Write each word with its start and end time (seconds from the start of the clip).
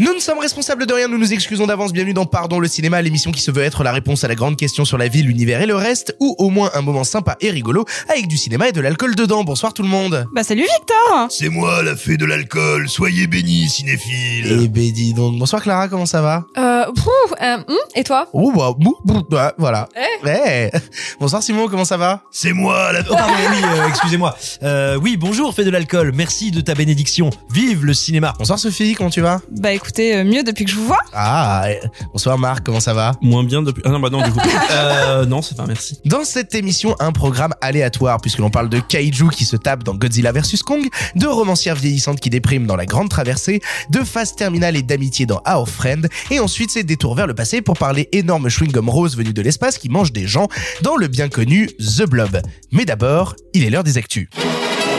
Nous 0.00 0.14
ne 0.14 0.20
sommes 0.20 0.38
responsables 0.38 0.86
de 0.86 0.94
rien, 0.94 1.08
nous 1.08 1.18
nous 1.18 1.32
excusons 1.32 1.66
d'avance. 1.66 1.92
Bienvenue 1.92 2.14
dans 2.14 2.24
Pardon 2.24 2.60
le 2.60 2.68
cinéma, 2.68 3.02
l'émission 3.02 3.32
qui 3.32 3.42
se 3.42 3.50
veut 3.50 3.64
être 3.64 3.82
la 3.82 3.90
réponse 3.90 4.22
à 4.22 4.28
la 4.28 4.36
grande 4.36 4.56
question 4.56 4.84
sur 4.84 4.96
la 4.96 5.08
vie, 5.08 5.24
l'univers 5.24 5.60
et 5.60 5.66
le 5.66 5.74
reste, 5.74 6.14
ou 6.20 6.36
au 6.38 6.50
moins 6.50 6.70
un 6.74 6.82
moment 6.82 7.02
sympa 7.02 7.36
et 7.40 7.50
rigolo 7.50 7.84
avec 8.08 8.28
du 8.28 8.36
cinéma 8.36 8.68
et 8.68 8.72
de 8.72 8.80
l'alcool 8.80 9.16
dedans. 9.16 9.42
Bonsoir 9.42 9.74
tout 9.74 9.82
le 9.82 9.88
monde. 9.88 10.24
Bah 10.32 10.44
salut 10.44 10.62
Victor 10.62 11.26
C'est 11.30 11.48
moi 11.48 11.82
la 11.82 11.96
fée 11.96 12.16
de 12.16 12.26
l'alcool, 12.26 12.88
soyez 12.88 13.26
bénis 13.26 13.68
cinéphile. 13.68 14.60
Eh 14.62 14.68
ben 14.68 14.92
dis 14.92 15.14
donc. 15.14 15.36
Bonsoir 15.36 15.60
Clara, 15.62 15.88
comment 15.88 16.06
ça 16.06 16.22
va? 16.22 16.44
Euh, 16.56 16.84
pouf, 16.92 17.34
euh, 17.42 17.56
hum, 17.66 17.76
et 17.96 18.04
toi? 18.04 18.28
Oh 18.32 18.52
bah, 18.52 18.74
bou, 18.78 18.96
bou, 19.04 19.24
bah, 19.28 19.54
voilà. 19.58 19.88
Eh. 19.96 20.28
Eh. 20.28 20.78
Bonsoir 21.18 21.42
Simon, 21.42 21.66
comment 21.66 21.84
ça 21.84 21.96
va? 21.96 22.22
C'est 22.30 22.52
moi 22.52 22.92
la... 22.92 23.00
Oh 23.00 23.14
pardon, 23.14 23.32
oui, 23.50 23.58
euh, 23.64 23.88
excusez-moi. 23.88 24.36
Euh, 24.62 24.96
oui, 25.02 25.16
bonjour, 25.16 25.52
fait 25.52 25.64
de 25.64 25.70
l'alcool. 25.70 26.12
Merci 26.14 26.52
de 26.52 26.60
ta 26.60 26.74
bénédiction. 26.74 27.30
Vive 27.50 27.84
le 27.84 27.94
cinéma. 27.94 28.34
Bonsoir 28.38 28.60
Sophie, 28.60 28.94
comment 28.94 29.10
tu 29.10 29.22
vas? 29.22 29.40
Bah 29.50 29.72
écoutez, 29.72 29.87
euh, 29.98 30.24
mieux 30.24 30.42
depuis 30.42 30.64
que 30.64 30.70
je 30.70 30.76
vous 30.76 30.86
vois. 30.86 31.00
Ah, 31.12 31.66
bonsoir 32.12 32.38
Marc, 32.38 32.64
comment 32.64 32.80
ça 32.80 32.94
va? 32.94 33.12
Moins 33.22 33.44
bien 33.44 33.62
depuis. 33.62 33.82
Ah 33.84 33.90
non, 33.90 34.00
bah 34.00 34.10
non, 34.10 34.22
du 34.22 34.30
coup. 34.30 34.40
euh, 34.72 35.26
non, 35.26 35.42
c'est 35.42 35.56
pas 35.56 35.66
merci. 35.66 35.98
Dans 36.04 36.24
cette 36.24 36.54
émission, 36.54 36.94
un 37.00 37.12
programme 37.12 37.54
aléatoire, 37.60 38.20
puisque 38.20 38.38
l'on 38.38 38.50
parle 38.50 38.68
de 38.68 38.80
kaiju 38.80 39.30
qui 39.30 39.44
se 39.44 39.56
tape 39.56 39.84
dans 39.84 39.94
Godzilla 39.94 40.32
vs 40.32 40.62
Kong, 40.64 40.86
de 41.16 41.26
romancières 41.26 41.76
vieillissantes 41.76 42.20
qui 42.20 42.30
dépriment 42.30 42.66
dans 42.66 42.76
La 42.76 42.86
Grande 42.86 43.08
Traversée, 43.08 43.60
de 43.90 44.00
phase 44.00 44.34
terminale 44.36 44.76
et 44.76 44.82
d'amitié 44.82 45.26
dans 45.26 45.40
Our 45.48 45.68
Friend, 45.68 46.08
et 46.30 46.40
ensuite 46.40 46.70
c'est 46.70 46.84
détour 46.84 47.14
vers 47.14 47.26
le 47.26 47.34
passé 47.34 47.62
pour 47.62 47.76
parler 47.76 48.08
énorme 48.12 48.48
chewing-gum 48.48 48.88
rose 48.88 49.16
venu 49.16 49.32
de 49.32 49.42
l'espace 49.42 49.78
qui 49.78 49.88
mange 49.88 50.12
des 50.12 50.26
gens 50.26 50.48
dans 50.82 50.96
le 50.96 51.08
bien 51.08 51.28
connu 51.28 51.68
The 51.78 52.08
Blob. 52.08 52.40
Mais 52.72 52.84
d'abord, 52.84 53.34
il 53.54 53.64
est 53.64 53.70
l'heure 53.70 53.84
des 53.84 53.98
actus. 53.98 54.28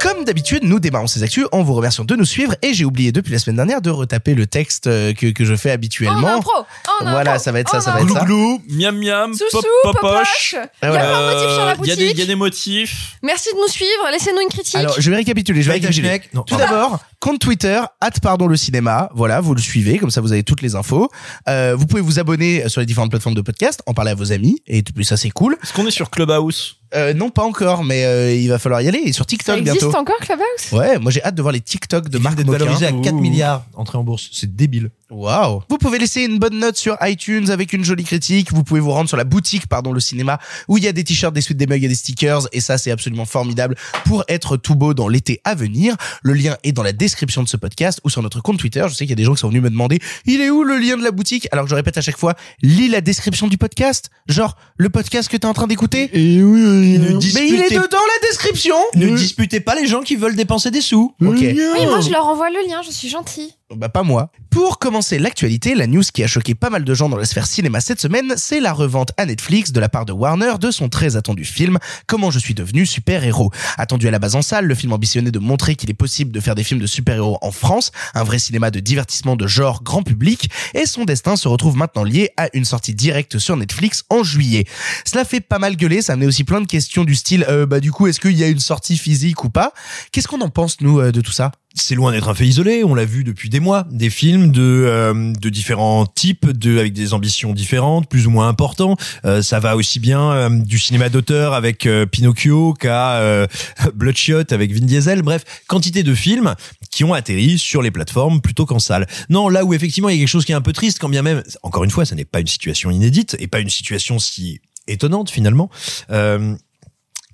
Comme 0.00 0.24
d'habitude, 0.24 0.64
nous 0.64 0.80
démarrons 0.80 1.06
ces 1.06 1.22
actus 1.22 1.44
en 1.52 1.62
vous 1.62 1.74
remerciant 1.74 2.04
de 2.04 2.16
nous 2.16 2.24
suivre 2.24 2.54
et 2.62 2.72
j'ai 2.72 2.86
oublié 2.86 3.12
depuis 3.12 3.32
la 3.32 3.38
semaine 3.38 3.56
dernière 3.56 3.82
de 3.82 3.90
retaper 3.90 4.34
le 4.34 4.46
texte 4.46 4.86
euh, 4.86 5.12
que, 5.12 5.26
que 5.26 5.44
je 5.44 5.54
fais 5.54 5.70
En 5.70 5.74
habituellement. 5.74 6.36
impro 6.36 6.52
En 7.00 7.10
Voilà, 7.10 7.32
impro, 7.32 7.42
ça 7.44 7.52
va 7.52 7.60
être 7.60 7.70
ça, 7.70 7.78
en 7.78 7.80
ça 7.82 7.90
va 7.92 8.00
être 8.00 8.10
ça. 8.14 8.24
Glou, 8.24 8.62
miam 8.70 8.96
miam, 8.98 9.34
Soussou, 9.34 9.60
pop 9.82 9.94
popoche. 10.00 10.00
popoche 10.00 10.54
Il 10.54 10.56
y 10.56 10.86
a 10.86 10.90
voilà. 10.90 11.04
plein 11.06 11.20
de 11.20 11.34
motifs 11.34 11.54
sur 11.54 11.64
la 11.66 11.74
Il 11.82 11.86
y, 11.88 11.92
a 11.92 11.96
des- 11.96 12.02
boutique. 12.04 12.18
y 12.18 12.22
a 12.22 12.26
des 12.26 12.34
motifs. 12.34 13.16
Merci 13.22 13.48
de 13.52 13.58
nous 13.60 13.68
suivre, 13.68 14.08
laissez-nous 14.10 14.40
une 14.40 14.48
critique. 14.48 14.74
Alors, 14.76 14.98
je 14.98 15.10
vais 15.10 15.16
récapituler, 15.16 15.60
je 15.60 15.66
vais 15.68 15.74
récapituler. 15.74 16.22
non, 16.32 16.44
Tout 16.44 16.56
d'abord, 16.56 16.98
compte 17.18 17.38
Twitter, 17.38 17.80
at 18.00 18.10
pardon 18.22 18.46
le 18.46 18.56
cinéma. 18.56 19.10
Voilà, 19.14 19.42
vous 19.42 19.54
le 19.54 19.60
suivez, 19.60 19.98
comme 19.98 20.10
ça 20.10 20.22
vous 20.22 20.32
avez 20.32 20.44
toutes 20.44 20.62
les 20.62 20.76
infos. 20.76 21.10
Euh, 21.46 21.74
vous 21.76 21.86
pouvez 21.86 22.00
vous 22.02 22.18
abonner 22.18 22.66
sur 22.70 22.80
les 22.80 22.86
différentes 22.86 23.10
plateformes 23.10 23.34
de 23.34 23.42
podcast, 23.42 23.82
en 23.84 23.92
parler 23.92 24.12
à 24.12 24.14
vos 24.14 24.32
amis, 24.32 24.62
et 24.66 24.82
ça 25.02 25.18
c'est 25.18 25.30
cool. 25.30 25.58
Est-ce 25.62 25.74
qu'on 25.74 25.86
est 25.86 25.90
sur 25.90 26.08
Clubhouse? 26.08 26.78
Euh, 26.94 27.14
non, 27.14 27.30
pas 27.30 27.44
encore, 27.44 27.84
mais 27.84 28.04
euh, 28.04 28.34
il 28.34 28.48
va 28.48 28.58
falloir 28.58 28.82
y 28.82 28.88
aller. 28.88 28.98
Et 29.04 29.12
sur 29.12 29.22
ça 29.24 29.26
TikTok 29.26 29.58
existe 29.58 29.80
bientôt. 29.80 29.96
encore 29.96 30.16
Clubhouse? 30.18 30.72
Ouais, 30.72 30.98
moi 30.98 31.12
j'ai 31.12 31.22
hâte 31.22 31.34
de 31.36 31.42
voir 31.42 31.52
les 31.52 31.60
TikTok 31.60 32.08
de 32.08 32.18
Marc 32.18 32.36
d'être 32.36 32.46
Moquin. 32.46 32.58
valorisé 32.58 32.86
à 32.86 32.92
4 32.92 33.12
Ouh. 33.14 33.20
milliards 33.20 33.64
entrée 33.74 33.96
en 33.98 34.02
bourse. 34.04 34.28
C'est 34.32 34.54
débile. 34.56 34.90
Waouh 35.10 35.62
Vous 35.68 35.78
pouvez 35.78 35.98
laisser 35.98 36.22
une 36.22 36.38
bonne 36.38 36.58
note 36.58 36.76
sur 36.76 36.96
iTunes 37.02 37.50
avec 37.50 37.72
une 37.72 37.84
jolie 37.84 38.04
critique. 38.04 38.52
Vous 38.52 38.62
pouvez 38.62 38.80
vous 38.80 38.92
rendre 38.92 39.08
sur 39.08 39.16
la 39.16 39.24
boutique, 39.24 39.66
pardon, 39.66 39.92
le 39.92 40.00
cinéma, 40.00 40.38
où 40.68 40.78
il 40.78 40.84
y 40.84 40.88
a 40.88 40.92
des 40.92 41.04
t-shirts, 41.04 41.34
des 41.34 41.40
suites, 41.40 41.56
des 41.56 41.66
mugs 41.66 41.82
et 41.82 41.88
des 41.88 41.94
stickers. 41.94 42.46
Et 42.52 42.60
ça, 42.60 42.78
c'est 42.78 42.90
absolument 42.90 43.24
formidable 43.24 43.76
pour 44.04 44.24
être 44.28 44.56
tout 44.56 44.74
beau 44.74 44.94
dans 44.94 45.08
l'été 45.08 45.40
à 45.44 45.54
venir. 45.54 45.96
Le 46.22 46.34
lien 46.34 46.56
est 46.62 46.72
dans 46.72 46.82
la 46.82 46.92
description 46.92 47.42
de 47.42 47.48
ce 47.48 47.56
podcast 47.56 48.00
ou 48.04 48.10
sur 48.10 48.22
notre 48.22 48.40
compte 48.40 48.58
Twitter. 48.58 48.84
Je 48.88 48.94
sais 48.94 49.04
qu'il 49.04 49.10
y 49.10 49.12
a 49.12 49.16
des 49.16 49.24
gens 49.24 49.34
qui 49.34 49.40
sont 49.40 49.48
venus 49.48 49.62
me 49.62 49.70
demander, 49.70 49.98
il 50.26 50.40
est 50.40 50.50
où 50.50 50.62
le 50.62 50.78
lien 50.78 50.96
de 50.96 51.02
la 51.02 51.10
boutique? 51.10 51.48
Alors 51.50 51.64
que 51.64 51.70
je 51.70 51.74
répète 51.74 51.98
à 51.98 52.02
chaque 52.02 52.18
fois, 52.18 52.34
lis 52.62 52.88
la 52.88 53.00
description 53.00 53.48
du 53.48 53.58
podcast. 53.58 54.10
Genre, 54.28 54.56
le 54.76 54.90
podcast 54.90 55.28
que 55.28 55.36
t'es 55.36 55.46
en 55.46 55.54
train 55.54 55.66
d'écouter. 55.66 56.10
Et 56.12 56.42
oui, 56.42 56.98
Mais 57.34 57.48
il 57.48 57.60
est 57.60 57.70
dedans 57.70 57.98
la 57.98 58.28
description 58.28 58.76
ne 58.94 59.16
disputez 59.16 59.60
pas 59.60 59.74
les 59.74 59.86
gens 59.86 60.02
qui 60.02 60.16
veulent 60.16 60.36
dépenser 60.36 60.70
des 60.70 60.80
sous. 60.80 61.14
Ok. 61.24 61.36
Oui, 61.40 61.86
moi 61.86 62.00
je 62.00 62.10
leur 62.10 62.26
envoie 62.26 62.50
le 62.50 62.68
lien, 62.68 62.82
je 62.82 62.90
suis 62.90 63.08
gentille. 63.08 63.54
Bah 63.76 63.88
pas 63.88 64.02
moi. 64.02 64.32
Pour 64.50 64.80
commencer 64.80 65.20
l'actualité, 65.20 65.76
la 65.76 65.86
news 65.86 66.02
qui 66.02 66.24
a 66.24 66.26
choqué 66.26 66.56
pas 66.56 66.70
mal 66.70 66.84
de 66.84 66.92
gens 66.92 67.08
dans 67.08 67.16
la 67.16 67.24
sphère 67.24 67.46
cinéma 67.46 67.80
cette 67.80 68.00
semaine, 68.00 68.34
c'est 68.36 68.58
la 68.58 68.72
revente 68.72 69.12
à 69.16 69.26
Netflix 69.26 69.70
de 69.70 69.78
la 69.78 69.88
part 69.88 70.06
de 70.06 70.12
Warner 70.12 70.54
de 70.60 70.72
son 70.72 70.88
très 70.88 71.14
attendu 71.14 71.44
film 71.44 71.78
Comment 72.08 72.32
je 72.32 72.40
suis 72.40 72.52
devenu 72.52 72.84
super-héros. 72.84 73.52
Attendu 73.78 74.08
à 74.08 74.10
la 74.10 74.18
base 74.18 74.34
en 74.34 74.42
salle, 74.42 74.66
le 74.66 74.74
film 74.74 74.92
ambitionnait 74.92 75.30
de 75.30 75.38
montrer 75.38 75.76
qu'il 75.76 75.88
est 75.88 75.94
possible 75.94 76.32
de 76.32 76.40
faire 76.40 76.56
des 76.56 76.64
films 76.64 76.80
de 76.80 76.86
super-héros 76.88 77.38
en 77.42 77.52
France, 77.52 77.92
un 78.14 78.24
vrai 78.24 78.40
cinéma 78.40 78.72
de 78.72 78.80
divertissement 78.80 79.36
de 79.36 79.46
genre 79.46 79.84
grand 79.84 80.02
public, 80.02 80.50
et 80.74 80.84
son 80.84 81.04
destin 81.04 81.36
se 81.36 81.46
retrouve 81.46 81.76
maintenant 81.76 82.02
lié 82.02 82.30
à 82.36 82.48
une 82.54 82.64
sortie 82.64 82.94
directe 82.94 83.38
sur 83.38 83.56
Netflix 83.56 84.02
en 84.10 84.24
juillet. 84.24 84.64
Cela 85.04 85.24
fait 85.24 85.40
pas 85.40 85.60
mal 85.60 85.76
gueuler, 85.76 86.02
ça 86.02 86.14
amenait 86.14 86.26
aussi 86.26 86.42
plein 86.42 86.60
de 86.60 86.66
questions 86.66 87.04
du 87.04 87.14
style 87.14 87.46
euh, 87.48 87.66
bah 87.66 87.78
du 87.78 87.92
coup 87.92 88.08
est-ce 88.08 88.18
qu'il 88.18 88.36
y 88.36 88.42
a 88.42 88.48
une 88.48 88.58
sortie 88.58 88.98
physique 88.98 89.44
ou 89.44 89.48
pas? 89.48 89.72
Qu'est-ce 90.10 90.26
qu'on 90.26 90.40
en 90.40 90.50
pense 90.50 90.80
nous 90.80 90.98
euh, 90.98 91.12
de 91.12 91.20
tout 91.20 91.30
ça? 91.30 91.52
C'est 91.74 91.94
loin 91.94 92.12
d'être 92.12 92.28
un 92.28 92.34
fait 92.34 92.46
isolé. 92.46 92.82
On 92.84 92.94
l'a 92.94 93.04
vu 93.04 93.22
depuis 93.24 93.48
des 93.48 93.60
mois, 93.60 93.86
des 93.90 94.10
films 94.10 94.50
de 94.50 94.60
euh, 94.60 95.32
de 95.32 95.48
différents 95.48 96.06
types, 96.06 96.50
de 96.50 96.78
avec 96.78 96.92
des 96.92 97.14
ambitions 97.14 97.52
différentes, 97.52 98.08
plus 98.08 98.26
ou 98.26 98.30
moins 98.30 98.48
importants. 98.48 98.96
Euh, 99.24 99.42
ça 99.42 99.60
va 99.60 99.76
aussi 99.76 100.00
bien 100.00 100.32
euh, 100.32 100.48
du 100.50 100.78
cinéma 100.78 101.08
d'auteur 101.08 101.54
avec 101.54 101.86
euh, 101.86 102.06
Pinocchio 102.06 102.74
qu'à 102.74 103.16
euh, 103.16 103.46
Bloodshot 103.94 104.44
avec 104.50 104.72
Vin 104.72 104.84
Diesel. 104.84 105.22
Bref, 105.22 105.44
quantité 105.68 106.02
de 106.02 106.14
films 106.14 106.54
qui 106.90 107.04
ont 107.04 107.14
atterri 107.14 107.58
sur 107.58 107.82
les 107.82 107.90
plateformes 107.90 108.40
plutôt 108.40 108.66
qu'en 108.66 108.80
salle. 108.80 109.06
Non, 109.28 109.48
là 109.48 109.64
où 109.64 109.72
effectivement 109.72 110.08
il 110.08 110.16
y 110.16 110.18
a 110.18 110.20
quelque 110.20 110.28
chose 110.28 110.44
qui 110.44 110.52
est 110.52 110.56
un 110.56 110.60
peu 110.60 110.72
triste, 110.72 110.98
quand 110.98 111.08
bien 111.08 111.22
même, 111.22 111.42
encore 111.62 111.84
une 111.84 111.90
fois, 111.90 112.04
ça 112.04 112.16
n'est 112.16 112.24
pas 112.24 112.40
une 112.40 112.48
situation 112.48 112.90
inédite 112.90 113.36
et 113.38 113.46
pas 113.46 113.60
une 113.60 113.70
situation 113.70 114.18
si 114.18 114.60
étonnante 114.88 115.30
finalement. 115.30 115.70
Euh, 116.10 116.56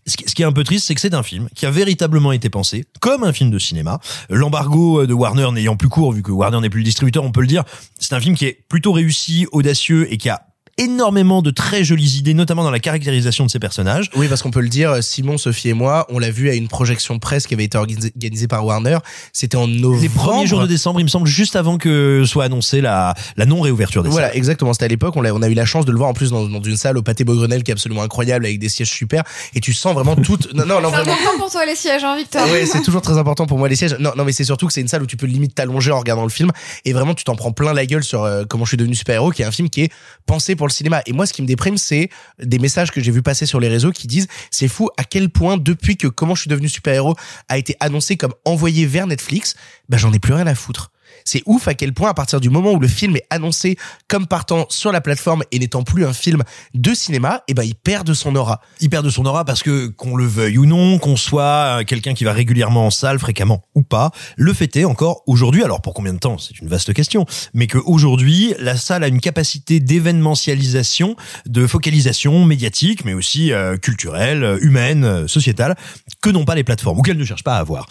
ce 0.06 0.16
qui 0.16 0.42
est 0.42 0.46
un 0.46 0.52
peu 0.52 0.64
triste, 0.64 0.86
c'est 0.86 0.94
que 0.94 1.00
c'est 1.00 1.14
un 1.14 1.22
film 1.22 1.48
qui 1.54 1.66
a 1.66 1.70
véritablement 1.70 2.32
été 2.32 2.48
pensé 2.48 2.84
comme 3.00 3.24
un 3.24 3.32
film 3.32 3.50
de 3.50 3.58
cinéma. 3.58 4.00
L'embargo 4.30 5.06
de 5.06 5.12
Warner 5.12 5.50
n'ayant 5.52 5.76
plus 5.76 5.88
cours, 5.88 6.12
vu 6.12 6.22
que 6.22 6.30
Warner 6.30 6.60
n'est 6.60 6.70
plus 6.70 6.80
le 6.80 6.84
distributeur, 6.84 7.24
on 7.24 7.32
peut 7.32 7.40
le 7.40 7.46
dire, 7.46 7.64
c'est 7.98 8.14
un 8.14 8.20
film 8.20 8.36
qui 8.36 8.46
est 8.46 8.64
plutôt 8.68 8.92
réussi, 8.92 9.46
audacieux 9.52 10.12
et 10.12 10.16
qui 10.16 10.28
a 10.28 10.46
énormément 10.78 11.42
de 11.42 11.50
très 11.50 11.84
jolies 11.84 12.18
idées, 12.18 12.34
notamment 12.34 12.62
dans 12.62 12.70
la 12.70 12.80
caractérisation 12.80 13.46
de 13.46 13.50
ses 13.50 13.58
personnages. 13.58 14.10
Oui, 14.16 14.28
parce 14.28 14.42
qu'on 14.42 14.50
peut 14.50 14.60
le 14.60 14.68
dire, 14.68 15.02
Simon, 15.02 15.38
Sophie 15.38 15.70
et 15.70 15.74
moi, 15.74 16.06
on 16.10 16.18
l'a 16.18 16.30
vu 16.30 16.50
à 16.50 16.54
une 16.54 16.68
projection 16.68 17.18
presse 17.18 17.46
qui 17.46 17.54
avait 17.54 17.64
été 17.64 17.78
organisée, 17.78 18.48
par 18.48 18.64
Warner. 18.64 18.98
C'était 19.32 19.56
en 19.56 19.66
novembre. 19.66 20.02
Les 20.02 20.08
premiers 20.08 20.46
jours 20.46 20.60
de 20.60 20.66
décembre, 20.66 21.00
il 21.00 21.04
me 21.04 21.08
semble, 21.08 21.26
juste 21.26 21.56
avant 21.56 21.78
que 21.78 22.24
soit 22.26 22.44
annoncée 22.44 22.80
la, 22.80 23.14
la 23.36 23.46
non-réouverture 23.46 24.02
des 24.02 24.10
Voilà, 24.10 24.28
salles. 24.28 24.36
exactement. 24.36 24.72
C'était 24.74 24.84
à 24.84 24.88
l'époque. 24.88 25.16
On 25.16 25.24
a, 25.24 25.32
on 25.32 25.42
a 25.42 25.48
eu 25.48 25.54
la 25.54 25.64
chance 25.64 25.84
de 25.86 25.92
le 25.92 25.98
voir 25.98 26.10
en 26.10 26.14
plus 26.14 26.30
dans, 26.30 26.46
dans 26.48 26.62
une 26.62 26.76
salle 26.76 26.98
au 26.98 27.02
pâté 27.02 27.24
Beaugrenelle 27.24 27.62
qui 27.62 27.70
est 27.70 27.74
absolument 27.74 28.02
incroyable 28.02 28.44
avec 28.44 28.58
des 28.58 28.68
sièges 28.68 28.90
super. 28.90 29.22
Et 29.54 29.60
tu 29.60 29.72
sens 29.72 29.94
vraiment 29.94 30.14
toute. 30.16 30.52
Non, 30.56 30.64
non, 30.64 30.80
non, 30.80 30.88
C'est 30.90 30.96
vraiment. 30.96 31.12
important 31.12 31.38
pour 31.38 31.50
toi 31.50 31.66
les 31.66 31.74
sièges, 31.76 32.04
hein, 32.04 32.16
Victor 32.16 32.46
Ouais, 32.50 32.66
c'est 32.70 32.82
toujours 32.82 33.02
très 33.02 33.18
important 33.18 33.46
pour 33.46 33.58
moi 33.58 33.68
les 33.68 33.76
sièges. 33.76 33.96
Non, 33.98 34.12
non, 34.16 34.24
mais 34.24 34.32
c'est 34.32 34.44
surtout 34.44 34.66
que 34.66 34.72
c'est 34.72 34.80
une 34.80 34.88
salle 34.88 35.02
où 35.02 35.06
tu 35.06 35.16
peux 35.16 35.26
limite 35.26 35.54
t'allonger 35.54 35.90
en 35.92 35.98
regardant 35.98 36.22
le 36.22 36.28
film 36.30 36.50
et 36.84 36.92
vraiment 36.92 37.14
tu 37.14 37.24
t'en 37.24 37.34
prends 37.36 37.52
plein 37.52 37.72
la 37.74 37.84
gueule 37.86 38.04
sur 38.04 38.22
euh, 38.24 38.44
comment 38.48 38.64
je 38.64 38.70
suis 38.70 38.76
devenu 38.76 38.94
super-héros, 38.94 39.30
qui 39.32 39.42
est 39.42 39.44
un 39.44 39.50
film 39.50 39.68
qui 39.68 39.82
est 39.82 39.92
pensé 40.26 40.54
pour 40.56 40.65
le 40.66 40.72
cinéma. 40.72 41.02
Et 41.06 41.12
moi, 41.12 41.26
ce 41.26 41.32
qui 41.32 41.42
me 41.42 41.46
déprime, 41.46 41.78
c'est 41.78 42.10
des 42.42 42.58
messages 42.58 42.90
que 42.90 43.00
j'ai 43.00 43.12
vu 43.12 43.22
passer 43.22 43.46
sur 43.46 43.60
les 43.60 43.68
réseaux 43.68 43.92
qui 43.92 44.06
disent 44.06 44.28
c'est 44.50 44.68
fou 44.68 44.88
à 44.96 45.04
quel 45.04 45.30
point 45.30 45.56
depuis 45.56 45.96
que 45.96 46.08
comment 46.08 46.34
je 46.34 46.42
suis 46.42 46.50
devenu 46.50 46.68
super-héros 46.68 47.16
a 47.48 47.58
été 47.58 47.76
annoncé 47.80 48.16
comme 48.16 48.34
envoyé 48.44 48.86
vers 48.86 49.06
Netflix, 49.06 49.54
ben 49.88 49.98
j'en 49.98 50.12
ai 50.12 50.18
plus 50.18 50.34
rien 50.34 50.46
à 50.46 50.54
foutre. 50.54 50.90
C'est 51.26 51.42
ouf 51.44 51.68
à 51.68 51.74
quel 51.74 51.92
point 51.92 52.08
à 52.08 52.14
partir 52.14 52.40
du 52.40 52.48
moment 52.50 52.72
où 52.72 52.78
le 52.78 52.88
film 52.88 53.16
est 53.16 53.26
annoncé 53.30 53.76
comme 54.08 54.26
partant 54.26 54.66
sur 54.70 54.92
la 54.92 55.00
plateforme 55.00 55.42
et 55.50 55.58
n'étant 55.58 55.82
plus 55.82 56.06
un 56.06 56.12
film 56.12 56.42
de 56.72 56.94
cinéma, 56.94 57.42
et 57.48 57.54
ben 57.54 57.64
il 57.64 57.74
perd 57.74 58.06
de 58.06 58.14
son 58.14 58.34
aura. 58.36 58.60
Il 58.80 58.88
perd 58.88 59.04
de 59.04 59.10
son 59.10 59.26
aura 59.26 59.44
parce 59.44 59.62
que 59.62 59.88
qu'on 59.88 60.16
le 60.16 60.24
veuille 60.24 60.56
ou 60.56 60.66
non, 60.66 60.98
qu'on 60.98 61.16
soit 61.16 61.80
euh, 61.80 61.84
quelqu'un 61.84 62.14
qui 62.14 62.22
va 62.22 62.32
régulièrement 62.32 62.86
en 62.86 62.90
salle, 62.90 63.18
fréquemment 63.18 63.64
ou 63.74 63.82
pas, 63.82 64.12
le 64.36 64.52
fait 64.52 64.76
est 64.76 64.84
encore 64.84 65.22
aujourd'hui, 65.26 65.64
alors 65.64 65.82
pour 65.82 65.94
combien 65.94 66.12
de 66.12 66.18
temps, 66.18 66.38
c'est 66.38 66.60
une 66.60 66.68
vaste 66.68 66.94
question, 66.94 67.26
mais 67.54 67.66
que 67.66 67.78
aujourd'hui 67.78 68.54
la 68.60 68.76
salle 68.76 69.02
a 69.02 69.08
une 69.08 69.20
capacité 69.20 69.80
d'événementialisation, 69.80 71.16
de 71.46 71.66
focalisation 71.66 72.44
médiatique, 72.44 73.04
mais 73.04 73.14
aussi 73.14 73.52
euh, 73.52 73.76
culturelle, 73.76 74.58
humaine, 74.60 75.04
euh, 75.04 75.26
sociétale, 75.26 75.74
que 76.22 76.30
n'ont 76.30 76.44
pas 76.44 76.54
les 76.54 76.64
plateformes 76.64 77.00
ou 77.00 77.02
qu'elles 77.02 77.18
ne 77.18 77.24
cherchent 77.24 77.44
pas 77.44 77.56
à 77.56 77.58
avoir. 77.58 77.88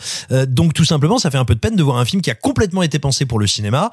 Donc 0.48 0.74
tout 0.74 0.86
simplement, 0.86 1.18
ça 1.18 1.32
fait 1.32 1.38
un 1.38 1.46
peu 1.46 1.56
de 1.56 1.60
peine 1.60 1.76
de 1.76 1.84
voir 1.84 1.98
un 1.98 2.06
film 2.06 2.22
qui 2.22 2.32
a 2.32 2.36
complètement 2.36 2.82
été 2.82 2.98
pensé 3.00 3.25
pour 3.26 3.40
le 3.40 3.48
cinéma 3.48 3.92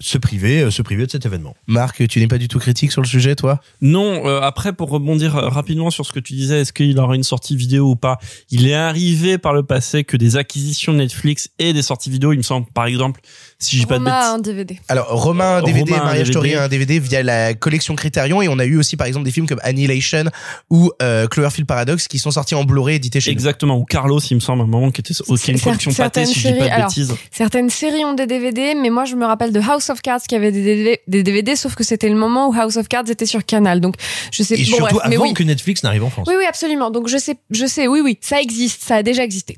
se 0.00 0.18
priver, 0.18 0.62
euh, 0.62 0.70
se 0.70 0.82
priver 0.82 1.06
de 1.06 1.10
cet 1.10 1.24
événement. 1.24 1.54
Marc, 1.66 2.06
tu 2.08 2.18
n'es 2.18 2.26
pas 2.26 2.38
du 2.38 2.48
tout 2.48 2.58
critique 2.58 2.90
sur 2.90 3.00
le 3.00 3.06
sujet, 3.06 3.36
toi? 3.36 3.60
Non, 3.80 4.26
euh, 4.26 4.40
après 4.40 4.72
pour 4.72 4.90
rebondir 4.90 5.36
euh, 5.36 5.48
rapidement 5.48 5.90
sur 5.90 6.04
ce 6.04 6.12
que 6.12 6.20
tu 6.20 6.32
disais, 6.34 6.60
est-ce 6.60 6.72
qu'il 6.72 6.98
aura 6.98 7.14
une 7.14 7.22
sortie 7.22 7.56
vidéo 7.56 7.90
ou 7.90 7.96
pas? 7.96 8.18
Il 8.50 8.66
est 8.66 8.74
arrivé 8.74 9.38
par 9.38 9.54
le 9.54 9.62
passé 9.62 10.04
que 10.04 10.16
des 10.16 10.36
acquisitions 10.36 10.92
Netflix 10.92 11.50
et 11.58 11.72
des 11.72 11.82
sorties 11.82 12.10
vidéo, 12.10 12.32
il 12.32 12.38
me 12.38 12.42
semble 12.42 12.66
par 12.74 12.86
exemple, 12.86 13.20
si 13.64 13.78
j'ai 13.78 13.86
pas 13.86 13.98
de 13.98 14.06
a 14.06 14.18
bêtises. 14.20 14.30
un 14.34 14.38
DVD. 14.38 14.78
Alors 14.88 15.06
Romain 15.08 15.56
un 15.56 15.62
DVD, 15.62 15.92
Romain, 15.92 16.02
un 16.02 16.04
Mariage 16.06 16.28
Story 16.28 16.50
DVD. 16.50 16.64
un 16.64 16.68
DVD 16.68 16.98
via 16.98 17.22
la 17.22 17.54
collection 17.54 17.94
Criterion 17.96 18.42
et 18.42 18.48
on 18.48 18.58
a 18.58 18.64
eu 18.64 18.78
aussi 18.78 18.96
par 18.96 19.06
exemple 19.06 19.24
des 19.24 19.30
films 19.32 19.46
comme 19.46 19.60
Annihilation 19.62 20.24
ou 20.70 20.90
euh, 21.02 21.26
Cloverfield 21.26 21.66
Paradox 21.66 22.08
qui 22.08 22.18
sont 22.18 22.30
sortis 22.30 22.54
en 22.54 22.64
Blu-ray 22.64 22.96
édités 22.96 23.20
chez 23.20 23.30
nous. 23.30 23.34
Exactement, 23.34 23.76
ou 23.78 23.84
Carlos, 23.84 24.20
il 24.20 24.34
me 24.34 24.40
semble, 24.40 24.60
à 24.62 24.64
un 24.64 24.68
moment 24.68 24.90
qui 24.90 25.00
était 25.00 25.12
est 25.12 25.48
une 25.48 25.60
collection 25.60 25.90
pâtée, 25.92 26.24
certaines 26.24 26.26
si 26.26 26.40
je 26.40 26.48
dis 26.48 26.54
pas 26.54 26.58
séries- 26.58 26.68
de 26.68 26.74
alors, 26.74 26.88
bêtises. 26.88 27.14
Certaines 27.30 27.70
séries 27.70 28.04
ont 28.04 28.14
des 28.14 28.26
DVD, 28.26 28.74
mais 28.74 28.90
moi 28.90 29.04
je 29.04 29.16
me 29.16 29.24
rappelle 29.26 29.52
de 29.52 29.60
House 29.60 29.90
of 29.90 30.00
Cards 30.02 30.22
qui 30.28 30.34
avait 30.34 30.52
des 30.52 30.62
DVD, 30.64 31.00
des 31.08 31.22
DVD 31.22 31.56
sauf 31.56 31.74
que 31.74 31.84
c'était 31.84 32.08
le 32.08 32.16
moment 32.16 32.48
où 32.48 32.54
House 32.54 32.76
of 32.76 32.88
Cards 32.88 33.08
était 33.10 33.26
sur 33.26 33.44
Canal. 33.44 33.80
Donc 33.80 33.94
je 34.32 34.42
sais 34.42 34.54
Et 34.54 34.58
bon, 34.58 34.64
surtout 34.64 34.94
bref, 34.96 35.06
mais 35.08 35.16
avant 35.16 35.24
oui. 35.24 35.34
que 35.34 35.42
Netflix 35.42 35.82
n'arrive 35.82 36.04
en 36.04 36.10
France. 36.10 36.26
Oui, 36.28 36.34
oui, 36.38 36.44
absolument. 36.48 36.90
Donc 36.90 37.08
je 37.08 37.16
sais, 37.18 37.36
je 37.50 37.66
sais, 37.66 37.86
oui, 37.88 38.00
oui, 38.02 38.18
ça 38.20 38.40
existe, 38.40 38.82
ça 38.84 38.96
a 38.96 39.02
déjà 39.02 39.22
existé. 39.24 39.56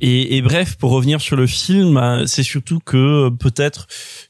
Et, 0.00 0.36
et 0.36 0.42
bref, 0.42 0.76
pour 0.76 0.90
revenir 0.90 1.20
sur 1.20 1.36
le 1.36 1.46
film, 1.46 1.96
euh, 1.96 2.26
c'est 2.26 2.42
surtout 2.42 2.80
que 2.84 3.26
euh, 3.26 3.30
peut-être 3.38 3.86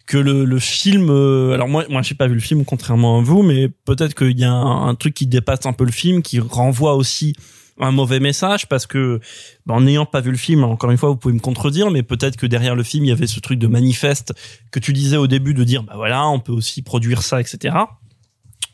que 0.07 0.19
le, 0.19 0.59
film, 0.59 1.09
euh, 1.11 1.53
alors 1.53 1.69
moi, 1.69 1.85
moi, 1.89 2.03
j'ai 2.03 2.15
pas 2.15 2.27
vu 2.27 2.35
le 2.35 2.41
film 2.41 2.65
contrairement 2.65 3.19
à 3.19 3.23
vous, 3.23 3.43
mais 3.43 3.69
peut-être 3.69 4.15
qu'il 4.15 4.39
y 4.39 4.45
a 4.45 4.53
un, 4.53 4.89
un 4.89 4.95
truc 4.95 5.15
qui 5.15 5.27
dépasse 5.27 5.67
un 5.67 5.73
peu 5.73 5.85
le 5.85 5.93
film, 5.93 6.23
qui 6.23 6.41
renvoie 6.41 6.95
aussi 6.95 7.35
un 7.79 7.91
mauvais 7.91 8.21
message 8.21 8.69
parce 8.69 8.87
que 8.87 9.21
bah, 9.67 9.75
en 9.75 9.83
n'ayant 9.83 10.07
pas 10.07 10.21
vu 10.21 10.31
le 10.31 10.37
film, 10.37 10.65
encore 10.65 10.91
une 10.91 10.99
fois, 10.99 11.09
vous 11.11 11.17
pouvez 11.17 11.35
me 11.35 11.41
contredire, 11.41 11.91
mais 11.91 12.03
peut-être 12.03 12.37
que 12.37 12.47
derrière 12.47 12.75
le 12.75 12.83
film, 12.83 13.05
il 13.05 13.09
y 13.09 13.13
avait 13.13 13.27
ce 13.27 13.41
truc 13.41 13.59
de 13.59 13.67
manifeste 13.67 14.33
que 14.71 14.79
tu 14.79 14.93
disais 14.93 15.17
au 15.17 15.27
début 15.27 15.55
de 15.55 15.65
dire, 15.65 15.83
bah 15.83 15.95
voilà, 15.97 16.27
on 16.29 16.41
peut 16.41 16.53
aussi 16.53 16.83
produire 16.83 17.23
ça, 17.23 17.41
etc. 17.41 17.77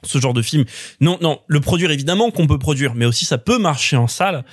Ce 0.04 0.18
genre 0.18 0.34
de 0.34 0.42
film. 0.42 0.64
Non, 1.00 1.18
non, 1.20 1.40
le 1.48 1.60
produire 1.60 1.90
évidemment 1.90 2.30
qu'on 2.30 2.46
peut 2.46 2.58
produire, 2.58 2.94
mais 2.94 3.04
aussi 3.04 3.24
ça 3.24 3.38
peut 3.38 3.58
marcher 3.58 3.96
en 3.96 4.06
salle. 4.06 4.44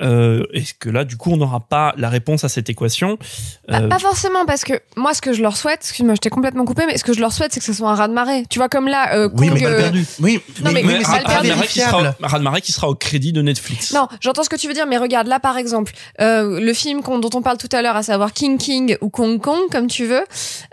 Euh, 0.00 0.44
Est-ce 0.52 0.74
que 0.74 0.88
là, 0.88 1.04
du 1.04 1.16
coup, 1.16 1.30
on 1.32 1.36
n'aura 1.36 1.60
pas 1.60 1.94
la 1.96 2.08
réponse 2.08 2.44
à 2.44 2.48
cette 2.48 2.68
équation 2.70 3.18
Bah, 3.68 3.80
Euh, 3.82 3.88
Pas 3.88 3.98
forcément, 3.98 4.44
parce 4.46 4.64
que 4.64 4.74
moi, 4.96 5.14
ce 5.14 5.20
que 5.20 5.32
je 5.32 5.42
leur 5.42 5.56
souhaite, 5.56 5.80
excuse-moi, 5.82 6.14
je 6.14 6.20
t'ai 6.20 6.30
complètement 6.30 6.64
coupé, 6.64 6.84
mais 6.86 6.96
ce 6.98 7.04
que 7.04 7.12
je 7.12 7.20
leur 7.20 7.32
souhaite, 7.32 7.52
c'est 7.52 7.60
que 7.60 7.66
ce 7.66 7.72
soit 7.72 7.90
un 7.90 7.94
raz-de-marée. 7.94 8.44
Tu 8.50 8.58
vois, 8.58 8.68
comme 8.68 8.88
là, 8.88 9.14
euh, 9.14 9.28
Oui, 9.34 9.48
Kong, 9.48 9.58
mais 9.60 9.66
euh, 9.66 9.90
Oui, 10.20 10.40
Non, 10.64 10.70
mais- 10.72 10.82
mais 10.82 10.94
mal 11.00 11.02
perdu. 11.02 11.24
Raz-de-marée 11.26 11.66
qui 11.66 11.80
sera, 11.80 12.14
Raz-de-marée 12.22 12.60
qui 12.60 12.72
sera 12.72 12.88
au 12.88 12.94
crédit 12.94 13.32
de 13.32 13.42
Netflix. 13.42 13.92
Non, 13.92 14.06
j'entends 14.20 14.42
ce 14.44 14.48
que 14.48 14.56
tu 14.56 14.68
veux 14.68 14.74
dire, 14.74 14.86
mais 14.86 14.98
regarde, 14.98 15.26
là 15.26 15.40
par 15.40 15.56
exemple, 15.58 15.92
euh, 16.20 16.60
le 16.60 16.72
film 16.74 17.00
dont 17.02 17.30
on 17.34 17.42
parle 17.42 17.58
tout 17.58 17.68
à 17.72 17.82
l'heure, 17.82 17.96
à 17.96 18.02
savoir 18.02 18.32
King 18.32 18.58
King 18.58 18.96
ou 19.00 19.08
Kong 19.08 19.40
Kong, 19.40 19.60
comme 19.70 19.86
tu 19.88 20.04
veux, 20.06 20.24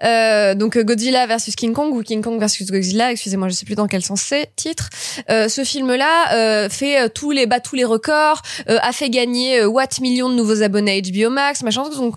euh, 0.03 0.55
donc 0.55 0.77
euh, 0.77 0.83
Godzilla 0.83 1.25
versus 1.27 1.55
King 1.55 1.73
Kong 1.73 1.93
ou 1.93 2.01
King 2.03 2.21
Kong 2.21 2.39
versus 2.39 2.69
Godzilla, 2.69 3.11
excusez-moi, 3.11 3.49
je 3.49 3.53
sais 3.53 3.65
plus 3.65 3.75
dans 3.75 3.87
quel 3.87 4.03
sens 4.03 4.21
c'est, 4.21 4.49
titre. 4.55 4.89
Euh, 5.29 5.47
ce 5.49 5.63
film-là 5.63 6.33
euh, 6.33 6.69
fait 6.69 7.09
tous 7.09 7.31
les 7.31 7.45
bat 7.45 7.59
tous 7.59 7.75
les 7.75 7.83
records, 7.85 8.41
euh, 8.69 8.77
a 8.81 8.91
fait 8.91 9.09
gagner 9.15 9.61
euh, 9.61 9.67
what 9.67 9.87
millions 10.01 10.29
de 10.29 10.35
nouveaux 10.35 10.61
abonnés 10.61 10.97
à 10.97 11.01
HBO 11.01 11.29
Max, 11.29 11.63
machin. 11.63 11.89
Donc 11.89 12.15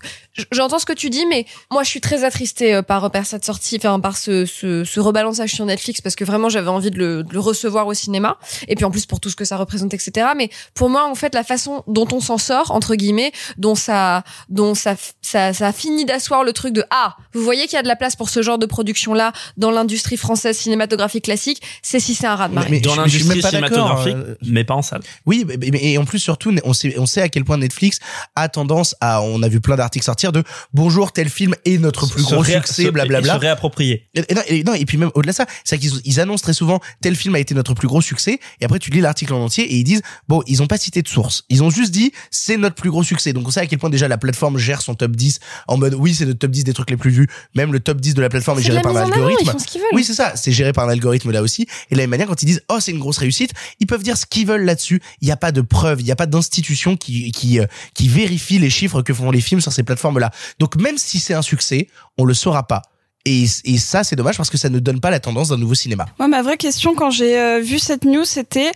j'entends 0.51 0.79
ce 0.79 0.85
que 0.85 0.93
tu 0.93 1.09
dis, 1.09 1.25
mais 1.25 1.45
moi 1.71 1.83
je 1.83 1.89
suis 1.89 2.01
très 2.01 2.23
attristée 2.23 2.75
euh, 2.75 2.81
par 2.81 3.09
par 3.11 3.25
cette 3.25 3.45
sortie, 3.45 3.77
enfin 3.77 3.99
par 3.99 4.17
ce, 4.17 4.45
ce 4.45 4.83
ce 4.83 4.99
rebalançage 4.99 5.51
sur 5.53 5.65
Netflix 5.65 6.01
parce 6.01 6.15
que 6.15 6.23
vraiment 6.23 6.49
j'avais 6.49 6.69
envie 6.69 6.91
de 6.91 6.97
le, 6.97 7.23
de 7.23 7.33
le 7.33 7.39
recevoir 7.39 7.87
au 7.87 7.93
cinéma 7.93 8.37
et 8.67 8.75
puis 8.75 8.85
en 8.85 8.91
plus 8.91 9.05
pour 9.05 9.19
tout 9.19 9.29
ce 9.29 9.35
que 9.35 9.45
ça 9.45 9.57
représente, 9.57 9.93
etc. 9.93 10.27
Mais 10.35 10.49
pour 10.73 10.89
moi, 10.89 11.09
en 11.09 11.15
fait, 11.15 11.33
la 11.35 11.43
façon 11.43 11.83
dont 11.87 12.07
on 12.11 12.19
s'en 12.19 12.37
sort, 12.37 12.71
entre 12.71 12.95
guillemets, 12.95 13.31
dont 13.57 13.75
ça, 13.75 14.23
dont 14.49 14.75
ça, 14.75 14.95
ça, 15.21 15.53
ça 15.53 15.67
a 15.67 15.71
fini 15.73 16.05
d'asseoir 16.05 16.43
le 16.43 16.53
truc 16.53 16.73
de 16.73 16.83
ah, 16.91 17.15
vous 17.33 17.43
voyez 17.43 17.63
qu'il 17.63 17.73
y 17.73 17.79
a 17.79 17.83
de 17.83 17.87
la 17.87 17.95
place 17.95 18.15
pour 18.15 18.29
ce 18.29 18.41
genre 18.41 18.57
de 18.57 18.65
production 18.65 19.13
là 19.13 19.31
dans 19.57 19.71
l'industrie 19.71 20.17
française 20.17 20.57
cinématographique 20.57 21.25
classique, 21.25 21.61
c'est 21.81 21.99
si 21.99 22.15
c'est 22.15 22.27
un 22.27 22.35
rat 22.35 22.47
de 22.49 22.53
marée. 22.53 22.67
Mais- 22.69 22.79
Dans 22.79 22.95
l'industrie 22.95 23.41
cinématographique, 23.41 24.15
euh, 24.15 24.35
mais 24.45 24.63
pas 24.63 24.73
en 24.75 24.81
salle. 24.81 25.01
Oui, 25.25 25.45
mais, 25.47 25.57
mais- 25.71 25.79
et 25.83 25.97
en 25.97 26.05
plus 26.05 26.19
surtout, 26.19 26.53
on 26.63 26.73
sait, 26.73 26.95
on 26.97 27.05
sait 27.05 27.21
à 27.21 27.29
quel 27.29 27.43
point 27.45 27.57
Netflix 27.57 27.99
a 28.35 28.49
tendance 28.49 28.95
à, 29.01 29.21
on 29.21 29.41
a 29.43 29.47
vu 29.47 29.59
plein 29.61 29.75
d'articles 29.75 30.05
sortir 30.05 30.28
de 30.31 30.43
bonjour 30.73 31.11
tel 31.11 31.29
film 31.29 31.55
est 31.65 31.77
notre 31.77 32.07
plus 32.07 32.23
Se 32.23 32.33
gros 32.33 32.41
ré- 32.41 32.53
succès, 32.53 32.83
se- 32.85 32.89
blablabla. 32.89 33.33
Se 33.35 33.39
réapproprier. 33.39 34.09
Et, 34.15 34.21
et 34.29 34.33
non, 34.35 34.41
et, 34.47 34.63
non, 34.63 34.73
et 34.73 34.85
puis 34.85 34.97
même 34.97 35.11
au-delà 35.15 35.31
de 35.31 35.35
ça, 35.37 35.45
c'est 35.63 35.77
qu'ils 35.77 35.91
ils 36.05 36.19
annoncent 36.19 36.43
très 36.43 36.53
souvent 36.53 36.79
tel 37.01 37.15
film 37.15 37.35
a 37.35 37.39
été 37.39 37.53
notre 37.55 37.73
plus 37.73 37.87
gros 37.87 38.01
succès, 38.01 38.39
et 38.61 38.65
après 38.65 38.79
tu 38.79 38.91
lis 38.91 39.01
l'article 39.01 39.33
en 39.33 39.43
entier 39.43 39.63
et 39.65 39.75
ils 39.77 39.83
disent 39.83 40.01
bon, 40.27 40.41
ils 40.47 40.61
ont 40.61 40.67
pas 40.67 40.77
cité 40.77 41.01
de 41.01 41.07
source, 41.07 41.43
ils 41.49 41.63
ont 41.63 41.69
juste 41.69 41.91
dit 41.91 42.11
c'est 42.31 42.57
notre 42.57 42.75
plus 42.75 42.89
gros 42.89 43.03
succès. 43.03 43.33
Donc 43.33 43.47
on 43.47 43.51
sait 43.51 43.59
à 43.61 43.67
quel 43.67 43.79
point 43.79 43.89
déjà 43.89 44.07
la 44.07 44.17
plateforme 44.17 44.57
gère 44.57 44.81
son 44.81 44.95
top 44.95 45.15
10 45.15 45.39
en 45.67 45.77
mode 45.77 45.93
oui 45.95 46.13
c'est 46.13 46.25
notre 46.25 46.39
top 46.39 46.51
10 46.51 46.63
des 46.63 46.73
trucs 46.73 46.89
les 46.89 46.97
plus 46.97 47.11
vus, 47.11 47.27
même 47.55 47.71
le 47.73 47.79
top 47.79 47.99
10 48.01 48.13
de 48.13 48.21
la 48.21 48.29
plateforme 48.29 48.59
est, 48.59 48.63
géré 48.63 48.81
par 48.81 48.95
un 48.95 49.05
mise 49.05 49.11
en 49.11 49.15
avant, 49.15 49.25
algorithme. 49.27 49.41
ils 49.45 49.51
font 49.51 49.59
ce. 49.59 49.79
Oui 49.95 50.03
c'est 50.03 50.13
ça, 50.13 50.33
c'est 50.35 50.51
géré 50.51 50.73
par 50.73 50.87
un 50.87 50.91
algorithme 50.91 51.31
là 51.31 51.41
aussi. 51.41 51.63
Et 51.89 51.95
de 51.95 51.97
la 51.97 52.03
même 52.03 52.11
manière 52.11 52.27
quand 52.27 52.41
ils 52.41 52.45
disent 52.45 52.61
oh 52.69 52.77
c'est 52.79 52.91
une 52.91 52.99
grosse 52.99 53.17
réussite, 53.17 53.51
ils 53.79 53.87
peuvent 53.87 54.03
dire 54.03 54.17
ce 54.17 54.25
qu'ils 54.25 54.45
veulent 54.47 54.65
là-dessus. 54.65 55.01
Il 55.21 55.25
n'y 55.25 55.31
a 55.31 55.37
pas 55.37 55.51
de 55.51 55.61
preuves, 55.61 56.01
il 56.01 56.05
n'y 56.05 56.11
a 56.11 56.15
pas 56.15 56.25
d'institution 56.25 56.95
qui 56.97 57.31
qui 57.31 57.59
euh, 57.59 57.65
qui 57.93 58.07
vérifie 58.07 58.59
les 58.59 58.69
chiffres 58.69 59.01
que 59.01 59.13
font 59.13 59.31
les 59.31 59.41
films 59.41 59.61
sur 59.61 59.71
ces 59.73 59.83
plateformes 59.83 60.18
là. 60.19 60.31
Donc 60.59 60.75
même 60.75 60.97
si 60.97 61.19
c'est 61.19 61.33
un 61.33 61.41
succès, 61.41 61.87
on 62.17 62.25
le 62.25 62.33
saura 62.33 62.67
pas. 62.67 62.81
Et, 63.25 63.45
ça, 63.77 64.05
c'est 64.05 64.15
dommage 64.15 64.37
parce 64.37 64.49
que 64.49 64.57
ça 64.57 64.69
ne 64.69 64.79
donne 64.79 65.01
pas 65.01 65.09
la 65.09 65.19
tendance 65.19 65.49
d'un 65.49 65.57
nouveau 65.57 65.75
cinéma. 65.75 66.05
Moi, 66.19 66.29
ma 66.29 66.41
vraie 66.41 66.55
question 66.55 66.95
quand 66.95 67.09
j'ai 67.09 67.37
euh, 67.37 67.59
vu 67.59 67.77
cette 67.77 68.05
news, 68.05 68.23
c'était 68.23 68.71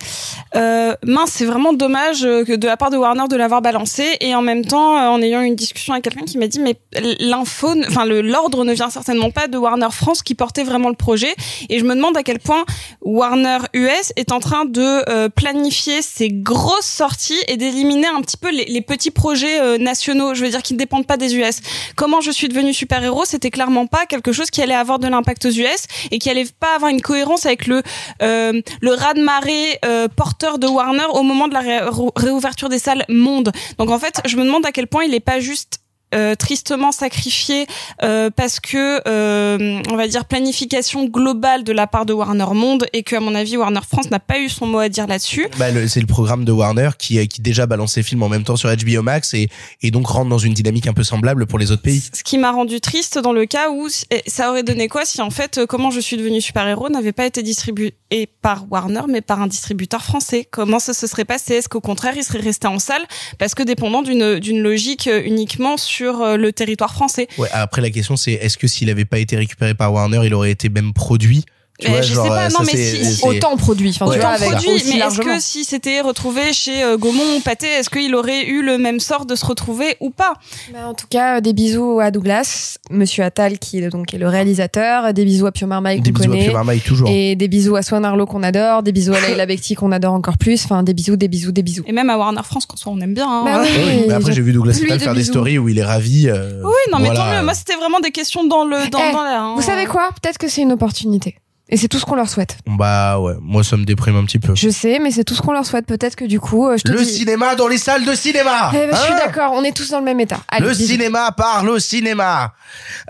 euh, 0.56 0.94
mince, 1.06 1.32
c'est 1.32 1.46
vraiment 1.46 1.72
dommage 1.72 2.26
euh, 2.26 2.44
que 2.44 2.54
de 2.54 2.68
la 2.68 2.76
part 2.76 2.90
de 2.90 2.98
Warner 2.98 3.24
de 3.30 3.38
l'avoir 3.38 3.62
balancé. 3.62 4.06
Et 4.20 4.36
en 4.36 4.42
même 4.42 4.66
temps, 4.66 4.96
en 5.12 5.22
ayant 5.22 5.42
une 5.42 5.56
discussion 5.56 5.94
avec 5.94 6.04
quelqu'un 6.04 6.26
qui 6.26 6.38
m'a 6.38 6.48
dit, 6.48 6.60
mais 6.60 6.76
l'info, 7.22 7.74
enfin 7.88 8.06
l'ordre 8.06 8.66
ne 8.66 8.74
vient 8.74 8.90
certainement 8.90 9.32
pas 9.32 9.48
de 9.48 9.58
Warner 9.58 9.88
France 9.92 10.22
qui 10.22 10.36
portait 10.36 10.64
vraiment 10.64 10.90
le 10.90 10.96
projet. 10.96 11.34
Et 11.70 11.80
je 11.80 11.86
me 11.86 11.96
demande 11.96 12.18
à 12.18 12.24
quel 12.24 12.40
point 12.40 12.66
Warner 13.02 13.60
US 13.74 14.12
est 14.18 14.34
en 14.34 14.42
train 14.42 14.66
de 14.66 15.30
planifier 15.30 16.02
ses 16.02 16.30
grosses 16.30 16.86
sorties 16.86 17.40
et 17.48 17.56
d'éliminer 17.56 18.08
un 18.08 18.22
petit 18.22 18.38
peu 18.38 18.52
les, 18.52 18.66
les 18.66 18.82
petits 18.82 19.12
projets 19.12 19.78
nationaux. 19.78 20.34
Je 20.34 20.44
veux 20.44 20.50
dire 20.50 20.62
qui 20.62 20.74
ne 20.74 20.80
dépendent 20.80 21.08
pas 21.08 21.18
des 21.18 21.36
US. 21.36 21.62
Comment 21.96 22.20
je 22.20 22.32
suis 22.32 22.50
devenu 22.50 22.74
super 22.74 23.02
héros, 23.04 23.24
c'était 23.26 23.52
clairement 23.52 23.88
pas 23.88 24.06
quelque 24.06 24.33
chose 24.34 24.50
qui 24.50 24.62
allait 24.62 24.74
avoir 24.74 25.00
de 25.00 25.08
l'impact 25.08 25.46
aux 25.46 25.52
US 25.52 25.86
et 26.12 26.20
qui 26.20 26.30
allait 26.30 26.48
pas 26.60 26.76
avoir 26.76 26.90
une 26.92 27.02
cohérence 27.02 27.46
avec 27.46 27.68
le 27.68 27.82
euh, 28.22 28.62
le 28.82 28.92
raz 28.94 29.14
de 29.14 29.22
marée 29.22 29.80
euh, 29.86 30.08
porteur 30.08 30.60
de 30.60 30.68
Warner 30.68 31.06
au 31.14 31.24
moment 31.24 31.48
de 31.48 31.54
la 31.54 31.60
ré- 31.62 31.82
réouverture 32.16 32.70
des 32.70 32.80
salles 32.80 33.06
monde. 33.10 33.52
Donc 33.78 33.90
en 33.92 34.00
fait, 34.00 34.22
je 34.26 34.36
me 34.38 34.44
demande 34.46 34.66
à 34.66 34.72
quel 34.72 34.88
point 34.88 35.04
il 35.04 35.14
est 35.14 35.20
pas 35.20 35.40
juste 35.40 35.80
euh, 36.14 36.36
tristement 36.36 36.92
sacrifié 36.92 37.66
euh, 38.04 38.30
parce 38.30 38.60
que 38.60 39.02
euh, 39.08 39.82
on 39.90 39.96
va 39.96 40.08
dire 40.08 40.26
planification 40.26 41.06
globale 41.06 41.64
de 41.64 41.72
la 41.72 41.88
part 41.88 42.06
de 42.06 42.14
Warner 42.14 42.54
Monde 42.54 42.86
et 42.94 43.02
que 43.04 43.16
à 43.16 43.20
mon 43.20 43.34
avis 43.34 43.58
Warner 43.58 43.82
France 43.88 44.12
n'a 44.12 44.20
pas 44.20 44.40
eu 44.40 44.48
son 44.50 44.68
mot 44.68 44.80
à 44.80 44.90
dire 44.90 45.08
là-dessus. 45.08 45.48
Bah, 45.58 45.68
c'est 45.88 46.02
le 46.02 46.06
programme 46.06 46.46
de 46.46 46.52
Warner 46.52 46.92
qui, 47.00 47.28
qui 47.28 47.42
déjà 47.42 47.66
balance 47.66 47.94
ses 47.94 48.04
films 48.04 48.22
en 48.22 48.30
même 48.30 48.44
temps 48.44 48.56
sur 48.56 48.70
HBO 48.70 49.02
Max 49.02 49.34
et, 49.34 49.50
et 49.82 49.90
donc 49.90 50.08
rentre 50.08 50.30
dans 50.30 50.38
une 50.38 50.54
dynamique 50.54 50.86
un 50.88 50.94
peu 50.94 51.04
semblable 51.04 51.48
pour 51.48 51.58
les 51.58 51.72
autres 51.72 51.82
pays. 51.82 52.04
Ce 52.14 52.24
qui 52.24 52.38
m'a 52.38 52.52
rendu 52.52 52.80
triste 52.80 53.18
dans 53.18 53.34
le 53.34 53.46
cas 53.46 53.72
où 53.72 53.88
ça 54.28 54.52
aurait 54.52 54.64
donné 54.64 54.88
quoi 54.90 55.06
si 55.06 55.22
en 55.22 55.32
fait 55.32 55.62
comment 55.68 55.90
je 55.90 56.00
suis 56.00 56.18
devenu 56.18 56.42
super-héros 56.42 56.90
n'avait 56.90 57.12
pas 57.12 57.26
été 57.26 57.42
distribué 57.42 57.96
par 58.42 58.66
Warner 58.70 59.04
mais 59.10 59.22
par 59.22 59.42
un 59.42 59.48
distributeur 59.48 60.04
français. 60.04 60.48
Comment 60.52 60.80
ça 60.80 60.94
se 60.94 61.08
serait 61.08 61.26
passé? 61.26 61.56
Est-ce 61.56 61.70
qu'au 61.70 61.82
contraire 61.82 62.14
il 62.16 62.24
serait 62.24 62.40
resté 62.40 62.68
en 62.68 62.78
salle? 62.78 63.02
Parce 63.40 63.56
que 63.56 63.64
dépendant 63.64 64.04
d'une 64.04 64.40
d'une 64.40 64.62
logique 64.62 65.10
uniquement 65.26 65.78
sur 65.78 66.03
euh, 66.10 66.38
le 66.38 66.52
territoire 66.52 66.94
français. 66.94 67.28
Après 67.52 67.82
la 67.82 67.90
question 67.90 68.16
c'est 68.16 68.34
est-ce 68.34 68.58
que 68.58 68.68
s'il 68.68 68.90
avait 68.90 69.06
pas 69.06 69.20
été 69.20 69.36
récupéré 69.36 69.74
par 69.74 69.94
Warner, 69.94 70.22
il 70.26 70.34
aurait 70.34 70.52
été 70.52 70.70
même 70.70 70.94
produit 70.94 71.46
tu 71.86 71.90
vois, 71.92 72.02
je 72.02 72.14
sais 72.14 72.28
pas, 72.28 72.46
euh, 72.46 72.50
non, 72.50 72.60
ça, 72.60 72.64
mais 72.66 72.78
si- 72.78 73.24
Autant 73.26 73.58
produit, 73.58 73.90
enfin, 73.90 74.06
Ouais, 74.08 74.20
ça. 74.20 74.34
produit, 74.40 74.70
mais 74.88 75.00
est-ce 75.00 75.20
que 75.20 75.40
si 75.40 75.64
c'était 75.66 76.02
retrouvé 76.02 76.54
chez 76.54 76.84
euh, 76.84 76.98
Gaumont 76.98 77.38
ou 77.38 77.40
Pathé, 77.42 77.68
est-ce 77.68 77.90
qu'il 77.90 78.14
aurait 78.16 78.46
eu 78.46 78.62
le 78.64 78.78
même 78.78 79.00
sort 79.00 79.26
de 79.26 79.36
se 79.36 79.46
retrouver 79.46 79.96
ou 80.00 80.10
pas? 80.10 80.34
Bah, 80.74 80.80
en 80.88 80.94
tout 80.94 81.08
cas, 81.10 81.38
euh, 81.38 81.42
des 81.42 81.54
bisous 81.54 82.00
à 82.00 82.12
Douglas, 82.12 82.78
Monsieur 82.90 83.24
Attal 83.24 83.60
qui 83.60 83.80
est 83.80 83.90
donc 83.90 84.14
est 84.14 84.18
le 84.18 84.28
réalisateur, 84.28 85.14
des 85.14 85.26
bisous 85.26 85.46
à 85.46 85.52
Pio 85.52 85.68
Marmaille 85.68 86.02
Des 86.02 86.12
qu'on 86.12 86.20
bisous 86.20 86.32
à 86.32 86.34
connaît, 86.34 86.44
Pio 86.46 86.54
Marmaille, 86.54 86.80
toujours. 86.82 87.10
et 87.10 87.36
des 87.36 87.48
bisous 87.48 87.76
à 87.76 87.82
Swan 87.82 88.04
Arlo 88.06 88.26
qu'on 88.26 88.44
adore, 88.44 88.84
des 88.84 88.92
bisous 88.92 89.14
à 89.14 89.20
Leila 89.28 89.46
Bekti 89.46 89.76
qu'on 89.76 89.92
adore 89.92 90.14
encore 90.14 90.38
plus, 90.38 90.64
enfin 90.66 90.84
des 90.84 90.94
bisous, 90.94 91.16
des 91.16 91.28
bisous, 91.28 91.52
des 91.52 91.64
bisous. 91.64 91.84
Et 91.88 91.92
même 91.92 92.10
à 92.10 92.18
Warner 92.18 92.42
France, 92.44 92.66
qu'en 92.66 92.78
soit 92.78 92.92
on 92.92 93.00
aime 93.02 93.14
bien. 93.14 93.28
hein. 93.30 93.44
Bah 93.46 93.60
oui, 93.62 93.68
Oui, 93.76 93.92
ils 94.04 94.08
mais 94.08 94.14
après 94.14 94.32
j'ai 94.34 94.42
vu 94.42 94.54
Douglas 94.54 94.80
Attal 94.84 95.00
faire 95.00 95.16
des 95.16 95.24
stories 95.24 95.58
où 95.58 95.70
il 95.70 95.78
est 95.80 95.84
ravi. 95.84 96.30
euh, 96.30 96.62
Oui, 96.64 96.72
non, 96.92 97.00
mais 97.00 97.06
voilà. 97.06 97.20
tant 97.20 97.38
mieux. 97.38 97.44
Moi, 97.44 97.54
c'était 97.54 97.76
vraiment 97.76 98.00
des 98.00 98.12
questions 98.12 98.44
dans 98.46 98.64
le 98.66 98.90
dans, 98.90 99.00
Eh, 99.10 99.12
dans 99.14 99.24
la. 99.24 99.42
hein. 99.42 99.54
Vous 99.56 99.62
savez 99.62 99.86
quoi? 99.86 100.10
Peut-être 100.22 100.38
que 100.38 100.48
c'est 100.48 100.62
une 100.62 100.72
opportunité. 100.72 101.36
Et 101.70 101.78
c'est 101.78 101.88
tout 101.88 101.98
ce 101.98 102.06
qu'on 102.06 102.16
leur 102.16 102.30
souhaite. 102.30 102.58
Bah 102.68 103.20
ouais, 103.20 103.36
moi 103.42 103.64
ça 103.64 103.78
me 103.78 103.86
déprime 103.86 104.18
un 104.18 104.26
petit 104.26 104.38
peu. 104.38 104.54
Je 104.54 104.70
sais, 104.70 105.00
mais 105.00 105.12
c'est 105.12 105.24
tout 105.24 105.34
ce 105.34 105.42
qu'on 105.42 105.54
leur 105.54 105.66
souhaite. 105.66 105.86
Peut-être 105.86 106.16
que 106.16 106.26
du 106.26 106.40
coup, 106.40 106.68
euh, 106.68 106.76
je 106.78 106.84
te 106.84 106.92
Le 106.92 107.04
dis... 107.04 107.10
cinéma 107.10 107.56
dans 107.56 107.68
les 107.70 107.78
salles 107.78 108.04
de 108.06 108.14
cinéma 108.14 108.70
Eh 108.74 108.88
ben, 108.88 108.90
je 108.92 108.98
suis 109.02 109.14
Hein 109.14 109.18
d'accord, 109.26 109.54
on 109.56 109.64
est 109.64 109.72
tous 109.76 109.90
dans 109.90 110.00
le 110.00 110.06
même 110.06 110.20
état. 110.20 110.42
Allez, 110.50 110.66
le 110.68 110.74
bisous. 110.74 110.88
cinéma 110.92 111.32
parle 111.32 111.70
au 111.70 111.80
cinéma. 111.80 112.54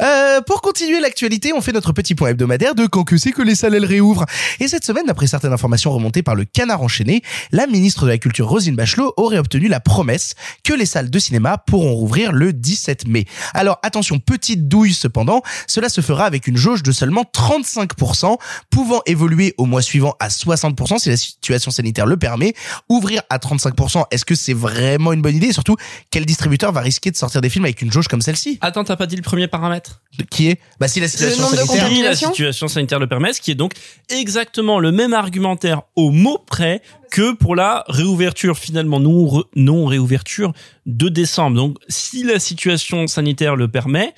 Euh, 0.01 0.39
pour 0.41 0.62
continuer 0.62 1.00
l'actualité, 1.00 1.51
on 1.53 1.62
fait 1.62 1.72
notre 1.72 1.93
petit 1.93 2.13
point 2.13 2.29
hebdomadaire 2.29 2.75
de 2.75 2.86
quand 2.86 3.03
que 3.03 3.17
c'est 3.17 3.31
que 3.31 3.41
les 3.41 3.55
salles 3.55 3.74
elles 3.75 3.86
réouvrent. 3.86 4.25
Et 4.60 4.67
cette 4.67 4.86
semaine, 4.86 5.05
d'après 5.07 5.27
certaines 5.27 5.51
informations 5.53 5.91
remontées 5.91 6.22
par 6.24 6.36
le 6.36 6.45
Canard 6.45 6.83
enchaîné, 6.83 7.24
la 7.51 7.65
ministre 7.67 8.03
de 8.05 8.10
la 8.12 8.17
Culture 8.19 8.48
Rosine 8.48 8.75
Bachelot 8.75 9.13
aurait 9.17 9.39
obtenu 9.39 9.67
la 9.67 9.79
promesse 9.79 10.36
que 10.63 10.74
les 10.74 10.86
salles 10.86 11.10
de 11.10 11.19
cinéma 11.19 11.57
pourront 11.57 11.93
rouvrir 11.95 12.31
le 12.31 12.53
17 12.53 13.07
mai. 13.07 13.25
Alors 13.55 13.79
attention, 13.83 14.19
petite 14.19 14.67
douille 14.67 14.93
cependant, 14.93 15.41
cela 15.67 15.89
se 15.89 16.01
fera 16.01 16.25
avec 16.25 16.48
une 16.48 16.55
jauge 16.57 16.83
de 16.83 16.91
seulement 16.91 17.25
35%, 17.33 18.38
pouvant 18.70 19.02
évoluer 19.06 19.54
au 19.58 19.66
mois 19.66 19.82
suivant 19.82 20.16
à 20.20 20.28
60% 20.30 21.00
si 21.00 21.10
la 21.10 21.18
situation 21.18 21.72
sanitaire 21.72 22.06
le 22.06 22.18
permet. 22.18 22.54
Ouvrir 22.90 23.22
à 23.30 23.38
35%, 23.38 24.06
est-ce 24.12 24.26
que 24.26 24.36
c'est 24.36 24.54
vraiment 24.54 25.14
une 25.14 25.22
bonne 25.22 25.36
idée? 25.36 25.48
Et 25.48 25.54
surtout, 25.54 25.76
quel 26.12 26.26
distributeur 26.26 26.72
va 26.72 26.82
risquer 26.82 27.12
de 27.12 27.16
sortir 27.16 27.42
des 27.42 27.50
films 27.50 27.66
avec 27.66 27.82
une 27.82 27.92
jauge 27.92 28.08
comme 28.08 28.22
celle-ci? 28.22 28.58
Attends, 28.62 28.84
t'as 28.84 28.96
pas 28.96 29.06
dit 29.06 29.16
le 29.16 29.22
premier 29.22 29.48
paramètre? 29.48 30.02
Qui 30.30 30.50
est? 30.50 30.60
Bah 30.80 30.88
si 30.88 31.00
la 31.00 31.08
situation 31.08 31.50
de 31.50 31.56
sanitaire... 31.56 32.04
La 32.04 32.16
situation 32.16 32.68
sanitaire 32.68 33.00
le 33.00 33.08
permet, 33.08 33.34
ce 33.34 33.42
qui 33.42 33.52
est 33.52 33.56
donc 33.56 33.74
exactement 34.10 34.80
le 34.80 34.92
même 34.92 35.14
argumentaire 35.14 35.82
au 35.96 36.12
mot 36.12 36.38
près 36.38 36.82
que 37.12 37.34
pour 37.34 37.56
la 37.56 37.84
réouverture 37.88 38.58
finalement 38.58 39.00
non 39.00 39.26
re- 39.26 39.46
non 39.56 39.86
réouverture 39.86 40.54
de 40.86 41.10
décembre. 41.10 41.56
Donc 41.58 41.78
si 41.88 42.24
la 42.24 42.40
situation 42.40 43.08
sanitaire 43.08 43.56
le 43.56 43.68
permet, 43.68 44.14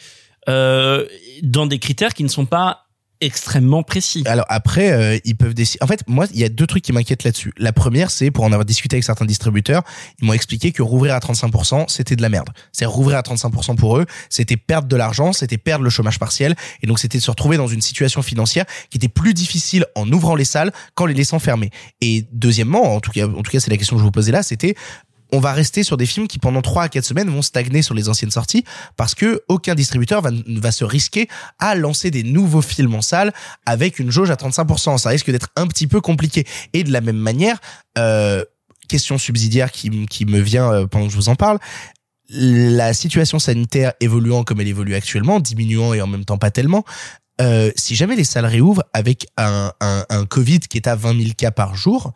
euh, 0.48 1.06
dans 1.44 1.66
des 1.66 1.80
critères 1.80 2.14
qui 2.14 2.24
ne 2.24 2.30
sont 2.30 2.46
pas 2.46 2.85
extrêmement 3.22 3.84
précis. 3.84 4.24
Alors 4.26 4.46
après, 4.50 4.92
euh, 4.92 5.20
ils 5.26 5.36
peuvent 5.36 5.54
décider. 5.54 5.84
En 5.84 5.88
fait, 5.88 6.02
moi, 6.08 6.26
il 6.34 6.40
y 6.40 6.44
a 6.44 6.50
deux 6.50 6.68
trucs 6.68 6.84
qui 6.84 6.94
m'inquiètent 6.94 7.24
là-dessus. 7.24 7.54
La 7.58 7.74
première, 7.74 8.12
c'est 8.12 8.32
pour 8.32 8.44
en 8.44 8.52
avoir 8.52 8.66
discuté 8.66 8.96
avec 8.96 9.04
certains 9.04 9.26
distributeurs, 9.26 9.84
ils 10.20 10.26
m'ont 10.26 10.34
expliqué 10.34 10.72
que 10.72 10.82
rouvrir 10.82 11.16
à 11.16 11.20
35%, 11.20 11.90
c'était 11.90 12.16
de 12.16 12.22
la 12.22 12.30
merde. 12.30 12.50
C'est 12.72 12.86
rouvrir 12.86 13.18
à 13.18 13.22
35% 13.22 13.76
pour 13.76 13.98
eux, 13.98 14.06
c'était 14.30 14.58
perdre 14.58 14.88
de 14.88 14.96
l'argent, 14.96 15.34
c'était 15.34 15.58
perdre 15.58 15.84
le 15.84 15.90
chômage 15.90 16.20
partiel, 16.20 16.56
et 16.82 16.88
donc 16.88 17.00
c'était 17.00 17.20
se 17.20 17.32
retrouver 17.32 17.58
dans 17.58 17.68
une 17.68 17.82
situation 17.82 18.22
financière 18.22 18.66
qui 18.90 18.98
était 18.98 19.08
plus 19.08 19.34
difficile 19.34 19.86
en 19.96 20.12
ouvrant 20.12 20.36
les 20.36 20.46
salles 20.46 20.72
qu'en 20.94 21.06
les 21.06 21.14
laissant 21.14 21.40
fermer. 21.40 21.70
Et 22.02 22.26
deuxièmement, 22.32 22.96
en 22.96 23.00
tout 23.00 23.12
cas, 23.12 23.28
en 23.28 23.42
tout 23.42 23.52
cas, 23.52 23.60
c'est 23.60 23.72
la 23.72 23.78
question 23.78 23.96
que 23.96 24.02
je 24.02 24.06
vous 24.06 24.12
posais 24.12 24.32
là, 24.32 24.44
c'était 24.44 24.76
on 25.32 25.40
va 25.40 25.54
rester 25.54 25.84
sur 25.84 25.98
des 25.98 26.06
films 26.06 26.28
qui 26.28 26.40
pendant 26.40 26.62
3 26.62 26.84
à 26.84 26.90
4 26.90 27.04
semaines 27.04 27.30
vont 27.30 27.42
stagner 27.42 27.82
sur 27.82 27.94
les 27.94 28.10
anciennes 28.10 28.32
sorties 28.32 28.64
parce 28.98 29.16
que 29.16 29.42
aucun 29.48 29.76
distributeur 29.76 30.22
va, 30.22 30.32
va 30.48 30.72
se 30.72 30.84
risquer 30.84 31.28
à 31.60 31.76
lancer 31.76 32.12
des 32.12 32.24
nouveaux 32.24 32.62
films 32.62 32.96
en 32.96 33.02
salle 33.02 33.34
avec 33.66 34.00
une 34.00 34.12
jauge 34.12 34.32
à 34.32 34.36
35%. 34.36 34.98
Ça 34.98 35.10
risque 35.10 35.32
d'être 35.32 35.50
un 35.56 35.68
petit 35.68 35.88
peu 35.88 36.02
compliqué. 36.02 36.46
Et 36.74 36.84
de 36.84 36.92
la 36.92 37.02
même 37.02 37.18
manière, 37.18 37.60
euh, 37.98 38.44
question 38.88 39.18
subsidiaire 39.18 39.72
qui, 39.72 39.90
me 39.90 40.40
vient 40.40 40.72
euh, 40.72 40.88
pendant 40.88 41.08
que 41.08 41.12
je 41.12 41.18
vous 41.18 41.30
en 41.30 41.36
parle, 41.36 41.60
la 42.30 42.94
situation 42.94 43.40
sanitaire 43.40 43.94
évoluant 44.00 44.44
comme 44.44 44.62
elle 44.62 44.68
évolue 44.68 44.96
actuellement, 44.96 45.40
diminuant 45.40 45.94
et 45.94 46.02
en 46.02 46.08
même 46.08 46.26
temps 46.26 46.38
pas 46.38 46.52
tellement, 46.52 46.84
euh, 47.42 47.72
si 47.76 47.96
jamais 47.96 48.16
les 48.16 48.24
salles 48.24 48.46
réouvrent 48.46 48.84
avec 48.94 49.28
un 49.38 49.72
Covid 50.30 50.60
qui 50.60 50.78
est 50.78 50.88
à 50.88 50.96
20 50.96 51.22
000 51.22 51.34
cas 51.38 51.52
par 51.52 51.76
jour, 51.76 52.14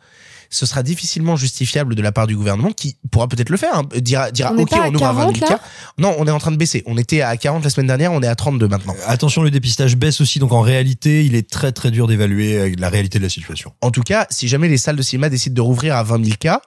ce 0.50 0.66
sera 0.66 0.82
difficilement 0.82 1.36
justifiable 1.36 1.94
de 1.94 2.02
la 2.02 2.10
part 2.10 2.26
du 2.26 2.36
gouvernement 2.36 2.72
qui 2.72 2.96
pourra 3.10 3.28
peut-être 3.28 3.50
le 3.50 3.56
faire, 3.56 3.74
hein, 3.74 3.88
dira, 3.96 4.32
dira 4.32 4.52
On 4.52 4.58
ok 4.58 4.72
on 4.72 4.94
ouvre 4.94 5.06
à 5.06 5.12
20 5.12 5.20
000 5.20 5.32
40 5.32 5.40
là 5.40 5.46
cas. 5.46 5.60
Non, 5.96 6.14
on 6.18 6.26
est 6.26 6.30
en 6.30 6.38
train 6.38 6.50
de 6.50 6.56
baisser. 6.56 6.82
On 6.86 6.98
était 6.98 7.20
à 7.22 7.36
40 7.36 7.62
la 7.62 7.70
semaine 7.70 7.86
dernière, 7.86 8.12
on 8.12 8.20
est 8.20 8.26
à 8.26 8.34
32 8.34 8.66
maintenant. 8.66 8.94
Attention, 9.06 9.42
le 9.42 9.50
dépistage 9.50 9.96
baisse 9.96 10.20
aussi, 10.20 10.40
donc 10.40 10.52
en 10.52 10.60
réalité, 10.60 11.24
il 11.24 11.36
est 11.36 11.48
très 11.48 11.70
très 11.70 11.92
dur 11.92 12.08
d'évaluer 12.08 12.58
euh, 12.58 12.74
la 12.78 12.88
réalité 12.88 13.18
de 13.18 13.24
la 13.24 13.30
situation. 13.30 13.72
En 13.80 13.92
tout 13.92 14.02
cas, 14.02 14.26
si 14.30 14.48
jamais 14.48 14.68
les 14.68 14.78
salles 14.78 14.96
de 14.96 15.02
cinéma 15.02 15.28
décident 15.28 15.54
de 15.54 15.60
rouvrir 15.60 15.94
à 15.94 16.02
20 16.02 16.24
000 16.24 16.36
cas, 16.40 16.62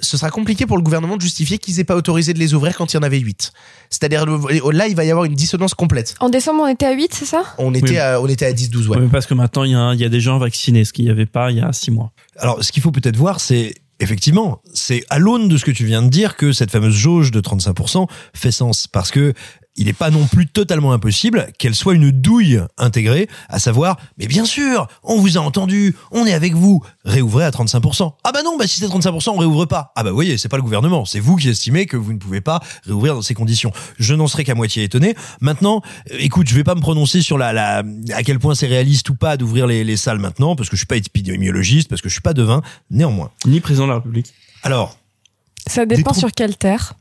ce 0.00 0.16
sera 0.18 0.30
compliqué 0.30 0.66
pour 0.66 0.76
le 0.76 0.82
gouvernement 0.82 1.16
de 1.16 1.22
justifier 1.22 1.58
qu'ils 1.58 1.80
aient 1.80 1.84
pas 1.84 1.96
autorisé 1.96 2.34
de 2.34 2.38
les 2.38 2.52
ouvrir 2.54 2.76
quand 2.76 2.92
il 2.92 2.96
y 2.96 2.98
en 2.98 3.02
avait 3.02 3.18
8. 3.18 3.52
C'est-à-dire 3.88 4.26
là, 4.26 4.88
il 4.88 4.94
va 4.96 5.04
y 5.04 5.10
avoir 5.10 5.24
une 5.24 5.34
dissonance 5.34 5.72
complète. 5.74 6.14
En 6.20 6.28
décembre, 6.28 6.62
on 6.64 6.68
était 6.68 6.86
à 6.86 6.92
8, 6.92 7.14
c'est 7.14 7.24
ça? 7.24 7.44
On 7.58 7.72
était 7.74 7.90
Oui. 7.90 7.98
à, 7.98 8.20
on 8.20 8.26
était 8.26 8.44
à 8.46 8.52
10 8.52 8.68
12 8.70 8.88
ouais. 8.88 8.98
Parce 9.10 9.26
que 9.26 9.34
maintenant 9.34 9.64
il 9.64 9.72
y, 9.72 9.74
a, 9.74 9.94
il 9.94 10.00
y 10.00 10.04
a 10.04 10.08
des 10.10 10.20
gens 10.20 10.38
vaccinés, 10.38 10.84
ce 10.84 10.92
qu'il 10.92 11.06
n'y 11.06 11.10
avait 11.10 11.24
pas 11.26 11.50
il 11.50 11.58
y 11.58 11.60
a 11.62 11.72
six 11.72 11.90
mois. 11.90 12.12
Alors, 12.38 12.62
ce 12.62 12.72
qu'il 12.72 12.82
faut 12.82 12.90
peut-être 12.92 13.16
voir, 13.16 13.40
c'est 13.40 13.74
effectivement, 14.00 14.60
c'est 14.74 15.02
à 15.08 15.18
l'aune 15.18 15.48
de 15.48 15.56
ce 15.56 15.64
que 15.64 15.70
tu 15.70 15.86
viens 15.86 16.02
de 16.02 16.08
dire 16.10 16.36
que 16.36 16.52
cette 16.52 16.70
fameuse 16.70 16.94
jauge 16.94 17.30
de 17.30 17.40
35% 17.40 18.06
fait 18.34 18.50
sens 18.50 18.86
parce 18.86 19.10
que 19.10 19.32
il 19.76 19.86
n'est 19.86 19.92
pas 19.92 20.10
non 20.10 20.26
plus 20.26 20.46
totalement 20.46 20.92
impossible 20.92 21.48
qu'elle 21.58 21.74
soit 21.74 21.94
une 21.94 22.10
douille 22.10 22.60
intégrée, 22.78 23.28
à 23.48 23.58
savoir, 23.58 23.96
mais 24.18 24.26
bien 24.26 24.44
sûr, 24.44 24.88
on 25.02 25.16
vous 25.16 25.36
a 25.36 25.40
entendu, 25.40 25.94
on 26.10 26.26
est 26.26 26.32
avec 26.32 26.54
vous, 26.54 26.82
réouvrez 27.04 27.44
à 27.44 27.50
35%. 27.50 28.12
Ah 28.24 28.32
bah 28.32 28.42
non, 28.42 28.56
bah 28.56 28.66
si 28.66 28.80
c'est 28.80 28.86
35%, 28.86 29.30
on 29.30 29.38
réouvre 29.38 29.66
pas. 29.66 29.92
Ah 29.96 30.02
bah 30.02 30.10
vous 30.10 30.16
voyez, 30.16 30.38
c'est 30.38 30.48
pas 30.48 30.56
le 30.56 30.62
gouvernement, 30.62 31.04
c'est 31.04 31.20
vous 31.20 31.36
qui 31.36 31.48
estimez 31.48 31.86
que 31.86 31.96
vous 31.96 32.12
ne 32.12 32.18
pouvez 32.18 32.40
pas 32.40 32.60
réouvrir 32.84 33.14
dans 33.14 33.22
ces 33.22 33.34
conditions. 33.34 33.72
Je 33.98 34.14
n'en 34.14 34.26
serais 34.26 34.44
qu'à 34.44 34.54
moitié 34.54 34.84
étonné. 34.84 35.14
Maintenant, 35.40 35.82
euh, 36.10 36.16
écoute, 36.18 36.48
je 36.48 36.54
vais 36.54 36.64
pas 36.64 36.74
me 36.74 36.80
prononcer 36.80 37.20
sur 37.22 37.38
la, 37.38 37.52
la 37.52 37.82
à 38.14 38.22
quel 38.22 38.38
point 38.38 38.54
c'est 38.54 38.66
réaliste 38.66 39.08
ou 39.10 39.14
pas 39.14 39.36
d'ouvrir 39.36 39.66
les, 39.66 39.84
les 39.84 39.96
salles 39.96 40.18
maintenant, 40.18 40.56
parce 40.56 40.68
que 40.68 40.76
je 40.76 40.80
suis 40.80 40.86
pas 40.86 40.96
épidémiologiste, 40.96 41.88
parce 41.88 42.02
que 42.02 42.08
je 42.08 42.14
suis 42.14 42.22
pas 42.22 42.34
devin, 42.34 42.62
néanmoins. 42.90 43.30
Ni 43.46 43.60
président 43.60 43.84
de 43.84 43.90
la 43.90 43.96
République. 43.96 44.32
Alors, 44.62 44.96
Ça 45.66 45.86
dépend 45.86 46.12
sur 46.12 46.32
quelle 46.32 46.56
terre. 46.56 46.94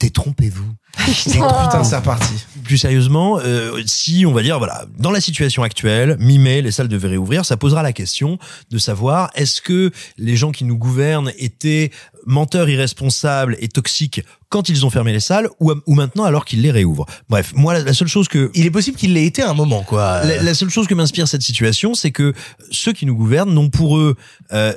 Détrompez-vous. 0.00 0.72
Oh, 1.40 1.46
putain, 1.64 1.84
c'est 1.84 1.96
reparti. 1.96 2.34
Plus 2.64 2.76
sérieusement, 2.78 3.38
euh, 3.38 3.80
si 3.86 4.26
on 4.26 4.32
va 4.32 4.42
dire 4.42 4.58
voilà, 4.58 4.84
dans 4.98 5.10
la 5.10 5.20
situation 5.20 5.62
actuelle, 5.62 6.16
mi-mai, 6.18 6.60
les 6.60 6.70
salles 6.70 6.88
devraient 6.88 7.10
réouvrir, 7.10 7.44
ça 7.44 7.56
posera 7.56 7.82
la 7.82 7.92
question 7.92 8.38
de 8.70 8.78
savoir 8.78 9.30
est-ce 9.34 9.60
que 9.60 9.90
les 10.16 10.36
gens 10.36 10.50
qui 10.50 10.64
nous 10.64 10.76
gouvernent 10.76 11.32
étaient 11.38 11.90
menteurs 12.26 12.68
irresponsables 12.68 13.56
et 13.60 13.68
toxiques 13.68 14.22
quand 14.48 14.68
ils 14.68 14.84
ont 14.84 14.90
fermé 14.90 15.12
les 15.12 15.20
salles 15.20 15.48
ou, 15.60 15.72
ou 15.86 15.94
maintenant 15.94 16.24
alors 16.24 16.44
qu'ils 16.44 16.62
les 16.62 16.70
réouvrent? 16.70 17.06
Bref, 17.28 17.52
moi 17.54 17.74
la, 17.74 17.80
la 17.80 17.94
seule 17.94 18.08
chose 18.08 18.28
que 18.28 18.50
Il 18.54 18.66
est 18.66 18.70
possible 18.70 18.96
qu'il 18.96 19.12
l'ait 19.14 19.26
été 19.26 19.42
à 19.42 19.50
un 19.50 19.54
moment, 19.54 19.82
quoi. 19.82 20.24
la, 20.24 20.42
la 20.42 20.54
seule 20.54 20.70
chose 20.70 20.86
que 20.86 20.94
m'inspire 20.94 21.28
cette 21.28 21.42
situation, 21.42 21.94
c'est 21.94 22.10
que 22.10 22.34
ceux 22.70 22.92
qui 22.92 23.06
nous 23.06 23.16
gouvernent 23.16 23.52
n'ont 23.52 23.70
pour 23.70 23.98
eux 23.98 24.16
euh, 24.52 24.74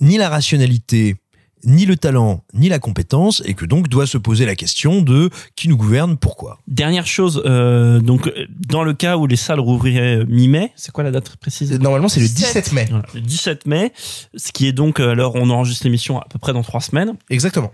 ni 0.00 0.16
la 0.16 0.28
rationalité, 0.28 1.16
ni 1.64 1.86
le 1.86 1.96
talent, 1.96 2.42
ni 2.54 2.68
la 2.68 2.78
compétence, 2.78 3.42
et 3.44 3.54
que 3.54 3.64
donc 3.64 3.88
doit 3.88 4.06
se 4.06 4.18
poser 4.18 4.46
la 4.46 4.54
question 4.54 5.02
de 5.02 5.30
qui 5.56 5.68
nous 5.68 5.76
gouverne, 5.76 6.16
pourquoi. 6.16 6.58
Dernière 6.66 7.06
chose, 7.06 7.42
euh, 7.46 8.00
donc 8.00 8.32
dans 8.68 8.84
le 8.84 8.94
cas 8.94 9.16
où 9.16 9.26
les 9.26 9.36
salles 9.36 9.60
rouvriraient 9.60 10.24
mi-mai, 10.26 10.72
c'est 10.76 10.92
quoi 10.92 11.04
la 11.04 11.10
date 11.10 11.36
précise? 11.36 11.78
Normalement, 11.80 12.08
c'est 12.08 12.20
le 12.20 12.28
17. 12.28 12.64
17 12.64 12.72
mai. 12.72 12.86
Voilà, 12.90 13.04
le 13.14 13.20
17 13.20 13.66
mai, 13.66 13.92
ce 14.36 14.52
qui 14.52 14.66
est 14.66 14.72
donc, 14.72 15.00
euh, 15.00 15.10
alors 15.10 15.34
on 15.34 15.50
enregistre 15.50 15.84
l'émission 15.84 16.18
à 16.18 16.26
peu 16.28 16.38
près 16.38 16.52
dans 16.52 16.62
trois 16.62 16.80
semaines. 16.80 17.14
Exactement. 17.30 17.72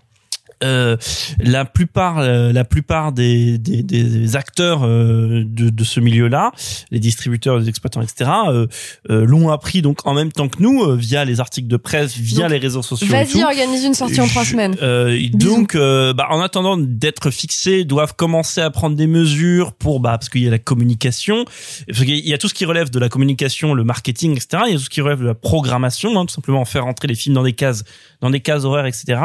Euh, 0.62 0.96
la 1.40 1.64
plupart, 1.64 2.18
euh, 2.18 2.52
la 2.52 2.64
plupart 2.64 3.12
des, 3.12 3.58
des, 3.58 3.82
des 3.82 4.36
acteurs 4.36 4.84
euh, 4.84 5.42
de, 5.46 5.70
de 5.70 5.84
ce 5.84 6.00
milieu-là, 6.00 6.52
les 6.90 7.00
distributeurs, 7.00 7.58
les 7.58 7.68
exploitants, 7.68 8.02
etc., 8.02 8.30
euh, 8.54 8.66
l'ont 9.08 9.50
appris 9.50 9.82
donc 9.82 10.06
en 10.06 10.14
même 10.14 10.32
temps 10.32 10.48
que 10.48 10.62
nous 10.62 10.96
via 10.96 11.24
les 11.24 11.40
articles 11.40 11.68
de 11.68 11.76
presse, 11.76 12.16
via 12.16 12.42
Donc, 12.42 12.50
les 12.50 12.58
réseaux 12.58 12.82
sociaux. 12.82 13.08
Vas-y, 13.08 13.42
organise 13.42 13.84
une 13.84 13.94
sortie 13.94 14.20
en 14.20 14.26
trois 14.26 14.44
semaines. 14.44 14.76
euh, 14.82 15.18
donc, 15.32 15.74
euh, 15.74 16.12
bah, 16.12 16.26
en 16.30 16.40
attendant 16.40 16.76
d'être 16.76 17.30
fixés, 17.30 17.84
doivent 17.84 18.14
commencer 18.14 18.60
à 18.60 18.70
prendre 18.70 18.96
des 18.96 19.06
mesures 19.06 19.72
pour, 19.72 20.00
bah, 20.00 20.10
parce 20.18 20.28
qu'il 20.28 20.42
y 20.42 20.48
a 20.48 20.50
la 20.50 20.58
communication, 20.58 21.44
parce 21.86 22.00
qu'il 22.04 22.26
y 22.26 22.32
a 22.34 22.38
tout 22.38 22.48
ce 22.48 22.54
qui 22.54 22.64
relève 22.64 22.90
de 22.90 22.98
la 22.98 23.08
communication, 23.08 23.74
le 23.74 23.84
marketing, 23.84 24.32
etc. 24.32 24.62
Il 24.66 24.72
y 24.72 24.74
a 24.74 24.78
tout 24.78 24.84
ce 24.84 24.90
qui 24.90 25.00
relève 25.00 25.20
de 25.20 25.26
la 25.26 25.34
programmation, 25.34 26.18
hein, 26.18 26.26
tout 26.26 26.34
simplement 26.34 26.64
faire 26.64 26.86
entrer 26.86 27.08
les 27.08 27.14
films 27.14 27.34
dans 27.34 27.42
des 27.42 27.52
cases, 27.52 27.84
dans 28.20 28.30
des 28.30 28.40
cases 28.40 28.64
horaires, 28.64 28.86
etc. 28.86 29.20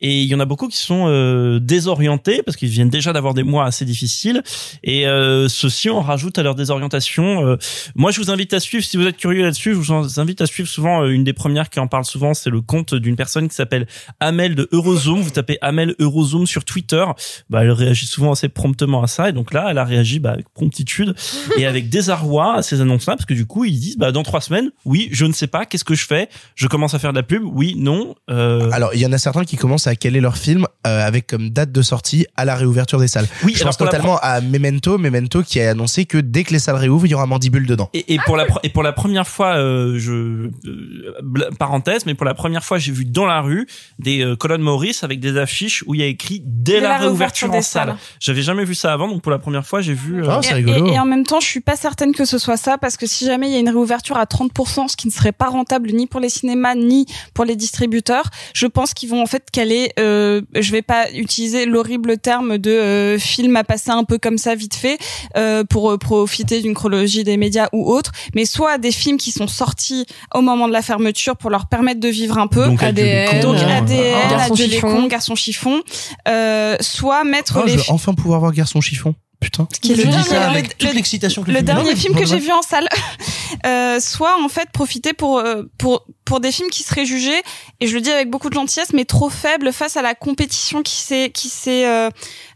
Et 0.00 0.22
il 0.22 0.28
y 0.28 0.34
en 0.34 0.40
a 0.40 0.44
beaucoup 0.44 0.68
qui 0.68 0.76
sont 0.76 1.06
euh, 1.08 1.58
désorientés 1.58 2.42
parce 2.44 2.56
qu'ils 2.56 2.68
viennent 2.68 2.90
déjà 2.90 3.12
d'avoir 3.12 3.34
des 3.34 3.42
mois 3.42 3.64
assez 3.64 3.84
difficiles. 3.84 4.42
Et 4.84 5.06
euh, 5.06 5.48
ceci, 5.48 5.90
on 5.90 6.00
rajoute 6.00 6.38
à 6.38 6.42
leur 6.42 6.54
désorientation. 6.54 7.46
euh, 7.46 7.56
moi, 7.94 8.10
je 8.10 8.20
vous 8.20 8.30
invite 8.30 8.54
à 8.54 8.60
suivre, 8.60 8.84
si 8.84 8.96
vous 8.96 9.06
êtes 9.06 9.16
curieux 9.16 9.42
là-dessus, 9.42 9.74
je 9.74 9.78
vous 9.78 10.20
invite 10.20 10.40
à 10.40 10.46
suivre 10.46 10.68
souvent 10.68 11.02
euh, 11.02 11.08
une 11.08 11.24
des 11.24 11.32
premières 11.32 11.68
qui 11.70 11.80
en 11.80 11.88
parle 11.88 12.04
souvent, 12.04 12.34
c'est 12.34 12.50
le 12.50 12.60
compte 12.60 12.94
d'une 12.94 13.16
personne 13.16 13.48
qui 13.48 13.54
s'appelle 13.54 13.86
Amel 14.20 14.54
de 14.54 14.68
Eurozoom. 14.72 15.20
Vous 15.20 15.30
tapez 15.30 15.58
Amel 15.62 15.94
Eurozoom 15.98 16.46
sur 16.46 16.64
Twitter. 16.64 17.04
Bah, 17.50 17.64
elle 17.64 17.72
réagit 17.72 18.06
souvent 18.06 18.32
assez 18.32 18.48
promptement 18.48 19.02
à 19.02 19.06
ça. 19.08 19.28
Et 19.28 19.32
donc 19.32 19.52
là, 19.52 19.66
elle 19.70 19.78
a 19.78 19.84
réagi 19.84 20.20
bah, 20.20 20.30
avec 20.30 20.48
promptitude 20.50 21.14
et 21.56 21.66
avec 21.66 21.88
désarroi 21.88 22.54
à 22.56 22.62
ces 22.62 22.80
annonces-là 22.80 23.16
parce 23.16 23.26
que 23.26 23.34
du 23.34 23.46
coup, 23.46 23.64
ils 23.64 23.78
disent 23.78 23.98
bah, 23.98 24.12
dans 24.12 24.22
trois 24.22 24.40
semaines, 24.40 24.70
oui, 24.84 25.08
je 25.10 25.24
ne 25.24 25.32
sais 25.32 25.48
pas, 25.48 25.66
qu'est-ce 25.66 25.84
que 25.84 25.94
je 25.94 26.06
fais? 26.06 26.28
Je 26.54 26.68
commence 26.68 26.94
à 26.94 26.98
faire 26.98 27.12
de 27.12 27.18
la 27.18 27.24
pub? 27.24 27.42
Oui, 27.44 27.74
non. 27.76 28.14
Euh, 28.30 28.70
Alors, 28.70 28.94
il 28.94 29.00
y 29.00 29.06
en 29.06 29.12
a 29.12 29.18
certains 29.18 29.44
qui 29.44 29.56
commencent 29.56 29.87
caler 29.96 30.20
leur 30.20 30.36
film 30.36 30.66
euh, 30.86 31.06
avec 31.06 31.26
comme 31.26 31.50
date 31.50 31.72
de 31.72 31.82
sortie 31.82 32.26
à 32.36 32.44
la 32.44 32.54
réouverture 32.54 32.98
des 33.00 33.08
salles. 33.08 33.26
Oui, 33.44 33.52
je 33.54 33.60
alors 33.62 33.68
pense 33.76 33.76
totalement 33.78 34.18
à 34.22 34.40
Memento, 34.40 34.98
Memento 34.98 35.42
qui 35.42 35.60
a 35.60 35.70
annoncé 35.70 36.04
que 36.06 36.18
dès 36.18 36.44
que 36.44 36.52
les 36.52 36.58
salles 36.58 36.76
réouvrent, 36.76 37.06
il 37.06 37.10
y 37.10 37.14
aura 37.14 37.26
Mandibule 37.26 37.66
dedans. 37.66 37.90
Et, 37.94 38.14
et 38.14 38.18
pour 38.24 38.36
la 38.36 38.44
pre- 38.46 38.60
et 38.62 38.68
pour 38.68 38.82
la 38.82 38.92
première 38.92 39.26
fois, 39.28 39.56
euh, 39.56 39.98
je 39.98 40.12
euh, 40.12 41.50
parenthèse, 41.58 42.06
mais 42.06 42.14
pour 42.14 42.26
la 42.26 42.34
première 42.34 42.64
fois, 42.64 42.78
j'ai 42.78 42.92
vu 42.92 43.04
dans 43.04 43.26
la 43.26 43.40
rue 43.40 43.66
des 43.98 44.22
euh, 44.24 44.36
colonnes 44.36 44.62
Maurice 44.62 45.04
avec 45.04 45.20
des 45.20 45.36
affiches 45.36 45.84
où 45.86 45.94
il 45.94 46.00
y 46.00 46.04
a 46.04 46.06
écrit 46.06 46.42
dès, 46.44 46.80
la, 46.80 46.98
réouverture 46.98 47.48
en 47.52 47.62
salle. 47.62 47.88
salles. 47.88 47.96
J'avais 48.20 48.42
jamais 48.42 48.64
vu 48.64 48.74
ça 48.74 48.92
avant, 48.92 49.08
donc 49.08 49.22
pour 49.22 49.32
la 49.32 49.38
première 49.38 49.66
fois, 49.66 49.80
j'ai 49.80 49.94
vu. 49.94 50.22
euh, 50.24 50.40
et, 50.42 50.60
et- 50.60 50.94
et 50.94 50.98
en 50.98 51.04
même 51.04 51.24
temps, 51.24 51.40
je 51.40 51.46
suis 51.46 51.60
pas 51.60 51.76
certaine 51.76 52.12
que 52.14 52.24
ce 52.24 52.38
soit 52.38 52.56
ça 52.56 52.78
parce 52.78 52.96
que 52.96 53.06
si 53.06 53.24
jamais 53.26 53.48
il 53.48 53.52
y 53.52 53.56
a 53.56 53.60
une 53.60 53.68
réouverture 53.68 54.16
à 54.16 54.24
30%, 54.24 54.88
ce 54.88 54.96
qui 54.96 55.06
ne 55.06 55.12
serait 55.12 55.32
pas 55.32 55.46
rentable 55.48 55.90
ni 55.92 56.06
pour 56.06 56.20
les 56.20 56.28
cinémas 56.28 56.74
ni 56.74 57.06
pour 57.34 57.44
les 57.44 57.56
distributeurs, 57.56 58.24
je 58.54 58.66
pense 58.66 58.94
qu'ils 58.94 59.08
vont 59.10 59.22
en 59.22 59.26
fait 59.26 59.44
caler. 59.52 59.77
Euh, 59.98 60.40
je 60.54 60.72
vais 60.72 60.82
pas 60.82 61.10
utiliser 61.12 61.66
l'horrible 61.66 62.18
terme 62.18 62.58
de 62.58 62.70
euh, 62.70 63.18
film 63.18 63.56
à 63.56 63.64
passer 63.64 63.90
un 63.90 64.04
peu 64.04 64.18
comme 64.18 64.38
ça 64.38 64.54
vite 64.54 64.74
fait 64.74 64.98
euh, 65.36 65.64
pour 65.64 65.90
euh, 65.90 65.98
profiter 65.98 66.60
d'une 66.60 66.74
chronologie 66.74 67.24
des 67.24 67.36
médias 67.36 67.68
ou 67.72 67.90
autre, 67.92 68.12
mais 68.34 68.44
soit 68.44 68.78
des 68.78 68.92
films 68.92 69.16
qui 69.18 69.30
sont 69.30 69.48
sortis 69.48 70.06
au 70.34 70.40
moment 70.40 70.68
de 70.68 70.72
la 70.72 70.82
fermeture 70.82 71.36
pour 71.36 71.50
leur 71.50 71.66
permettre 71.68 72.00
de 72.00 72.08
vivre 72.08 72.38
un 72.38 72.46
peu. 72.46 72.64
Donc, 72.66 72.82
ADN, 72.82 73.40
donc 73.40 73.56
euh, 73.56 73.78
ADN, 73.78 74.30
Garçon 74.30 74.54
chiffon. 74.56 75.06
garçon 75.06 75.34
chiffon, 75.34 75.82
euh, 76.28 76.76
soit 76.80 77.24
mettre 77.24 77.58
Oh, 77.60 77.66
les 77.66 77.72
je 77.72 77.76
vais 77.78 77.84
enfin 77.90 78.14
pouvoir 78.14 78.40
voir 78.40 78.52
Garçon 78.52 78.80
Chiffon. 78.80 79.14
Putain. 79.40 79.68
qui 79.80 79.92
est 79.92 79.94
le 79.94 80.02
dis 80.02 80.22
ça 80.24 80.34
le- 80.40 80.46
avec 80.50 80.64
le- 80.66 80.86
toute 80.86 80.94
l'excitation 80.94 81.42
que 81.44 81.52
le 81.52 81.52
le 81.52 81.58
film 81.64 81.66
dernier 81.76 81.94
film 81.94 82.14
que 82.16 82.26
j'ai 82.26 82.40
vu 82.40 82.50
en 82.50 82.60
salle, 82.62 82.88
euh, 83.66 84.00
soit 84.00 84.34
en 84.44 84.48
fait 84.48 84.68
profiter 84.72 85.12
pour 85.12 85.38
euh, 85.38 85.62
pour 85.78 86.06
pour 86.28 86.40
des 86.40 86.52
films 86.52 86.68
qui 86.68 86.82
seraient 86.82 87.06
jugés 87.06 87.40
et 87.80 87.86
je 87.86 87.94
le 87.94 88.02
dis 88.02 88.10
avec 88.10 88.28
beaucoup 88.28 88.50
de 88.50 88.54
gentillesse 88.54 88.92
mais 88.92 89.06
trop 89.06 89.30
faibles 89.30 89.72
face 89.72 89.96
à 89.96 90.02
la 90.02 90.14
compétition 90.14 90.82
qui 90.82 90.96
s'est 90.96 91.30
qui 91.32 91.48
s'est 91.48 91.86
euh, 91.86 92.10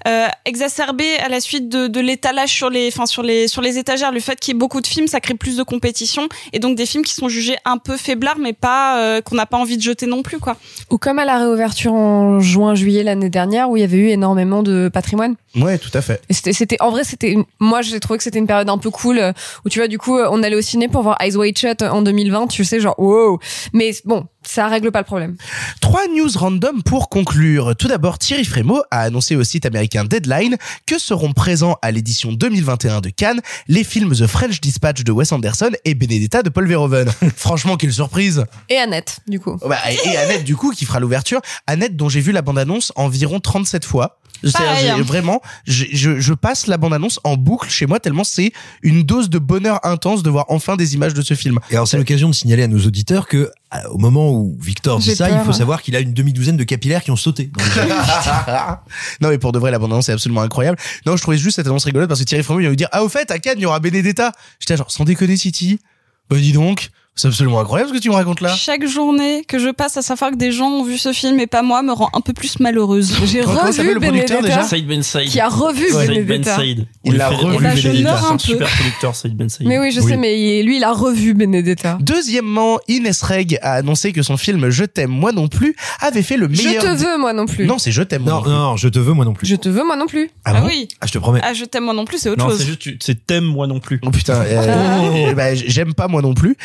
euh, 0.07 0.27
exacerbée 0.45 1.17
à 1.25 1.31
la 1.31 1.41
suite 1.41 1.71
de, 1.71 1.87
de 1.87 2.01
l'étalage 2.01 2.51
sur 2.51 2.69
les 2.69 2.89
enfin 2.89 3.07
sur 3.07 3.23
les 3.23 3.49
sur 3.49 3.63
les 3.63 3.79
étagères 3.79 4.13
le 4.13 4.21
fait 4.21 4.39
qu'il 4.39 4.53
y 4.53 4.57
ait 4.57 4.59
beaucoup 4.59 4.83
de 4.83 4.87
films 4.87 5.07
ça 5.07 5.21
crée 5.21 5.33
plus 5.33 5.57
de 5.57 5.63
compétition 5.63 6.29
et 6.53 6.59
donc 6.59 6.77
des 6.77 6.85
films 6.85 7.03
qui 7.03 7.15
sont 7.15 7.31
jugés 7.31 7.57
un 7.65 7.79
peu 7.79 7.97
faiblards 7.97 8.39
mais 8.39 8.53
pas 8.53 8.99
euh, 8.99 9.23
qu'on 9.23 9.37
n'a 9.37 9.47
pas 9.47 9.57
envie 9.57 9.79
de 9.79 9.83
jeter 9.83 10.05
non 10.05 10.23
plus 10.23 10.39
quoi 10.39 10.59
Ou 10.91 10.99
comme 10.99 11.19
à 11.19 11.25
la 11.25 11.39
réouverture 11.39 11.95
en 11.95 12.41
juin-juillet 12.41 13.03
l'année 13.05 13.31
dernière 13.31 13.71
où 13.71 13.79
il 13.79 13.81
y 13.81 13.85
avait 13.85 13.97
eu 13.97 14.09
énormément 14.09 14.63
de 14.63 14.91
patrimoine. 14.93 15.37
Ouais, 15.57 15.79
tout 15.79 15.91
à 15.95 16.01
fait. 16.01 16.23
C'était, 16.31 16.53
c'était, 16.53 16.77
en 16.81 16.91
vrai, 16.91 17.05
c'était, 17.05 17.37
moi, 17.61 17.83
j'ai 17.83 18.01
trouvé 18.01 18.17
que 18.17 18.25
c'était 18.25 18.39
une 18.39 18.47
période 18.47 18.71
un 18.71 18.79
peu 18.79 18.91
cool 18.91 19.35
où 19.65 19.69
tu 19.69 19.81
vois, 19.81 19.89
du 19.89 19.99
coup, 19.99 20.19
on 20.19 20.43
allait 20.43 20.57
au 20.57 20.63
ciné 20.63 20.89
pour 20.89 21.03
voir 21.03 21.17
Eyes 21.21 21.37
Wide 21.37 21.59
Shut 21.59 21.83
en 21.83 22.01
2020, 22.01 22.47
tu 22.47 22.65
sais, 22.65 22.81
genre, 22.81 22.99
wow. 22.99 23.39
Mais 23.73 23.93
bon, 24.05 24.27
ça 24.45 24.69
règle 24.69 24.91
pas 24.91 25.01
le 25.01 25.05
problème. 25.05 25.37
Trois 25.81 26.07
news 26.09 26.31
random 26.35 26.83
pour 26.83 27.09
conclure. 27.09 27.75
Tout 27.77 27.89
d'abord, 27.89 28.19
Thierry 28.19 28.45
Frémaux 28.45 28.83
a 28.91 29.01
annoncé 29.01 29.37
au 29.37 29.45
site 29.45 29.67
américain 29.67 30.05
Deadline 30.05 30.57
que 30.87 30.99
seront 30.99 31.33
présents 31.33 31.77
à 31.83 31.91
l'édition 31.91 32.33
2021 32.33 33.01
de 33.01 33.11
Cannes 33.11 33.41
les 33.69 33.85
films 33.85 34.15
The 34.15 34.27
French 34.27 34.61
Dispatch 34.61 35.05
de 35.05 35.13
Wes 35.13 35.33
Anderson 35.33 35.71
et 35.85 35.95
Benedetta 35.95 36.43
de 36.43 36.51
Paul 36.51 36.67
Verhoeven. 36.67 37.11
Franchement, 37.37 37.77
quelle 37.77 37.93
surprise 37.93 38.45
Et 38.69 38.77
Annette, 38.77 39.21
du 39.27 39.41
coup. 39.41 39.59
Bah, 39.67 39.79
et 39.91 40.17
Annette, 40.17 40.45
du 40.45 40.57
coup, 40.57 40.73
qui 40.73 40.85
fera 40.85 41.01
l'ouverture. 41.01 41.41
Annette, 41.67 41.97
dont 41.97 42.09
j'ai 42.09 42.21
vu 42.21 42.33
la 42.33 42.43
bande-annonce 42.43 42.93
environ 42.97 43.41
37 43.41 43.85
fois. 43.85 44.19
Hein. 44.45 45.03
Vraiment, 45.03 45.41
je, 45.67 45.85
je, 45.93 46.21
je 46.21 46.35
passe 46.35 46.67
la 46.67 46.77
bande-annonce 46.77 47.21
en 47.25 47.37
boucle 47.37 47.71
chez 47.71 47.87
moi 47.87 48.01
tellement 48.01 48.25
c'est 48.25 48.53
une 48.83 49.03
dose 49.03 49.31
de 49.31 49.39
bonheur 49.39 49.81
intense 49.85 50.23
de 50.23 50.31
voir 50.31 50.47
enfin 50.49 50.77
des 50.77 50.95
images 50.95 51.15
de 51.15 51.23
ce 51.23 51.35
film. 51.35 51.59
Et 51.71 51.75
alors 51.75 51.87
c'est 51.87 51.99
l'occasion 51.99 52.29
de 52.29 52.35
signaler 52.35 52.65
à 52.65 52.69
nos 52.69 52.81
auditeurs 52.81 53.29
que 53.29 53.51
au 53.91 53.99
moment 53.99 54.31
où 54.33 54.57
Victor 54.61 54.99
dit 54.99 55.15
ça, 55.15 55.31
il 55.31 55.41
faut 55.41 55.53
savoir 55.53 55.83
qu'il 55.83 55.97
a 55.97 56.01
une 56.01 56.13
demi-douzaine 56.13 56.57
de 56.57 56.65
capillaires 56.65 57.03
qui 57.03 57.11
ont 57.11 57.17
sauté. 57.17 57.51
non 59.21 59.29
mais 59.29 59.39
pour 59.39 59.53
de 59.53 59.59
vrai 59.59 59.71
la 59.71 59.79
bande-annonce 59.79 60.09
est 60.09 60.13
absolument 60.13 60.43
incroyable. 60.43 60.79
Non, 61.07 61.17
je 61.17 61.23
trouvais 61.23 61.39
juste 61.39 61.57
cette 61.57 61.67
annonce 61.67 61.85
rigolote 61.85 62.09
parce 62.09 62.21
que 62.21 62.25
Thierry 62.25 62.43
Frémaux 62.43 62.61
vient 62.61 62.71
nous 62.71 62.77
dire 62.77 62.89
"Ah 62.93 63.03
au 63.03 63.09
fait, 63.09 63.31
à 63.31 63.39
Cannes, 63.39 63.59
il 63.59 63.63
y 63.63 63.67
aura 63.67 63.81
Benedetta." 63.81 64.33
J'étais 64.61 64.77
genre 64.77 64.91
sans 64.91 65.05
déconner 65.05 65.37
City. 65.37 65.81
Bah 66.29 66.37
dis 66.37 66.53
donc, 66.53 66.91
c'est 67.15 67.29
absolument 67.29 67.61
incroyable 67.61 67.91
ce 67.91 67.95
que 67.95 68.01
tu 68.03 68.09
me 68.09 68.15
racontes 68.15 68.41
là. 68.41 68.55
chaque 68.57 68.87
journée 68.87 69.45
que 69.47 69.59
je 69.59 69.69
passe 69.69 69.97
à 69.99 70.03
savoir 70.03 70.31
que 70.31 70.37
des 70.37 70.51
gens 70.51 70.69
ont 70.71 70.83
vu 70.85 70.97
ce 70.97 71.13
film 71.13 71.39
et 71.41 71.47
pas 71.47 71.63
moi 71.63 71.83
me 71.83 71.93
rend 71.93 72.09
un 72.15 72.21
peu 72.23 72.33
plus 72.33 72.59
malheureuse 72.59 73.15
J'ai 73.27 73.43
revu 73.43 73.73
s'appelle 73.73 73.95
le 73.95 74.01
producteur, 74.01 74.39
Benedetta. 74.41 74.57
déjà 74.57 74.63
Saïd 74.63 74.87
Ben 74.87 75.03
Saïd. 75.03 75.29
Qui 75.31 75.39
a 75.41 75.49
revu 75.49 75.89
Saïd 75.91 76.09
Benedetta. 76.27 76.51
Ben 76.53 76.57
Saïd. 76.57 76.87
Il 77.05 77.17
l'a 77.17 77.29
revu, 77.29 77.57
Eh 77.59 77.63
ben, 77.63 77.77
je 77.77 77.89
Benedetta. 77.89 78.19
C'est 78.19 78.27
un 78.27 78.33
peu. 78.33 78.39
super 78.39 78.69
producteur, 78.71 79.15
Saïd 79.15 79.37
Ben 79.37 79.49
Saïd. 79.49 79.69
Mais 79.69 79.79
oui, 79.79 79.93
je 79.93 80.01
Oui. 80.01 80.11
sais, 80.13 80.17
mais 80.17 80.63
lui, 80.63 80.79
il 80.79 80.85
a 80.85 80.93
revu 80.93 81.35
Benedetta. 81.35 81.99
Deuxièmement, 82.01 82.79
Inès 82.89 83.21
Reg 83.23 83.59
a 83.63 83.75
annoncé 83.75 84.13
que 84.13 84.23
son 84.23 84.37
film 84.39 84.71
Je 84.71 84.85
t'aime 84.85 85.11
moi 85.11 85.33
non 85.33 85.49
plus 85.49 85.77
avait 86.01 86.23
fait 86.23 86.37
le 86.39 86.49
Je 86.51 86.63
meilleur 86.67 86.83
te 86.85 86.89
veux, 87.05 87.19
moi 87.19 87.33
non 87.35 87.45
plus. 87.47 87.67
Non, 87.67 87.77
c'est 87.79 87.93
Je 87.93 88.03
t'aime 88.03 88.23
moi 88.23 88.33
non, 88.33 88.37
non 88.39 88.43
plus. 88.43 88.51
non, 88.53 88.59
non, 88.71 88.77
je 88.77 88.89
te 88.89 88.99
veux 88.99 89.13
moi 89.13 89.25
non 89.27 89.35
plus. 89.35 89.47
Je 89.47 89.57
te 89.57 89.69
veux, 89.69 89.85
moi 89.85 89.97
non 89.97 90.07
plus. 90.07 90.31
Ah, 90.47 90.53
ah 90.57 90.61
bon 90.63 90.67
oui 90.69 90.89
Ah, 91.01 91.07
je 91.07 91.13
te 91.13 91.19
promets. 91.19 91.41
ah 91.43 91.53
je 91.53 91.65
t'aime 91.67 91.85
moi 91.85 91.93
non 91.95 92.07
plus 92.07 92.17
c'est 92.19 92.31
autre 92.31 92.43
Non, 92.43 92.49
chose 92.51 92.59
c'est 92.61 92.67
juste, 92.67 92.89
c'est 93.03 93.27
thème 93.27 93.45
moi 93.45 93.67
non 93.67 93.81
plus. 93.81 94.01
Oh 94.03 94.11
putain, 94.11 94.41
euh, 94.47 95.35
bah, 95.35 95.55
j'aime 95.55 95.93
pas 95.95 96.09
moi 96.09 96.23
non 96.23 96.33
plus. 96.35 96.57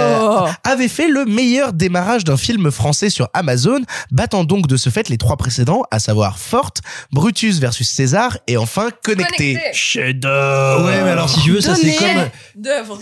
Euh, 0.00 0.20
Oh. 0.24 0.46
avait 0.64 0.88
fait 0.88 1.08
le 1.08 1.24
meilleur 1.24 1.72
démarrage 1.72 2.24
d'un 2.24 2.36
film 2.36 2.70
français 2.70 3.10
sur 3.10 3.28
Amazon, 3.34 3.80
battant 4.10 4.44
donc 4.44 4.66
de 4.66 4.76
ce 4.76 4.90
fait 4.90 5.08
les 5.08 5.18
trois 5.18 5.36
précédents, 5.36 5.82
à 5.90 5.98
savoir 5.98 6.38
Forte, 6.38 6.80
Brutus 7.12 7.58
versus 7.58 7.88
César 7.88 8.38
et 8.46 8.56
enfin 8.56 8.88
Connecté. 9.02 9.58
Chef-d'œuvre. 9.72 10.86
Ouais, 10.86 11.02
mais 11.04 11.10
alors 11.10 11.28
si 11.28 11.40
tu 11.40 11.50
veux, 11.52 11.60
ça 11.60 11.74
c'est 11.74 11.94
comme 11.94 12.08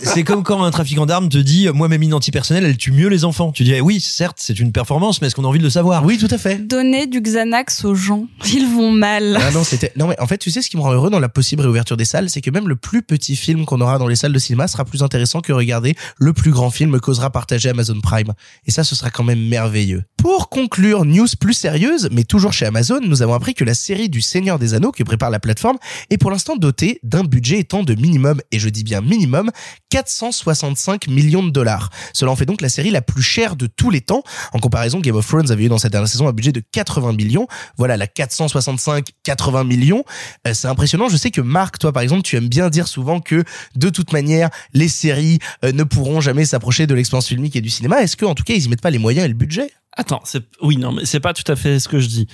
c'est 0.01 0.23
comme 0.23 0.43
quand 0.43 0.63
un 0.63 0.71
trafiquant 0.71 1.05
d'armes 1.05 1.29
te 1.29 1.37
dit 1.37 1.67
moi 1.73 1.87
mes 1.87 1.97
mines 1.97 2.13
antipersonnelles 2.13 2.65
elles 2.65 2.77
tuent 2.77 2.91
mieux 2.91 3.07
les 3.09 3.25
enfants. 3.25 3.51
Tu 3.51 3.63
dis 3.63 3.79
oui, 3.81 3.99
certes, 3.99 4.37
c'est 4.39 4.59
une 4.59 4.71
performance 4.71 5.21
mais 5.21 5.27
est-ce 5.27 5.35
qu'on 5.35 5.43
a 5.45 5.47
envie 5.47 5.59
de 5.59 5.63
le 5.63 5.69
savoir? 5.69 6.03
Oui, 6.05 6.17
tout 6.17 6.27
à 6.29 6.37
fait. 6.37 6.55
donner 6.67 7.07
du 7.07 7.21
Xanax 7.21 7.85
aux 7.85 7.95
gens 7.95 8.25
ils 8.53 8.67
vont 8.67 8.91
mal 8.91 9.37
Ah 9.41 9.51
non, 9.51 9.63
c'était 9.63 9.91
non 9.95 10.07
mais 10.07 10.19
en 10.19 10.27
fait, 10.27 10.37
tu 10.37 10.51
sais 10.51 10.61
ce 10.61 10.69
qui 10.69 10.77
me 10.77 10.81
rend 10.81 10.91
heureux 10.93 11.09
dans 11.09 11.19
la 11.19 11.29
possible 11.29 11.61
réouverture 11.61 11.97
des 11.97 12.05
salles, 12.05 12.29
c'est 12.29 12.41
que 12.41 12.51
même 12.51 12.67
le 12.67 12.75
plus 12.75 13.01
petit 13.01 13.35
film 13.35 13.65
qu'on 13.65 13.81
aura 13.81 13.97
dans 13.97 14.07
les 14.07 14.15
salles 14.15 14.33
de 14.33 14.39
cinéma 14.39 14.67
sera 14.67 14.85
plus 14.85 15.03
intéressant 15.03 15.41
que 15.41 15.53
regarder 15.53 15.95
le 16.17 16.33
plus 16.33 16.51
grand 16.51 16.69
film 16.69 16.82
causera 16.99 17.29
partager 17.29 17.69
Amazon 17.69 17.99
Prime. 18.01 18.33
Et 18.65 18.71
ça, 18.71 18.83
ce 18.83 18.95
sera 18.95 19.09
quand 19.09 19.23
même 19.23 19.47
merveilleux. 19.47 20.03
Pour 20.17 20.49
conclure, 20.49 21.05
news 21.05 21.27
plus 21.39 21.53
sérieuse, 21.53 22.09
mais 22.11 22.23
toujours 22.23 22.53
chez 22.53 22.65
Amazon, 22.65 22.99
nous 23.01 23.21
avons 23.21 23.33
appris 23.33 23.53
que 23.53 23.65
la 23.65 23.73
série 23.73 24.09
du 24.09 24.21
Seigneur 24.21 24.57
des 24.57 24.73
Anneaux 24.73 24.91
que 24.91 25.03
prépare 25.03 25.29
la 25.29 25.39
plateforme 25.39 25.77
est 26.09 26.17
pour 26.17 26.31
l'instant 26.31 26.55
dotée 26.55 26.99
d'un 27.03 27.23
budget 27.23 27.59
étant 27.59 27.83
de 27.83 27.93
minimum, 27.93 28.41
et 28.51 28.59
je 28.59 28.69
dis 28.69 28.83
bien 28.83 29.01
minimum, 29.01 29.51
465 29.89 31.07
millions 31.07 31.43
de 31.43 31.51
dollars. 31.51 31.89
Cela 32.13 32.31
en 32.31 32.35
fait 32.35 32.45
donc 32.45 32.61
la 32.61 32.69
série 32.69 32.89
la 32.89 33.01
plus 33.01 33.21
chère 33.21 33.55
de 33.55 33.67
tous 33.67 33.91
les 33.91 34.01
temps. 34.01 34.23
En 34.53 34.59
comparaison, 34.59 34.99
Game 34.99 35.15
of 35.15 35.27
Thrones 35.27 35.51
avait 35.51 35.65
eu 35.65 35.69
dans 35.69 35.77
cette 35.77 35.91
dernière 35.91 36.07
saison 36.07 36.27
un 36.27 36.31
budget 36.31 36.51
de 36.51 36.61
80 36.71 37.13
millions. 37.13 37.47
Voilà, 37.77 37.97
la 37.97 38.07
465, 38.07 39.09
80 39.23 39.65
millions. 39.65 40.03
Euh, 40.47 40.53
c'est 40.53 40.67
impressionnant. 40.67 41.09
Je 41.09 41.17
sais 41.17 41.31
que 41.31 41.41
Marc, 41.41 41.77
toi 41.79 41.91
par 41.91 42.01
exemple, 42.01 42.23
tu 42.23 42.37
aimes 42.37 42.49
bien 42.49 42.69
dire 42.69 42.87
souvent 42.87 43.19
que 43.19 43.43
de 43.75 43.89
toute 43.89 44.13
manière, 44.13 44.49
les 44.73 44.87
séries 44.87 45.39
euh, 45.63 45.71
ne 45.71 45.83
pourront 45.83 46.21
jamais 46.21 46.45
s'approcher 46.45 46.72
de 46.81 46.93
l'expérience 46.93 47.27
filmique 47.27 47.55
et 47.55 47.61
du 47.61 47.69
cinéma. 47.69 48.01
Est-ce 48.01 48.17
que 48.17 48.25
en 48.25 48.35
tout 48.35 48.43
cas, 48.43 48.53
ils 48.53 48.65
y 48.65 48.69
mettent 48.69 48.81
pas 48.81 48.89
les 48.89 48.97
moyens 48.97 49.25
et 49.25 49.29
le 49.29 49.33
budget? 49.35 49.71
Attends, 49.95 50.23
oui 50.61 50.77
non 50.77 50.91
mais 50.91 51.05
c'est 51.05 51.19
pas 51.19 51.33
tout 51.33 51.49
à 51.51 51.55
fait 51.55 51.79
ce 51.79 51.87
que 51.87 51.99
je 51.99 52.07
dis. 52.07 52.27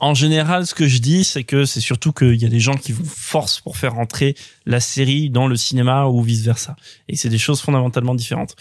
En 0.00 0.14
général, 0.14 0.66
ce 0.66 0.74
que 0.74 0.86
je 0.86 0.98
dis, 0.98 1.24
c'est 1.24 1.42
que 1.42 1.64
c'est 1.64 1.80
surtout 1.80 2.12
qu'il 2.12 2.36
y 2.36 2.44
a 2.44 2.48
des 2.48 2.60
gens 2.60 2.74
qui 2.74 2.92
vous 2.92 3.04
forcent 3.04 3.60
pour 3.60 3.76
faire 3.76 3.94
rentrer 3.94 4.36
la 4.64 4.78
série 4.78 5.28
dans 5.28 5.48
le 5.48 5.56
cinéma 5.56 6.06
ou 6.06 6.22
vice 6.22 6.42
versa. 6.42 6.76
Et 7.08 7.16
c'est 7.16 7.28
des 7.28 7.38
choses 7.38 7.60
fondamentalement 7.60 8.14
différentes. 8.14 8.54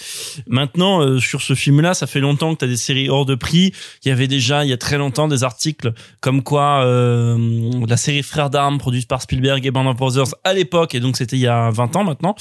Maintenant, 0.47 1.01
euh, 1.01 1.19
sur 1.19 1.41
ce 1.41 1.53
film-là, 1.53 1.93
ça 1.93 2.07
fait 2.07 2.19
longtemps 2.19 2.53
que 2.55 2.59
tu 2.59 2.65
as 2.65 2.67
des 2.67 2.77
séries 2.77 3.09
hors 3.09 3.25
de 3.25 3.35
prix. 3.35 3.71
Il 4.03 4.09
y 4.09 4.11
avait 4.11 4.27
déjà, 4.27 4.65
il 4.65 4.69
y 4.69 4.73
a 4.73 4.77
très 4.77 4.97
longtemps, 4.97 5.27
des 5.27 5.43
articles 5.43 5.93
comme 6.21 6.41
quoi 6.41 6.83
euh, 6.83 7.37
la 7.87 7.97
série 7.97 8.23
Frères 8.23 8.49
d'armes 8.49 8.79
produite 8.79 9.07
par 9.07 9.21
Spielberg 9.21 9.65
et 9.65 9.71
Band 9.71 9.85
of 9.85 9.95
Brothers 9.95 10.33
à 10.43 10.53
l'époque, 10.53 10.95
et 10.95 10.99
donc 10.99 11.17
c'était 11.17 11.35
il 11.35 11.41
y 11.41 11.47
a 11.47 11.69
20 11.69 11.95
ans 11.95 12.03
maintenant. 12.03 12.35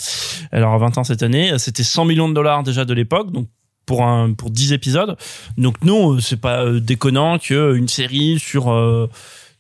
Alors 0.53 0.79
20 0.79 0.99
ans 0.99 1.05
cette 1.05 1.23
année, 1.23 1.59
c'était 1.59 1.83
100 1.83 2.07
millions 2.07 2.29
de 2.29 2.35
dollars 2.35 2.63
déjà 2.63 2.85
de 2.85 2.95
l'époque, 2.95 3.31
donc 3.31 3.49
pour 3.87 4.05
un 4.05 4.33
pour 4.33 4.51
10 4.51 4.73
épisodes. 4.73 5.17
Donc 5.57 5.77
non, 5.85 6.15
euh, 6.15 6.21
c'est 6.21 6.41
pas 6.41 6.65
euh, 6.65 6.81
déconnant 6.81 7.39
que 7.39 7.75
une 7.77 7.89
série 7.89 8.39
sur 8.39 8.71
euh, 8.71 9.09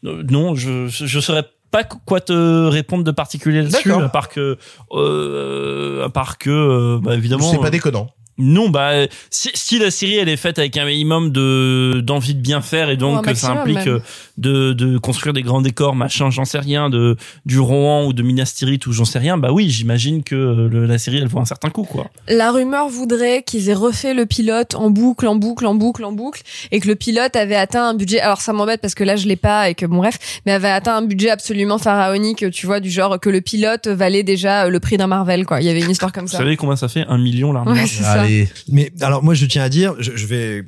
euh, 0.05 0.23
non, 0.29 0.55
je 0.55 0.89
je 0.89 1.21
saurais 1.21 1.45
pas 1.71 1.85
quoi 1.85 2.21
te 2.21 2.67
répondre 2.69 3.05
de 3.05 3.11
particulier 3.11 3.63
là-dessus 3.63 3.93
à 3.93 4.09
part 4.09 4.29
que 4.29 4.57
euh, 4.93 6.05
à 6.05 6.09
part 6.11 6.39
que 6.39 6.51
euh, 6.51 6.99
bah 7.03 7.15
évidemment 7.15 7.51
C'est 7.51 7.59
pas 7.59 7.67
euh, 7.67 7.71
déconnant. 7.71 8.11
non, 8.39 8.69
bah 8.69 9.07
si, 9.31 9.51
si 9.55 9.79
la 9.79 9.91
série 9.91 10.17
elle 10.17 10.29
est 10.29 10.37
faite 10.37 10.59
avec 10.59 10.77
un 10.77 10.85
minimum 10.85 11.31
de 11.31 12.01
d'envie 12.05 12.35
de 12.35 12.41
bien 12.41 12.61
faire 12.61 12.91
et 12.91 12.97
donc 12.97 13.27
ça 13.35 13.53
implique 13.53 13.87
même. 13.87 14.01
Euh, 14.45 14.73
de 14.73 14.73
de 14.73 14.99
construire 14.99 15.33
des 15.33 15.43
grands 15.43 15.61
décors, 15.63 15.95
machin, 15.95 16.31
j'en 16.31 16.45
sais 16.45 16.59
rien, 16.59 16.91
de 16.91 17.17
du 17.45 17.59
Rohan 17.59 18.07
ou 18.07 18.13
de 18.13 18.23
Minas 18.23 18.53
Tirith 18.57 18.87
ou 18.87 18.93
j'en 18.93 19.05
sais 19.05 19.19
rien, 19.19 19.39
bah 19.39 19.53
oui, 19.53 19.71
j'imagine 19.71 20.23
que 20.23 20.35
euh, 20.35 20.69
le- 20.69 20.87
la 20.87 20.99
série 20.99 21.19
elle 21.19 21.29
vaut 21.29 21.39
un 21.41 21.45
certain 21.45 21.71
coup 21.71 21.85
quoi. 21.85 22.07
La 22.29 22.51
rumeur 22.53 22.89
voudrait 22.89 23.43
qu'ils 23.43 23.69
aient 23.69 23.75
refait 23.75 24.15
le 24.15 24.27
pilote 24.27 24.75
en 24.75 24.91
boucle, 24.91 25.27
en 25.27 25.37
boucle, 25.37 25.67
en 25.67 25.75
boucle, 25.75 26.05
en 26.05 26.13
boucle, 26.13 26.43
et 26.73 26.81
que 26.81 26.89
le 26.89 26.95
pilote 26.97 27.37
avait 27.37 27.57
atteint 27.57 27.89
un 27.89 27.95
budget. 27.95 28.21
Alors 28.21 28.41
ça 28.41 28.53
m'embête 28.53 28.81
parce 28.81 28.95
que 28.95 29.05
là 29.05 29.17
je 29.17 29.27
l'ai 29.27 29.37
pas 29.37 29.71
et 29.71 29.75
que 29.75 29.87
bon 29.87 29.97
bref, 29.99 30.19
mais 30.47 30.53
avait 30.53 30.69
atteint 30.69 30.97
un 30.97 31.03
budget 31.03 31.31
absolument 31.31 31.79
pharaonique, 31.79 32.51
tu 32.51 32.67
vois, 32.67 32.81
du 32.81 32.91
genre 32.91 33.19
que 33.21 33.31
le 33.31 33.41
pilote 33.41 33.87
valait 33.89 34.23
déjà 34.23 34.69
le 34.69 34.81
prix 34.81 34.97
d'un 34.97 35.07
Marvel, 35.07 35.47
quoi. 35.47 35.61
Il 35.61 35.67
y 35.67 35.71
avait 35.71 35.81
une 35.83 35.91
histoire 35.91 36.13
comme 36.13 36.25
Vous 36.27 36.31
ça. 36.33 36.39
savez 36.39 36.57
combien 36.57 36.77
ça 36.77 36.89
fait? 36.89 37.05
Un 37.09 37.19
million 37.19 37.53
là 37.53 37.65
Ouais. 37.67 38.49
Mais 38.71 38.93
alors 39.01 39.23
moi 39.23 39.35
je 39.35 39.47
tiens 39.47 39.63
à 39.63 39.69
dire, 39.69 39.95
je, 39.99 40.13
je 40.15 40.27
vais 40.27 40.65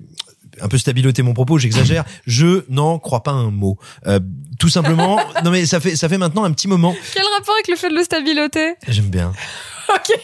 un 0.60 0.68
peu 0.68 0.78
stabiloter 0.78 1.22
mon 1.22 1.34
propos, 1.34 1.58
j'exagère. 1.58 2.04
Je 2.26 2.64
n'en 2.68 2.98
crois 2.98 3.22
pas 3.22 3.32
un 3.32 3.50
mot. 3.50 3.78
Euh, 4.06 4.20
tout 4.58 4.68
simplement. 4.68 5.18
non 5.44 5.50
mais 5.50 5.66
ça 5.66 5.80
fait 5.80 5.96
ça 5.96 6.08
fait 6.08 6.18
maintenant 6.18 6.44
un 6.44 6.52
petit 6.52 6.68
moment. 6.68 6.94
Quel 7.14 7.24
rapport 7.36 7.54
avec 7.54 7.68
le 7.68 7.76
fait 7.76 7.90
de 7.90 7.94
le 7.94 8.02
stabiloter? 8.02 8.74
J'aime 8.88 9.10
bien. 9.10 9.32
Ok. 9.90 10.20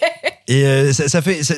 Et 0.47 0.67
euh, 0.67 0.93
ça, 0.93 1.09
ça 1.09 1.23
fait 1.23 1.43
ça, 1.43 1.55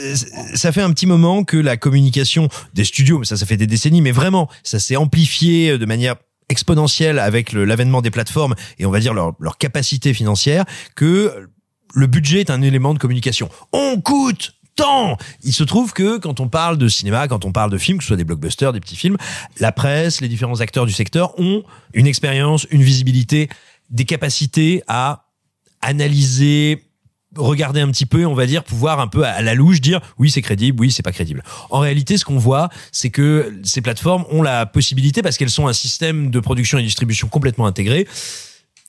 ça 0.54 0.70
fait 0.70 0.80
un 0.80 0.92
petit 0.92 1.06
moment 1.06 1.42
que 1.42 1.56
la 1.56 1.76
communication 1.76 2.48
des 2.72 2.84
studios, 2.84 3.18
mais 3.18 3.24
ça 3.24 3.36
ça 3.36 3.46
fait 3.46 3.56
des 3.56 3.66
décennies, 3.66 4.00
mais 4.00 4.12
vraiment 4.12 4.48
ça 4.62 4.78
s'est 4.78 4.94
amplifié 4.94 5.76
de 5.76 5.86
manière 5.86 6.14
exponentielle 6.48 7.18
avec 7.18 7.52
l'avènement 7.52 8.02
des 8.02 8.12
plateformes 8.12 8.54
et 8.78 8.86
on 8.86 8.92
va 8.92 9.00
dire 9.00 9.12
leur, 9.12 9.32
leur 9.40 9.58
capacité 9.58 10.14
financière 10.14 10.64
que 10.94 11.48
le 11.94 12.06
budget 12.06 12.40
est 12.40 12.50
un 12.50 12.62
élément 12.62 12.94
de 12.94 12.98
communication. 12.98 13.48
On 13.72 14.00
coûte 14.00 14.52
tant 14.76 15.16
Il 15.42 15.52
se 15.52 15.64
trouve 15.64 15.92
que 15.92 16.18
quand 16.18 16.40
on 16.40 16.48
parle 16.48 16.78
de 16.78 16.88
cinéma, 16.88 17.26
quand 17.28 17.44
on 17.44 17.52
parle 17.52 17.70
de 17.70 17.78
films, 17.78 17.98
que 17.98 18.04
ce 18.04 18.08
soit 18.08 18.16
des 18.16 18.24
blockbusters, 18.24 18.72
des 18.72 18.80
petits 18.80 18.96
films, 18.96 19.16
la 19.58 19.72
presse, 19.72 20.20
les 20.20 20.28
différents 20.28 20.60
acteurs 20.60 20.86
du 20.86 20.92
secteur 20.92 21.38
ont 21.40 21.64
une 21.94 22.06
expérience, 22.06 22.66
une 22.70 22.82
visibilité, 22.82 23.48
des 23.90 24.04
capacités 24.04 24.82
à 24.86 25.24
analyser, 25.80 26.84
regarder 27.36 27.80
un 27.80 27.90
petit 27.90 28.06
peu, 28.06 28.26
on 28.26 28.34
va 28.34 28.46
dire, 28.46 28.64
pouvoir 28.64 29.00
un 29.00 29.08
peu 29.08 29.24
à 29.24 29.42
la 29.42 29.54
louche 29.54 29.80
dire 29.80 30.00
oui 30.18 30.30
c'est 30.30 30.42
crédible, 30.42 30.80
oui 30.80 30.90
c'est 30.90 31.02
pas 31.02 31.12
crédible. 31.12 31.42
En 31.70 31.80
réalité, 31.80 32.18
ce 32.18 32.24
qu'on 32.24 32.38
voit, 32.38 32.68
c'est 32.92 33.10
que 33.10 33.60
ces 33.62 33.80
plateformes 33.80 34.24
ont 34.30 34.42
la 34.42 34.66
possibilité, 34.66 35.22
parce 35.22 35.36
qu'elles 35.36 35.50
sont 35.50 35.66
un 35.66 35.72
système 35.72 36.30
de 36.30 36.40
production 36.40 36.78
et 36.78 36.82
distribution 36.82 37.28
complètement 37.28 37.66
intégré, 37.66 38.06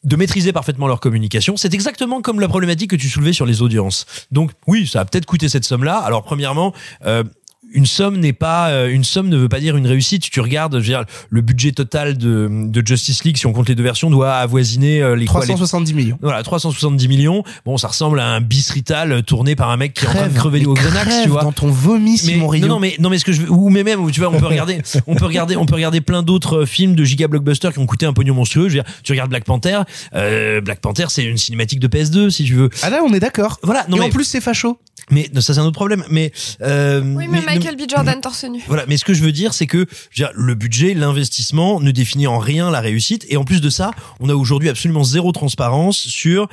de 0.08 0.16
maîtriser 0.16 0.54
parfaitement 0.54 0.88
leur 0.88 1.02
communication. 1.02 1.58
C'est 1.58 1.74
exactement 1.74 2.22
comme 2.22 2.40
la 2.40 2.48
problématique 2.48 2.92
que 2.92 2.96
tu 2.96 3.10
soulevais 3.10 3.34
sur 3.34 3.46
les 3.46 3.62
audiences. 3.62 4.06
Donc 4.32 4.52
oui, 4.66 4.88
ça 4.88 5.02
a 5.02 5.06
peut-être 5.06 5.26
coûté 5.26 5.50
cette 5.50 5.66
somme-là. 5.66 5.98
Alors 5.98 6.24
premièrement, 6.24 6.74
euh, 7.06 7.24
une 7.74 7.86
somme 7.86 8.18
n'est 8.18 8.34
pas 8.34 8.70
euh, 8.70 8.90
une 8.90 9.04
somme 9.04 9.30
ne 9.30 9.38
veut 9.38 9.50
pas 9.50 9.60
dire 9.60 9.76
une 9.78 9.88
réussite. 9.88 10.30
Tu 10.30 10.40
regardes, 10.40 10.74
je 10.74 10.78
veux 10.78 10.84
dire, 10.84 11.04
le 11.30 11.42
budget 11.42 11.72
total 11.72 12.18
de, 12.18 12.50
de 12.52 12.88
Justice 12.88 13.24
League, 13.24 13.38
si 13.38 13.46
on 13.46 13.54
compte 13.54 13.70
les 13.70 13.76
deux 13.76 13.84
versions, 13.84 14.10
doit 14.10 14.34
avoisiner 14.36 15.02
euh, 15.02 15.16
les 15.16 15.26
quoi, 15.26 15.42
les- 15.42 15.48
370 15.48 15.94
millions. 15.94 16.18
voilà, 16.22 16.44
370 16.44 17.08
millions. 17.08 17.44
Bon, 17.66 17.78
ça 17.78 17.88
ressemble 17.90 18.20
à 18.20 18.28
un 18.28 18.42
bisrital 18.42 19.24
tourné 19.24 19.56
par 19.56 19.70
un 19.70 19.78
mec 19.78 19.94
qui 19.94 20.06
est 20.06 20.08
en 20.08 20.12
train 20.14 20.28
de 20.28 20.34
crever 20.34 20.66
au 20.66 20.74
Xanax, 20.74 21.24
tu 21.24 21.30
vois. 21.30 21.44
dans 21.44 21.52
ton 21.52 21.68
vomi, 21.70 22.18
Simon 22.18 22.48
Rio. 22.48 22.62
non, 22.68 22.76
non, 22.76 22.80
mais, 22.80 22.96
non, 23.00 23.10
mais 23.10 23.18
ce 23.20 23.26
que 23.26 23.32
je 23.34 23.42
veux, 23.42 23.52
ou 23.52 23.70
mais 23.70 23.84
même, 23.84 24.10
tu 24.12 24.20
vois, 24.22 24.30
on 24.30 24.40
peut 24.40 24.46
regarder, 24.48 24.82
on 25.08 25.16
peut 25.16 25.26
regarder, 25.26 25.56
on 25.56 25.66
peut 25.66 25.76
regarder 25.76 26.02
plein 26.02 26.24
d'autres 26.24 26.60
euh, 26.62 26.66
films 26.66 26.96
de 26.96 27.04
giga 27.04 27.28
blockbusters 27.28 27.74
qui 27.74 27.80
ont 27.80 27.86
coûté 27.86 28.06
un 28.06 28.14
pognon 28.14 28.34
monstrueux. 28.34 28.70
Je 28.70 28.78
veux 28.78 28.84
dire, 28.84 28.92
tu 29.04 29.12
regardes 29.12 29.30
Black 29.30 29.44
Panther, 29.44 29.82
euh, 30.16 30.62
Black 30.62 30.80
Panther, 30.80 31.06
c'est 31.10 31.24
une 31.26 31.38
cinématique 31.38 31.80
de 31.80 31.88
PS2, 31.88 32.30
si 32.30 32.44
tu 32.46 32.54
veux. 32.54 32.70
Ah 32.82 32.90
là, 32.90 33.02
on 33.06 33.14
est 33.14 33.20
d'accord. 33.20 33.60
Voilà, 33.64 33.86
non, 33.90 33.98
Et 33.98 34.00
mais, 34.00 34.06
en 34.06 34.10
plus, 34.10 34.24
c'est 34.24 34.42
facho. 34.42 34.78
mais 35.12 35.30
non, 35.34 35.42
ça 35.42 35.54
c'est 35.54 35.60
un 35.60 35.64
autre 35.66 35.72
problème. 35.74 36.04
Mais, 36.10 36.32
euh, 36.62 37.02
Oui, 37.04 37.28
mais, 37.30 37.40
mais- 37.46 37.57
Michael 37.58 37.76
B. 37.76 37.90
Jordan 37.90 38.22
torse 38.22 38.44
nu. 38.46 38.62
voilà, 38.68 38.86
mais 38.88 38.98
ce 38.98 39.06
que 39.06 39.14
je 39.14 39.24
veux 39.24 39.32
dire, 39.32 39.54
c'est 39.54 39.68
que 39.68 39.86
je 40.12 40.24
veux 40.24 40.28
dire, 40.28 40.32
le 40.36 40.56
budget, 40.56 40.94
l'investissement 40.94 41.80
ne 41.80 41.92
définit 41.92 42.28
en 42.28 42.40
rien 42.40 42.72
la 42.72 42.82
réussite. 42.82 43.26
Et 43.30 43.38
en 43.38 43.44
plus 43.44 43.62
de 43.62 43.70
ça, 43.70 43.92
on 44.20 44.30
a 44.30 44.34
aujourd'hui 44.34 44.70
absolument 44.70 45.04
zéro 45.04 45.32
transparence 45.32 45.98
sur 45.98 46.48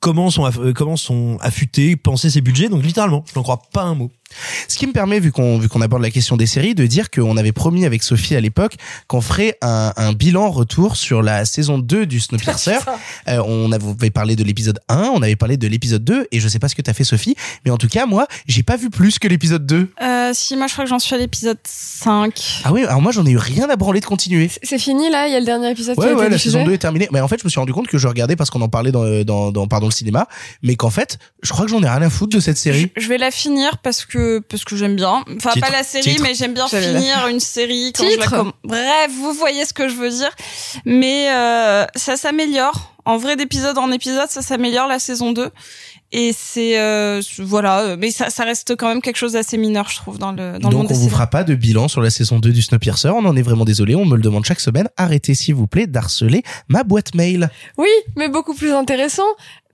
comment 0.00 0.30
sont 0.30 0.46
euh, 0.46 0.72
comment 0.72 0.96
sont 0.96 1.38
affûtés, 1.40 1.96
pensés 1.96 2.30
ces 2.30 2.40
budgets. 2.40 2.68
Donc 2.68 2.84
littéralement, 2.84 3.24
je 3.26 3.38
n'en 3.38 3.42
crois 3.42 3.62
pas 3.72 3.82
un 3.82 3.94
mot. 3.94 4.10
Ce 4.68 4.76
qui 4.76 4.86
me 4.86 4.92
permet, 4.92 5.20
vu 5.20 5.32
qu'on 5.32 5.58
vu 5.58 5.68
qu'on 5.68 5.80
aborde 5.80 6.02
la 6.02 6.10
question 6.10 6.36
des 6.36 6.46
séries, 6.46 6.74
de 6.74 6.86
dire 6.86 7.10
qu'on 7.10 7.36
avait 7.36 7.52
promis 7.52 7.84
avec 7.86 8.02
Sophie 8.02 8.36
à 8.36 8.40
l'époque 8.40 8.74
qu'on 9.06 9.20
ferait 9.20 9.56
un, 9.62 9.92
un 9.96 10.12
bilan 10.12 10.50
retour 10.50 10.96
sur 10.96 11.22
la 11.22 11.44
saison 11.44 11.78
2 11.78 12.06
du 12.06 12.20
Snowpiercer. 12.20 12.78
Euh, 13.28 13.42
on 13.46 13.72
avait 13.72 14.10
parlé 14.10 14.36
de 14.36 14.44
l'épisode 14.44 14.78
1, 14.88 15.10
on 15.14 15.22
avait 15.22 15.36
parlé 15.36 15.56
de 15.56 15.66
l'épisode 15.66 16.02
2, 16.04 16.28
et 16.30 16.40
je 16.40 16.48
sais 16.48 16.58
pas 16.58 16.68
ce 16.68 16.74
que 16.74 16.80
t'as 16.82 16.92
fait 16.94 17.04
Sophie, 17.04 17.34
mais 17.64 17.70
en 17.70 17.76
tout 17.76 17.88
cas, 17.88 18.06
moi, 18.06 18.26
j'ai 18.46 18.62
pas 18.62 18.76
vu 18.76 18.88
plus 18.90 19.18
que 19.18 19.28
l'épisode 19.28 19.66
2. 19.66 19.90
Euh, 20.00 20.30
si, 20.32 20.56
moi 20.56 20.66
je 20.66 20.72
crois 20.72 20.84
que 20.84 20.88
j'en 20.90 20.98
suis 20.98 21.14
à 21.14 21.18
l'épisode 21.18 21.58
5. 21.64 22.62
Ah 22.64 22.72
oui, 22.72 22.84
alors 22.84 23.02
moi 23.02 23.12
j'en 23.12 23.26
ai 23.26 23.30
eu 23.30 23.36
rien 23.36 23.68
à 23.68 23.76
branler 23.76 24.00
de 24.00 24.06
continuer. 24.06 24.50
C'est 24.62 24.78
fini 24.78 25.10
là, 25.10 25.26
il 25.26 25.32
y 25.32 25.36
a 25.36 25.40
le 25.40 25.46
dernier 25.46 25.70
épisode 25.70 25.94
qui 25.96 26.00
Ouais, 26.00 26.06
a 26.08 26.12
été 26.12 26.18
ouais, 26.20 26.28
la 26.30 26.36
diffusé. 26.36 26.52
saison 26.58 26.64
2 26.64 26.72
est 26.72 26.78
terminée. 26.78 27.08
Mais 27.12 27.20
en 27.20 27.28
fait, 27.28 27.38
je 27.40 27.44
me 27.44 27.50
suis 27.50 27.60
rendu 27.60 27.72
compte 27.72 27.88
que 27.88 27.98
je 27.98 28.06
regardais 28.08 28.36
parce 28.36 28.50
qu'on 28.50 28.60
en 28.62 28.68
parlait 28.68 28.92
dans, 28.92 29.24
dans, 29.24 29.52
dans, 29.52 29.66
pardon, 29.66 29.86
le 29.86 29.92
cinéma, 29.92 30.26
mais 30.62 30.76
qu'en 30.76 30.90
fait, 30.90 31.18
je 31.42 31.50
crois 31.52 31.64
que 31.66 31.70
j'en 31.70 31.82
ai 31.82 31.88
rien 31.88 32.02
à 32.02 32.10
foutre 32.10 32.34
de 32.36 32.40
cette 32.40 32.58
série. 32.58 32.90
Je 32.96 33.08
vais 33.08 33.18
la 33.18 33.30
finir 33.30 33.78
parce 33.78 34.04
que 34.06 34.17
parce 34.48 34.64
que 34.64 34.76
j'aime 34.76 34.96
bien. 34.96 35.24
Enfin 35.36 35.52
Titre, 35.52 35.66
pas 35.66 35.72
la 35.72 35.82
série, 35.82 36.10
titre. 36.10 36.22
mais 36.22 36.34
j'aime 36.34 36.54
bien 36.54 36.68
finir 36.68 37.26
une 37.28 37.40
série 37.40 37.92
quand 37.94 38.08
je 38.08 38.18
la 38.18 38.44
Bref, 38.64 39.10
vous 39.10 39.32
voyez 39.32 39.64
ce 39.64 39.72
que 39.72 39.88
je 39.88 39.94
veux 39.94 40.10
dire. 40.10 40.30
Mais 40.84 41.30
euh, 41.30 41.84
ça 41.94 42.16
s'améliore. 42.16 42.94
En 43.04 43.16
vrai, 43.16 43.36
d'épisode 43.36 43.78
en 43.78 43.90
épisode, 43.90 44.28
ça 44.28 44.42
s'améliore 44.42 44.86
la 44.86 44.98
saison 44.98 45.32
2. 45.32 45.50
Et 46.10 46.32
c'est 46.34 46.80
euh, 46.80 47.20
voilà, 47.40 47.80
euh, 47.80 47.96
mais 47.98 48.10
ça, 48.10 48.30
ça 48.30 48.44
reste 48.44 48.74
quand 48.76 48.88
même 48.88 49.02
quelque 49.02 49.16
chose 49.18 49.32
d'assez 49.34 49.58
mineur, 49.58 49.90
je 49.90 49.96
trouve, 49.96 50.18
dans 50.18 50.32
le 50.32 50.58
dans 50.58 50.68
le 50.70 50.72
Donc 50.72 50.72
monde 50.72 50.84
on 50.86 50.88
des 50.88 50.94
vous 50.94 51.00
séries. 51.00 51.10
fera 51.10 51.26
pas 51.26 51.44
de 51.44 51.54
bilan 51.54 51.86
sur 51.86 52.00
la 52.00 52.08
saison 52.08 52.38
2 52.38 52.50
du 52.50 52.62
Snowpiercer, 52.62 53.10
on 53.10 53.26
en 53.26 53.36
est 53.36 53.42
vraiment 53.42 53.66
désolé, 53.66 53.94
on 53.94 54.06
me 54.06 54.16
le 54.16 54.22
demande 54.22 54.46
chaque 54.46 54.60
semaine. 54.60 54.88
Arrêtez 54.96 55.34
s'il 55.34 55.54
vous 55.54 55.66
plaît 55.66 55.86
d'harceler 55.86 56.42
ma 56.68 56.82
boîte 56.82 57.14
mail. 57.14 57.50
Oui, 57.76 57.88
mais 58.16 58.28
beaucoup 58.28 58.54
plus 58.54 58.72
intéressant. 58.72 59.22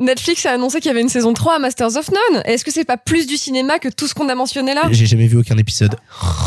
Netflix 0.01 0.45
a 0.45 0.51
annoncé 0.51 0.79
qu'il 0.81 0.89
y 0.89 0.91
avait 0.91 1.03
une 1.03 1.09
saison 1.09 1.35
3 1.35 1.55
à 1.55 1.59
Masters 1.61 1.97
of 1.97 2.11
None. 2.11 2.43
Est-ce 2.47 2.65
que 2.65 2.73
c'est 2.73 2.85
pas 2.85 2.97
plus 2.97 3.29
du 3.29 3.37
cinéma 3.37 3.79
que 3.79 3.89
tout 3.89 4.09
ce 4.09 4.15
qu'on 4.15 4.29
a 4.29 4.35
mentionné 4.35 4.75
là? 4.75 4.83
J'ai 4.91 5.07
jamais 5.07 5.29
vu 5.29 5.39
aucun 5.39 5.57
épisode. 5.57 5.95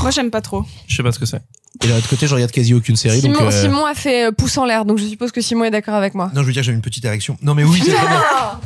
Moi, 0.02 0.12
j'aime 0.12 0.32
pas 0.32 0.42
trop. 0.42 0.66
Je 0.88 0.98
sais 0.98 1.04
pas 1.04 1.14
ce 1.14 1.20
que 1.20 1.26
c'est. 1.26 1.42
Et 1.82 1.88
de 1.88 1.94
l'autre 1.94 2.10
côté, 2.10 2.28
je 2.28 2.34
regarde 2.36 2.52
quasi 2.52 2.74
aucune 2.74 2.98
série. 2.98 3.22
Simon, 3.22 3.40
donc, 3.40 3.54
euh, 3.54 3.62
Simon 3.62 3.86
a 3.86 3.94
fait 3.94 4.26
euh, 4.28 4.32
pouce 4.32 4.58
en 4.58 4.66
l'air, 4.66 4.84
donc 4.84 4.98
je 4.98 5.06
suppose 5.06 5.32
que 5.32 5.40
Simon 5.40 5.64
est 5.64 5.72
d'accord 5.72 5.94
avec 5.96 6.14
moi. 6.14 6.30
Non, 6.36 6.42
je 6.42 6.48
veux 6.48 6.52
dire, 6.54 6.64
j'ai 6.64 6.74
une 6.74 6.82
petite 6.82 7.06
érection. 7.06 7.38
Non, 7.42 7.56
mais 7.56 7.64
oui, 7.64 7.80
c'est 7.86 7.92
bien. 7.92 8.02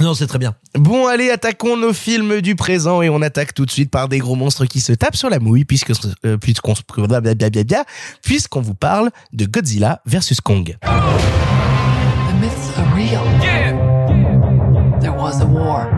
Non, 0.00 0.14
c'est 0.14 0.26
très 0.26 0.38
bien. 0.38 0.54
Bon, 0.74 1.06
allez, 1.06 1.30
attaquons 1.30 1.76
nos 1.76 1.92
films 1.92 2.40
du 2.40 2.56
présent 2.56 3.02
et 3.02 3.10
on 3.10 3.20
attaque 3.20 3.52
tout 3.52 3.66
de 3.66 3.70
suite 3.70 3.90
par 3.90 4.08
des 4.08 4.18
gros 4.18 4.34
monstres 4.34 4.64
qui 4.64 4.80
se 4.80 4.92
tapent 4.92 5.16
sur 5.16 5.28
la 5.28 5.38
mouille 5.38 5.64
puisque 5.64 5.92
euh, 6.24 6.38
puisqu'on 6.38 6.74
blablabla, 6.96 7.84
puisqu'on 8.22 8.62
vous 8.62 8.74
parle 8.74 9.10
de 9.32 9.44
Godzilla 9.44 10.00
versus 10.06 10.40
Kong. 10.40 10.76
The 10.80 10.86
myths 12.40 12.78
are 12.78 12.94
real. 12.94 13.20
There 15.00 15.12
was 15.12 15.42
a 15.42 15.46
war. 15.46 15.90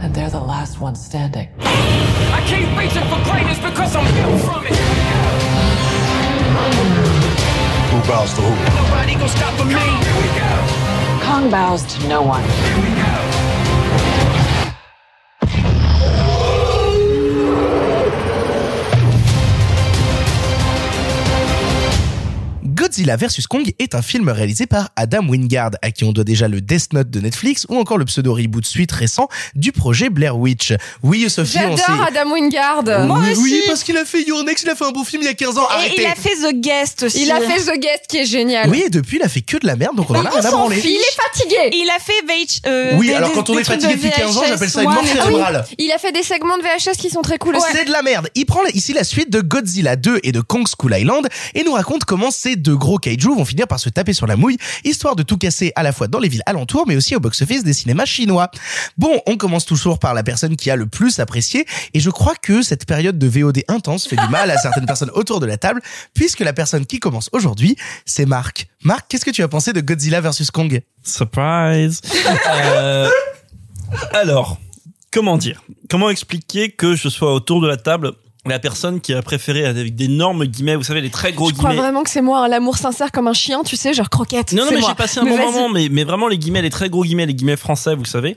And 0.00 0.14
they're 0.14 0.30
the 0.30 0.40
last 0.40 0.80
ones 0.80 1.04
standing. 1.04 1.48
I 1.60 2.40
keep 2.46 2.66
reaching 2.78 3.04
for 3.10 3.20
greatness 3.30 3.58
because 3.58 3.94
I'm 3.94 4.04
built 4.14 4.40
from 4.40 4.64
it. 4.66 5.17
Who 7.90 8.00
bows 8.06 8.34
to 8.34 8.42
who? 8.42 8.84
Nobody 8.84 9.14
gonna 9.14 9.28
stop 9.28 9.54
for 9.58 9.64
me. 9.64 9.72
Here 9.72 10.16
we 10.20 10.28
go. 10.36 11.24
Kong 11.24 11.50
bows 11.50 11.84
to 11.94 12.06
no 12.06 12.20
one. 12.20 12.44
Godzilla 22.88 23.16
vs 23.16 23.46
Kong 23.50 23.70
est 23.78 23.94
un 23.94 24.00
film 24.00 24.30
réalisé 24.30 24.64
par 24.64 24.88
Adam 24.96 25.22
Wingard, 25.28 25.72
à 25.82 25.90
qui 25.90 26.04
on 26.04 26.12
doit 26.12 26.24
déjà 26.24 26.48
le 26.48 26.62
Death 26.62 26.94
Note 26.94 27.10
de 27.10 27.20
Netflix 27.20 27.66
ou 27.68 27.76
encore 27.76 27.98
le 27.98 28.06
pseudo 28.06 28.32
reboot 28.32 28.64
suite 28.64 28.90
récent 28.92 29.28
du 29.54 29.72
projet 29.72 30.08
Blair 30.08 30.38
Witch. 30.38 30.72
Oui, 31.02 31.28
Sophie, 31.28 31.58
on 31.68 31.76
sait. 31.76 31.82
J'adore 31.86 32.06
Adam 32.06 32.30
Wingard. 32.32 32.84
oui, 32.86 33.34
oui, 33.36 33.62
parce 33.66 33.84
qu'il 33.84 33.98
a 33.98 34.06
fait 34.06 34.22
Your 34.22 34.42
Next, 34.42 34.64
il 34.64 34.70
a 34.70 34.74
fait 34.74 34.86
un 34.86 34.90
beau 34.92 35.04
film 35.04 35.20
il 35.22 35.26
y 35.26 35.28
a 35.28 35.34
15 35.34 35.58
ans. 35.58 35.68
Et 35.68 35.74
Arrêtez. 35.74 35.94
il 35.98 36.06
a 36.06 36.14
fait 36.14 36.30
The 36.50 36.54
Guest 36.54 37.02
aussi. 37.02 37.22
Il 37.24 37.30
a 37.30 37.40
fait 37.42 37.60
The 37.60 37.78
Guest 37.78 38.04
qui 38.08 38.16
est 38.16 38.24
génial. 38.24 38.70
Oui, 38.70 38.84
et 38.86 38.88
depuis, 38.90 39.18
il 39.18 39.22
a 39.22 39.28
fait 39.28 39.42
que 39.42 39.58
de 39.58 39.66
la 39.66 39.76
merde, 39.76 39.94
donc 39.94 40.08
on 40.08 40.14
en 40.14 40.24
a 40.24 40.30
rien 40.30 40.38
à 40.38 40.42
s'en 40.42 40.56
branler. 40.60 40.76
fiche. 40.76 40.90
Il 40.90 40.96
est 40.96 41.22
fatigué. 41.22 41.76
Il 41.76 41.90
a 41.94 41.98
fait 42.00 42.12
VH, 42.26 42.60
euh, 42.66 42.92
Oui, 42.96 43.08
des- 43.08 43.12
alors 43.12 43.28
des- 43.28 43.34
quand 43.34 43.50
on 43.50 43.58
est 43.58 43.64
fatigué 43.64 43.96
de 43.96 43.98
depuis 43.98 44.10
15 44.18 44.34
ans, 44.38 44.40
VHS 44.40 44.48
j'appelle 44.48 44.70
ça 44.70 44.82
une 44.82 44.90
mort 44.90 45.04
cérébrale. 45.06 45.66
Il 45.76 45.92
a 45.92 45.98
fait 45.98 46.12
des 46.12 46.22
segments 46.22 46.56
de 46.56 46.62
VHS 46.62 46.96
qui 46.98 47.10
sont 47.10 47.20
très 47.20 47.36
cool 47.36 47.54
aussi. 47.56 47.66
C'est 47.70 47.84
de 47.84 47.92
la 47.92 48.00
merde. 48.00 48.30
Il 48.34 48.46
prend 48.46 48.64
ici 48.72 48.94
la 48.94 49.04
suite 49.04 49.28
de 49.28 49.42
Godzilla 49.42 49.96
2 49.96 50.20
et 50.22 50.32
de 50.32 50.40
Kong 50.40 50.64
School 50.66 50.94
Island 50.96 51.28
et 51.54 51.64
nous 51.64 51.72
raconte 51.72 52.04
comment 52.06 52.30
ces 52.30 52.56
deux 52.56 52.77
gros 52.78 52.98
kaiju 52.98 53.34
vont 53.34 53.44
finir 53.44 53.66
par 53.66 53.78
se 53.78 53.88
taper 53.88 54.12
sur 54.12 54.26
la 54.26 54.36
mouille, 54.36 54.56
histoire 54.84 55.16
de 55.16 55.22
tout 55.22 55.36
casser 55.36 55.72
à 55.76 55.82
la 55.82 55.92
fois 55.92 56.08
dans 56.08 56.18
les 56.18 56.28
villes 56.28 56.42
alentours, 56.46 56.86
mais 56.86 56.96
aussi 56.96 57.14
au 57.14 57.20
box-office 57.20 57.64
des 57.64 57.72
cinémas 57.72 58.06
chinois. 58.06 58.50
Bon, 58.96 59.20
on 59.26 59.36
commence 59.36 59.66
toujours 59.66 59.98
par 59.98 60.14
la 60.14 60.22
personne 60.22 60.56
qui 60.56 60.70
a 60.70 60.76
le 60.76 60.86
plus 60.86 61.18
apprécié, 61.18 61.66
et 61.94 62.00
je 62.00 62.10
crois 62.10 62.34
que 62.34 62.62
cette 62.62 62.86
période 62.86 63.18
de 63.18 63.26
VOD 63.26 63.64
intense 63.68 64.06
fait 64.06 64.16
du 64.16 64.28
mal 64.28 64.50
à 64.50 64.58
certaines 64.58 64.86
personnes 64.86 65.10
autour 65.14 65.40
de 65.40 65.46
la 65.46 65.56
table, 65.56 65.82
puisque 66.14 66.40
la 66.40 66.52
personne 66.52 66.86
qui 66.86 67.00
commence 67.00 67.28
aujourd'hui, 67.32 67.76
c'est 68.06 68.26
Marc. 68.26 68.68
Marc, 68.82 69.06
qu'est-ce 69.08 69.24
que 69.24 69.30
tu 69.30 69.42
as 69.42 69.48
pensé 69.48 69.72
de 69.72 69.80
Godzilla 69.80 70.20
versus 70.20 70.50
Kong? 70.50 70.80
Surprise. 71.02 72.00
Euh, 72.50 73.08
alors, 74.12 74.58
comment 75.10 75.38
dire? 75.38 75.62
Comment 75.88 76.10
expliquer 76.10 76.70
que 76.70 76.94
je 76.94 77.08
sois 77.08 77.32
autour 77.32 77.60
de 77.60 77.66
la 77.66 77.76
table 77.76 78.12
la 78.48 78.58
personne 78.58 79.00
qui 79.00 79.14
a 79.14 79.22
préféré 79.22 79.64
avec 79.64 79.94
d'énormes 79.94 80.44
guillemets, 80.44 80.76
vous 80.76 80.82
savez 80.82 81.00
les 81.00 81.10
très 81.10 81.32
gros 81.32 81.48
Je 81.48 81.54
crois 81.54 81.70
guillemets. 81.70 81.82
vraiment 81.82 82.02
que 82.02 82.10
c'est 82.10 82.22
moi, 82.22 82.44
hein, 82.44 82.48
l'amour 82.48 82.76
sincère 82.78 83.12
comme 83.12 83.28
un 83.28 83.32
chien, 83.32 83.62
tu 83.64 83.76
sais, 83.76 83.94
genre 83.94 84.10
croquette. 84.10 84.52
Non, 84.52 84.64
non, 84.64 84.70
mais 84.72 84.80
j'ai 84.80 84.94
passé 84.94 85.20
un 85.20 85.24
Mais 85.24 85.36
bon 85.36 85.52
moment, 85.52 85.68
mais, 85.68 85.88
mais 85.90 86.04
vraiment 86.04 86.28
les 86.28 86.38
guillemets, 86.38 86.62
les 86.62 86.70
très 86.70 86.88
gros 86.88 87.04
guillemets, 87.04 87.26
les 87.26 87.34
guillemets 87.34 87.56
français, 87.56 87.94
vous 87.94 88.04
savez. 88.04 88.36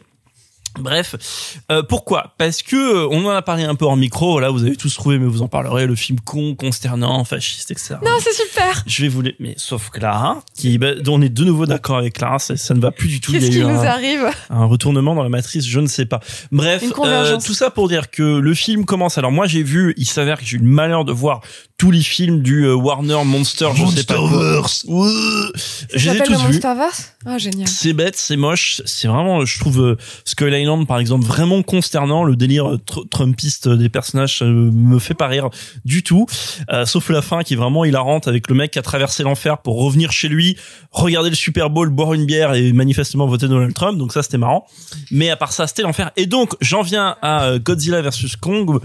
Bref, 0.79 1.57
euh, 1.71 1.83
pourquoi? 1.83 2.33
Parce 2.37 2.61
que 2.61 2.75
euh, 2.75 3.07
on 3.11 3.25
en 3.25 3.29
a 3.29 3.41
parlé 3.41 3.63
un 3.63 3.75
peu 3.75 3.85
en 3.85 3.95
micro. 3.95 4.39
Là, 4.39 4.49
vous 4.49 4.63
avez 4.63 4.75
tous 4.75 4.93
trouvé, 4.95 5.17
mais 5.19 5.25
vous 5.27 5.41
en 5.41 5.47
parlerez. 5.47 5.85
Le 5.85 5.95
film 5.95 6.19
con, 6.21 6.55
consternant, 6.55 7.23
fasciste, 7.25 7.71
etc. 7.71 7.95
Non, 8.03 8.11
c'est 8.19 8.33
super. 8.33 8.83
Je 8.87 9.01
vais 9.03 9.07
vous 9.09 9.21
les, 9.21 9.35
mais 9.39 9.53
sauf 9.57 9.89
Clara, 9.89 10.41
qui, 10.55 10.77
bah, 10.77 10.91
on 11.07 11.21
est 11.21 11.29
de 11.29 11.43
nouveau 11.43 11.65
d'accord 11.65 11.97
avec 11.97 12.13
Clara, 12.13 12.39
ça, 12.39 12.55
ça 12.57 12.73
ne 12.73 12.79
va 12.79 12.91
plus 12.91 13.07
du 13.09 13.19
tout. 13.19 13.31
Qu'est-ce 13.31 13.51
qui 13.51 13.59
nous 13.59 13.67
un- 13.69 13.85
arrive? 13.85 14.25
un 14.49 14.65
retournement 14.65 15.13
dans 15.15 15.23
la 15.23 15.29
matrice, 15.29 15.65
je 15.65 15.79
ne 15.79 15.87
sais 15.87 16.05
pas. 16.05 16.19
Bref, 16.51 16.83
euh, 17.03 17.37
tout 17.43 17.53
ça 17.53 17.69
pour 17.69 17.87
dire 17.87 18.09
que 18.09 18.23
le 18.23 18.53
film 18.53 18.85
commence. 18.85 19.17
Alors 19.17 19.31
moi 19.31 19.47
j'ai 19.47 19.63
vu, 19.63 19.93
il 19.97 20.05
s'avère 20.05 20.39
que 20.39 20.45
j'ai 20.45 20.57
eu 20.57 20.59
le 20.61 20.65
malheur 20.67 21.05
de 21.05 21.11
voir 21.11 21.41
tous 21.81 21.89
les 21.89 22.03
films 22.03 22.43
du 22.43 22.65
euh, 22.65 22.75
Warner 22.75 23.23
Monster, 23.25 23.69
je 23.73 23.83
sais 23.87 24.03
pas 24.03 24.17
quoi. 24.17 24.63
Je 24.85 25.95
les 25.95 26.15
ai 26.15 26.19
s'appelle 26.19 26.27
tous 26.27 26.31
le 26.33 26.37
vus. 26.37 26.43
Monsterverse? 26.53 27.13
Ah, 27.25 27.39
génial. 27.39 27.67
C'est 27.67 27.93
bête, 27.93 28.15
c'est 28.15 28.37
moche, 28.37 28.83
c'est 28.85 29.07
vraiment, 29.07 29.45
je 29.45 29.59
trouve 29.59 29.81
euh, 29.81 29.97
Skull 30.23 30.53
Island 30.53 30.85
par 30.85 30.99
exemple 30.99 31.25
vraiment 31.25 31.63
consternant. 31.63 32.23
Le 32.23 32.35
délire 32.35 32.73
euh, 32.73 32.77
tr- 32.77 33.09
trumpiste 33.09 33.67
des 33.67 33.89
personnages 33.89 34.43
euh, 34.43 34.69
me 34.71 34.99
fait 34.99 35.15
pas 35.15 35.25
rire 35.25 35.49
du 35.83 36.03
tout, 36.03 36.27
Euh, 36.71 36.85
sauf 36.85 37.09
la 37.09 37.23
fin 37.23 37.41
qui 37.41 37.55
est 37.55 37.57
vraiment 37.57 37.83
hilarante 37.83 38.27
avec 38.27 38.47
le 38.47 38.53
mec 38.53 38.69
qui 38.69 38.77
a 38.79 38.83
traversé 38.83 39.23
l'enfer 39.23 39.57
pour 39.57 39.81
revenir 39.83 40.11
chez 40.11 40.27
lui, 40.27 40.57
regarder 40.91 41.31
le 41.31 41.35
Super 41.35 41.71
Bowl, 41.71 41.89
boire 41.89 42.13
une 42.13 42.27
bière 42.27 42.53
et 42.53 42.73
manifestement 42.73 43.25
voter 43.25 43.47
Donald 43.47 43.73
Trump. 43.73 43.97
Donc 43.97 44.13
ça 44.13 44.21
c'était 44.21 44.37
marrant. 44.37 44.67
Mais 45.09 45.31
à 45.31 45.35
part 45.35 45.51
ça 45.51 45.65
c'était 45.65 45.81
l'enfer. 45.81 46.11
Et 46.15 46.27
donc 46.27 46.53
j'en 46.61 46.83
viens 46.83 47.15
à 47.23 47.57
Godzilla 47.57 48.03
versus 48.03 48.35
Kong, 48.35 48.79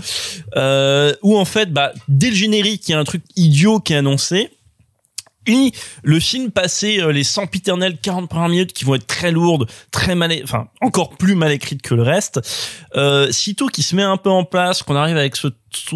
euh, 0.57 1.13
où 1.23 1.37
en 1.37 1.45
fait 1.45 1.71
bah 1.71 1.93
dès 2.09 2.31
le 2.31 2.37
générique 2.37 2.86
il 2.89 2.93
y 2.93 2.95
a 2.95 2.99
un 2.99 3.05
truc 3.05 3.23
idiot 3.37 3.81
qui 3.81 3.93
est 3.93 3.97
annoncé. 3.97 4.51
Et 5.47 5.73
le 6.03 6.19
film 6.19 6.51
passait 6.51 7.01
euh, 7.01 7.13
les 7.13 7.23
sempiternelles 7.23 7.99
40 7.99 8.29
premières 8.29 8.49
minutes 8.49 8.73
qui 8.73 8.85
vont 8.85 8.97
être 8.97 9.07
très 9.07 9.31
lourdes, 9.31 9.71
très 9.93 10.15
mal, 10.17 10.33
enfin 10.43 10.69
encore 10.81 11.11
plus 11.11 11.37
mal 11.37 11.53
écrites 11.53 11.83
que 11.83 11.95
le 11.95 12.03
reste. 12.03 12.41
Euh, 12.97 13.31
sitôt 13.31 13.69
qu'il 13.69 13.85
se 13.85 13.95
met 13.95 14.03
un 14.03 14.17
peu 14.17 14.31
en 14.31 14.45
place, 14.45 14.83
qu'on 14.83 14.97
arrive 14.97 15.17
avec 15.17 15.37
ce, 15.37 15.49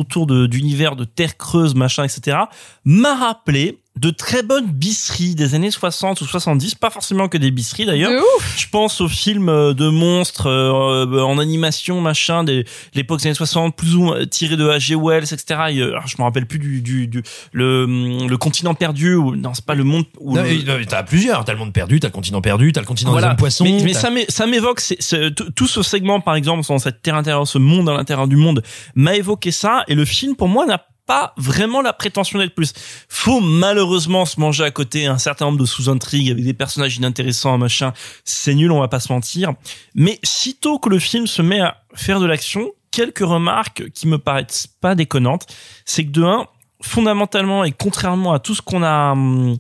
tour 0.09 0.27
d'univers 0.27 0.95
de 0.95 1.05
terre 1.05 1.37
creuse, 1.37 1.75
machin, 1.75 2.05
etc., 2.05 2.37
m'a 2.85 3.15
rappelé 3.17 3.80
de 3.99 4.11
très 4.11 4.43
bonnes 4.43 4.67
bisseries 4.67 5.35
des 5.35 5.55
années 5.55 5.71
60 5.71 6.21
ou 6.23 6.27
70, 6.27 6.77
pas 6.77 6.91
forcément 6.91 7.29
que 7.29 7.37
des 7.37 7.51
bisseries 7.51 7.87
d'ailleurs. 7.87 8.13
Je 8.57 8.67
pense 8.71 9.01
aux 9.01 9.09
films 9.09 9.49
euh, 9.49 9.75
de 9.75 9.89
monstres 9.89 10.47
euh, 10.47 11.21
en 11.23 11.39
animation, 11.39 12.01
machin, 12.01 12.45
des 12.45 12.65
l'époque 12.95 13.19
des 13.21 13.27
années 13.27 13.35
60, 13.35 13.77
plus 13.77 13.97
ou 13.97 14.03
moins 14.05 14.25
tirés 14.27 14.57
de 14.57 14.65
H.G. 14.69 14.95
Wells, 14.95 15.25
etc. 15.25 15.45
Et, 15.71 15.79
euh, 15.81 15.91
alors, 15.91 16.07
je 16.07 16.15
me 16.19 16.23
rappelle 16.23 16.47
plus 16.47 16.59
du, 16.61 16.81
du, 16.81 17.09
du 17.09 17.23
le, 17.53 17.85
hum, 17.85 18.29
le 18.29 18.37
continent 18.39 18.75
perdu 18.75 19.15
ou 19.17 19.35
non, 19.37 19.53
c'est 19.55 19.67
pas 19.67 19.75
le 19.75 19.85
monde. 19.85 20.05
Ou 20.19 20.37
Non, 20.37 20.45
le- 20.45 20.87
t'as 20.87 21.03
plusieurs. 21.03 21.45
T'as 21.45 21.53
le 21.53 21.59
monde 21.59 21.73
perdu, 21.73 21.99
t'as 22.01 22.09
le 22.09 22.13
continent 22.13 22.41
perdu, 22.41 22.73
t'as 22.73 22.81
le 22.81 22.87
continent 22.87 23.11
voilà. 23.11 23.27
des 23.27 23.31
hommes 23.33 23.37
poissons. 23.39 23.65
Mais, 23.65 23.83
mais 23.83 23.93
ça 23.93 24.11
m'é- 24.11 24.27
ça 24.29 24.47
m'évoque 24.47 24.81
c'est- 24.81 25.01
c'est- 25.03 25.35
tout 25.35 25.51
tout 25.51 25.67
ce 25.67 25.83
segment, 25.83 26.21
par 26.21 26.37
exemple, 26.37 26.65
dans 26.67 26.79
cette 26.79 27.03
terre 27.03 27.17
intérieure, 27.17 27.47
ce 27.47 27.59
monde 27.59 27.89
à 27.89 27.95
l'intérieur 27.95 28.29
du 28.29 28.37
monde, 28.37 28.63
m'a 28.95 29.17
évoqué 29.17 29.51
ça. 29.51 29.83
Et 29.89 29.95
le 29.97 30.05
film, 30.05 30.37
pour 30.37 30.49
moi, 30.49 30.65
n'a 30.65 30.79
pas 31.11 31.35
vraiment 31.37 31.83
la 31.83 31.93
prétention 31.93 32.39
d'être 32.39 32.55
plus. 32.55 32.73
Faut 33.09 33.41
malheureusement 33.41 34.27
se 34.27 34.39
manger 34.39 34.63
à 34.63 34.71
côté 34.71 35.07
un 35.07 35.19
certain 35.19 35.47
nombre 35.47 35.59
de 35.59 35.65
sous-intrigues 35.65 36.31
avec 36.31 36.45
des 36.45 36.55
personnages 36.55 36.99
inintéressants, 36.99 37.59
machin. 37.59 37.93
C'est 38.25 38.55
nul, 38.55 38.71
on 38.71 38.79
va 38.79 38.87
pas 38.87 39.01
se 39.01 39.13
mentir. 39.13 39.55
Mais 39.97 40.21
sitôt 40.23 40.79
que 40.79 40.89
le 40.89 41.01
film 41.01 41.27
se 41.27 41.43
met 41.43 41.59
à 41.59 41.79
faire 41.95 42.21
de 42.21 42.27
l'action, 42.27 42.71
quelques 42.93 43.27
remarques 43.27 43.91
qui 43.91 44.07
me 44.07 44.19
paraissent 44.19 44.69
pas 44.81 44.95
déconnantes, 44.95 45.49
c'est 45.85 46.05
que 46.05 46.11
de 46.11 46.23
un, 46.23 46.47
fondamentalement 46.81 47.65
et 47.65 47.73
contrairement 47.73 48.33
à 48.33 48.39
tout 48.39 48.55
ce 48.55 48.63
qu'on 48.63 48.85
a 48.85 49.11
hum, 49.11 49.57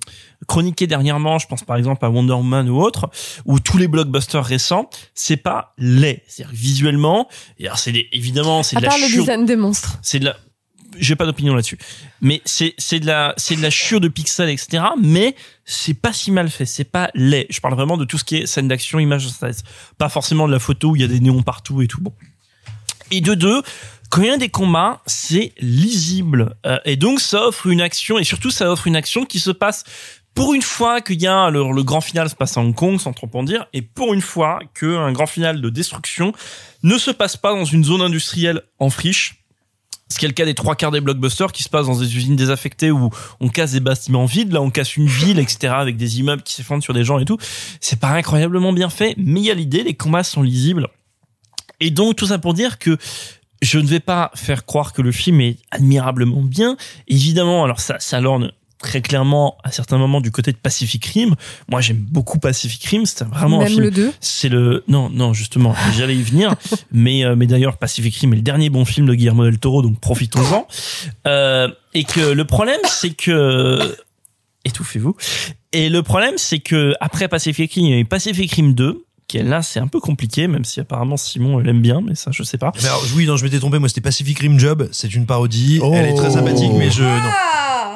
chroniqué 0.46 0.86
dernièrement, 0.86 1.40
je 1.40 1.48
pense 1.48 1.64
par 1.64 1.76
exemple 1.78 2.04
à 2.04 2.10
Wonder 2.10 2.34
Woman 2.34 2.68
ou 2.70 2.80
autre, 2.80 3.10
ou 3.44 3.58
tous 3.58 3.76
les 3.76 3.88
blockbusters 3.88 4.44
récents, 4.44 4.88
c'est 5.14 5.36
pas 5.36 5.74
laid. 5.78 6.22
C'est-à-dire 6.28 6.54
visuellement, 6.54 7.26
et 7.58 7.66
alors 7.66 7.78
c'est 7.78 8.06
évidemment 8.12 8.62
c'est 8.62 8.76
de 8.76 8.82
la 8.82 8.96
le 8.96 9.12
design 9.12 9.46
des 9.46 9.56
monstres. 9.56 9.98
c'est 10.00 10.20
de 10.20 10.26
la 10.26 10.36
j'ai 11.00 11.16
pas 11.16 11.26
d'opinion 11.26 11.54
là-dessus. 11.54 11.78
Mais 12.20 12.42
c'est 12.44 12.74
c'est 12.78 13.00
de 13.00 13.06
la 13.06 13.34
c'est 13.36 13.56
de 13.56 13.62
la 13.62 13.70
chure 13.70 14.00
de 14.00 14.08
pixels 14.08 14.48
etc 14.48 14.84
mais 15.00 15.34
c'est 15.64 15.94
pas 15.94 16.12
si 16.12 16.30
mal 16.30 16.50
fait 16.50 16.66
c'est 16.66 16.84
pas 16.84 17.10
laid. 17.14 17.46
Je 17.50 17.60
parle 17.60 17.74
vraiment 17.74 17.96
de 17.96 18.04
tout 18.04 18.18
ce 18.18 18.24
qui 18.24 18.36
est 18.36 18.46
scène 18.46 18.68
d'action 18.68 18.98
image 18.98 19.28
pas 19.98 20.08
forcément 20.08 20.46
de 20.46 20.52
la 20.52 20.58
photo 20.58 20.90
où 20.90 20.96
il 20.96 21.02
y 21.02 21.04
a 21.04 21.08
des 21.08 21.20
néons 21.20 21.42
partout 21.42 21.82
et 21.82 21.86
tout 21.86 22.00
bon. 22.00 22.12
Et 23.10 23.20
de 23.20 23.34
deux 23.34 23.62
quand 24.10 24.22
il 24.22 24.28
y 24.28 24.30
a 24.30 24.36
des 24.36 24.48
combats, 24.48 25.02
c'est 25.06 25.52
lisible. 25.60 26.56
Euh, 26.66 26.78
et 26.84 26.96
donc, 26.96 27.20
ça 27.20 27.46
offre 27.46 27.68
une 27.68 27.80
action, 27.80 28.18
et 28.18 28.24
surtout, 28.24 28.50
ça 28.50 28.68
offre 28.70 28.88
une 28.88 28.96
action 28.96 29.24
qui 29.24 29.38
se 29.38 29.52
passe 29.52 29.84
pour 30.34 30.54
une 30.54 30.62
fois 30.62 31.00
qu'il 31.00 31.20
y 31.20 31.26
a 31.26 31.50
le, 31.50 31.72
le 31.72 31.82
grand 31.82 32.00
final 32.00 32.28
se 32.28 32.34
passe 32.34 32.56
à 32.56 32.60
Hong 32.60 32.74
Kong, 32.74 33.00
sans 33.00 33.12
trop 33.12 33.28
en 33.34 33.42
dire, 33.42 33.66
et 33.72 33.82
pour 33.82 34.14
une 34.14 34.20
fois 34.20 34.60
qu'un 34.74 35.12
grand 35.12 35.26
final 35.26 35.60
de 35.60 35.70
destruction 35.70 36.32
ne 36.82 36.98
se 36.98 37.10
passe 37.10 37.36
pas 37.36 37.52
dans 37.52 37.64
une 37.64 37.84
zone 37.84 38.00
industrielle 38.00 38.62
en 38.78 38.90
friche, 38.90 39.39
ce 40.10 40.18
qui 40.18 40.24
est 40.24 40.28
le 40.28 40.34
cas 40.34 40.44
des 40.44 40.54
trois 40.54 40.74
quarts 40.74 40.90
des 40.90 41.00
blockbusters 41.00 41.52
qui 41.52 41.62
se 41.62 41.68
passent 41.68 41.86
dans 41.86 41.98
des 41.98 42.16
usines 42.16 42.36
désaffectées 42.36 42.90
où 42.90 43.10
on 43.38 43.48
casse 43.48 43.72
des 43.72 43.80
bâtiments 43.80 44.26
vides, 44.26 44.52
là 44.52 44.60
on 44.60 44.70
casse 44.70 44.96
une 44.96 45.06
ville, 45.06 45.38
etc., 45.38 45.72
avec 45.76 45.96
des 45.96 46.18
immeubles 46.18 46.42
qui 46.42 46.54
s'effondrent 46.54 46.82
sur 46.82 46.94
des 46.94 47.04
gens 47.04 47.18
et 47.18 47.24
tout. 47.24 47.38
C'est 47.80 48.00
pas 48.00 48.10
incroyablement 48.10 48.72
bien 48.72 48.90
fait, 48.90 49.14
mais 49.16 49.40
il 49.40 49.46
y 49.46 49.50
a 49.50 49.54
l'idée, 49.54 49.84
les 49.84 49.94
combats 49.94 50.24
sont 50.24 50.42
lisibles. 50.42 50.88
Et 51.78 51.90
donc 51.90 52.16
tout 52.16 52.26
ça 52.26 52.38
pour 52.38 52.54
dire 52.54 52.78
que 52.78 52.98
je 53.62 53.78
ne 53.78 53.86
vais 53.86 54.00
pas 54.00 54.30
faire 54.34 54.64
croire 54.64 54.92
que 54.92 55.02
le 55.02 55.12
film 55.12 55.40
est 55.40 55.58
admirablement 55.70 56.42
bien. 56.42 56.76
Évidemment, 57.08 57.64
alors 57.64 57.80
ça, 57.80 57.98
ça 58.00 58.20
lorne 58.20 58.52
très 58.80 59.02
clairement 59.02 59.56
à 59.62 59.70
certains 59.70 59.98
moments 59.98 60.20
du 60.20 60.30
côté 60.30 60.52
de 60.52 60.56
Pacific 60.56 61.04
Rim. 61.04 61.34
Moi, 61.68 61.80
j'aime 61.80 61.98
beaucoup 61.98 62.38
Pacific 62.38 62.82
Rim. 62.84 63.04
C'est 63.06 63.24
vraiment 63.24 63.60
un 63.60 63.64
Même 63.64 63.72
film. 63.72 63.82
le 63.84 63.90
2. 63.90 64.12
C'est 64.20 64.48
le 64.48 64.82
non, 64.88 65.10
non, 65.10 65.32
justement, 65.32 65.74
j'allais 65.96 66.16
y 66.16 66.22
venir. 66.22 66.54
mais 66.90 67.24
euh, 67.24 67.36
mais 67.36 67.46
d'ailleurs, 67.46 67.76
Pacific 67.76 68.16
Rim 68.16 68.32
est 68.32 68.36
le 68.36 68.42
dernier 68.42 68.70
bon 68.70 68.84
film 68.84 69.06
de 69.06 69.14
Guillermo 69.14 69.44
del 69.44 69.58
Toro, 69.58 69.82
donc 69.82 70.00
profitons-en. 70.00 70.66
Euh, 71.26 71.68
et 71.94 72.04
que 72.04 72.20
le 72.32 72.44
problème, 72.44 72.80
c'est 72.84 73.10
que 73.10 73.96
étouffez-vous. 74.64 75.16
Et 75.72 75.88
le 75.88 76.02
problème, 76.02 76.34
c'est 76.36 76.58
que 76.58 76.94
après 77.00 77.28
Pacific 77.28 77.72
Rim, 77.72 77.84
il 77.84 77.90
y 77.90 77.94
a 77.94 77.98
eu 77.98 78.04
Pacific 78.04 78.50
Rim 78.52 78.72
2 78.74 79.04
qui 79.28 79.38
est 79.38 79.44
là, 79.44 79.62
c'est 79.62 79.78
un 79.78 79.86
peu 79.86 80.00
compliqué, 80.00 80.48
même 80.48 80.64
si 80.64 80.80
apparemment 80.80 81.16
Simon 81.16 81.58
l'aime 81.58 81.80
bien, 81.80 82.00
mais 82.00 82.16
ça, 82.16 82.32
je 82.32 82.42
sais 82.42 82.58
pas. 82.58 82.72
Mais 82.82 82.88
alors, 82.88 83.04
oui, 83.14 83.26
non, 83.26 83.36
je 83.36 83.44
m'étais 83.44 83.60
trompé. 83.60 83.78
Moi, 83.78 83.88
c'était 83.88 84.00
Pacific 84.00 84.36
Rim 84.40 84.58
Job. 84.58 84.88
C'est 84.90 85.14
une 85.14 85.24
parodie. 85.24 85.78
Oh. 85.80 85.92
Elle 85.94 86.06
est 86.06 86.14
très 86.14 86.32
sympathique, 86.32 86.72
mais 86.76 86.90
je 86.90 87.04
non. 87.04 87.30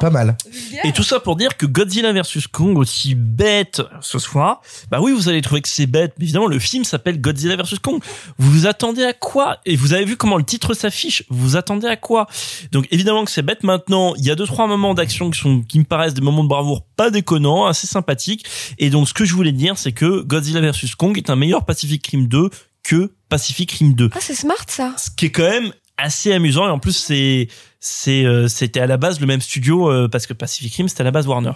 Pas 0.01 0.11
mal. 0.11 0.37
Et 0.85 0.93
tout 0.93 1.03
ça 1.03 1.21
pour 1.21 1.37
dire 1.37 1.57
que 1.57 1.67
Godzilla 1.67 2.13
vs 2.13 2.47
Kong, 2.51 2.77
aussi 2.79 3.15
bête 3.15 3.83
ce 4.01 4.19
soir, 4.19 4.61
bah 4.91 4.99
oui, 5.01 5.13
vous 5.13 5.29
allez 5.29 5.41
trouver 5.43 5.61
que 5.63 5.69
c'est 5.69 5.87
bête, 5.87 6.15
mais 6.19 6.25
évidemment, 6.25 6.47
le 6.47 6.59
film 6.59 6.85
s'appelle 6.85 7.21
Godzilla 7.21 7.57
vs 7.57 7.79
Kong. 7.83 8.01
Vous 8.39 8.51
vous 8.51 8.67
attendez 8.67 9.05
à 9.05 9.13
quoi? 9.13 9.59
Et 9.67 9.77
vous 9.77 9.93
avez 9.93 10.05
vu 10.05 10.17
comment 10.17 10.37
le 10.37 10.45
titre 10.45 10.75
s'affiche? 10.75 11.25
Vous 11.31 11.51
vous 11.51 11.57
attendez 11.57 11.87
à 11.87 11.97
quoi? 11.97 12.27
Donc 12.73 12.87
évidemment 12.91 13.25
que 13.25 13.31
c'est 13.31 13.43
bête 13.43 13.63
maintenant. 13.65 14.15
Il 14.17 14.25
y 14.25 14.31
a 14.31 14.35
deux 14.35 14.47
trois 14.47 14.67
moments 14.67 14.95
d'action 14.95 15.31
qui 15.31 15.39
sont 15.41 15.63
qui 15.63 15.79
me 15.79 15.85
paraissent 15.85 16.15
des 16.15 16.21
moments 16.23 16.45
de 16.45 16.49
bravoure 16.49 16.83
pas 16.97 17.11
déconnants, 17.11 17.67
assez 17.67 17.87
sympathiques. 17.87 18.45
Et 18.79 18.91
donc 18.91 19.09
ce 19.09 19.15
que 19.15 19.25
je 19.25 19.35
voulais 19.35 19.53
dire, 19.53 19.79
c'est 19.79 19.93
que 19.93 20.23
Godzilla 20.23 20.61
vs 20.61 20.95
Kong 20.97 21.17
est 21.19 21.31
un 21.31 21.37
meilleur 21.37 21.65
Pacific 21.65 22.07
Rim 22.07 22.27
2 22.27 22.51
que 22.83 23.13
Pacific 23.29 23.71
Rim 23.73 23.95
2 23.95 24.11
Ah, 24.15 24.19
c'est 24.21 24.35
smart 24.35 24.65
ça. 24.69 24.95
ce 24.99 25.11
qui 25.11 25.27
est 25.27 25.31
quand 25.31 25.49
même 25.49 25.73
assez 25.97 26.33
amusant 26.33 26.67
et 26.67 26.71
en 26.71 26.79
plus 26.79 26.97
c'est 26.97 27.49
c'est 27.85 28.25
euh, 28.25 28.49
c'était 28.49 28.81
à 28.81 28.87
la 28.87 28.97
base 28.97 29.21
le 29.21 29.27
même 29.27 29.41
studio 29.41 29.91
euh, 29.91 30.09
parce 30.09 30.27
que 30.27 30.33
Pacific 30.33 30.75
Rim 30.75 30.89
c'était 30.89 31.03
à 31.03 31.05
la 31.05 31.11
base 31.11 31.27
Warner 31.27 31.53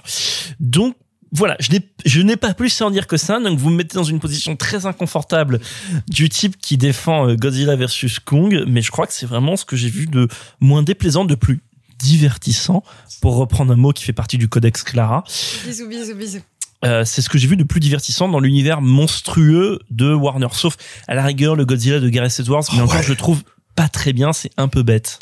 donc 0.61 0.95
voilà, 1.33 1.57
je 1.61 1.71
n'ai 1.71 1.81
je 2.07 2.21
n'ai 2.23 2.37
pas 2.37 2.55
plus 2.55 2.81
à 2.81 2.87
en 2.87 2.91
dire 2.91 3.07
que 3.07 3.17
ça. 3.17 3.39
Donc 3.39 3.59
vous 3.59 3.69
me 3.71 3.77
mettez 3.77 3.97
dans 3.97 4.05
une 4.05 4.19
position 4.19 4.57
très 4.57 4.87
inconfortable 4.87 5.61
du 6.09 6.29
type 6.29 6.57
qui 6.59 6.79
défend 6.79 7.29
euh, 7.29 7.37
Godzilla 7.37 7.77
versus 7.77 8.19
Kong, 8.19 8.65
mais 8.67 8.81
je 8.81 8.91
crois 8.91 9.07
que 9.07 9.13
c'est 9.13 9.27
vraiment 9.27 9.57
ce 9.57 9.67
que 9.67 9.77
j'ai 9.77 9.91
vu 9.91 10.07
de 10.07 10.29
moins 10.61 10.83
déplaisant, 10.83 11.27
de 11.27 11.35
plus 11.35 11.61
divertissant, 11.99 12.83
pour 13.21 13.37
reprendre 13.37 13.73
un 13.73 13.77
mot 13.77 13.93
qui 13.93 14.05
fait 14.05 14.13
partie 14.13 14.39
du 14.39 14.49
codex 14.49 14.83
Clara. 14.85 15.25
Bisous, 15.67 15.89
bisous, 15.89 16.15
bisous. 16.15 16.41
Euh, 16.85 17.05
c'est 17.05 17.23
ce 17.23 17.29
que 17.29 17.39
j'ai 17.39 17.49
vu 17.49 17.57
de 17.57 17.65
plus 17.65 17.81
divertissant 17.81 18.29
dans 18.29 18.39
l'univers 18.39 18.81
monstrueux 18.81 19.81
de 19.91 20.15
Warner. 20.15 20.49
Sauf 20.53 20.77
à 21.09 21.15
la 21.15 21.25
rigueur 21.25 21.57
le 21.57 21.65
Godzilla 21.67 21.99
de 21.99 22.09
Gareth 22.09 22.39
Edwards, 22.41 22.65
mais 22.75 22.81
encore 22.81 23.03
je 23.03 23.11
le 23.11 23.17
trouve 23.17 23.43
pas 23.75 23.89
très 23.89 24.13
bien, 24.13 24.33
c'est 24.33 24.51
un 24.57 24.69
peu 24.69 24.83
bête. 24.83 25.19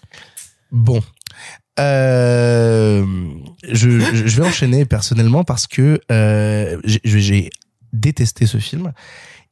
Bon. 0.73 1.03
Euh, 1.79 3.05
je, 3.71 3.89
vais 3.89 4.47
enchaîner 4.47 4.87
personnellement 4.87 5.45
parce 5.45 5.67
que 5.67 6.01
euh, 6.11 6.81
j'ai- 6.85 7.51
détesté 7.93 8.47
ce 8.47 8.59
film 8.59 8.93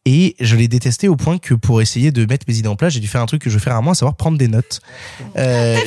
et 0.04 0.36
je 0.38 0.54
l'ai 0.56 0.68
détesté 0.68 1.08
au 1.08 1.16
point 1.16 1.38
que 1.38 1.54
pour 1.54 1.80
essayer 1.80 2.12
de 2.12 2.26
mettre 2.26 2.44
mes 2.46 2.58
idées 2.58 2.68
en 2.68 2.76
place, 2.76 2.92
j'ai 2.92 3.00
dû 3.00 3.08
faire 3.08 3.22
un 3.22 3.26
truc 3.26 3.40
que 3.40 3.48
je 3.48 3.58
fais 3.58 3.70
rarement, 3.70 3.92
à 3.92 3.94
savoir 3.94 4.16
prendre 4.16 4.36
des 4.36 4.48
notes. 4.48 4.80
Euh, 5.36 5.78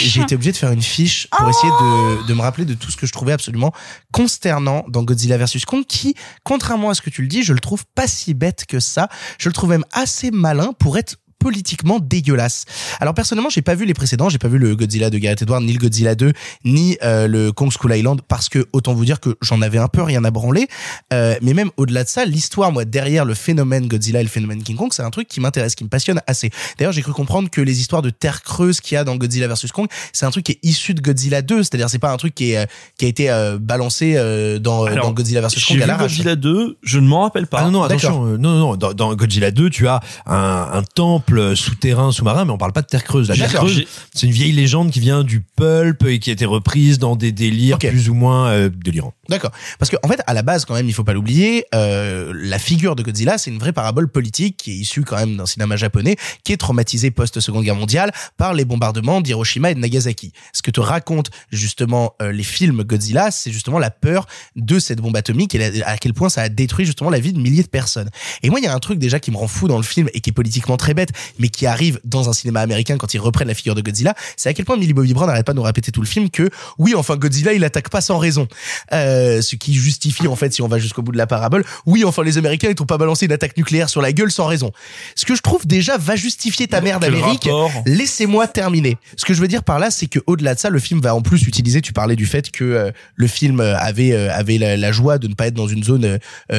j'ai- 0.00 0.22
été 0.22 0.34
obligé 0.34 0.52
de 0.52 0.56
faire 0.56 0.72
une 0.72 0.80
fiche 0.80 1.28
pour 1.36 1.46
essayer 1.50 1.70
de, 1.70 2.26
de 2.28 2.34
me 2.34 2.40
rappeler 2.40 2.64
de 2.64 2.72
tout 2.72 2.90
ce 2.90 2.96
que 2.96 3.06
je 3.06 3.12
trouvais 3.12 3.32
absolument 3.32 3.72
consternant 4.10 4.84
dans 4.88 5.02
Godzilla 5.02 5.36
vs 5.36 5.66
Kong, 5.66 5.84
qui, 5.86 6.14
contrairement 6.44 6.88
à 6.88 6.94
ce 6.94 7.02
que 7.02 7.10
tu 7.10 7.20
le 7.20 7.28
dis, 7.28 7.42
je 7.42 7.52
le 7.52 7.60
trouve 7.60 7.84
pas 7.94 8.06
si 8.06 8.32
bête 8.32 8.64
que 8.66 8.80
ça. 8.80 9.08
Je 9.38 9.50
le 9.50 9.52
trouve 9.52 9.70
même 9.70 9.84
assez 9.92 10.30
malin 10.30 10.72
pour 10.78 10.96
être 10.96 11.16
politiquement 11.42 11.98
dégueulasse. 12.00 12.64
Alors 13.00 13.14
personnellement, 13.14 13.50
j'ai 13.50 13.62
pas 13.62 13.74
vu 13.74 13.84
les 13.84 13.94
précédents, 13.94 14.28
j'ai 14.28 14.38
pas 14.38 14.48
vu 14.48 14.58
le 14.58 14.76
Godzilla 14.76 15.10
de 15.10 15.18
Gareth 15.18 15.42
Edwards, 15.42 15.60
ni 15.60 15.72
le 15.72 15.78
Godzilla 15.78 16.14
2, 16.14 16.32
ni 16.64 16.96
euh, 17.02 17.26
le 17.26 17.52
Kong 17.52 17.70
School 17.76 17.94
Island, 17.94 18.20
parce 18.28 18.48
que 18.48 18.66
autant 18.72 18.94
vous 18.94 19.04
dire 19.04 19.20
que 19.20 19.36
j'en 19.42 19.60
avais 19.62 19.78
un 19.78 19.88
peu 19.88 20.02
rien 20.02 20.24
à 20.24 20.30
branler. 20.30 20.68
Euh, 21.12 21.34
mais 21.42 21.54
même 21.54 21.70
au-delà 21.76 22.04
de 22.04 22.08
ça, 22.08 22.24
l'histoire, 22.24 22.72
moi, 22.72 22.84
derrière 22.84 23.24
le 23.24 23.34
phénomène 23.34 23.88
Godzilla 23.88 24.20
et 24.20 24.24
le 24.24 24.28
phénomène 24.28 24.62
King 24.62 24.76
Kong, 24.76 24.90
c'est 24.92 25.02
un 25.02 25.10
truc 25.10 25.28
qui 25.28 25.40
m'intéresse, 25.40 25.74
qui 25.74 25.84
me 25.84 25.88
passionne 25.88 26.20
assez. 26.26 26.50
D'ailleurs, 26.78 26.92
j'ai 26.92 27.02
cru 27.02 27.12
comprendre 27.12 27.50
que 27.50 27.60
les 27.60 27.80
histoires 27.80 28.02
de 28.02 28.10
terre 28.10 28.42
creuse 28.42 28.80
qu'il 28.80 28.94
y 28.94 28.98
a 28.98 29.04
dans 29.04 29.16
Godzilla 29.16 29.48
vs 29.48 29.72
Kong, 29.72 29.88
c'est 30.12 30.26
un 30.26 30.30
truc 30.30 30.44
qui 30.44 30.52
est 30.52 30.58
issu 30.62 30.94
de 30.94 31.00
Godzilla 31.00 31.42
2, 31.42 31.62
c'est-à-dire 31.62 31.90
c'est 31.90 31.98
pas 31.98 32.12
un 32.12 32.16
truc 32.16 32.34
qui 32.34 32.52
est 32.52 32.58
euh, 32.58 32.66
qui 32.98 33.04
a 33.04 33.08
été 33.08 33.30
euh, 33.30 33.58
balancé 33.60 34.14
euh, 34.16 34.58
dans, 34.58 34.84
Alors, 34.84 35.06
dans 35.06 35.12
Godzilla 35.12 35.40
vs 35.40 35.48
Kong 35.66 35.76
vu 35.76 35.82
à 35.82 35.86
l'arrache. 35.86 36.12
Godzilla 36.12 36.36
2, 36.36 36.78
je 36.82 36.98
ne 36.98 37.06
m'en 37.06 37.22
rappelle 37.22 37.46
pas. 37.46 37.60
Ah 37.60 37.64
non, 37.64 37.70
non, 37.70 37.82
attention, 37.82 38.26
euh, 38.26 38.36
non, 38.36 38.52
non, 38.52 38.58
non, 38.58 38.76
dans, 38.76 38.92
dans 38.92 39.14
Godzilla 39.14 39.50
2, 39.50 39.70
tu 39.70 39.88
as 39.88 40.00
un, 40.26 40.68
un 40.72 40.82
temple 40.82 41.31
souterrain, 41.54 42.12
sous-marin, 42.12 42.44
mais 42.44 42.52
on 42.52 42.58
parle 42.58 42.72
pas 42.72 42.82
de 42.82 42.86
terre 42.86 43.04
creuse. 43.04 43.28
La 43.28 43.36
terre 43.36 43.52
creuse, 43.52 43.84
c'est 44.14 44.26
une 44.26 44.32
vieille 44.32 44.52
légende 44.52 44.90
qui 44.90 45.00
vient 45.00 45.24
du 45.24 45.40
pulp 45.40 46.04
et 46.04 46.18
qui 46.18 46.30
a 46.30 46.32
été 46.32 46.44
reprise 46.44 46.98
dans 46.98 47.16
des 47.16 47.32
délires 47.32 47.78
plus 47.78 48.08
ou 48.08 48.14
moins 48.14 48.48
euh, 48.50 48.68
délirants. 48.68 49.14
D'accord. 49.28 49.52
Parce 49.78 49.90
que 49.90 49.96
en 50.02 50.08
fait, 50.08 50.20
à 50.26 50.34
la 50.34 50.42
base, 50.42 50.64
quand 50.64 50.74
même, 50.74 50.88
il 50.88 50.92
faut 50.94 51.04
pas 51.04 51.12
l'oublier, 51.14 51.64
euh, 51.74 52.32
la 52.34 52.58
figure 52.58 52.96
de 52.96 53.02
Godzilla, 53.02 53.38
c'est 53.38 53.50
une 53.50 53.58
vraie 53.58 53.72
parabole 53.72 54.08
politique 54.08 54.56
qui 54.58 54.72
est 54.72 54.74
issue 54.74 55.02
quand 55.04 55.16
même 55.16 55.36
d'un 55.36 55.46
cinéma 55.46 55.76
japonais 55.76 56.16
qui 56.44 56.52
est 56.52 56.56
traumatisé 56.56 57.10
post-seconde 57.10 57.64
guerre 57.64 57.76
mondiale 57.76 58.12
par 58.36 58.54
les 58.54 58.64
bombardements 58.64 59.20
d'Hiroshima 59.20 59.70
et 59.70 59.74
de 59.74 59.80
Nagasaki. 59.80 60.32
Ce 60.52 60.62
que 60.62 60.70
te 60.70 60.80
racontent 60.80 61.30
justement 61.50 62.14
euh, 62.20 62.32
les 62.32 62.42
films 62.42 62.82
Godzilla, 62.82 63.30
c'est 63.30 63.52
justement 63.52 63.78
la 63.78 63.90
peur 63.90 64.26
de 64.56 64.78
cette 64.78 65.00
bombe 65.00 65.16
atomique 65.16 65.54
et 65.54 65.58
la- 65.58 65.86
à 65.88 65.96
quel 65.98 66.12
point 66.14 66.28
ça 66.28 66.42
a 66.42 66.48
détruit 66.48 66.84
justement 66.86 67.10
la 67.10 67.20
vie 67.20 67.32
de 67.32 67.38
milliers 67.38 67.62
de 67.62 67.68
personnes. 67.68 68.10
Et 68.42 68.50
moi, 68.50 68.60
il 68.60 68.64
y 68.64 68.66
a 68.66 68.74
un 68.74 68.78
truc 68.80 68.98
déjà 68.98 69.20
qui 69.20 69.30
me 69.30 69.36
rend 69.36 69.48
fou 69.48 69.68
dans 69.68 69.76
le 69.76 69.82
film 69.82 70.08
et 70.14 70.20
qui 70.20 70.30
est 70.30 70.32
politiquement 70.32 70.76
très 70.76 70.94
bête, 70.94 71.10
mais 71.38 71.48
qui 71.48 71.66
arrive 71.66 72.00
dans 72.04 72.28
un 72.28 72.32
cinéma 72.32 72.60
américain 72.60 72.96
quand 72.96 73.14
ils 73.14 73.20
reprennent 73.20 73.48
la 73.48 73.54
figure 73.54 73.74
de 73.74 73.80
Godzilla, 73.80 74.14
c'est 74.36 74.48
à 74.48 74.54
quel 74.54 74.64
point 74.64 74.76
Millie 74.76 74.92
Bobby 74.92 75.14
Brown 75.14 75.28
n'arrête 75.28 75.46
pas 75.46 75.52
de 75.52 75.58
nous 75.58 75.62
répéter 75.62 75.92
tout 75.92 76.00
le 76.00 76.06
film 76.06 76.30
que 76.30 76.50
oui, 76.78 76.94
enfin 76.94 77.16
Godzilla, 77.16 77.52
il 77.52 77.64
attaque 77.64 77.88
pas 77.88 78.00
sans 78.00 78.18
raison. 78.18 78.48
Euh, 78.92 79.40
ce 79.42 79.56
qui 79.56 79.74
justifie 79.74 80.28
en 80.28 80.36
fait, 80.36 80.52
si 80.52 80.62
on 80.62 80.68
va 80.68 80.78
jusqu'au 80.78 81.02
bout 81.02 81.12
de 81.12 81.18
la 81.18 81.26
parabole, 81.26 81.64
oui, 81.86 82.04
enfin 82.04 82.22
les 82.22 82.38
Américains 82.38 82.68
ils 82.68 82.74
t'ont 82.74 82.86
pas 82.86 82.98
balancé 82.98 83.26
une 83.26 83.32
attaque 83.32 83.56
nucléaire 83.56 83.88
sur 83.88 84.02
la 84.02 84.12
gueule 84.12 84.30
sans 84.30 84.46
raison. 84.46 84.70
Ce 85.14 85.24
que 85.24 85.34
je 85.34 85.42
trouve 85.42 85.66
déjà 85.66 85.96
va 85.98 86.16
justifier 86.16 86.68
ta 86.68 86.80
d'Amérique. 86.80 87.44
rapport 87.44 87.70
Laissez-moi 87.86 88.46
terminer. 88.48 88.96
Ce 89.16 89.24
que 89.24 89.34
je 89.34 89.40
veux 89.40 89.48
dire 89.48 89.64
par 89.64 89.78
là, 89.78 89.90
c'est 89.90 90.06
que 90.06 90.18
au-delà 90.26 90.54
de 90.54 90.60
ça, 90.60 90.70
le 90.70 90.78
film 90.78 91.00
va 91.00 91.14
en 91.14 91.22
plus 91.22 91.42
utiliser. 91.42 91.80
Tu 91.80 91.92
parlais 91.92 92.16
du 92.16 92.26
fait 92.26 92.50
que 92.50 92.64
euh, 92.64 92.90
le 93.14 93.26
film 93.26 93.60
euh, 93.60 93.76
avait 93.78 94.12
euh, 94.12 94.32
avait 94.32 94.58
la, 94.58 94.76
la 94.76 94.92
joie 94.92 95.18
de 95.18 95.28
ne 95.28 95.34
pas 95.34 95.46
être 95.46 95.54
dans 95.54 95.68
une 95.68 95.84
zone 95.84 96.18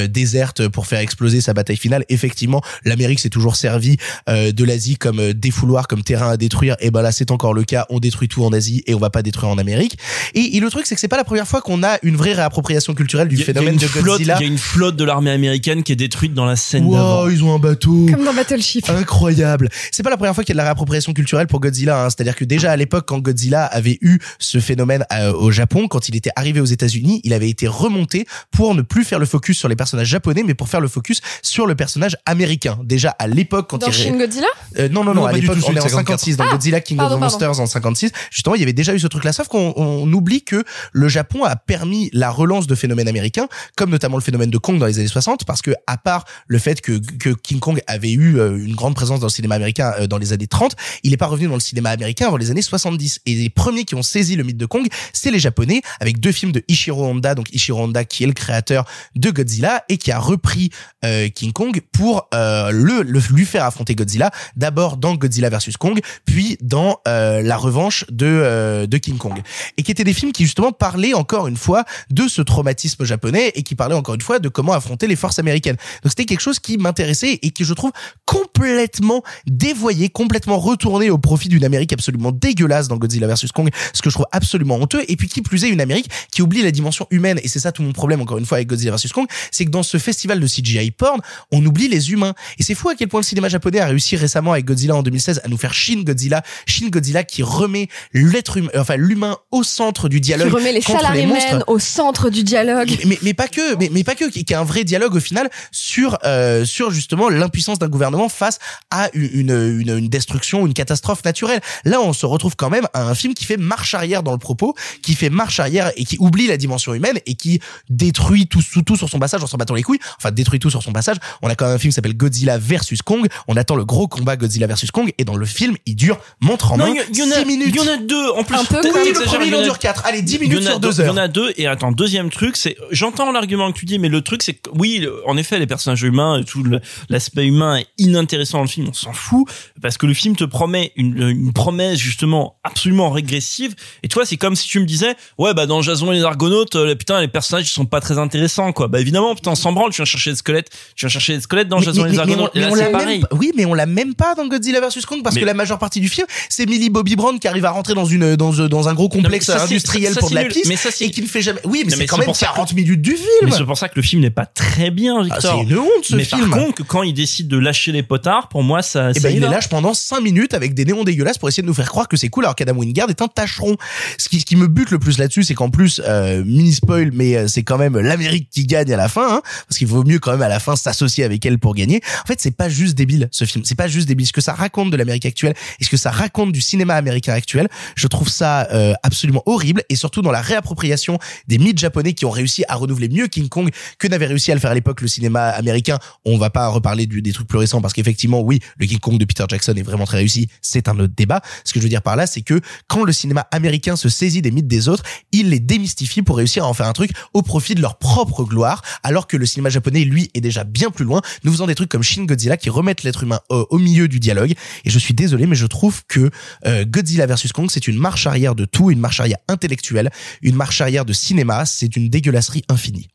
déserte 0.09 0.67
pour 0.69 0.87
faire 0.87 0.99
exploser 0.99 1.41
sa 1.41 1.53
bataille 1.53 1.77
finale. 1.77 2.05
Effectivement, 2.09 2.61
l'Amérique 2.85 3.19
s'est 3.19 3.29
toujours 3.29 3.55
servi 3.55 3.97
euh, 4.29 4.51
de 4.53 4.63
l'Asie 4.63 4.95
comme 4.97 5.19
euh, 5.19 5.33
défouloir, 5.33 5.87
comme 5.87 6.03
terrain 6.03 6.29
à 6.31 6.37
détruire. 6.37 6.75
Et 6.79 6.91
ben 6.91 7.01
là, 7.01 7.11
c'est 7.11 7.31
encore 7.31 7.53
le 7.53 7.63
cas. 7.63 7.85
On 7.89 7.99
détruit 7.99 8.27
tout 8.27 8.43
en 8.43 8.53
Asie 8.53 8.83
et 8.87 8.93
on 8.95 8.99
va 8.99 9.09
pas 9.09 9.21
détruire 9.21 9.49
en 9.51 9.57
Amérique. 9.57 9.97
Et, 10.33 10.57
et 10.57 10.59
le 10.59 10.69
truc, 10.69 10.85
c'est 10.85 10.95
que 10.95 11.01
c'est 11.01 11.07
pas 11.07 11.17
la 11.17 11.23
première 11.23 11.47
fois 11.47 11.61
qu'on 11.61 11.83
a 11.83 11.97
une 12.03 12.15
vraie 12.15 12.33
réappropriation 12.33 12.93
culturelle 12.93 13.27
du 13.27 13.35
Il 13.35 13.39
y 13.39 13.41
a- 13.41 13.45
il 13.45 13.47
y 13.47 13.51
a 13.51 13.53
phénomène 13.53 13.73
une 13.75 13.79
de 13.79 13.87
flotte- 13.87 14.05
Godzilla. 14.05 14.37
Il 14.39 14.43
y 14.43 14.45
a 14.45 14.51
une 14.51 14.57
flotte 14.57 14.95
de 14.95 15.03
l'armée 15.03 15.31
américaine 15.31 15.83
qui 15.83 15.91
est 15.91 15.95
détruite 15.97 16.33
dans 16.33 16.45
la 16.45 16.55
scène 16.55 16.89
d'avant. 16.89 17.23
Wow, 17.23 17.29
ils 17.29 17.43
ont 17.43 17.53
un 17.53 17.59
bateau. 17.59 18.07
Comme 18.11 18.23
dans 18.25 18.33
Battleship. 18.33 18.89
Incroyable. 18.89 19.69
C'est 19.91 20.03
pas 20.03 20.09
la 20.09 20.17
première 20.17 20.33
fois 20.35 20.43
qu'il 20.43 20.51
y 20.51 20.53
a 20.53 20.55
de 20.55 20.57
la 20.57 20.63
réappropriation 20.65 21.13
culturelle 21.13 21.47
pour 21.47 21.59
Godzilla. 21.59 22.03
Hein. 22.05 22.09
C'est-à-dire 22.09 22.35
que 22.35 22.45
déjà 22.45 22.71
à 22.71 22.75
l'époque, 22.75 23.05
quand 23.07 23.19
Godzilla 23.19 23.65
avait 23.65 23.97
eu 24.01 24.19
ce 24.39 24.59
phénomène 24.59 25.05
euh, 25.13 25.33
au 25.33 25.51
Japon, 25.51 25.87
quand 25.87 26.09
il 26.09 26.15
était 26.15 26.31
arrivé 26.35 26.59
aux 26.59 26.65
États-Unis, 26.65 27.21
il 27.23 27.33
avait 27.33 27.49
été 27.49 27.67
remonté 27.67 28.25
pour 28.51 28.75
ne 28.75 28.81
plus 28.81 29.03
faire 29.03 29.19
le 29.19 29.25
focus 29.25 29.57
sur 29.57 29.67
les 29.69 29.75
personnages 29.75 30.07
japonais, 30.07 30.43
mais 30.45 30.53
pour 30.53 30.67
faire 30.69 30.81
le 30.81 30.87
focus 30.87 31.21
sur 31.41 31.67
le 31.67 31.75
personnage 31.75 32.15
américain. 32.25 32.79
Déjà 32.83 33.09
à 33.19 33.27
l'époque, 33.27 33.69
quand 33.69 33.77
Dans 33.79 33.87
il 33.87 33.93
Shin 33.93 34.17
Godzilla 34.17 34.42
euh, 34.79 34.89
non, 34.89 35.03
non, 35.03 35.13
Non, 35.13 35.21
non, 35.21 35.25
à 35.27 35.31
l'époque, 35.33 35.57
on 35.67 35.75
est 35.75 35.79
en 35.79 35.85
de 35.85 35.89
54. 35.89 36.19
56, 36.19 36.37
dans 36.37 36.45
Ah, 36.47 36.51
Godzilla 36.51 36.81
King 36.81 36.97
pardon, 36.97 37.15
of 37.15 37.19
the 37.19 37.21
pardon. 37.21 37.45
Monsters 37.47 37.59
en 37.59 37.65
56. 37.67 38.11
Justement, 38.31 38.55
il 38.55 38.59
y 38.59 38.63
avait 38.63 38.73
déjà 38.73 38.93
eu 38.93 38.99
ce 38.99 39.07
truc-là, 39.07 39.33
sauf 39.33 39.47
qu'on 39.47 39.73
on 39.75 40.11
oublie 40.13 40.43
que 40.43 40.63
le 40.91 41.07
Japon 41.09 41.43
a 41.43 41.55
permis 41.55 42.09
la 42.13 42.29
relance 42.31 42.67
de 42.67 42.75
phénomènes 42.75 43.07
américains, 43.07 43.47
comme 43.77 43.89
notamment 43.89 44.17
le 44.17 44.23
phénomène 44.23 44.49
de 44.49 44.57
Kong 44.57 44.79
dans 44.79 44.85
les 44.85 44.99
années 44.99 45.07
60, 45.07 45.45
parce 45.45 45.61
que 45.61 45.71
à 45.87 45.97
part 45.97 46.25
le 46.47 46.59
fait 46.59 46.81
que, 46.81 46.99
que 47.17 47.29
King 47.29 47.59
Kong 47.59 47.81
avait 47.87 48.11
eu 48.11 48.39
euh, 48.39 48.57
une 48.57 48.75
grande 48.75 48.95
présence 48.95 49.19
dans 49.19 49.27
le 49.27 49.31
cinéma 49.31 49.55
américain 49.55 49.93
euh, 49.99 50.07
dans 50.07 50.17
les 50.17 50.33
années 50.33 50.47
30, 50.47 50.75
il 51.03 51.11
n'est 51.11 51.17
pas 51.17 51.27
revenu 51.27 51.47
dans 51.47 51.53
le 51.55 51.59
cinéma 51.59 51.89
américain 51.91 52.27
avant 52.27 52.37
les 52.37 52.51
années 52.51 52.61
70. 52.61 53.19
Et 53.25 53.35
les 53.35 53.49
premiers 53.49 53.85
qui 53.85 53.95
ont 53.95 54.03
saisi 54.03 54.35
le 54.35 54.43
mythe 54.43 54.57
de 54.57 54.65
Kong, 54.65 54.87
c'est 55.13 55.31
les 55.31 55.39
Japonais, 55.39 55.81
avec 55.99 56.19
deux 56.19 56.31
films 56.31 56.51
de 56.51 56.63
Ishiro 56.67 57.05
Honda, 57.05 57.35
donc 57.35 57.53
Ishiro 57.53 57.81
Honda 57.81 58.03
qui 58.05 58.23
est 58.23 58.27
le 58.27 58.33
créateur 58.33 58.85
de 59.15 59.29
Godzilla 59.31 59.83
et 59.89 59.97
qui 59.97 60.11
a 60.11 60.19
repris 60.19 60.69
euh, 61.05 61.29
King 61.29 61.51
Kong 61.51 61.79
pour 61.91 62.27
euh, 62.33 62.71
le, 62.71 63.01
le 63.03 63.19
lui 63.29 63.45
faire 63.45 63.65
affronter 63.65 63.95
Godzilla 63.95 64.31
d'abord 64.55 64.97
dans 64.97 65.15
Godzilla 65.15 65.49
vs 65.49 65.77
Kong 65.79 65.99
puis 66.25 66.57
dans 66.61 66.99
euh, 67.07 67.41
la 67.41 67.57
revanche 67.57 68.05
de 68.09 68.25
euh, 68.25 68.87
de 68.87 68.97
King 68.97 69.17
Kong. 69.17 69.41
Et 69.77 69.83
qui 69.83 69.91
étaient 69.91 70.03
des 70.03 70.13
films 70.13 70.31
qui 70.31 70.43
justement 70.43 70.71
parlaient 70.71 71.13
encore 71.13 71.47
une 71.47 71.57
fois 71.57 71.85
de 72.09 72.27
ce 72.27 72.41
traumatisme 72.41 73.03
japonais 73.05 73.51
et 73.55 73.63
qui 73.63 73.75
parlaient 73.75 73.95
encore 73.95 74.15
une 74.15 74.21
fois 74.21 74.39
de 74.39 74.49
comment 74.49 74.73
affronter 74.73 75.07
les 75.07 75.15
forces 75.15 75.39
américaines. 75.39 75.77
Donc 76.03 76.11
c'était 76.11 76.25
quelque 76.25 76.41
chose 76.41 76.59
qui 76.59 76.77
m'intéressait 76.77 77.39
et 77.41 77.51
qui 77.51 77.63
je 77.63 77.73
trouve 77.73 77.91
complètement 78.25 79.23
dévoyé 79.47 80.09
complètement 80.09 80.57
retourné 80.57 81.09
au 81.09 81.17
profit 81.17 81.49
d'une 81.49 81.63
Amérique 81.63 81.93
absolument 81.93 82.31
dégueulasse 82.31 82.87
dans 82.87 82.97
Godzilla 82.97 83.27
vs 83.27 83.47
Kong 83.53 83.69
ce 83.93 84.01
que 84.01 84.09
je 84.09 84.15
trouve 84.15 84.27
absolument 84.31 84.75
honteux. 84.75 85.03
Et 85.07 85.15
puis 85.15 85.27
qui 85.27 85.41
plus 85.41 85.63
est 85.65 85.69
une 85.69 85.81
Amérique 85.81 86.09
qui 86.31 86.41
oublie 86.41 86.61
la 86.61 86.71
dimension 86.71 87.07
humaine. 87.11 87.39
Et 87.43 87.47
c'est 87.47 87.59
ça 87.59 87.71
tout 87.71 87.83
mon 87.83 87.93
problème 87.93 88.21
encore 88.21 88.37
une 88.37 88.45
fois 88.45 88.57
avec 88.57 88.67
Godzilla 88.67 88.95
vs 88.95 89.11
Kong. 89.13 89.27
C'est 89.51 89.65
que 89.65 89.71
dans 89.71 89.83
ce 89.83 89.97
festival 89.97 90.39
de 90.39 90.47
CGI 90.47 90.91
porn 90.91 91.19
on 91.51 91.65
oublie 91.65 91.87
les 91.87 92.11
humains. 92.11 92.33
Et 92.59 92.63
c'est 92.63 92.75
fou 92.75 92.89
à 92.89 92.95
quel 92.95 93.07
point 93.07 93.19
le 93.19 93.25
cinéma 93.25 93.49
japonais 93.49 93.79
a 93.79 93.87
réussi 93.87 94.12
récemment 94.15 94.53
avec 94.53 94.65
Godzilla 94.65 94.95
en 94.95 95.03
2016 95.03 95.41
à 95.43 95.47
nous 95.47 95.57
faire 95.57 95.73
Shin 95.73 96.03
Godzilla 96.03 96.43
Shin 96.65 96.89
Godzilla 96.89 97.23
qui 97.23 97.43
remet 97.43 97.87
l'être 98.13 98.57
humain 98.57 98.69
enfin 98.77 98.95
l'humain 98.97 99.37
au 99.51 99.63
centre 99.63 100.09
du 100.09 100.17
Qui 100.17 100.21
dialogue 100.21 100.53
remet 100.53 100.73
les 100.73 100.81
salariés 100.81 101.27
au 101.67 101.79
centre 101.79 102.29
du 102.29 102.43
dialogue. 102.43 102.89
mais, 102.89 103.05
mais, 103.05 103.19
mais 103.21 103.33
pas 103.33 103.47
que, 103.47 103.75
mais, 103.75 103.89
mais 103.91 104.03
pas 104.03 104.15
que, 104.15 104.29
qui, 104.29 104.45
qui 104.45 104.53
est 104.53 104.57
un 104.57 104.63
vrai 104.63 104.83
dialogue 104.83 105.15
au 105.15 105.19
final 105.19 105.49
sur 105.71 106.17
euh, 106.23 106.65
sur 106.65 106.91
justement 106.91 107.29
l'impuissance 107.29 107.79
d'un 107.79 107.89
gouvernement 107.89 108.29
face 108.29 108.59
à 108.91 109.09
une, 109.13 109.79
une 109.79 110.03
une 110.03 110.09
destruction, 110.09 110.65
une 110.65 110.73
catastrophe 110.73 111.23
naturelle. 111.25 111.61
Là, 111.85 112.01
on 112.01 112.13
se 112.13 112.25
retrouve 112.25 112.55
quand 112.55 112.69
même 112.69 112.87
à 112.93 113.03
un 113.03 113.15
film 113.15 113.33
qui 113.33 113.45
fait 113.45 113.57
marche 113.57 113.93
arrière 113.93 114.23
dans 114.23 114.31
le 114.31 114.37
propos, 114.37 114.75
qui 115.01 115.15
fait 115.15 115.29
marche 115.29 115.59
arrière 115.59 115.91
et 115.95 116.05
qui 116.05 116.17
oublie 116.19 116.47
la 116.47 116.57
dimension 116.57 116.93
humaine 116.93 117.19
et 117.25 117.35
qui 117.35 117.59
détruit 117.89 118.47
tout, 118.47 118.61
tout, 118.61 118.81
tout 118.81 118.95
sur 118.95 119.09
son 119.09 119.19
passage 119.19 119.43
en 119.43 119.47
s'en 119.47 119.57
battant 119.57 119.75
les 119.75 119.83
couilles. 119.83 119.99
Enfin, 120.17 120.31
détruit 120.31 120.59
tout 120.59 120.69
sur 120.69 120.83
son 120.83 120.91
passage. 120.91 121.17
On 121.41 121.49
a 121.49 121.55
quand 121.55 121.65
même 121.65 121.75
un 121.75 121.79
film 121.79 121.91
qui 121.91 121.95
s'appelle 121.95 122.17
Godzilla 122.17 122.57
versus 122.57 123.01
Kong. 123.01 123.27
On 123.47 123.57
attend 123.57 123.75
le 123.75 123.85
gros 123.85 124.02
combat 124.07 124.35
Godzilla 124.37 124.67
versus 124.67 124.91
Kong 124.91 125.11
et 125.17 125.25
dans 125.25 125.35
le 125.35 125.45
film, 125.45 125.75
il 125.85 125.95
dure 125.95 126.19
montre 126.41 126.71
en 126.73 126.77
Non, 126.77 126.85
main 126.85 126.91
il 126.91 126.95
y 126.97 126.99
a- 126.99 127.03
il 127.09 127.17
y 127.17 127.23
en 127.23 127.31
a- 127.31 127.39
6 127.39 127.45
minutes. 127.45 127.67
Il 127.69 127.75
y 127.75 127.79
en 127.79 127.91
a 127.93 127.97
deux. 127.97 128.29
En 128.31 128.43
plus, 128.43 128.55
Un 128.55 128.65
peu 128.65 128.77
oui, 128.83 129.11
le 129.13 129.25
premier, 129.25 129.47
il 129.47 129.55
en 129.55 129.61
dure 129.63 129.79
4. 129.79 130.05
Allez, 130.05 130.21
10 130.21 130.35
Il 130.35 130.43
y 130.43 130.49
minutes 130.49 130.63
sur 130.63 130.79
deux- 130.79 130.89
2 130.89 130.93
Il 130.95 130.99
y 130.99 131.07
heures. 131.07 131.13
en 131.13 131.17
a 131.17 131.27
deux. 131.27 131.53
Et 131.57 131.67
attends, 131.67 131.91
deuxième 131.91 132.29
truc, 132.29 132.55
c'est, 132.57 132.75
j'entends 132.91 133.31
l'argument 133.31 133.71
que 133.71 133.77
tu 133.77 133.85
dis, 133.85 133.99
mais 133.99 134.09
le 134.09 134.21
truc, 134.21 134.43
c'est 134.43 134.53
que 134.53 134.69
oui, 134.73 135.05
en 135.25 135.37
effet, 135.37 135.59
les 135.59 135.67
personnages 135.67 136.03
humains 136.03 136.39
et 136.39 136.43
tout 136.43 136.63
l'aspect 137.09 137.45
humain 137.45 137.77
est 137.77 137.87
inintéressant 137.97 138.59
dans 138.59 138.63
le 138.63 138.69
film. 138.69 138.87
On 138.89 138.93
s'en 138.93 139.13
fout 139.13 139.47
parce 139.81 139.97
que 139.97 140.05
le 140.05 140.13
film 140.13 140.35
te 140.35 140.43
promet 140.43 140.91
une, 140.95 141.21
une 141.29 141.53
promesse 141.53 141.97
justement 141.99 142.57
absolument 142.63 143.09
régressive. 143.09 143.75
Et 144.03 144.07
toi, 144.07 144.25
c'est 144.25 144.37
comme 144.37 144.55
si 144.55 144.67
tu 144.67 144.79
me 144.79 144.85
disais, 144.85 145.15
ouais, 145.37 145.53
bah 145.53 145.65
dans 145.65 145.81
Jason 145.81 146.11
et 146.11 146.15
les 146.15 146.23
Argonautes, 146.23 146.75
euh, 146.75 146.95
putain, 146.95 147.21
les 147.21 147.27
personnages 147.27 147.65
ils 147.65 147.73
sont 147.73 147.85
pas 147.85 147.99
très 148.01 148.17
intéressants, 148.17 148.71
quoi. 148.73 148.87
Bah 148.87 148.99
évidemment, 148.99 149.35
putain, 149.35 149.51
on 149.51 149.55
s'en 149.55 149.71
branle. 149.73 149.91
Tu 149.91 149.97
viens 149.97 150.05
chercher 150.05 150.31
des 150.31 150.35
squelettes, 150.37 150.69
tu 150.95 151.05
viens 151.05 151.09
chercher 151.09 151.35
des 151.35 151.41
squelettes 151.41 151.67
dans 151.67 151.79
Mais- 151.79 151.85
Jason 151.85 152.03
mais- 152.03 152.09
et 152.09 152.11
les 152.11 152.17
mais- 152.17 152.25
mais 152.25 152.31
on- 152.35 152.45
Argonautes. 152.45 152.55
Et 152.55 152.59
mais 152.59 152.65
là, 152.65 152.71
on 152.71 152.75
c'est 152.75 152.81
l'a 152.83 152.89
pareil. 152.89 153.19
même 153.19 153.27
pas- 153.27 153.35
oui, 153.35 153.51
mais 153.55 153.65
on 153.65 153.73
l'a 153.73 153.85
même 153.93 154.13
pas 154.15 154.35
dans 154.35 154.47
Godzilla 154.47 154.79
vs 154.81 155.05
Kong 155.07 155.21
parce 155.23 155.35
Mais- 155.35 155.41
que 155.41 155.45
la 155.45 155.53
majeure 155.53 155.79
partie 155.79 155.99
du 156.01 156.09
film, 156.09 156.27
c'est 156.49 156.65
Millie 156.67 156.89
Bobby 156.89 157.15
Brown 157.15 157.39
qui 157.39 157.47
arrive 157.47 157.65
à 157.65 157.71
rentrer 157.71 157.93
dans 157.93 158.05
une 158.05 158.35
dans 158.35 158.51
dans 158.67 158.89
un 158.89 158.93
gros 158.93 159.09
complexe 159.09 159.45
ça, 159.45 159.63
industriel 159.63 160.13
ça, 160.13 160.19
pour 160.19 160.29
de 160.29 160.35
la 160.35 160.45
piste 160.45 160.67
Mais 160.67 160.75
ça, 160.75 160.89
et 161.01 161.11
qui 161.11 161.21
ne 161.21 161.27
fait 161.27 161.41
jamais. 161.41 161.59
Oui, 161.65 161.83
mais 161.85 161.95
c'est 161.95 162.05
quand 162.05 162.17
même 162.17 162.25
pour 162.25 162.35
ça 162.35 162.47
que- 162.47 162.51
40 162.53 162.73
minutes 162.73 163.01
du 163.01 163.11
Mais 163.11 163.17
film. 163.47 163.51
c'est 163.57 163.65
pour 163.65 163.77
ça 163.77 163.89
que 163.89 163.93
le 163.95 164.01
film 164.01 164.21
n'est 164.21 164.29
pas 164.29 164.45
très 164.45 164.91
bien, 164.91 165.17
Ah, 165.19 165.23
Victor. 165.23 165.59
c'est 165.65 165.71
une 165.71 165.77
honte 165.77 165.87
ce 166.03 166.15
mais 166.15 166.23
film. 166.23 166.49
par 166.49 166.59
contre, 166.59 166.85
quand 166.85 167.03
il 167.03 167.13
décide 167.13 167.47
de 167.47 167.57
lâcher 167.57 167.91
les 167.91 168.03
potards, 168.03 168.49
pour 168.49 168.63
moi, 168.63 168.81
ça, 168.81 169.11
Et 169.11 169.13
ça 169.13 169.19
ben 169.21 169.35
il 169.35 169.41
les 169.41 169.47
lâche 169.47 169.69
pendant 169.69 169.93
5 169.93 170.21
minutes 170.21 170.53
avec 170.53 170.73
des 170.73 170.85
néons 170.85 171.03
dégueulasses 171.03 171.37
pour 171.37 171.49
essayer 171.49 171.61
de 171.63 171.67
nous 171.67 171.73
faire 171.73 171.89
croire 171.89 172.07
que 172.07 172.17
c'est 172.17 172.29
cool 172.29 172.45
alors 172.45 172.55
qu'Adam 172.55 172.75
Wingard 172.75 173.09
est 173.09 173.21
un 173.21 173.27
tâcheron. 173.27 173.75
Ce 174.17 174.29
qui, 174.29 174.39
ce 174.39 174.45
qui 174.45 174.55
me 174.55 174.67
bute 174.67 174.91
le 174.91 174.99
plus 174.99 175.17
là-dessus, 175.19 175.43
c'est 175.43 175.53
qu'en 175.55 175.69
plus, 175.69 176.01
euh, 176.05 176.43
mini 176.45 176.73
spoil, 176.73 177.11
mais 177.13 177.35
euh, 177.35 177.47
c'est 177.47 177.63
quand 177.63 177.77
même 177.77 177.97
l'Amérique 177.97 178.49
qui 178.51 178.65
gagne 178.65 178.91
à 178.93 178.97
la 178.97 179.07
fin, 179.07 179.35
hein, 179.37 179.41
parce 179.67 179.77
qu'il 179.77 179.87
vaut 179.87 180.03
mieux 180.03 180.19
quand 180.19 180.31
même 180.31 180.41
à 180.41 180.49
la 180.49 180.59
fin 180.59 180.75
s'associer 180.75 181.23
avec 181.23 181.45
elle 181.45 181.59
pour 181.59 181.75
gagner. 181.75 182.01
En 182.23 182.27
fait, 182.27 182.39
c'est 182.41 182.55
pas 182.55 182.69
juste 182.69 182.95
débile 182.95 183.27
ce 183.31 183.45
film, 183.45 183.63
c'est 183.65 183.75
pas 183.83 183.89
juste 183.89 184.07
débile. 184.07 184.25
Ce 184.25 184.31
que 184.31 184.39
ça 184.39 184.53
raconte 184.53 184.91
de 184.91 184.97
l'Amérique 184.97 185.25
actuelle 185.25 185.53
et 185.81 185.83
ce 185.83 185.89
que 185.89 185.97
ça 185.97 186.09
raconte 186.09 186.53
du 186.53 186.61
cinéma 186.61 186.95
américain 186.95 187.33
actuel, 187.33 187.67
je 187.95 188.07
trouve 188.07 188.29
ça 188.29 188.67
euh, 188.71 188.93
absolument 189.03 189.43
horrible 189.45 189.83
et 189.89 189.97
surtout 189.97 190.21
dans 190.21 190.31
la 190.31 190.41
réappropriation 190.41 191.19
des 191.49 191.57
mythes 191.57 191.79
japonais 191.79 192.13
qui 192.13 192.25
ont 192.25 192.29
réussi 192.29 192.63
à 192.69 192.75
renouveler 192.75 193.09
mieux 193.09 193.27
King 193.27 193.49
Kong 193.49 193.71
que 193.99 194.07
n'avait 194.07 194.27
réussi 194.27 194.51
à 194.51 194.53
le 194.53 194.61
faire 194.61 194.71
à 194.71 194.73
l'époque 194.73 195.01
le 195.01 195.09
cinéma 195.09 195.49
américain. 195.49 195.99
On 196.23 196.37
va 196.37 196.49
pas 196.49 196.69
reparler 196.69 197.07
du, 197.07 197.21
des 197.21 197.33
trucs 197.33 197.47
plus 197.47 197.57
récents 197.57 197.81
parce 197.81 197.93
qu'effectivement, 197.93 198.39
oui, 198.39 198.61
le 198.77 198.85
King 198.85 198.99
Kong 198.99 199.17
de 199.17 199.25
Peter 199.25 199.43
Jackson 199.49 199.73
est 199.75 199.83
vraiment 199.83 200.05
très 200.05 200.19
réussi. 200.19 200.47
C'est 200.61 200.87
un 200.87 200.97
autre 200.99 201.13
débat. 201.17 201.41
Ce 201.65 201.73
que 201.73 201.79
je 201.79 201.83
veux 201.83 201.89
dire 201.89 202.01
par 202.01 202.15
là, 202.15 202.25
c'est 202.25 202.41
que 202.41 202.61
quand 202.87 203.03
le 203.03 203.11
cinéma 203.11 203.47
américain 203.51 203.97
se 203.97 204.07
saisit 204.07 204.41
des 204.41 204.51
mythes 204.51 204.67
des 204.67 204.87
autres, 204.87 205.03
il 205.33 205.49
les 205.49 205.59
démystifie 205.59 206.21
pour 206.21 206.37
réussir 206.37 206.63
à 206.63 206.67
en 206.67 206.73
faire 206.73 206.87
un 206.87 206.93
truc 206.93 207.11
au 207.33 207.41
profit 207.41 207.75
de 207.75 207.81
leur 207.81 207.97
propre 207.97 208.45
gloire, 208.45 208.81
alors 209.03 209.27
que 209.27 209.35
le 209.35 209.45
cinéma 209.45 209.69
japonais, 209.69 210.05
lui, 210.05 210.31
est 210.33 210.41
déjà 210.41 210.63
bien 210.63 210.89
plus 210.89 211.03
loin, 211.03 211.21
nous 211.43 211.51
faisant 211.51 211.67
des 211.67 211.75
trucs 211.75 211.89
comme 211.89 212.03
Shin 212.03 212.23
Godzilla 212.23 212.55
qui 212.55 212.69
remettent 212.69 213.03
l'être 213.03 213.23
humain 213.23 213.41
au, 213.49 213.72
au 213.73 213.79
milieu 213.79 214.07
du 214.07 214.19
dialogue. 214.19 214.53
Et 214.85 214.89
je 214.89 214.99
suis 214.99 215.13
désolé, 215.13 215.47
mais 215.47 215.55
je 215.55 215.65
trouve 215.65 216.03
que 216.07 216.29
euh, 216.65 216.85
Godzilla 216.85 217.25
vs 217.25 217.51
Kong, 217.53 217.69
c'est 217.71 217.87
une 217.87 217.97
marche 217.97 218.27
arrière 218.27 218.53
de 218.53 218.65
tout, 218.65 218.91
une 218.91 218.99
marche 218.99 219.19
arrière 219.19 219.39
intellectuelle, 219.47 220.11
une 220.41 220.55
marche 220.55 220.79
arrière 220.79 221.05
de 221.05 221.13
cinéma. 221.13 221.65
C'est 221.65 221.95
une 221.95 222.09
dégueulasserie 222.09 222.63
infinie. 222.69 223.07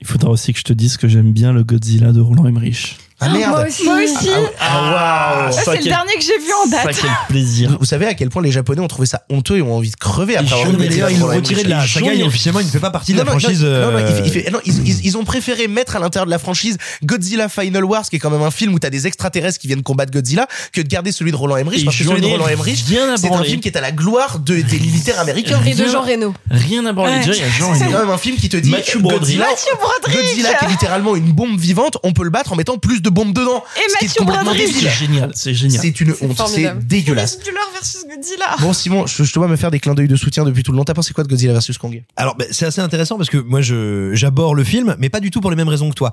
Il 0.00 0.06
faudra 0.06 0.30
aussi 0.30 0.52
que 0.52 0.58
je 0.58 0.64
te 0.64 0.72
dise 0.72 0.96
que 0.96 1.08
j'aime 1.08 1.32
bien 1.32 1.52
le 1.52 1.62
Godzilla 1.62 2.12
de 2.12 2.20
Roland 2.20 2.46
Emmerich. 2.46 2.96
Ah 3.20 3.28
merde 3.28 3.50
Moi 3.50 3.66
aussi. 3.66 3.84
Moi 3.84 4.02
aussi. 4.02 4.30
Ah 4.58 5.42
waouh 5.44 5.52
Ça, 5.52 5.62
c'est 5.64 5.78
le 5.78 5.84
dernier 5.84 6.14
que 6.14 6.22
j'ai 6.22 6.38
vu 6.38 6.52
en 6.64 6.68
date. 6.68 6.94
Ça, 6.94 7.02
quel 7.02 7.10
plaisir. 7.28 7.76
Vous, 7.78 7.84
savez 7.86 8.06
à 8.06 8.14
quel 8.14 8.30
point 8.30 8.42
les 8.42 8.52
Japonais 8.52 8.80
ont 8.80 8.88
trouvé 8.88 9.06
ça 9.06 9.22
honteux 9.30 9.58
et 9.58 9.62
ont 9.62 9.74
envie 9.76 9.90
de 9.90 9.96
crever 9.96 10.36
après 10.36 10.52
avoir 10.52 10.70
vu 10.70 11.10
ils 11.10 11.18
l'ont 11.18 11.26
retiré 11.26 11.64
de 11.64 11.68
la 11.68 11.86
saga 11.86 12.14
et 12.14 12.22
officiellement, 12.22 12.60
il 12.60 12.66
ne 12.66 12.70
fait 12.70 12.78
pas 12.80 12.90
partie 12.90 13.12
de 13.12 13.18
la 13.18 13.24
franchise. 13.24 13.60
euh, 13.62 14.08
ils, 14.64 15.16
ont 15.18 15.24
préféré 15.24 15.68
mettre 15.68 15.96
à 15.96 15.98
l'intérieur 15.98 16.26
de 16.26 16.30
la 16.30 16.38
franchise 16.38 16.78
Godzilla 17.04 17.48
Final 17.48 17.84
Wars, 17.84 18.08
qui 18.08 18.16
est 18.16 18.18
quand 18.18 18.30
même 18.30 18.42
un 18.42 18.50
film 18.50 18.74
où 18.74 18.78
t'as 18.78 18.90
des 18.90 19.06
extraterrestres 19.06 19.58
qui 19.58 19.66
viennent 19.66 19.82
combattre 19.82 20.12
Godzilla, 20.12 20.46
que 20.72 20.80
de 20.80 20.88
garder 20.88 21.12
celui 21.12 21.30
de 21.30 21.36
Roland 21.36 21.56
Emmerich, 21.56 21.82
Et 21.82 21.84
parce 21.84 21.96
que 21.96 22.04
celui 22.04 22.20
de 22.20 22.26
Roland 22.26 22.48
Emmerich, 22.48 22.84
c'est 22.86 23.32
un 23.32 23.42
film 23.42 23.60
qui 23.60 23.68
est 23.68 23.76
à 23.76 23.80
la 23.80 23.92
gloire 23.92 24.38
de- 24.38 24.60
des 24.60 24.78
militaires 24.78 25.20
américains. 25.20 25.60
Et 25.66 25.74
de 25.74 25.86
Jean 25.86 26.02
Reno. 26.02 26.34
Rien 26.50 26.86
à 26.86 26.92
branler. 26.92 27.12
Ouais. 27.12 27.18
Déjà, 27.24 27.34
il 27.34 27.40
y 27.40 27.44
a 27.44 27.48
Jean 27.50 27.74
C'est 27.74 27.86
quand 27.86 28.00
même 28.00 28.10
un 28.10 28.18
film 28.18 28.36
qui 28.36 28.48
te 28.48 28.56
dit. 28.56 28.74
Godzilla. 28.98 29.46
Godzilla 30.06 30.54
qui 30.54 30.64
est 30.64 30.68
littéralement 30.68 31.16
une 31.16 31.32
bombe 31.32 31.58
vivante, 31.58 31.98
on 32.02 32.12
peut 32.12 32.24
le 32.24 32.30
battre 32.30 32.52
en 32.52 32.56
mettant 32.56 32.78
plus 32.78 33.02
de 33.02 33.09
bombes 33.10 33.32
dedans. 33.32 33.62
Et 33.76 33.92
Mathieu 33.92 34.18
complètement 34.18 34.44
Broderick. 34.44 34.66
débile. 34.74 34.90
C'est 34.90 35.06
génial, 35.06 35.32
c'est 35.34 35.54
génial. 35.54 35.80
C'est 35.80 36.00
une 36.00 36.14
honte, 36.20 36.48
c'est 36.48 36.86
dégueulasse. 36.86 37.38
Duller 37.38 37.56
versus 37.72 38.04
Godzilla. 38.08 38.56
Bon 38.60 38.72
Simon, 38.72 39.06
je, 39.06 39.24
je 39.24 39.32
te 39.32 39.38
vois 39.38 39.48
me 39.48 39.56
faire 39.56 39.70
des 39.70 39.80
clins 39.80 39.94
d'œil 39.94 40.08
de 40.08 40.16
soutien 40.16 40.44
depuis 40.44 40.62
tout 40.62 40.72
le 40.72 40.76
long. 40.78 40.84
T'as 40.84 40.94
pensé 40.94 41.12
quoi 41.12 41.24
de 41.24 41.28
Godzilla 41.28 41.52
vs 41.58 41.78
Kong? 41.78 42.02
Alors, 42.16 42.36
ben, 42.36 42.46
c'est 42.50 42.66
assez 42.66 42.80
intéressant 42.80 43.16
parce 43.16 43.30
que 43.30 43.38
moi, 43.38 43.60
je 43.60 44.10
j'aborde 44.14 44.56
le 44.56 44.64
film, 44.64 44.96
mais 44.98 45.08
pas 45.08 45.20
du 45.20 45.30
tout 45.30 45.40
pour 45.40 45.50
les 45.50 45.56
mêmes 45.56 45.68
raisons 45.68 45.88
que 45.90 45.94
toi. 45.94 46.12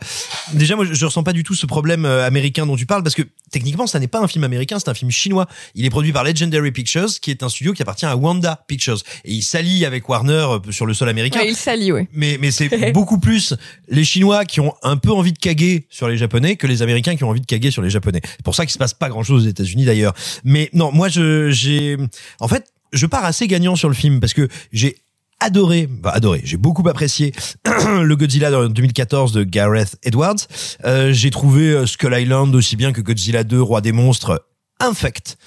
Déjà, 0.54 0.76
moi, 0.76 0.86
je, 0.86 0.94
je 0.94 1.06
ressens 1.06 1.24
pas 1.24 1.34
du 1.34 1.44
tout 1.44 1.56
ce 1.56 1.66
problème 1.66 2.06
euh, 2.06 2.26
américain 2.26 2.66
dont 2.66 2.76
tu 2.76 2.86
parles 2.86 3.04
parce 3.04 3.16
que 3.16 3.24
techniquement, 3.52 3.88
ça 3.88 4.00
n'est 4.00 4.08
pas 4.08 4.20
un 4.20 4.28
film 4.28 4.44
américain, 4.44 4.78
c'est 4.80 4.90
un 4.90 4.94
film 4.94 5.12
chinois. 5.12 5.48
Il 5.76 5.86
est 5.86 5.90
produit 5.90 6.12
par 6.12 6.24
Legendary 6.24 6.72
Pictures, 6.72 7.20
qui 7.22 7.32
est 7.32 7.44
un 7.44 7.50
studio 7.50 7.74
qui 7.74 7.82
appartient 7.82 8.06
à 8.06 8.16
Wanda 8.16 8.64
Pictures, 8.68 9.02
et 9.26 9.34
il 9.34 9.42
s'allie 9.44 9.86
avec 9.86 10.08
Warner 10.10 10.34
euh, 10.34 10.72
sur 10.72 10.86
le 10.86 10.94
sol 10.94 11.10
américain. 11.10 11.40
Ouais, 11.40 11.50
il 11.50 11.56
s'allie, 11.56 11.92
ouais. 11.92 12.08
Mais, 12.14 12.38
mais 12.40 12.52
c'est 12.52 12.92
beaucoup 12.94 13.20
plus 13.20 13.54
les 13.90 14.04
Chinois 14.04 14.46
qui 14.46 14.60
ont 14.60 14.74
un 14.84 14.98
peu 14.98 15.12
envie 15.12 15.34
de 15.34 15.40
caguer 15.40 15.86
sur 15.90 16.08
les 16.08 16.18
Japonais 16.18 16.56
que 16.56 16.68
les 16.68 16.82
Américains 16.82 16.87
qui 17.02 17.24
ont 17.24 17.30
envie 17.30 17.42
de 17.42 17.46
caguer 17.46 17.72
sur 17.72 17.82
les 17.82 17.90
Japonais. 17.90 18.22
C'est 18.24 18.44
pour 18.44 18.56
ça 18.56 18.66
qu'il 18.66 18.74
se 18.74 18.78
passe 18.78 18.94
pas 18.94 19.10
grand 19.10 19.24
chose 19.24 19.46
aux 19.46 19.50
États-Unis 19.50 19.86
d'ailleurs. 19.86 20.14
Mais 20.44 20.70
non, 20.74 20.92
moi 20.92 21.10
je, 21.10 21.50
j'ai, 21.52 21.98
en 22.40 22.48
fait, 22.48 22.66
je 22.94 23.06
pars 23.06 23.26
assez 23.26 23.48
gagnant 23.48 23.76
sur 23.76 23.90
le 23.90 23.96
film 23.96 24.20
parce 24.20 24.34
que 24.34 24.48
j'ai 24.72 24.98
adoré, 25.40 25.88
bah 25.88 26.12
adoré, 26.14 26.42
j'ai 26.44 26.58
beaucoup 26.58 26.88
apprécié 26.88 27.34
le 27.66 28.16
Godzilla 28.16 28.50
de 28.50 28.68
2014 28.68 29.34
de 29.34 29.44
Gareth 29.44 29.98
Edwards. 30.04 30.48
Euh, 30.86 31.14
j'ai 31.14 31.30
trouvé 31.30 31.70
euh, 31.70 31.86
Skull 31.86 32.16
Island 32.18 32.56
aussi 32.56 32.76
bien 32.76 32.92
que 32.92 33.02
Godzilla 33.02 33.44
2, 33.44 33.62
Roi 33.62 33.82
des 33.82 33.92
monstres 33.92 34.44
infect. 34.80 35.38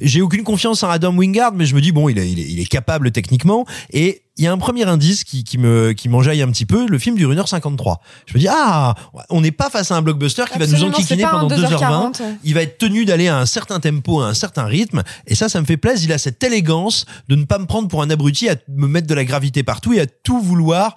J'ai 0.00 0.20
aucune 0.20 0.42
confiance 0.42 0.82
en 0.82 0.90
Adam 0.90 1.16
Wingard, 1.16 1.52
mais 1.54 1.66
je 1.66 1.74
me 1.74 1.80
dis 1.80 1.92
bon, 1.92 2.08
il 2.08 2.18
est, 2.18 2.30
il 2.30 2.40
est, 2.40 2.48
il 2.48 2.60
est 2.60 2.66
capable 2.66 3.12
techniquement. 3.12 3.64
Et 3.92 4.22
il 4.40 4.44
y 4.44 4.46
a 4.46 4.52
un 4.52 4.58
premier 4.58 4.84
indice 4.84 5.22
qui, 5.22 5.44
qui 5.44 5.58
me 5.58 5.92
qui 5.92 6.08
m'enjaille 6.08 6.40
un 6.40 6.50
petit 6.50 6.64
peu, 6.64 6.86
le 6.86 6.98
film 6.98 7.14
dure 7.14 7.30
1h53. 7.30 7.98
Je 8.24 8.32
me 8.32 8.38
dis 8.38 8.48
ah, 8.48 8.94
on 9.28 9.42
n'est 9.42 9.50
pas 9.50 9.68
face 9.68 9.90
à 9.90 9.96
un 9.96 10.02
blockbuster 10.02 10.44
qui 10.50 10.58
va 10.58 10.66
nous 10.66 10.82
enquiquiner 10.84 11.24
pendant 11.24 11.54
2h20. 11.54 12.14
2h40. 12.14 12.22
Il 12.42 12.54
va 12.54 12.62
être 12.62 12.78
tenu 12.78 13.04
d'aller 13.04 13.28
à 13.28 13.38
un 13.38 13.44
certain 13.44 13.80
tempo, 13.80 14.22
à 14.22 14.28
un 14.28 14.34
certain 14.34 14.64
rythme. 14.64 15.02
Et 15.26 15.34
ça, 15.34 15.50
ça 15.50 15.60
me 15.60 15.66
fait 15.66 15.76
plaisir. 15.76 16.08
Il 16.08 16.12
a 16.14 16.18
cette 16.18 16.42
élégance 16.42 17.04
de 17.28 17.36
ne 17.36 17.44
pas 17.44 17.58
me 17.58 17.66
prendre 17.66 17.88
pour 17.88 18.00
un 18.00 18.08
abruti, 18.08 18.48
à 18.48 18.54
me 18.68 18.86
mettre 18.86 19.06
de 19.06 19.14
la 19.14 19.26
gravité 19.26 19.62
partout 19.62 19.92
et 19.92 20.00
à 20.00 20.06
tout 20.06 20.40
vouloir 20.40 20.96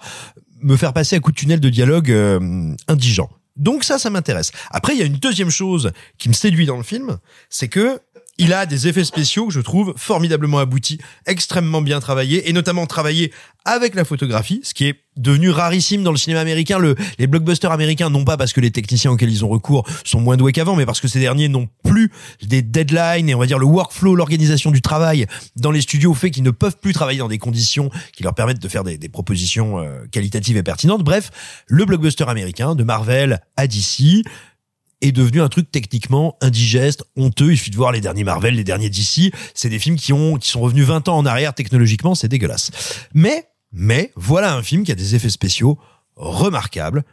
me 0.62 0.78
faire 0.78 0.94
passer 0.94 1.16
à 1.16 1.20
coup 1.20 1.30
de 1.30 1.36
tunnel 1.36 1.60
de 1.60 1.68
dialogue 1.68 2.10
euh, 2.10 2.74
indigent. 2.88 3.28
Donc 3.56 3.84
ça, 3.84 3.98
ça 3.98 4.08
m'intéresse. 4.08 4.52
Après, 4.70 4.94
il 4.94 4.98
y 4.98 5.02
a 5.02 5.06
une 5.06 5.18
deuxième 5.18 5.50
chose 5.50 5.92
qui 6.16 6.30
me 6.30 6.34
séduit 6.34 6.64
dans 6.64 6.78
le 6.78 6.82
film, 6.82 7.18
c'est 7.50 7.68
que 7.68 8.00
il 8.38 8.52
a 8.52 8.66
des 8.66 8.88
effets 8.88 9.04
spéciaux 9.04 9.46
que 9.46 9.52
je 9.52 9.60
trouve 9.60 9.94
formidablement 9.96 10.58
aboutis, 10.58 10.98
extrêmement 11.26 11.82
bien 11.82 12.00
travaillés, 12.00 12.48
et 12.48 12.52
notamment 12.52 12.86
travaillés 12.86 13.32
avec 13.64 13.94
la 13.94 14.04
photographie, 14.04 14.60
ce 14.62 14.74
qui 14.74 14.86
est 14.86 15.00
devenu 15.16 15.50
rarissime 15.50 16.02
dans 16.02 16.10
le 16.10 16.16
cinéma 16.16 16.40
américain. 16.40 16.78
Le, 16.78 16.96
les 17.18 17.26
blockbusters 17.26 17.72
américains, 17.72 18.10
non 18.10 18.24
pas 18.24 18.36
parce 18.36 18.52
que 18.52 18.60
les 18.60 18.70
techniciens 18.70 19.10
auxquels 19.12 19.30
ils 19.30 19.44
ont 19.44 19.48
recours 19.48 19.86
sont 20.04 20.20
moins 20.20 20.36
doués 20.36 20.52
qu'avant, 20.52 20.76
mais 20.76 20.84
parce 20.84 21.00
que 21.00 21.08
ces 21.08 21.20
derniers 21.20 21.48
n'ont 21.48 21.68
plus 21.84 22.10
des 22.42 22.60
deadlines 22.60 23.28
et 23.28 23.34
on 23.34 23.38
va 23.38 23.46
dire 23.46 23.58
le 23.58 23.66
workflow, 23.66 24.14
l'organisation 24.16 24.70
du 24.70 24.82
travail 24.82 25.26
dans 25.56 25.70
les 25.70 25.80
studios 25.80 26.12
fait 26.14 26.30
qu'ils 26.30 26.42
ne 26.42 26.50
peuvent 26.50 26.76
plus 26.78 26.92
travailler 26.92 27.20
dans 27.20 27.28
des 27.28 27.38
conditions 27.38 27.90
qui 28.12 28.22
leur 28.22 28.34
permettent 28.34 28.62
de 28.62 28.68
faire 28.68 28.84
des, 28.84 28.98
des 28.98 29.08
propositions 29.08 29.78
euh, 29.78 30.04
qualitatives 30.10 30.56
et 30.56 30.62
pertinentes. 30.62 31.04
Bref, 31.04 31.30
le 31.66 31.84
blockbuster 31.84 32.28
américain 32.28 32.74
de 32.74 32.84
Marvel 32.84 33.40
à 33.56 33.66
DC 33.66 34.24
est 35.00 35.12
devenu 35.12 35.40
un 35.40 35.48
truc 35.48 35.70
techniquement 35.70 36.36
indigeste, 36.40 37.04
honteux. 37.16 37.52
Il 37.52 37.56
suffit 37.56 37.70
de 37.70 37.76
voir 37.76 37.92
les 37.92 38.00
derniers 38.00 38.24
Marvel, 38.24 38.54
les 38.54 38.64
derniers 38.64 38.90
DC. 38.90 39.32
C'est 39.54 39.68
des 39.68 39.78
films 39.78 39.96
qui 39.96 40.12
ont, 40.12 40.36
qui 40.36 40.48
sont 40.48 40.60
revenus 40.60 40.86
20 40.86 41.08
ans 41.08 41.16
en 41.18 41.26
arrière 41.26 41.54
technologiquement. 41.54 42.14
C'est 42.14 42.28
dégueulasse. 42.28 42.70
Mais, 43.14 43.48
mais, 43.72 44.12
voilà 44.16 44.54
un 44.54 44.62
film 44.62 44.84
qui 44.84 44.92
a 44.92 44.94
des 44.94 45.14
effets 45.14 45.30
spéciaux 45.30 45.78
remarquables, 46.16 47.04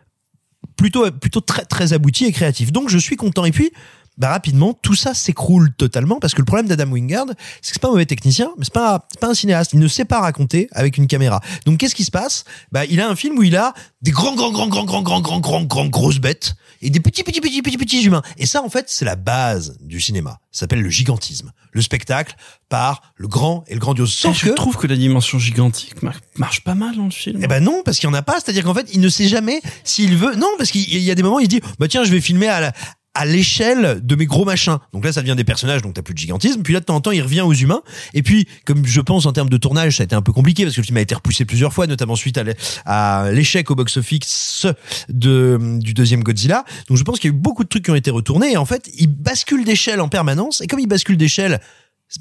plutôt, 0.76 1.10
plutôt 1.12 1.42
très, 1.42 1.66
très 1.66 1.94
aboutis 1.94 2.26
et 2.26 2.32
créatifs. 2.32 2.72
Donc, 2.72 2.90
je 2.90 2.98
suis 2.98 3.16
content. 3.16 3.46
Et 3.46 3.52
puis, 3.52 3.72
bah, 4.18 4.30
rapidement, 4.30 4.74
tout 4.74 4.94
ça 4.96 5.14
s'écroule 5.14 5.74
totalement 5.74 6.20
parce 6.20 6.34
que 6.34 6.40
le 6.42 6.46
problème 6.46 6.68
d'Adam 6.68 6.92
Wingard, 6.92 7.26
c'est 7.62 7.72
que 7.72 7.74
c'est 7.74 7.80
pas 7.82 7.88
un 7.88 7.92
mauvais 7.92 8.06
technicien, 8.06 8.52
mais 8.58 8.66
c'est 8.66 8.74
pas, 8.74 9.08
c'est 9.12 9.20
pas 9.20 9.30
un 9.30 9.34
cinéaste. 9.34 9.74
Il 9.74 9.80
ne 9.80 9.88
sait 9.88 10.06
pas 10.06 10.20
raconter 10.20 10.68
avec 10.74 10.98
une 10.98 11.08
caméra. 11.08 11.40
Donc, 11.66 11.80
qu'est-ce 11.80 11.96
qui 11.96 12.04
se 12.06 12.12
passe? 12.12 12.44
Bah, 12.72 12.86
il 12.86 13.00
a 13.02 13.10
un 13.10 13.16
film 13.16 13.38
où 13.38 13.44
il 13.44 13.56
a 13.56 13.74
des 14.02 14.12
grands, 14.12 14.36
grands, 14.36 14.52
grands, 14.52 14.68
grands, 14.68 14.84
grands, 14.86 15.02
grands, 15.02 15.22
grands, 15.22 15.40
grands, 15.40 15.64
grands, 15.64 15.88
grosses 15.88 16.20
bêtes 16.20 16.56
et 16.84 16.90
des 16.90 17.00
petits, 17.00 17.24
petits, 17.24 17.42
petits, 17.42 17.62
petits, 17.62 17.78
petits 17.78 18.04
humains. 18.04 18.22
Et 18.38 18.46
ça, 18.46 18.64
en 18.64 18.70
fait, 18.70 18.86
c'est 18.90 19.06
la 19.06 19.16
base 19.16 19.78
du 19.82 20.02
cinéma. 20.02 20.40
Ça 20.52 20.62
s'appelle 20.62 20.82
le 20.82 20.90
gigantisme. 20.90 21.52
Le 21.72 21.82
spectacle 21.82 22.36
par 22.68 23.14
le 23.16 23.28
grand 23.30 23.64
et 23.68 23.74
le 23.76 23.80
grandiose. 23.80 24.12
Sauf 24.12 24.38
je 24.38 24.48
que, 24.50 24.56
trouve 24.56 24.76
que 24.76 24.88
la 24.88 24.98
dimension 24.98 25.40
gigantique 25.40 26.02
mar- 26.04 26.20
marche 26.38 26.64
pas 26.64 26.76
mal 26.76 26.96
dans 26.98 27.06
le 27.06 27.12
film? 27.12 27.40
eh 27.42 27.48
ben 27.48 27.64
non, 27.64 27.82
parce 27.86 27.98
qu'il 27.98 28.08
y 28.08 28.12
en 28.12 28.14
a 28.14 28.22
pas. 28.22 28.40
C'est-à-dire 28.42 28.64
qu'en 28.66 28.74
fait, 28.74 28.90
il 28.94 29.00
ne 29.00 29.08
sait 29.08 29.28
jamais 29.30 29.62
s'il 29.86 30.18
veut. 30.18 30.36
Non, 30.36 30.50
parce 30.58 30.70
qu'il 30.72 30.98
y 30.98 31.10
a 31.12 31.16
des 31.16 31.24
moments, 31.24 31.40
il 31.40 31.46
se 31.46 31.50
dit, 31.50 31.62
bah 31.80 31.88
tiens, 31.88 32.04
je 32.04 32.12
vais 32.12 32.20
filmer 32.20 32.48
à 32.50 32.60
la 32.60 32.74
à 33.14 33.26
l'échelle 33.26 34.00
de 34.02 34.16
mes 34.16 34.26
gros 34.26 34.46
machins. 34.46 34.78
Donc 34.94 35.04
là, 35.04 35.12
ça 35.12 35.22
devient 35.22 35.36
des 35.36 35.44
personnages, 35.44 35.82
donc 35.82 35.94
t'as 35.94 36.02
plus 36.02 36.14
de 36.14 36.20
gigantisme. 36.20 36.62
Puis 36.62 36.74
là, 36.74 36.80
de 36.80 36.86
temps 36.86 36.96
en 36.96 37.02
temps, 37.02 37.12
il 37.12 37.22
revient 37.22 37.42
aux 37.42 37.54
humains. 37.54 37.82
Et 38.14 38.24
puis, 38.24 38.48
comme 38.66 38.86
je 38.86 39.02
pense 39.02 39.26
en 39.26 39.34
termes 39.34 39.50
de 39.50 39.58
tournage, 39.58 39.98
ça 39.98 40.04
a 40.04 40.06
été 40.06 40.16
un 40.16 40.22
peu 40.22 40.32
compliqué 40.32 40.64
parce 40.64 40.76
que 40.76 40.82
le 40.82 40.86
film 40.86 40.98
a 40.98 41.02
été 41.02 41.14
repoussé 41.16 41.44
plusieurs 41.44 41.74
fois, 41.74 41.88
notamment 41.88 42.16
suite 42.16 42.38
à 42.38 42.44
l'é- 42.44 42.56
à 42.86 43.30
l'échec 43.32 43.70
au 43.70 43.76
box-office 43.76 44.66
de, 45.10 45.78
du 45.80 45.94
deuxième 45.94 46.24
Godzilla. 46.24 46.64
Donc 46.88 46.98
je 46.98 47.04
pense 47.04 47.20
qu'il 47.20 47.30
y 47.30 47.34
a 47.34 47.36
eu 47.36 47.40
beaucoup 47.40 47.64
de 47.64 47.70
trucs 47.70 47.84
qui 47.86 47.92
ont 47.92 47.96
été 47.96 48.12
retournés. 48.12 48.54
Et 48.54 48.58
en 48.58 48.66
fait, 48.66 48.90
il 48.98 49.08
bascule 49.08 49.66
d'échelle 49.66 50.00
en 50.00 50.08
permanence. 50.08 50.62
Et 50.62 50.68
comme 50.68 50.80
il 50.80 50.88
bascule 50.88 51.18
d'échelle, 51.18 51.60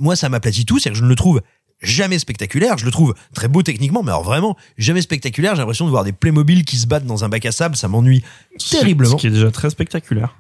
moi, 0.01 0.17
ça 0.17 0.29
m'aplatit 0.29 0.65
tout. 0.65 0.79
C'est-à-dire 0.79 0.95
que 0.95 0.99
je 0.99 1.05
ne 1.05 1.09
le 1.09 1.17
trouve 1.17 1.41
jamais 1.83 2.19
spectaculaire. 2.19 2.79
Je 2.79 2.85
le 2.85 2.91
trouve 2.91 3.15
très 3.33 3.49
beau 3.49 3.63
techniquement, 3.63 4.03
mais 4.03 4.11
alors 4.11 4.25
vraiment 4.25 4.57
jamais 4.77 5.03
spectaculaire. 5.03 5.55
J'ai 5.55 5.61
l'impression 5.61 5.87
de 5.87 5.91
voir 5.91 6.05
des 6.05 6.13
Playmobil 6.13 6.65
qui 6.65 6.77
se 6.77 6.87
battent 6.87 7.07
dans 7.07 7.25
un 7.25 7.29
bac 7.29 7.47
à 7.47 7.53
sable. 7.53 7.77
Ça 7.77 7.89
m'ennuie 7.89 8.23
terriblement. 8.71 9.17
Ce 9.17 9.21
qui 9.21 9.29
est 9.29 9.31
déjà 9.31 9.51
très 9.51 9.71
spectaculaire. 9.71 10.35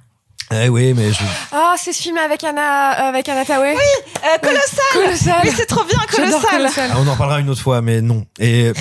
Eh 0.53 0.68
oui, 0.68 0.94
mais 0.94 1.12
je... 1.12 1.18
Ah, 1.53 1.74
c'est 1.78 1.92
ce 1.92 2.03
film 2.03 2.16
avec 2.18 2.42
Anna, 2.42 2.88
avec 3.09 3.28
Anna 3.28 3.44
Tawai. 3.44 3.74
Oui, 3.74 3.80
euh, 4.24 4.38
Colossal. 4.42 4.84
Colossal. 4.92 5.40
Oui, 5.44 5.51
c'est 5.55 5.66
trop 5.66 5.84
bien, 5.84 5.98
Colossal. 6.11 6.40
Colossal. 6.51 6.90
Ah, 6.92 6.96
on 6.98 7.07
en 7.07 7.16
parlera 7.16 7.38
une 7.40 7.51
autre 7.51 7.62
fois, 7.62 7.82
mais 7.82 8.01
non. 8.03 8.26
Et 8.40 8.72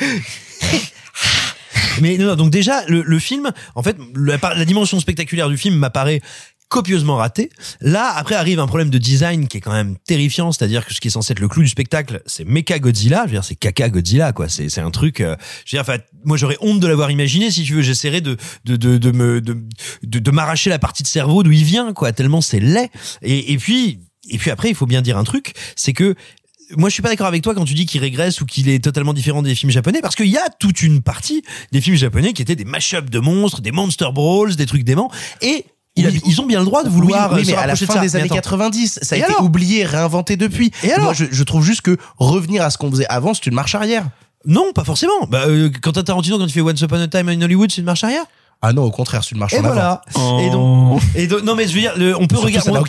mais 2.00 2.16
non, 2.16 2.26
non, 2.28 2.34
donc 2.36 2.50
déjà 2.50 2.82
le, 2.86 3.02
le 3.02 3.18
film, 3.18 3.52
en 3.74 3.82
fait, 3.82 3.96
la, 4.16 4.38
la 4.54 4.64
dimension 4.64 4.98
spectaculaire 5.00 5.50
du 5.50 5.58
film 5.58 5.74
m'apparaît 5.76 6.22
copieusement 6.72 7.16
ratée. 7.16 7.50
Là, 7.82 8.10
après 8.16 8.34
arrive 8.34 8.58
un 8.58 8.66
problème 8.66 8.88
de 8.88 8.96
design 8.96 9.46
qui 9.46 9.58
est 9.58 9.60
quand 9.60 9.74
même 9.74 9.98
terrifiant, 10.06 10.52
c'est-à-dire 10.52 10.86
que 10.86 10.94
ce 10.94 11.02
qui 11.02 11.08
est 11.08 11.10
censé 11.10 11.32
être 11.32 11.40
le 11.40 11.46
clou 11.48 11.62
du 11.62 11.68
spectacle, 11.68 12.22
c'est 12.24 12.46
Mecha 12.46 12.78
Godzilla. 12.78 13.24
Je 13.24 13.26
veux 13.26 13.32
dire, 13.32 13.44
c'est 13.44 13.56
caca 13.56 13.90
Godzilla, 13.90 14.32
quoi. 14.32 14.48
C'est 14.48 14.70
c'est 14.70 14.80
un 14.80 14.90
truc. 14.90 15.20
euh, 15.20 15.36
je 15.66 15.76
veux 15.76 15.82
dire, 15.82 15.98
moi 16.24 16.38
j'aurais 16.38 16.56
honte 16.62 16.80
de 16.80 16.86
l'avoir 16.86 17.10
imaginé. 17.10 17.50
Si 17.50 17.62
tu 17.64 17.74
veux, 17.74 17.82
j'essaierais 17.82 18.22
de 18.22 18.38
de 18.64 18.76
de 18.76 18.96
de 18.96 19.10
me 19.10 19.42
de 19.42 19.54
de, 20.02 20.18
de 20.18 20.30
m'arracher 20.30 20.70
la 20.70 20.78
partie 20.78 21.02
de 21.02 21.08
cerveau 21.08 21.42
d'où 21.42 21.52
il 21.52 21.64
vient, 21.64 21.92
quoi. 21.92 22.12
Tellement 22.12 22.40
c'est 22.40 22.60
laid. 22.60 22.88
Et 23.20 23.52
et 23.52 23.58
puis 23.58 24.00
et 24.30 24.38
puis 24.38 24.50
après, 24.50 24.70
il 24.70 24.74
faut 24.74 24.86
bien 24.86 25.02
dire 25.02 25.18
un 25.18 25.24
truc, 25.24 25.52
c'est 25.76 25.92
que 25.92 26.14
moi, 26.76 26.88
je 26.88 26.94
suis 26.94 27.02
pas 27.02 27.10
d'accord 27.10 27.26
avec 27.26 27.42
toi 27.42 27.54
quand 27.54 27.66
tu 27.66 27.74
dis 27.74 27.84
qu'il 27.84 28.00
régresse 28.00 28.40
ou 28.40 28.46
qu'il 28.46 28.70
est 28.70 28.82
totalement 28.82 29.12
différent 29.12 29.42
des 29.42 29.54
films 29.54 29.70
japonais, 29.70 30.00
parce 30.00 30.14
qu'il 30.14 30.28
y 30.28 30.38
a 30.38 30.48
toute 30.58 30.82
une 30.82 31.02
partie 31.02 31.42
des 31.70 31.82
films 31.82 31.96
japonais 31.96 32.32
qui 32.32 32.40
étaient 32.40 32.56
des 32.56 32.64
mash-ups 32.64 33.10
de 33.10 33.18
monstres, 33.18 33.60
des 33.60 33.72
monster 33.72 34.08
brawls, 34.12 34.56
des 34.56 34.64
trucs 34.64 34.84
déments, 34.84 35.10
et 35.42 35.66
Oui. 35.96 36.22
ils 36.24 36.40
ont 36.40 36.46
bien 36.46 36.58
le 36.60 36.64
droit 36.64 36.84
de 36.84 36.88
vouloir 36.88 37.32
oui, 37.32 37.44
se 37.44 37.50
mais 37.50 37.56
à 37.56 37.66
la 37.66 37.76
fin 37.76 37.94
de 37.96 38.00
des 38.00 38.16
années 38.16 38.24
attends. 38.24 38.34
90, 38.36 39.00
ça 39.02 39.14
a 39.14 39.18
Et 39.18 39.20
été 39.20 39.34
oublié, 39.40 39.84
réinventé 39.84 40.36
depuis. 40.36 40.72
Et 40.82 40.90
alors 40.92 41.04
Moi, 41.06 41.12
je, 41.12 41.26
je 41.30 41.42
trouve 41.44 41.62
juste 41.64 41.82
que 41.82 41.98
revenir 42.16 42.62
à 42.62 42.70
ce 42.70 42.78
qu'on 42.78 42.90
faisait 42.90 43.06
avant, 43.08 43.34
c'est 43.34 43.44
une 43.46 43.54
marche 43.54 43.74
arrière. 43.74 44.06
Non, 44.46 44.72
pas 44.72 44.84
forcément. 44.84 45.26
Bah, 45.28 45.44
euh, 45.46 45.70
quand 45.82 45.92
t'as 45.92 46.02
Tarantino, 46.02 46.38
quand 46.38 46.46
il 46.46 46.52
fait 46.52 46.60
Once 46.62 46.80
Upon 46.80 46.96
a 47.00 47.08
Time 47.08 47.28
in 47.28 47.42
Hollywood, 47.42 47.70
c'est 47.70 47.80
une 47.80 47.84
marche 47.86 48.04
arrière. 48.04 48.24
Ah 48.64 48.72
non, 48.72 48.84
au 48.84 48.90
contraire, 48.92 49.24
c'est 49.24 49.32
une 49.32 49.38
marche 49.38 49.54
Et 49.54 49.58
en 49.58 49.64
avant. 49.64 49.72
voilà. 49.74 50.02
Oh. 50.14 50.38
Et 50.40 50.50
donc, 50.50 51.02
et 51.16 51.26
donc- 51.26 51.42
non 51.42 51.56
mais 51.56 51.66
je 51.66 51.74
veux 51.74 51.80
dire, 51.80 51.94
le- 51.96 52.16
on 52.16 52.28
peut 52.28 52.38
regarder, 52.38 52.70
on, 52.70 52.82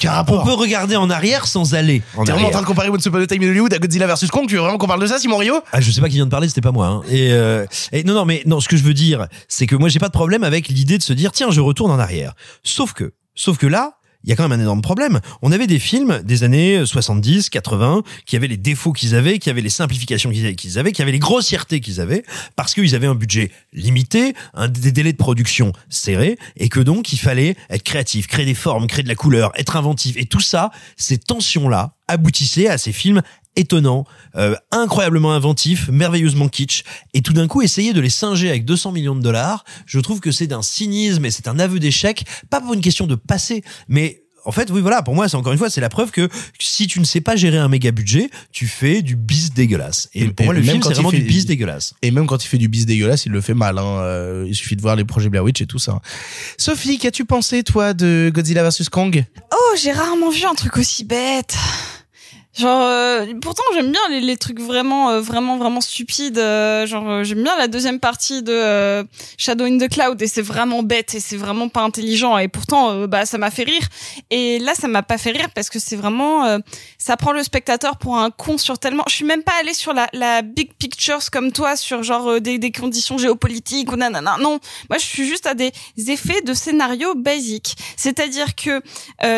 peut 0.43 0.53
regarder 0.53 0.95
en 0.95 1.09
arrière 1.09 1.47
sans 1.47 1.73
aller 1.73 2.03
T'es 2.25 2.31
vraiment 2.31 2.47
en 2.49 2.51
train 2.51 2.61
de 2.61 2.65
comparer 2.67 2.89
Once 2.89 3.03
Upon 3.05 3.17
a 3.17 3.25
Time 3.25 3.41
in 3.41 3.47
Hollywood 3.49 3.73
à 3.73 3.79
Godzilla 3.79 4.05
vs 4.05 4.27
Kong 4.31 4.45
Tu 4.47 4.53
veux 4.55 4.61
vraiment 4.61 4.77
qu'on 4.77 4.85
parle 4.87 5.01
de 5.01 5.07
ça, 5.07 5.17
Simon 5.17 5.37
Rio? 5.37 5.55
Ah, 5.71 5.81
je 5.81 5.89
sais 5.89 5.99
pas 5.99 6.09
qui 6.09 6.15
vient 6.15 6.25
de 6.25 6.31
parler, 6.31 6.47
c'était 6.47 6.61
pas 6.61 6.71
moi. 6.71 6.87
Hein. 6.87 7.01
Et, 7.09 7.31
euh, 7.31 7.65
et 7.91 8.03
non, 8.03 8.13
non, 8.13 8.25
mais 8.25 8.43
non, 8.45 8.59
ce 8.59 8.67
que 8.67 8.77
je 8.77 8.83
veux 8.83 8.93
dire, 8.93 9.27
c'est 9.47 9.65
que 9.65 9.75
moi, 9.75 9.89
j'ai 9.89 9.99
pas 9.99 10.09
de 10.09 10.13
problème 10.13 10.43
avec 10.43 10.67
l'idée 10.67 10.99
de 10.99 11.03
se 11.03 11.13
dire, 11.13 11.31
tiens, 11.31 11.49
je 11.49 11.59
retourne 11.59 11.89
en 11.91 11.97
arrière. 11.99 12.33
Sauf 12.63 12.93
que, 12.93 13.13
sauf 13.33 13.57
que 13.57 13.65
là, 13.67 13.93
il 14.23 14.29
y 14.29 14.33
a 14.33 14.35
quand 14.35 14.47
même 14.47 14.59
un 14.59 14.63
énorme 14.63 14.81
problème. 14.81 15.19
On 15.41 15.51
avait 15.51 15.67
des 15.67 15.79
films 15.79 16.21
des 16.23 16.43
années 16.43 16.85
70, 16.85 17.49
80 17.49 18.03
qui 18.25 18.35
avaient 18.35 18.47
les 18.47 18.57
défauts 18.57 18.93
qu'ils 18.93 19.15
avaient, 19.15 19.39
qui 19.39 19.49
avaient 19.49 19.61
les 19.61 19.69
simplifications 19.69 20.31
qu'ils 20.31 20.79
avaient, 20.79 20.91
qui 20.91 21.01
avaient 21.01 21.11
les 21.11 21.19
grossièretés 21.19 21.79
qu'ils 21.81 21.99
avaient 21.99 22.23
parce 22.55 22.73
qu'ils 22.73 22.95
avaient 22.95 23.07
un 23.07 23.15
budget 23.15 23.51
limité, 23.73 24.33
des 24.69 24.91
délais 24.91 25.11
de 25.11 25.17
production 25.17 25.73
serrés 25.89 26.37
et 26.57 26.69
que 26.69 26.79
donc 26.79 27.11
il 27.13 27.19
fallait 27.19 27.55
être 27.69 27.83
créatif, 27.83 28.27
créer 28.27 28.45
des 28.45 28.53
formes, 28.53 28.87
créer 28.87 29.03
de 29.03 29.09
la 29.09 29.15
couleur, 29.15 29.51
être 29.55 29.75
inventif 29.75 30.15
et 30.17 30.25
tout 30.25 30.39
ça, 30.39 30.71
ces 30.95 31.17
tensions 31.17 31.69
là 31.69 31.95
aboutissaient 32.07 32.67
à 32.67 32.77
ces 32.77 32.91
films 32.91 33.21
étonnants, 33.55 34.05
euh, 34.35 34.55
incroyablement 34.71 35.33
inventifs, 35.33 35.89
merveilleusement 35.89 36.47
kitsch, 36.49 36.83
et 37.13 37.21
tout 37.21 37.33
d'un 37.33 37.47
coup 37.47 37.61
essayer 37.61 37.93
de 37.93 38.01
les 38.01 38.09
singer 38.09 38.49
avec 38.49 38.65
200 38.65 38.91
millions 38.91 39.15
de 39.15 39.21
dollars, 39.21 39.63
je 39.85 39.99
trouve 39.99 40.19
que 40.19 40.31
c'est 40.31 40.47
d'un 40.47 40.61
cynisme 40.61 41.25
et 41.25 41.31
c'est 41.31 41.47
un 41.47 41.59
aveu 41.59 41.79
d'échec, 41.79 42.25
pas 42.49 42.61
pour 42.61 42.73
une 42.73 42.81
question 42.81 43.07
de 43.07 43.15
passé, 43.15 43.63
mais 43.87 44.23
en 44.45 44.51
fait, 44.51 44.69
oui, 44.71 44.81
voilà, 44.81 45.01
pour 45.03 45.15
moi, 45.15 45.29
c'est 45.29 45.37
encore 45.37 45.53
une 45.53 45.57
fois, 45.57 45.69
c'est 45.69 45.81
la 45.81 45.89
preuve 45.89 46.11
que 46.11 46.27
si 46.59 46.87
tu 46.87 46.99
ne 46.99 47.05
sais 47.05 47.21
pas 47.21 47.35
gérer 47.35 47.57
un 47.57 47.69
méga 47.69 47.91
budget, 47.91 48.29
tu 48.51 48.67
fais 48.67 49.01
du 49.01 49.15
bis 49.15 49.53
dégueulasse. 49.53 50.09
Et, 50.13 50.27
pour 50.27 50.45
moi, 50.45 50.53
le 50.53 50.59
même 50.59 50.69
film, 50.69 50.81
quand 50.81 50.89
c'est 50.89 50.95
il 50.95 50.95
vraiment 50.95 51.11
fait- 51.11 51.19
du 51.19 51.23
bis 51.23 51.45
dégueulasse. 51.45 51.93
Et 52.01 52.11
même 52.11 52.27
quand 52.27 52.43
il 52.43 52.47
fait 52.47 52.57
du 52.57 52.67
bis 52.67 52.85
dégueulasse, 52.85 53.25
il 53.25 53.31
le 53.31 53.41
fait 53.41 53.53
mal. 53.53 53.77
Hein. 53.77 53.99
Euh, 54.01 54.45
il 54.47 54.55
suffit 54.55 54.75
de 54.75 54.81
voir 54.81 54.95
les 54.95 55.05
projets 55.05 55.29
Blair 55.29 55.43
Witch 55.43 55.61
et 55.61 55.65
tout 55.65 55.79
ça. 55.79 56.01
Sophie, 56.57 56.97
qu'as-tu 56.97 57.23
pensé, 57.25 57.63
toi, 57.63 57.93
de 57.93 58.31
Godzilla 58.33 58.67
vs. 58.67 58.89
Kong? 58.91 59.23
Oh, 59.53 59.75
j'ai 59.81 59.91
rarement 59.93 60.29
vu 60.29 60.43
un 60.43 60.55
truc 60.55 60.77
aussi 60.77 61.05
bête. 61.05 61.55
Genre, 62.55 62.83
euh, 62.83 63.25
pourtant 63.41 63.63
j'aime 63.73 63.91
bien 63.91 63.99
les, 64.11 64.21
les 64.21 64.37
trucs 64.37 64.59
vraiment, 64.59 65.09
euh, 65.09 65.21
vraiment, 65.21 65.57
vraiment 65.57 65.81
stupides. 65.81 66.37
euh, 66.37 66.85
genre, 66.85 67.09
euh, 67.09 67.23
j'aime 67.23 67.41
bien 67.41 67.57
la 67.57 67.67
deuxième 67.67 67.99
partie 67.99 68.43
de 68.43 68.53
euh, 68.53 69.03
Shadow 69.39 69.65
in 69.65 69.79
the 69.79 69.89
Cloud 69.89 70.21
et 70.21 70.27
c'est 70.27 70.43
vraiment 70.43 70.83
bête 70.83 71.15
et 71.15 71.19
c'est 71.19 71.35
vraiment 71.35 71.67
pas 71.67 71.81
intelligent 71.81 72.37
et 72.37 72.47
pourtant, 72.47 72.91
euh, 72.91 73.07
bah, 73.07 73.25
ça 73.25 73.39
m'a 73.39 73.49
fait 73.49 73.63
rire. 73.63 73.81
Et 74.29 74.59
là, 74.59 74.75
ça 74.75 74.87
m'a 74.87 75.01
pas 75.01 75.17
fait 75.17 75.31
rire 75.31 75.47
parce 75.55 75.71
que 75.71 75.79
c'est 75.79 75.95
vraiment, 75.95 76.59
ça 76.99 77.17
prend 77.17 77.31
le 77.31 77.41
spectateur 77.41 77.97
pour 77.97 78.17
un 78.17 78.29
con 78.29 78.59
sur 78.59 78.77
tellement. 78.77 79.03
Je 79.07 79.15
suis 79.15 79.25
même 79.25 79.41
pas 79.43 79.53
allée 79.59 79.73
sur 79.73 79.93
la, 79.93 80.07
la 80.13 80.43
big 80.43 80.73
pictures 80.77 81.19
comme 81.31 81.51
toi 81.51 81.75
sur 81.75 82.03
genre 82.03 82.39
des, 82.39 82.59
des 82.59 82.71
conditions 82.71 83.17
géopolitiques 83.17 83.91
ou 83.91 83.95
nanana. 83.95 84.37
Non, 84.39 84.59
moi 84.89 84.99
je 84.99 85.05
suis 85.05 85.27
juste 85.27 85.47
à 85.47 85.55
des 85.55 85.71
effets 86.07 86.41
de 86.41 86.53
scénario 86.53 87.15
basique. 87.15 87.75
C'est-à-dire 87.97 88.53
que 88.55 88.81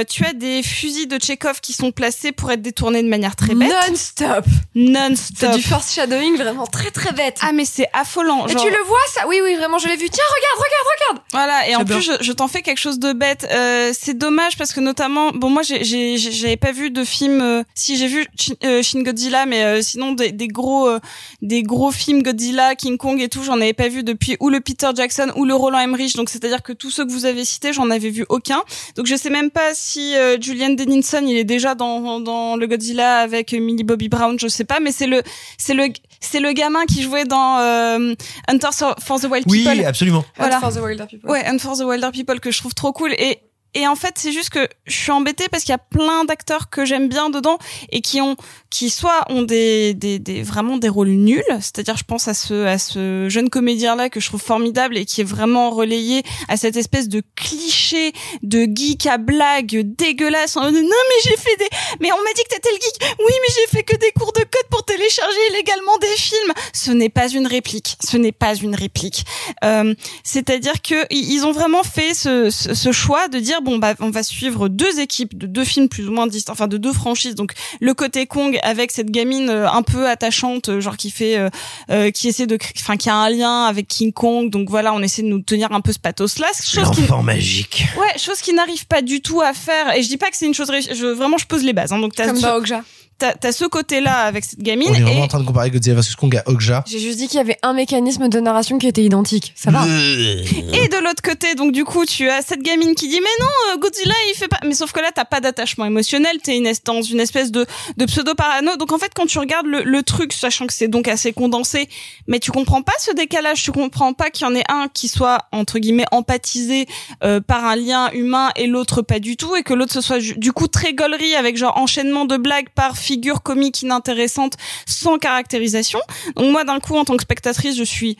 tu 0.03 0.25
as 0.25 0.33
des 0.33 0.63
fusils 0.63 1.07
de 1.07 1.17
Chekhov 1.21 1.61
qui 1.61 1.71
sont 1.71 1.91
placés 1.91 2.33
pour 2.33 2.51
être 2.51 2.61
détournés 2.61 3.04
de 3.05 3.09
manière 3.09 3.35
très 3.35 3.55
bête. 3.55 3.71
Non-stop. 3.89 4.45
Non-stop. 4.75 5.37
C'est 5.51 5.57
du 5.57 5.61
foreshadowing 5.63 6.35
vraiment 6.37 6.67
très 6.67 6.91
très 6.91 7.11
bête. 7.13 7.37
Ah 7.41 7.51
mais 7.53 7.65
c'est 7.65 7.87
affolant. 7.93 8.45
Et 8.47 8.51
genre- 8.51 8.61
tu 8.63 8.69
le 8.69 8.83
vois 8.85 8.97
ça? 9.13 9.27
Oui 9.27 9.39
oui 9.43 9.55
vraiment 9.55 9.77
je 9.77 9.87
l'ai 9.87 9.95
vu. 9.95 10.09
Tiens 10.09 10.23
regarde 10.35 10.57
regarde 10.57 10.87
regarde. 11.13 11.25
Voilà, 11.31 11.69
et 11.69 11.75
en 11.75 11.85
plus, 11.85 12.01
je, 12.01 12.11
je 12.23 12.31
t'en 12.31 12.47
fais 12.47 12.61
quelque 12.61 12.79
chose 12.79 12.99
de 12.99 13.13
bête. 13.13 13.47
Euh, 13.51 13.91
c'est 13.97 14.17
dommage 14.17 14.57
parce 14.57 14.73
que 14.73 14.79
notamment, 14.79 15.31
bon, 15.31 15.49
moi, 15.49 15.61
j'ai- 15.63 15.83
j'avais 16.17 16.57
pas 16.57 16.71
vu 16.71 16.91
de 16.91 17.03
film. 17.03 17.41
euh, 17.41 17.63
si 17.73 17.97
j'ai 17.97 18.07
vu 18.07 18.25
Shin, 18.39 18.53
euh, 18.63 18.81
Shin 18.83 19.01
Godzilla, 19.03 19.45
mais 19.45 19.63
euh, 19.63 19.81
sinon 19.81 20.13
des, 20.13 20.31
des 20.31 20.47
gros, 20.47 20.87
euh, 20.87 20.99
des 21.41 21.63
gros 21.63 21.91
films 21.91 22.23
Godzilla, 22.23 22.75
King 22.75 22.97
Kong 22.97 23.21
et 23.21 23.29
tout, 23.29 23.43
j'en 23.43 23.55
avais 23.55 23.73
pas 23.73 23.87
vu 23.89 24.03
depuis 24.03 24.37
ou 24.39 24.49
le 24.49 24.59
Peter 24.61 24.89
Jackson 24.95 25.31
ou 25.35 25.45
le 25.45 25.53
Roland 25.55 25.79
Emmerich. 25.79 26.15
Donc 26.15 26.29
c'est-à-dire 26.29 26.63
que 26.63 26.73
tous 26.73 26.89
ceux 26.91 27.05
que 27.05 27.11
vous 27.11 27.25
avez 27.25 27.45
cités, 27.45 27.73
j'en 27.73 27.89
avais 27.89 28.09
vu 28.09 28.25
aucun. 28.29 28.61
Donc 28.95 29.05
je 29.05 29.15
sais 29.15 29.29
même 29.29 29.51
pas 29.51 29.73
si 29.73 30.15
euh, 30.15 30.37
Julian 30.39 30.69
Dennison, 30.71 31.23
il 31.27 31.37
est 31.37 31.43
déjà 31.43 31.75
dans 31.75 32.19
dans 32.19 32.55
le 32.55 32.65
Godzilla 32.67 32.94
avec 33.03 33.53
euh, 33.53 33.59
Millie 33.59 33.83
Bobby 33.83 34.09
Brown, 34.09 34.37
je 34.39 34.47
sais 34.47 34.63
pas, 34.65 34.79
mais 34.79 34.91
c'est 34.91 35.07
le 35.07 35.21
c'est 35.57 35.73
le 35.73 35.87
c'est 36.19 36.39
le 36.39 36.51
gamin 36.53 36.85
qui 36.85 37.01
jouait 37.03 37.25
dans 37.25 37.59
euh, 37.59 38.13
Hunter 38.47 38.69
for 38.99 39.19
the 39.19 39.25
Wild 39.25 39.45
Oui, 39.47 39.63
People. 39.63 39.85
absolument. 39.85 40.25
Voilà. 40.37 40.57
Hunt 40.57 40.61
for 40.61 40.73
the 40.73 40.77
Wilder 40.83 41.05
People. 41.09 41.29
Ouais, 41.29 41.43
and 41.47 41.59
for 41.59 41.75
the 41.77 41.81
Wilder 41.81 42.11
People 42.11 42.39
que 42.39 42.51
je 42.51 42.57
trouve 42.59 42.73
trop 42.73 42.91
cool 42.93 43.13
et 43.13 43.39
et 43.75 43.87
en 43.87 43.95
fait, 43.95 44.15
c'est 44.17 44.31
juste 44.31 44.49
que 44.49 44.67
je 44.85 44.95
suis 44.95 45.11
embêtée 45.11 45.49
parce 45.49 45.63
qu'il 45.63 45.73
y 45.73 45.75
a 45.75 45.77
plein 45.77 46.23
d'acteurs 46.23 46.69
que 46.69 46.85
j'aime 46.85 47.09
bien 47.09 47.29
dedans 47.29 47.57
et 47.91 47.99
qui 47.99 48.21
ont, 48.21 48.37
qui 48.69 48.89
soit 48.89 49.25
ont 49.29 49.41
des, 49.41 49.93
des, 49.93 50.17
des 50.17 50.43
vraiment 50.43 50.77
des 50.77 50.87
rôles 50.87 51.09
nuls. 51.09 51.43
C'est-à-dire, 51.59 51.97
je 51.97 52.05
pense 52.05 52.29
à 52.29 52.33
ce, 52.33 52.65
à 52.65 52.77
ce 52.77 53.27
jeune 53.29 53.49
comédien 53.49 53.97
là 53.97 54.09
que 54.09 54.21
je 54.21 54.27
trouve 54.27 54.41
formidable 54.41 54.97
et 54.97 55.05
qui 55.05 55.19
est 55.19 55.25
vraiment 55.25 55.71
relayé 55.71 56.23
à 56.47 56.55
cette 56.55 56.77
espèce 56.77 57.09
de 57.09 57.21
cliché 57.35 58.13
de 58.43 58.65
geek 58.73 59.07
à 59.07 59.17
blague 59.17 59.81
dégueulasse. 59.97 60.55
Non, 60.55 60.71
mais 60.71 61.21
j'ai 61.23 61.35
fait 61.35 61.57
des, 61.57 61.67
mais 61.99 62.13
on 62.13 62.23
m'a 62.23 62.33
dit 62.33 62.43
que 62.43 62.55
t'étais 62.55 62.69
le 62.71 62.77
geek. 62.77 63.17
Oui, 63.19 63.33
mais 63.41 63.53
j'ai 63.55 63.77
fait 63.77 63.83
que 63.83 63.97
des 63.97 64.11
cours 64.11 64.31
de 64.31 64.39
code 64.39 64.69
pour 64.69 64.85
télécharger 64.85 65.37
illégalement 65.51 65.97
des 65.97 66.15
films. 66.15 66.53
Ce 66.71 66.91
n'est 66.91 67.09
pas 67.09 67.27
une 67.27 67.45
réplique. 67.47 67.97
Ce 68.09 68.15
n'est 68.15 68.31
pas 68.31 68.55
une 68.55 68.75
réplique. 68.75 69.25
Euh, 69.65 69.93
c'est-à-dire 70.23 70.81
que 70.81 71.05
ils 71.09 71.45
ont 71.45 71.51
vraiment 71.51 71.83
fait 71.83 72.13
ce, 72.13 72.49
ce 72.49 72.91
choix 72.93 73.27
de 73.27 73.39
dire 73.39 73.61
bon 73.65 73.77
bah 73.77 73.95
on 73.99 74.11
va 74.11 74.23
suivre 74.23 74.69
deux 74.69 74.99
équipes 74.99 75.37
de 75.37 75.47
deux 75.47 75.65
films 75.65 75.89
plus 75.89 76.07
ou 76.07 76.11
moins 76.13 76.27
distincts, 76.27 76.53
enfin 76.53 76.67
de 76.67 76.77
deux 76.77 76.93
franchises. 76.93 77.35
Donc 77.35 77.51
le 77.81 77.93
côté 77.93 78.27
Kong 78.27 78.57
avec 78.63 78.91
cette 78.91 79.11
gamine 79.11 79.49
euh, 79.49 79.69
un 79.69 79.81
peu 79.81 80.07
attachante, 80.07 80.69
euh, 80.69 80.79
genre 80.79 80.95
qui 80.95 81.11
fait, 81.11 81.37
euh, 81.37 81.49
euh, 81.89 82.11
qui 82.11 82.29
essaie 82.29 82.47
de, 82.47 82.57
enfin 82.77 82.95
qui 82.95 83.09
a 83.09 83.15
un 83.15 83.29
lien 83.29 83.65
avec 83.65 83.87
King 83.87 84.13
Kong. 84.13 84.49
Donc 84.49 84.69
voilà, 84.69 84.93
on 84.93 85.01
essaie 85.01 85.23
de 85.23 85.27
nous 85.27 85.41
tenir 85.41 85.71
un 85.73 85.81
peu 85.81 85.91
ce 85.91 85.99
pathos 85.99 86.39
là. 86.39 86.47
Chose 86.63 86.91
qui, 86.91 87.01
L'enfant 87.01 87.23
magique. 87.23 87.83
ouais, 87.99 88.17
chose 88.17 88.39
qui 88.39 88.53
n'arrive 88.53 88.85
pas 88.87 89.01
du 89.01 89.21
tout 89.21 89.41
à 89.41 89.53
faire. 89.53 89.95
Et 89.95 90.03
je 90.03 90.07
dis 90.07 90.17
pas 90.17 90.29
que 90.29 90.37
c'est 90.37 90.45
une 90.45 90.53
chose 90.53 90.69
réussie. 90.69 90.89
Je, 90.93 91.07
vraiment, 91.07 91.37
je 91.37 91.45
pose 91.47 91.63
les 91.63 91.73
bases. 91.73 91.91
Hein. 91.91 91.99
Donc 91.99 92.15
t'as 92.15 92.27
Comme 92.27 92.37
ce, 92.37 92.41
dans 92.43 92.55
Okja. 92.57 92.83
T'as, 93.17 93.33
t'as 93.33 93.51
ce 93.51 93.65
côté-là 93.65 94.19
avec 94.19 94.43
cette 94.43 94.59
gamine 94.59 94.89
On 94.91 94.93
est 94.93 95.01
vraiment 95.01 95.19
et 95.19 95.23
en 95.23 95.27
train 95.27 95.39
de 95.39 95.45
comparer 95.45 95.71
Godzilla 95.71 95.95
vs. 95.99 96.15
Kong 96.17 96.35
à 96.35 96.49
Okja. 96.49 96.83
J'ai 96.87 96.99
juste 96.99 97.17
dit 97.17 97.27
qu'il 97.27 97.37
y 97.37 97.41
avait 97.41 97.57
un 97.63 97.73
mécanisme 97.73 98.27
de 98.27 98.39
narration 98.39 98.77
qui 98.77 98.87
était 98.87 99.03
identique. 99.03 99.53
Ça 99.55 99.71
va. 99.71 99.85
Et 99.85 100.87
de 100.87 101.03
l'autre 101.03 101.21
côté, 101.23 101.55
donc 101.55 101.71
du 101.71 101.85
coup, 101.85 102.05
tu 102.05 102.29
as 102.29 102.41
cette 102.41 102.61
gamine 102.61 102.95
qui 102.95 103.07
dit 103.07 103.19
mais 103.19 103.43
non, 103.43 103.73
euh, 103.73 103.77
Godzilla 103.77 104.13
il 104.29 104.35
fait 104.35 104.47
pas. 104.47 104.59
Mais 104.65 104.73
sauf 104.73 104.91
que 104.91 104.99
là, 104.99 105.11
t'as 105.13 105.25
pas 105.25 105.41
d'attachement 105.41 105.85
émotionnel, 105.85 106.37
t'es 106.43 106.57
une, 106.57 106.71
dans 106.85 107.01
une 107.01 107.19
espèce 107.19 107.51
de, 107.51 107.65
de 107.97 108.05
pseudo 108.05 108.35
parano. 108.35 108.75
Donc 108.77 108.91
en 108.91 108.97
fait, 108.97 109.11
quand 109.15 109.25
tu 109.25 109.39
regardes 109.39 109.67
le, 109.67 109.83
le 109.83 110.03
truc, 110.03 110.33
sachant 110.33 110.67
que 110.67 110.73
c'est 110.73 110.87
donc 110.87 111.07
assez 111.07 111.33
condensé, 111.33 111.89
mais 112.27 112.39
tu 112.39 112.51
comprends 112.51 112.81
pas 112.81 112.93
ce 112.99 113.13
décalage, 113.13 113.63
tu 113.63 113.71
comprends 113.71 114.13
pas 114.13 114.29
qu'il 114.29 114.45
y 114.47 114.49
en 114.49 114.55
ait 114.55 114.63
un 114.69 114.87
qui 114.93 115.07
soit 115.07 115.45
entre 115.51 115.79
guillemets 115.79 116.05
empathisé 116.11 116.87
euh, 117.23 117.39
par 117.39 117.65
un 117.65 117.75
lien 117.75 118.09
humain 118.11 118.49
et 118.55 118.67
l'autre 118.67 119.01
pas 119.01 119.19
du 119.19 119.37
tout, 119.37 119.55
et 119.55 119.63
que 119.63 119.73
l'autre 119.73 119.93
ce 119.93 120.01
soit 120.01 120.19
du 120.19 120.51
coup 120.51 120.67
très 120.67 120.93
gaulerie 120.93 121.35
avec 121.35 121.57
genre 121.57 121.77
enchaînement 121.77 122.25
de 122.25 122.37
blagues 122.37 122.69
par 122.75 122.97
figure 123.05 123.43
comique 123.43 123.81
inintéressante 123.81 124.53
sans 124.85 125.17
caractérisation. 125.17 125.99
Donc 126.35 126.51
moi, 126.51 126.63
d'un 126.63 126.79
coup, 126.79 126.97
en 126.97 127.05
tant 127.05 127.15
que 127.15 127.23
spectatrice, 127.23 127.77
je 127.77 127.83
suis 127.83 128.17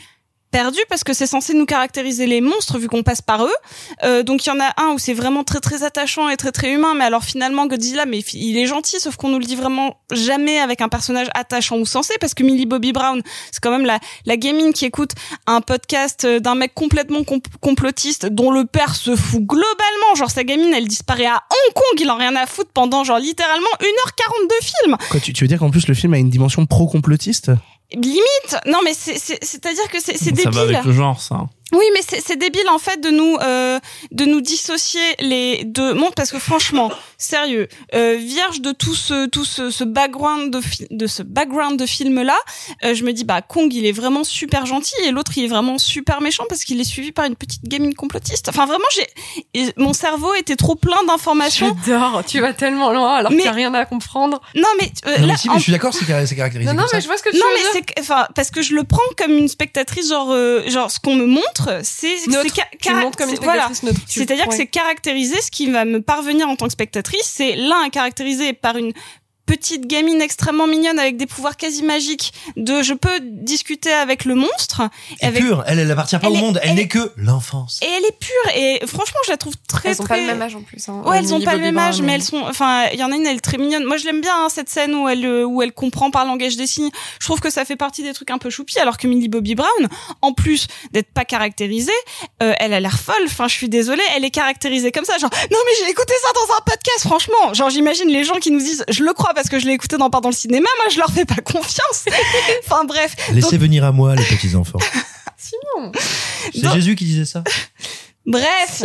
perdu 0.55 0.79
parce 0.87 1.03
que 1.03 1.11
c'est 1.13 1.27
censé 1.27 1.53
nous 1.53 1.65
caractériser 1.65 2.27
les 2.27 2.39
monstres 2.39 2.77
vu 2.79 2.87
qu'on 2.87 3.03
passe 3.03 3.21
par 3.21 3.43
eux. 3.43 3.53
Euh, 4.03 4.23
donc 4.23 4.45
il 4.45 4.49
y 4.49 4.51
en 4.53 4.59
a 4.61 4.71
un 4.81 4.93
où 4.93 4.97
c'est 4.99 5.13
vraiment 5.13 5.43
très 5.43 5.59
très 5.59 5.83
attachant 5.83 6.29
et 6.29 6.37
très 6.37 6.53
très 6.53 6.71
humain, 6.71 6.93
mais 6.95 7.03
alors 7.03 7.25
finalement 7.25 7.67
Godzilla, 7.67 8.05
mais 8.05 8.19
il 8.19 8.57
est 8.57 8.65
gentil, 8.65 9.01
sauf 9.01 9.17
qu'on 9.17 9.27
nous 9.27 9.39
le 9.39 9.43
dit 9.43 9.57
vraiment 9.57 9.97
jamais 10.13 10.59
avec 10.59 10.79
un 10.79 10.87
personnage 10.87 11.27
attachant 11.33 11.77
ou 11.77 11.85
sensé 11.85 12.13
parce 12.21 12.33
que 12.33 12.43
Millie 12.43 12.65
Bobby 12.65 12.93
Brown, 12.93 13.21
c'est 13.51 13.61
quand 13.61 13.77
même 13.77 13.85
la 13.85 14.37
gamine 14.37 14.71
qui 14.71 14.85
écoute 14.85 15.11
un 15.45 15.59
podcast 15.59 16.25
d'un 16.25 16.55
mec 16.55 16.73
complètement 16.73 17.25
com- 17.25 17.41
complotiste 17.59 18.25
dont 18.27 18.49
le 18.49 18.63
père 18.63 18.95
se 18.95 19.13
fout 19.17 19.43
globalement, 19.43 20.15
genre 20.15 20.31
sa 20.31 20.45
gamine 20.45 20.73
elle 20.73 20.87
disparaît 20.87 21.25
à 21.25 21.43
Hong 21.51 21.73
Kong, 21.73 21.99
il 21.99 22.09
en 22.09 22.15
rien 22.15 22.33
à 22.37 22.45
foutre 22.45 22.71
pendant 22.73 23.03
genre 23.03 23.19
littéralement 23.19 23.67
1h40 23.81 24.47
de 24.47 24.65
film. 24.65 25.21
Tu, 25.21 25.33
tu 25.33 25.43
veux 25.43 25.49
dire 25.49 25.59
qu'en 25.59 25.69
plus 25.69 25.89
le 25.89 25.93
film 25.93 26.13
a 26.13 26.17
une 26.17 26.29
dimension 26.29 26.65
pro-complotiste? 26.65 27.51
Limite, 27.93 28.57
non 28.65 28.79
mais 28.83 28.93
c'est 28.93 29.17
c'est 29.19 29.43
c'est-à-dire 29.43 29.87
que 29.89 29.99
c'est 30.01 30.17
c'est 30.17 30.25
Ça 30.25 30.31
débile. 30.31 30.51
va 30.51 30.61
avec 30.61 30.83
le 30.83 30.91
genre, 30.91 31.19
ça. 31.21 31.45
Oui, 31.71 31.83
mais 31.93 32.01
c'est 32.07 32.21
c'est 32.21 32.35
débile 32.37 32.69
en 32.69 32.77
fait 32.77 33.01
de 33.01 33.09
nous 33.09 33.37
euh, 33.41 33.79
de 34.11 34.25
nous 34.25 34.39
dissocier 34.41 35.01
les 35.19 35.63
deux 35.65 35.93
mondes 35.93 36.13
parce 36.15 36.31
que 36.31 36.37
franchement, 36.39 36.91
sérieux, 37.17 37.67
euh, 37.95 38.15
vierge 38.19 38.61
de 38.61 38.71
tout 38.71 38.93
ce 38.95 39.25
tout 39.27 39.45
ce, 39.45 39.71
ce 39.71 39.83
background 39.83 40.53
de 40.53 40.61
de 40.91 41.07
ce 41.07 41.23
background 41.23 41.77
de 41.79 41.85
film 41.85 42.21
là, 42.21 42.37
je 42.83 43.03
me 43.03 43.11
dis 43.13 43.23
bah 43.23 43.41
Kong 43.41 43.73
il 43.73 43.85
est 43.85 43.91
vraiment 43.91 44.23
super 44.23 44.65
gentil 44.67 44.93
et 45.05 45.11
l'autre 45.11 45.31
il 45.37 45.45
est 45.45 45.47
vraiment 45.47 45.77
super 45.79 46.21
méchant 46.21 46.45
parce 46.47 46.63
qu'il 46.63 46.79
est 46.79 46.83
suivi 46.85 47.11
par 47.11 47.25
une 47.25 47.35
petite 47.35 47.63
gamine 47.63 47.95
complotiste. 47.95 48.47
Enfin 48.49 48.65
vraiment 48.67 48.85
j'ai 48.95 49.07
et 49.55 49.73
mon 49.77 49.93
cerveau 49.93 50.33
était 50.35 50.55
trop 50.55 50.75
plein 50.75 51.03
d'informations. 51.07 51.75
J'adore. 51.85 52.23
Tu 52.25 52.39
vas 52.41 52.53
tellement 52.53 52.91
loin 52.91 53.15
alors 53.15 53.31
Mais- 53.31 53.37
qu'il 53.37 53.45
n'y 53.45 53.49
a 53.49 53.53
rien 53.69 53.73
à 53.73 53.85
comprendre. 53.85 54.39
Non 54.55 54.67
mais 54.79 54.91
euh, 55.07 55.17
Non, 55.17 55.27
là 55.27 55.33
mais 55.33 55.37
si, 55.39 55.49
en 55.49 55.53
mais 55.53 55.57
je 55.59 55.63
suis 55.63 55.71
d'accord, 55.71 55.93
c'est 55.93 56.05
car- 56.05 56.25
c'est 56.27 56.35
caractérisé 56.35 56.69
Non, 56.69 56.75
non, 56.75 56.81
comme 56.83 56.89
ça. 56.91 56.97
mais 56.97 57.01
je 57.01 57.07
vois 57.07 57.17
ce 57.17 57.23
que 57.23 57.31
tu 57.31 57.37
non 57.39 57.45
veux 57.45 57.71
mais 57.73 57.81
dire. 57.81 57.89
enfin 57.99 58.27
parce 58.35 58.51
que 58.51 58.61
je 58.61 58.75
le 58.75 58.83
prends 58.83 59.01
comme 59.17 59.31
une 59.35 59.47
spectatrice 59.47 60.09
genre 60.09 60.31
euh, 60.31 60.67
genre 60.69 60.91
ce 60.91 60.99
qu'on 60.99 61.15
me 61.15 61.25
montre 61.25 61.54
c'est 61.83 62.17
voilà. 63.45 63.67
Tu- 64.07 64.19
C'est-à-dire 64.19 64.45
que 64.45 64.55
c'est 64.57 64.67
caractérisé 64.67 65.41
ce 65.41 65.49
qui 65.51 65.69
va 65.71 65.85
me 65.85 66.01
parvenir 66.01 66.47
en 66.49 66.55
tant 66.55 66.65
que 66.67 66.71
spectatrice, 66.73 67.23
c'est 67.25 67.55
l'un 67.55 67.89
caractérisé 67.89 68.53
par 68.53 68.77
une 68.77 68.93
petite 69.45 69.87
gamine 69.87 70.21
extrêmement 70.21 70.67
mignonne 70.67 70.97
avec 70.99 71.17
des 71.17 71.25
pouvoirs 71.25 71.57
quasi 71.57 71.83
magiques 71.83 72.33
de 72.55 72.81
je 72.81 72.93
peux 72.93 73.19
discuter 73.21 73.91
avec 73.91 74.25
le 74.25 74.35
monstre 74.35 74.81
Et 75.21 75.25
avec 75.25 75.41
pure, 75.43 75.63
elle, 75.67 75.79
elle 75.79 75.91
appartient 75.91 76.17
pas 76.17 76.27
Elle 76.27 76.33
au 76.33 76.35
est- 76.35 76.41
monde, 76.41 76.59
elle, 76.63 76.69
elle 76.71 76.75
n'est 76.75 76.81
est- 76.83 76.87
que 76.87 77.11
l'enfance. 77.17 77.79
et 77.81 77.85
elle 77.85 78.05
est 78.05 78.17
pure 78.19 78.55
et 78.55 78.81
franchement 78.87 79.19
je 79.25 79.31
la 79.31 79.37
trouve 79.37 79.53
très 79.67 79.89
Elles 79.89 80.01
ont 80.01 80.05
très 80.05 80.15
pas 80.15 80.21
le 80.21 80.27
même 80.27 80.41
âge 80.41 80.55
en 80.55 80.61
plus. 80.61 80.87
Hein. 80.89 81.01
Ouais, 81.05 81.17
elles 81.19 81.31
ont 81.31 81.35
Millie 81.35 81.45
pas 81.45 81.51
le 81.53 81.57
Bobby 81.59 81.71
même 81.71 81.77
âge, 81.77 81.95
Brown, 81.97 82.05
mais 82.07 82.13
elles 82.13 82.23
sont. 82.23 82.41
Enfin, 82.41 82.85
il 82.93 82.99
y 82.99 83.03
en 83.03 83.11
a 83.11 83.15
une, 83.15 83.25
elle 83.25 83.37
est 83.37 83.39
très 83.39 83.57
mignonne. 83.57 83.83
Moi, 83.85 83.97
je 83.97 84.05
l'aime 84.05 84.21
bien 84.21 84.33
hein, 84.35 84.47
cette 84.49 84.69
scène 84.69 84.93
où 84.95 85.07
elle 85.07 85.25
où 85.45 85.61
elle 85.61 85.71
comprend 85.73 86.11
par 86.11 86.25
langage 86.25 86.55
des 86.57 86.67
signes. 86.67 86.89
Je 87.19 87.25
trouve 87.25 87.39
que 87.39 87.49
ça 87.49 87.65
fait 87.65 87.75
partie 87.75 88.03
des 88.03 88.13
trucs 88.13 88.31
un 88.31 88.37
peu 88.37 88.49
choupis, 88.49 88.79
alors 88.79 88.97
que 88.97 89.07
Millie 89.07 89.27
Bobby 89.29 89.55
Brown, 89.55 89.87
en 90.21 90.33
plus 90.33 90.67
d'être 90.91 91.11
pas 91.13 91.25
caractérisée, 91.25 91.91
euh, 92.43 92.53
elle 92.59 92.73
a 92.73 92.79
l'air 92.79 92.99
folle. 92.99 93.15
Enfin, 93.25 93.47
je 93.47 93.53
suis 93.53 93.69
désolée, 93.69 94.03
elle 94.15 94.25
est 94.25 94.31
caractérisée 94.31 94.91
comme 94.91 95.05
ça. 95.05 95.17
Genre, 95.17 95.29
non 95.51 95.57
mais 95.65 95.71
j'ai 95.85 95.91
écouté 95.91 96.13
ça 96.21 96.29
dans 96.33 96.53
un 96.55 96.61
podcast. 96.65 97.01
Franchement, 97.07 97.53
genre 97.53 97.69
j'imagine 97.69 98.07
les 98.09 98.23
gens 98.23 98.35
qui 98.39 98.51
nous 98.51 98.59
disent, 98.59 98.83
je 98.89 99.03
le 99.03 99.13
crois 99.13 99.33
parce 99.35 99.49
que 99.49 99.59
je 99.59 99.65
l'ai 99.67 99.73
écouté 99.73 99.97
dans 99.97 100.09
Pardon 100.09 100.29
le 100.29 100.35
cinéma. 100.35 100.67
Moi, 100.77 100.89
je 100.91 100.97
leur 100.97 101.11
fais 101.11 101.25
pas 101.25 101.35
confiance. 101.35 102.05
enfin 102.65 102.85
bref. 102.85 103.15
Laissez 103.31 103.57
venir 103.57 103.83
à 103.83 103.91
moi 103.91 104.15
les 104.15 104.23
petits 104.23 104.55
enfants. 104.55 104.79
Simon. 105.37 105.91
C'est 106.53 106.61
Donc- 106.61 106.73
Jésus 106.73 106.95
qui 106.95 107.05
disait 107.05 107.25
ça. 107.25 107.43
Bref, 108.27 108.81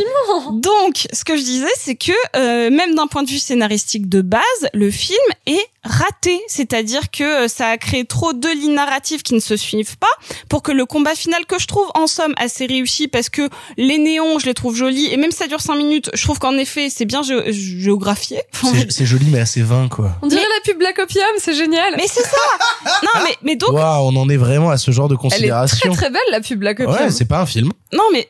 donc 0.53 1.07
ce 1.13 1.25
que 1.25 1.37
je 1.37 1.43
disais, 1.43 1.67
c'est 1.79 1.95
que 1.95 2.13
euh, 2.37 2.71
même 2.71 2.95
d'un 2.95 3.07
point 3.07 3.23
de 3.23 3.31
vue 3.31 3.39
scénaristique 3.39 4.09
de 4.09 4.21
base, 4.21 4.43
le 4.75 4.91
film 4.91 5.17
est 5.47 5.65
raté, 5.83 6.39
c'est-à-dire 6.47 7.11
que 7.11 7.45
euh, 7.45 7.49
ça 7.49 7.69
a 7.69 7.79
créé 7.79 8.05
trop 8.05 8.35
de 8.35 8.49
lignes 8.49 8.75
narratives 8.75 9.23
qui 9.23 9.33
ne 9.33 9.41
se 9.41 9.57
suivent 9.57 9.97
pas 9.97 10.07
pour 10.51 10.63
que 10.63 10.73
le 10.73 10.85
combat 10.85 11.15
final 11.15 11.47
que 11.47 11.59
je 11.59 11.67
trouve 11.67 11.87
en 11.95 12.07
somme 12.07 12.35
assez 12.37 12.67
réussi 12.67 13.09
parce 13.09 13.31
que 13.31 13.49
les 13.79 13.97
néons, 13.97 14.39
je 14.39 14.45
les 14.45 14.53
trouve 14.53 14.77
jolis 14.77 15.07
et 15.11 15.17
même 15.17 15.31
si 15.31 15.39
ça 15.39 15.47
dure 15.47 15.63
5 15.63 15.75
minutes, 15.77 16.11
je 16.13 16.23
trouve 16.23 16.39
qu'en 16.39 16.59
effet 16.59 16.89
c'est 16.91 17.07
bien 17.07 17.23
gé- 17.23 17.51
géographié. 17.51 18.43
C'est- 18.91 19.07
joli, 19.07 19.27
mais 19.31 19.41
assez 19.41 19.63
vain, 19.63 19.89
quoi. 19.89 20.11
On 20.21 20.27
dirait 20.27 20.43
la 20.43 20.61
pub 20.71 20.79
Black 20.79 20.99
Opium, 20.99 21.25
c'est 21.39 21.55
génial. 21.55 21.95
Mais 21.97 22.07
c'est 22.07 22.23
ça. 22.25 22.91
non 23.03 23.23
mais 23.25 23.35
mais 23.43 23.57
donc 23.57 23.73
Waouh, 23.73 24.09
on 24.13 24.17
en 24.17 24.29
est 24.29 24.37
vraiment 24.37 24.69
à 24.71 24.77
ce 24.77 24.91
genre 24.91 25.09
de 25.09 25.15
Elle 25.15 25.17
est 25.17 25.31
très 25.31 25.31
considération. 25.31 25.93
très 25.95 26.11
belle 26.11 26.21
la 26.31 26.41
pub 26.43 26.59
Black 26.59 26.81
Opium. 26.81 26.95
Ouais, 27.07 27.11
c'est 27.11 27.25
pas 27.25 27.41
un 27.41 27.47
film. 27.47 27.71
non 27.95 28.05
mais 28.13 28.29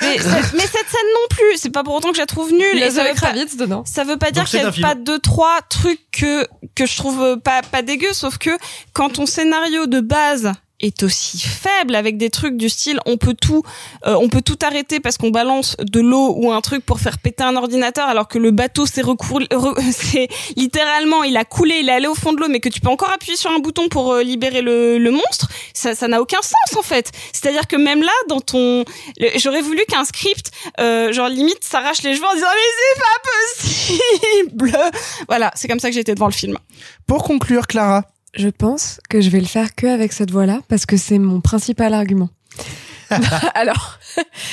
mais, 0.00 0.18
cette- 0.18 0.52
mais 0.54 0.60
cette 0.62 0.88
scène 0.88 1.10
non 1.14 1.26
plus, 1.30 1.56
c'est 1.56 1.70
pas 1.70 1.82
pour 1.84 1.94
autant 1.94 2.10
que 2.10 2.16
je 2.16 2.20
la 2.20 2.26
trouve 2.26 2.52
nulle. 2.52 2.64
Il 2.74 2.78
y 2.80 2.82
a 2.82 2.86
et 2.86 2.90
ça 2.90 3.02
Zoé 3.02 3.08
veut 3.10 3.14
pas- 3.14 3.26
Kravitz 3.32 3.56
dedans. 3.56 3.84
Ça 3.86 4.04
veut 4.04 4.16
pas 4.16 4.30
dire 4.30 4.44
qu'il 4.44 4.58
y 4.58 4.62
c'est 4.62 4.84
a 4.84 4.88
pas 4.88 4.94
deux 4.94 5.18
trois 5.18 5.60
trucs 5.68 6.00
que 6.12 6.46
que 6.74 6.86
je 6.86 6.96
trouve 6.96 7.38
pas 7.40 7.62
pas 7.62 7.82
dégueu, 7.82 8.12
sauf 8.12 8.38
que 8.38 8.50
quand 8.92 9.10
ton 9.10 9.26
scénario 9.26 9.86
de 9.86 10.00
base 10.00 10.52
est 10.80 11.02
aussi 11.02 11.38
faible 11.38 11.94
avec 11.94 12.16
des 12.16 12.30
trucs 12.30 12.56
du 12.56 12.68
style 12.68 12.98
on 13.06 13.16
peut 13.16 13.34
tout 13.34 13.62
euh, 14.06 14.16
on 14.20 14.28
peut 14.28 14.40
tout 14.42 14.58
arrêter 14.62 14.98
parce 15.00 15.16
qu'on 15.18 15.30
balance 15.30 15.76
de 15.78 16.00
l'eau 16.00 16.34
ou 16.36 16.50
un 16.52 16.60
truc 16.60 16.84
pour 16.84 17.00
faire 17.00 17.18
péter 17.18 17.42
un 17.44 17.56
ordinateur 17.56 18.08
alors 18.08 18.28
que 18.28 18.38
le 18.38 18.50
bateau 18.50 18.86
s'est 18.86 19.02
recour 19.02 19.40
re- 19.40 19.92
c'est 19.92 20.28
littéralement 20.56 21.22
il 21.22 21.36
a 21.36 21.44
coulé 21.44 21.76
il 21.82 21.88
est 21.88 21.92
allé 21.92 22.06
au 22.06 22.14
fond 22.14 22.32
de 22.32 22.40
l'eau 22.40 22.48
mais 22.48 22.60
que 22.60 22.68
tu 22.68 22.80
peux 22.80 22.88
encore 22.88 23.10
appuyer 23.10 23.36
sur 23.36 23.50
un 23.50 23.58
bouton 23.58 23.88
pour 23.88 24.12
euh, 24.12 24.22
libérer 24.22 24.62
le, 24.62 24.98
le 24.98 25.10
monstre 25.10 25.48
ça 25.74 25.94
ça 25.94 26.08
n'a 26.08 26.20
aucun 26.20 26.40
sens 26.42 26.76
en 26.78 26.82
fait. 26.82 27.10
C'est-à-dire 27.32 27.66
que 27.66 27.76
même 27.76 28.02
là 28.02 28.12
dans 28.28 28.40
ton 28.40 28.84
j'aurais 29.36 29.62
voulu 29.62 29.80
qu'un 29.88 30.04
script 30.04 30.50
euh, 30.80 31.12
genre 31.12 31.28
limite 31.28 31.62
s'arrache 31.64 32.02
les 32.02 32.14
cheveux 32.14 32.26
en 32.26 32.34
disant 32.34 32.46
mais 32.54 32.70
c'est 32.78 33.00
pas 33.00 33.18
possible! 33.30 34.90
Voilà 35.28 35.50
c'est 35.54 35.68
comme 35.68 35.80
ça 35.80 35.88
que 35.88 35.94
j'étais 35.94 36.14
devant 36.14 36.26
le 36.26 36.32
film. 36.32 36.56
Pour 37.06 37.22
conclure, 37.24 37.66
Clara. 37.66 38.04
Je 38.34 38.48
pense 38.48 39.00
que 39.08 39.20
je 39.20 39.28
vais 39.30 39.40
le 39.40 39.46
faire 39.46 39.74
que 39.74 39.86
avec 39.86 40.12
cette 40.12 40.30
voix-là 40.30 40.60
parce 40.68 40.86
que 40.86 40.96
c'est 40.96 41.18
mon 41.18 41.40
principal 41.40 41.94
argument. 41.94 42.28
alors, 43.54 43.98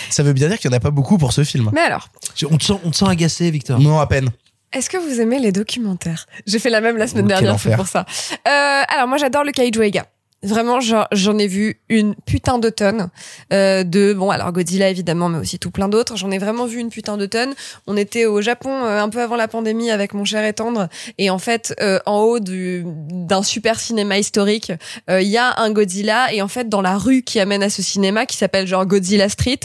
Ça 0.09 0.23
veut 0.23 0.34
bien 0.34 0.47
dire 0.47 0.57
qu'il 0.57 0.71
y 0.71 0.73
en 0.73 0.78
a 0.78 0.80
pas 0.80 0.89
beaucoup 0.89 1.17
pour 1.19 1.32
ce 1.32 1.43
film. 1.43 1.69
mais 1.73 1.82
alors, 1.82 2.09
On 2.49 2.57
te 2.57 2.63
sent, 2.63 2.73
on 2.84 2.89
te 2.89 2.95
sent 2.95 3.05
agacé, 3.07 3.51
Victor. 3.51 3.80
Non, 3.80 3.99
à 3.99 4.07
peine. 4.07 4.30
est-ce 4.73 4.89
que 4.89 4.97
vous 4.97 5.21
aimez 5.21 5.38
les 5.39 5.51
documentaires? 5.51 6.25
J'ai 6.47 6.57
fait 6.57 6.71
la 6.71 6.82
même 6.82 6.97
la 6.97 7.07
semaine 7.07 7.25
Oh, 7.25 7.28
dernière, 7.28 7.59
c'est 7.59 7.75
pour 7.75 7.88
ça. 7.88 8.05
Euh, 8.47 8.84
alors 8.89 9.07
moi 9.07 9.17
j'adore 9.17 9.43
le 9.43 9.51
Kaiju 9.51 9.84
Eiga. 9.84 10.07
Vraiment, 10.47 10.79
j'en 10.79 11.05
j'en 11.11 11.37
ai 11.37 11.47
vu 11.47 11.79
une 11.89 12.15
putain 12.15 12.57
de 12.57 12.69
tonne 12.69 13.09
euh, 13.53 13.83
de 13.83 14.13
bon 14.13 14.31
alors 14.31 14.51
Godzilla 14.51 14.89
évidemment, 14.89 15.29
mais 15.29 15.39
aussi 15.39 15.59
tout 15.59 15.71
plein 15.71 15.89
d'autres. 15.89 16.15
J'en 16.15 16.31
ai 16.31 16.37
vraiment 16.37 16.65
vu 16.65 16.79
une 16.79 16.89
putain 16.89 17.17
de 17.17 17.25
tonne. 17.25 17.53
On 17.85 17.97
était 17.97 18.25
au 18.25 18.41
Japon 18.41 18.69
euh, 18.69 19.01
un 19.01 19.09
peu 19.09 19.21
avant 19.21 19.35
la 19.35 19.47
pandémie 19.47 19.91
avec 19.91 20.13
mon 20.13 20.25
cher 20.25 20.43
et 20.45 20.53
tendre, 20.53 20.87
et 21.17 21.29
en 21.29 21.37
fait 21.37 21.75
euh, 21.81 21.99
en 22.05 22.21
haut 22.21 22.39
du 22.39 22.83
d'un 22.85 23.43
super 23.43 23.79
cinéma 23.79 24.17
historique, 24.17 24.71
euh, 25.09 25.21
il 25.21 25.27
y 25.27 25.37
a 25.37 25.59
un 25.59 25.71
Godzilla 25.71 26.33
et 26.33 26.41
en 26.41 26.47
fait 26.47 26.69
dans 26.69 26.81
la 26.81 26.97
rue 26.97 27.23
qui 27.23 27.39
amène 27.39 27.63
à 27.63 27.69
ce 27.69 27.81
cinéma 27.81 28.25
qui 28.25 28.37
s'appelle 28.37 28.67
genre 28.67 28.85
Godzilla 28.85 29.29
Street, 29.29 29.59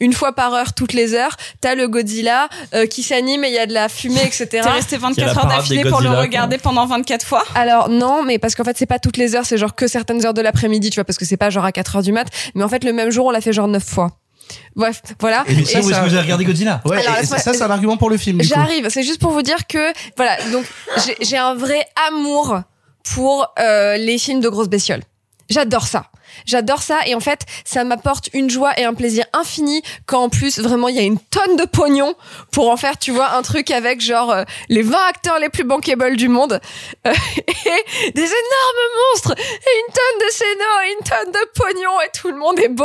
une 0.00 0.12
fois 0.12 0.34
par 0.34 0.52
heure 0.54 0.74
toutes 0.74 0.92
les 0.92 1.14
heures, 1.14 1.36
t'as 1.60 1.74
le 1.74 1.88
Godzilla 1.88 2.48
euh, 2.74 2.86
qui 2.86 3.02
s'anime 3.02 3.44
et 3.44 3.48
il 3.48 3.54
y 3.54 3.58
a 3.58 3.66
de 3.66 3.72
la 3.72 3.88
fumée 3.88 4.22
etc. 4.22 4.46
t'es 4.50 4.60
resté 4.60 4.96
Il 4.96 5.00
y 5.00 5.04
a 5.04 5.08
24 5.08 5.34
la 5.34 5.40
heures 5.40 5.48
d'affilée 5.48 5.84
pour 5.84 6.00
le 6.00 6.10
regarder 6.10 6.58
pendant 6.58 6.86
24 6.86 7.24
fois 7.24 7.44
Alors 7.54 7.88
non, 7.88 8.22
mais 8.22 8.38
parce 8.38 8.54
qu'en 8.54 8.64
fait 8.64 8.76
c'est 8.76 8.86
pas 8.86 8.98
toutes 8.98 9.16
les 9.16 9.34
heures, 9.34 9.46
c'est 9.46 9.58
genre 9.58 9.74
que 9.74 9.86
certaines 9.86 10.25
heures 10.26 10.34
de 10.34 10.42
l'après-midi, 10.42 10.90
tu 10.90 10.96
vois, 10.96 11.04
parce 11.04 11.16
que 11.18 11.24
c'est 11.24 11.36
pas 11.38 11.48
genre 11.50 11.64
à 11.64 11.72
4 11.72 11.96
heures 11.96 12.02
du 12.02 12.12
mat, 12.12 12.26
mais 12.54 12.62
en 12.64 12.68
fait 12.68 12.84
le 12.84 12.92
même 12.92 13.10
jour 13.10 13.26
on 13.26 13.30
l'a 13.30 13.40
fait 13.40 13.52
genre 13.52 13.68
9 13.68 13.82
fois. 13.82 14.18
Bref, 14.76 15.02
voilà. 15.18 15.42
Et 15.48 15.54
mais 15.56 15.64
ça, 15.64 15.78
Et 15.78 15.82
où 15.82 15.86
est-ce 15.86 15.90
ça- 15.98 16.04
que 16.04 16.08
vous 16.08 16.14
avez 16.14 16.22
regardé 16.22 16.44
Godzilla 16.44 16.80
Ouais, 16.84 16.98
Alors, 16.98 17.16
et 17.16 17.20
laisse-moi- 17.22 17.38
ça, 17.38 17.52
c'est 17.52 17.62
un 17.62 17.70
argument 17.70 17.96
pour 17.96 18.10
le 18.10 18.16
film. 18.16 18.40
J'arrive, 18.42 18.88
c'est 18.90 19.02
juste 19.02 19.20
pour 19.20 19.32
vous 19.32 19.42
dire 19.42 19.66
que 19.66 19.92
voilà, 20.16 20.36
donc 20.52 20.64
j'ai- 21.04 21.16
j'ai 21.20 21.36
un 21.36 21.54
vrai 21.54 21.84
amour 22.08 22.60
pour 23.14 23.52
euh, 23.58 23.96
les 23.96 24.18
films 24.18 24.40
de 24.40 24.48
grosses 24.48 24.68
bestioles. 24.68 25.02
J'adore 25.48 25.86
ça. 25.86 26.06
J'adore 26.44 26.82
ça 26.82 27.00
et 27.06 27.14
en 27.14 27.20
fait, 27.20 27.40
ça 27.64 27.84
m'apporte 27.84 28.28
une 28.32 28.50
joie 28.50 28.78
et 28.78 28.84
un 28.84 28.94
plaisir 28.94 29.24
infini 29.32 29.82
quand 30.06 30.24
en 30.24 30.28
plus 30.28 30.58
vraiment 30.58 30.88
il 30.88 30.96
y 30.96 30.98
a 30.98 31.02
une 31.02 31.18
tonne 31.18 31.56
de 31.56 31.64
pognon 31.64 32.14
pour 32.52 32.70
en 32.70 32.76
faire, 32.76 32.98
tu 32.98 33.12
vois, 33.12 33.36
un 33.36 33.42
truc 33.42 33.70
avec 33.70 34.00
genre 34.00 34.30
euh, 34.30 34.44
les 34.68 34.82
20 34.82 34.96
acteurs 35.08 35.38
les 35.38 35.48
plus 35.48 35.64
bankable 35.64 36.16
du 36.16 36.28
monde 36.28 36.60
euh, 37.06 37.10
et 37.38 38.10
des 38.12 38.20
énormes 38.20 38.86
monstres 39.12 39.32
et 39.32 39.78
une 39.78 39.92
tonne 39.92 40.26
de 40.26 40.32
scénar 40.32 40.82
et 40.84 40.92
une 40.92 41.04
tonne 41.04 41.32
de 41.32 41.48
pognon 41.54 42.00
et 42.04 42.10
tout 42.18 42.28
le 42.28 42.36
monde 42.36 42.58
est 42.58 42.68
beau 42.68 42.84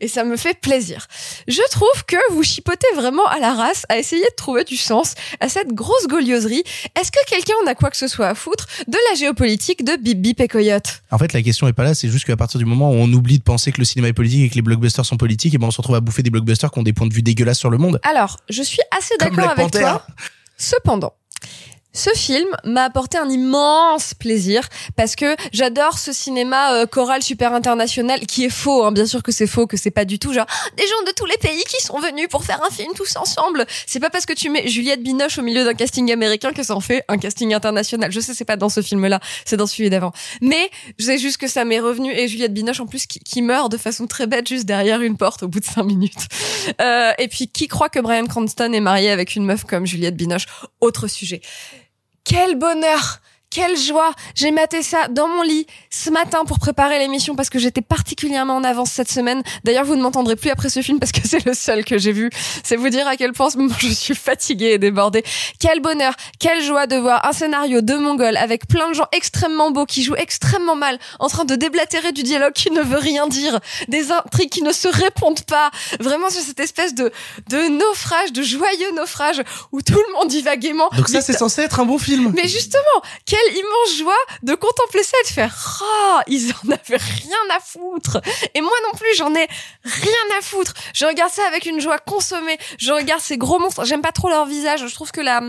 et 0.00 0.08
ça 0.08 0.24
me 0.24 0.36
fait 0.36 0.58
plaisir. 0.58 1.06
Je 1.48 1.62
trouve 1.70 2.04
que 2.06 2.16
vous 2.30 2.42
chipotez 2.42 2.86
vraiment 2.94 3.26
à 3.26 3.38
la 3.38 3.54
race 3.54 3.84
à 3.88 3.98
essayer 3.98 4.24
de 4.24 4.34
trouver 4.36 4.64
du 4.64 4.76
sens 4.76 5.14
à 5.40 5.48
cette 5.48 5.72
grosse 5.72 6.06
golioserie. 6.06 6.64
Est-ce 6.98 7.10
que 7.10 7.24
quelqu'un 7.26 7.54
en 7.64 7.66
a 7.66 7.74
quoi 7.74 7.90
que 7.90 7.96
ce 7.96 8.08
soit 8.08 8.28
à 8.28 8.34
foutre 8.34 8.66
de 8.86 8.98
la 9.10 9.16
géopolitique 9.16 9.84
de 9.84 9.96
Bip 9.96 10.20
Bip 10.20 10.40
et 10.40 10.48
Coyote 10.48 11.02
En 11.10 11.18
fait, 11.18 11.32
la 11.32 11.42
question 11.42 11.68
est 11.68 11.72
pas 11.72 11.84
là, 11.84 11.94
c'est 11.94 12.08
juste 12.08 12.24
qu'à 12.24 12.36
partir 12.36 12.58
du 12.58 12.64
moment 12.64 12.85
où 12.90 12.94
on 12.94 13.12
oublie 13.12 13.38
de 13.38 13.42
penser 13.42 13.72
que 13.72 13.78
le 13.78 13.84
cinéma 13.84 14.08
est 14.08 14.12
politique 14.12 14.42
et 14.42 14.48
que 14.48 14.54
les 14.54 14.62
blockbusters 14.62 15.04
sont 15.04 15.16
politiques, 15.16 15.54
et 15.54 15.58
ben 15.58 15.66
on 15.66 15.70
se 15.70 15.78
retrouve 15.78 15.96
à 15.96 16.00
bouffer 16.00 16.22
des 16.22 16.30
blockbusters 16.30 16.70
qui 16.70 16.78
ont 16.78 16.82
des 16.82 16.92
points 16.92 17.06
de 17.06 17.14
vue 17.14 17.22
dégueulasses 17.22 17.58
sur 17.58 17.70
le 17.70 17.78
monde. 17.78 18.00
Alors, 18.02 18.38
je 18.48 18.62
suis 18.62 18.82
assez 18.96 19.16
d'accord 19.18 19.50
avec 19.50 19.66
Panther. 19.66 19.80
toi. 19.80 20.06
Cependant, 20.56 21.12
ce 21.96 22.10
film 22.10 22.48
m'a 22.64 22.84
apporté 22.84 23.16
un 23.16 23.28
immense 23.28 24.14
plaisir 24.14 24.68
parce 24.96 25.16
que 25.16 25.34
j'adore 25.52 25.98
ce 25.98 26.12
cinéma 26.12 26.74
euh, 26.74 26.86
choral 26.86 27.22
super 27.22 27.54
international 27.54 28.20
qui 28.20 28.44
est 28.44 28.50
faux, 28.50 28.84
hein, 28.84 28.92
bien 28.92 29.06
sûr 29.06 29.22
que 29.22 29.32
c'est 29.32 29.46
faux, 29.46 29.66
que 29.66 29.76
c'est 29.76 29.90
pas 29.90 30.04
du 30.04 30.18
tout 30.18 30.32
genre 30.32 30.46
Ah, 30.48 30.68
des 30.76 30.86
gens 30.86 31.02
de 31.06 31.12
tous 31.12 31.24
les 31.24 31.38
pays 31.38 31.64
qui 31.64 31.82
sont 31.82 31.98
venus 31.98 32.28
pour 32.28 32.44
faire 32.44 32.62
un 32.62 32.70
film 32.70 32.92
tous 32.94 33.16
ensemble. 33.16 33.66
C'est 33.86 34.00
pas 34.00 34.10
parce 34.10 34.26
que 34.26 34.34
tu 34.34 34.50
mets 34.50 34.68
Juliette 34.68 35.02
Binoche 35.02 35.38
au 35.38 35.42
milieu 35.42 35.64
d'un 35.64 35.74
casting 35.74 36.12
américain 36.12 36.52
que 36.52 36.62
ça 36.62 36.76
en 36.76 36.80
fait 36.80 37.02
un 37.08 37.16
casting 37.16 37.54
international. 37.54 38.12
Je 38.12 38.20
sais 38.20 38.34
c'est 38.34 38.44
pas 38.44 38.56
dans 38.56 38.68
ce 38.68 38.82
film-là, 38.82 39.20
c'est 39.46 39.56
dans 39.56 39.66
celui 39.66 39.88
d'avant. 39.88 40.12
Mais 40.42 40.70
c'est 40.98 41.18
juste 41.18 41.38
que 41.38 41.48
ça 41.48 41.64
m'est 41.64 41.80
revenu 41.80 42.12
et 42.12 42.28
Juliette 42.28 42.52
Binoche 42.52 42.80
en 42.80 42.86
plus 42.86 43.06
qui, 43.06 43.20
qui 43.20 43.40
meurt 43.40 43.72
de 43.72 43.78
façon 43.78 44.06
très 44.06 44.26
bête 44.26 44.46
juste 44.46 44.66
derrière 44.66 45.00
une 45.00 45.16
porte 45.16 45.44
au 45.44 45.48
bout 45.48 45.60
de 45.60 45.64
cinq 45.64 45.84
minutes. 45.84 46.26
Euh, 46.80 47.12
et 47.18 47.28
puis 47.28 47.48
qui 47.48 47.68
croit 47.68 47.88
que 47.88 48.00
Brian 48.00 48.26
Cranston 48.26 48.72
est 48.72 48.80
marié 48.80 49.10
avec 49.10 49.34
une 49.34 49.46
meuf 49.46 49.64
comme 49.64 49.86
Juliette 49.86 50.16
Binoche? 50.16 50.46
Autre 50.80 51.06
sujet. 51.08 51.40
Quel 52.28 52.56
bonheur 52.56 53.20
quelle 53.56 53.78
joie 53.78 54.12
J'ai 54.34 54.50
maté 54.50 54.82
ça 54.82 55.08
dans 55.08 55.28
mon 55.28 55.40
lit 55.40 55.66
ce 55.88 56.10
matin 56.10 56.44
pour 56.44 56.58
préparer 56.58 56.98
l'émission 56.98 57.34
parce 57.34 57.48
que 57.48 57.58
j'étais 57.58 57.80
particulièrement 57.80 58.56
en 58.56 58.64
avance 58.64 58.90
cette 58.90 59.10
semaine. 59.10 59.42
D'ailleurs, 59.64 59.86
vous 59.86 59.96
ne 59.96 60.02
m'entendrez 60.02 60.36
plus 60.36 60.50
après 60.50 60.68
ce 60.68 60.82
film 60.82 61.00
parce 61.00 61.10
que 61.10 61.20
c'est 61.24 61.42
le 61.46 61.54
seul 61.54 61.82
que 61.82 61.96
j'ai 61.96 62.12
vu. 62.12 62.28
C'est 62.62 62.76
vous 62.76 62.90
dire 62.90 63.08
à 63.08 63.16
quel 63.16 63.32
point 63.32 63.46
en 63.46 63.50
ce 63.50 63.56
moment 63.56 63.74
je 63.78 63.88
suis 63.88 64.14
fatiguée 64.14 64.72
et 64.72 64.78
débordée. 64.78 65.24
Quel 65.58 65.80
bonheur, 65.80 66.12
quelle 66.38 66.62
joie 66.62 66.86
de 66.86 66.96
voir 66.96 67.26
un 67.26 67.32
scénario 67.32 67.80
de 67.80 67.94
Mongol 67.94 68.36
avec 68.36 68.68
plein 68.68 68.90
de 68.90 68.94
gens 68.94 69.06
extrêmement 69.12 69.70
beaux 69.70 69.86
qui 69.86 70.02
jouent 70.02 70.16
extrêmement 70.16 70.76
mal, 70.76 70.98
en 71.18 71.28
train 71.28 71.46
de 71.46 71.54
déblatérer 71.54 72.12
du 72.12 72.24
dialogue 72.24 72.52
qui 72.52 72.70
ne 72.70 72.82
veut 72.82 72.98
rien 72.98 73.26
dire, 73.26 73.58
des 73.88 74.12
intrigues 74.12 74.50
qui 74.50 74.60
ne 74.60 74.72
se 74.72 74.88
répondent 74.88 75.46
pas. 75.46 75.70
Vraiment 75.98 76.28
sur 76.28 76.42
cette 76.42 76.60
espèce 76.60 76.94
de, 76.94 77.10
de 77.48 77.68
naufrage, 77.68 78.34
de 78.34 78.42
joyeux 78.42 78.94
naufrage 78.94 79.42
où 79.72 79.80
tout 79.80 79.94
le 79.94 80.12
monde 80.12 80.30
y 80.30 80.42
va 80.42 80.58
gaiement. 80.58 80.90
Donc 80.94 81.08
ça, 81.08 81.22
c'est 81.22 81.32
censé 81.32 81.62
être 81.62 81.80
un 81.80 81.86
bon 81.86 81.96
film. 81.96 82.34
mais 82.36 82.48
justement, 82.48 82.82
quelle 83.24 83.45
immense 83.54 83.98
joie 83.98 84.14
de 84.42 84.54
contempler 84.54 85.02
ça 85.02 85.16
et 85.22 85.28
de 85.28 85.32
faire 85.32 85.82
ah 85.82 86.22
ils 86.26 86.52
en 86.52 86.70
avaient 86.70 86.96
rien 86.96 87.56
à 87.56 87.60
foutre. 87.60 88.20
Et 88.54 88.60
moi 88.60 88.72
non 88.84 88.98
plus 88.98 89.14
j'en 89.16 89.34
ai 89.34 89.46
rien 89.84 90.38
à 90.38 90.42
foutre. 90.42 90.74
Je 90.94 91.04
regarde 91.04 91.32
ça 91.32 91.46
avec 91.46 91.66
une 91.66 91.80
joie 91.80 91.98
consommée. 91.98 92.58
Je 92.78 92.92
regarde 92.92 93.20
ces 93.20 93.38
gros 93.38 93.58
monstres. 93.58 93.84
J'aime 93.84 94.02
pas 94.02 94.12
trop 94.12 94.28
leur 94.28 94.46
visage. 94.46 94.86
Je 94.86 94.94
trouve 94.94 95.12
que 95.12 95.20
la 95.20 95.40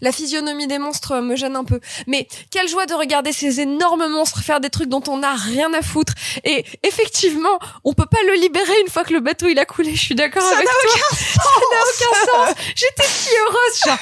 la 0.00 0.12
physionomie 0.12 0.66
des 0.66 0.78
monstres 0.78 1.20
me 1.20 1.36
gêne 1.36 1.56
un 1.56 1.64
peu. 1.64 1.80
Mais 2.06 2.28
quelle 2.50 2.68
joie 2.68 2.86
de 2.86 2.94
regarder 2.94 3.32
ces 3.32 3.60
énormes 3.60 4.08
monstres 4.08 4.40
faire 4.42 4.60
des 4.60 4.70
trucs 4.70 4.88
dont 4.88 5.02
on 5.08 5.18
n'a 5.18 5.34
rien 5.34 5.72
à 5.74 5.82
foutre. 5.82 6.14
Et 6.44 6.64
effectivement 6.82 7.58
on 7.84 7.92
peut 7.92 8.06
pas 8.06 8.22
le 8.26 8.34
libérer 8.34 8.74
une 8.82 8.90
fois 8.90 9.04
que 9.04 9.12
le 9.12 9.20
bateau 9.20 9.46
il 9.48 9.58
a 9.58 9.64
coulé. 9.64 9.94
Je 9.94 10.02
suis 10.02 10.14
d'accord 10.14 10.44
avec 10.44 10.66
toi. 10.66 10.74
aucun 10.74 11.16
ça 11.16 11.42
n'a 11.72 11.80
aucun 11.82 12.54
sens. 12.54 12.64
J'étais 12.74 13.08
si 13.08 13.30
heureuse. 13.36 13.80
Genre 13.84 13.98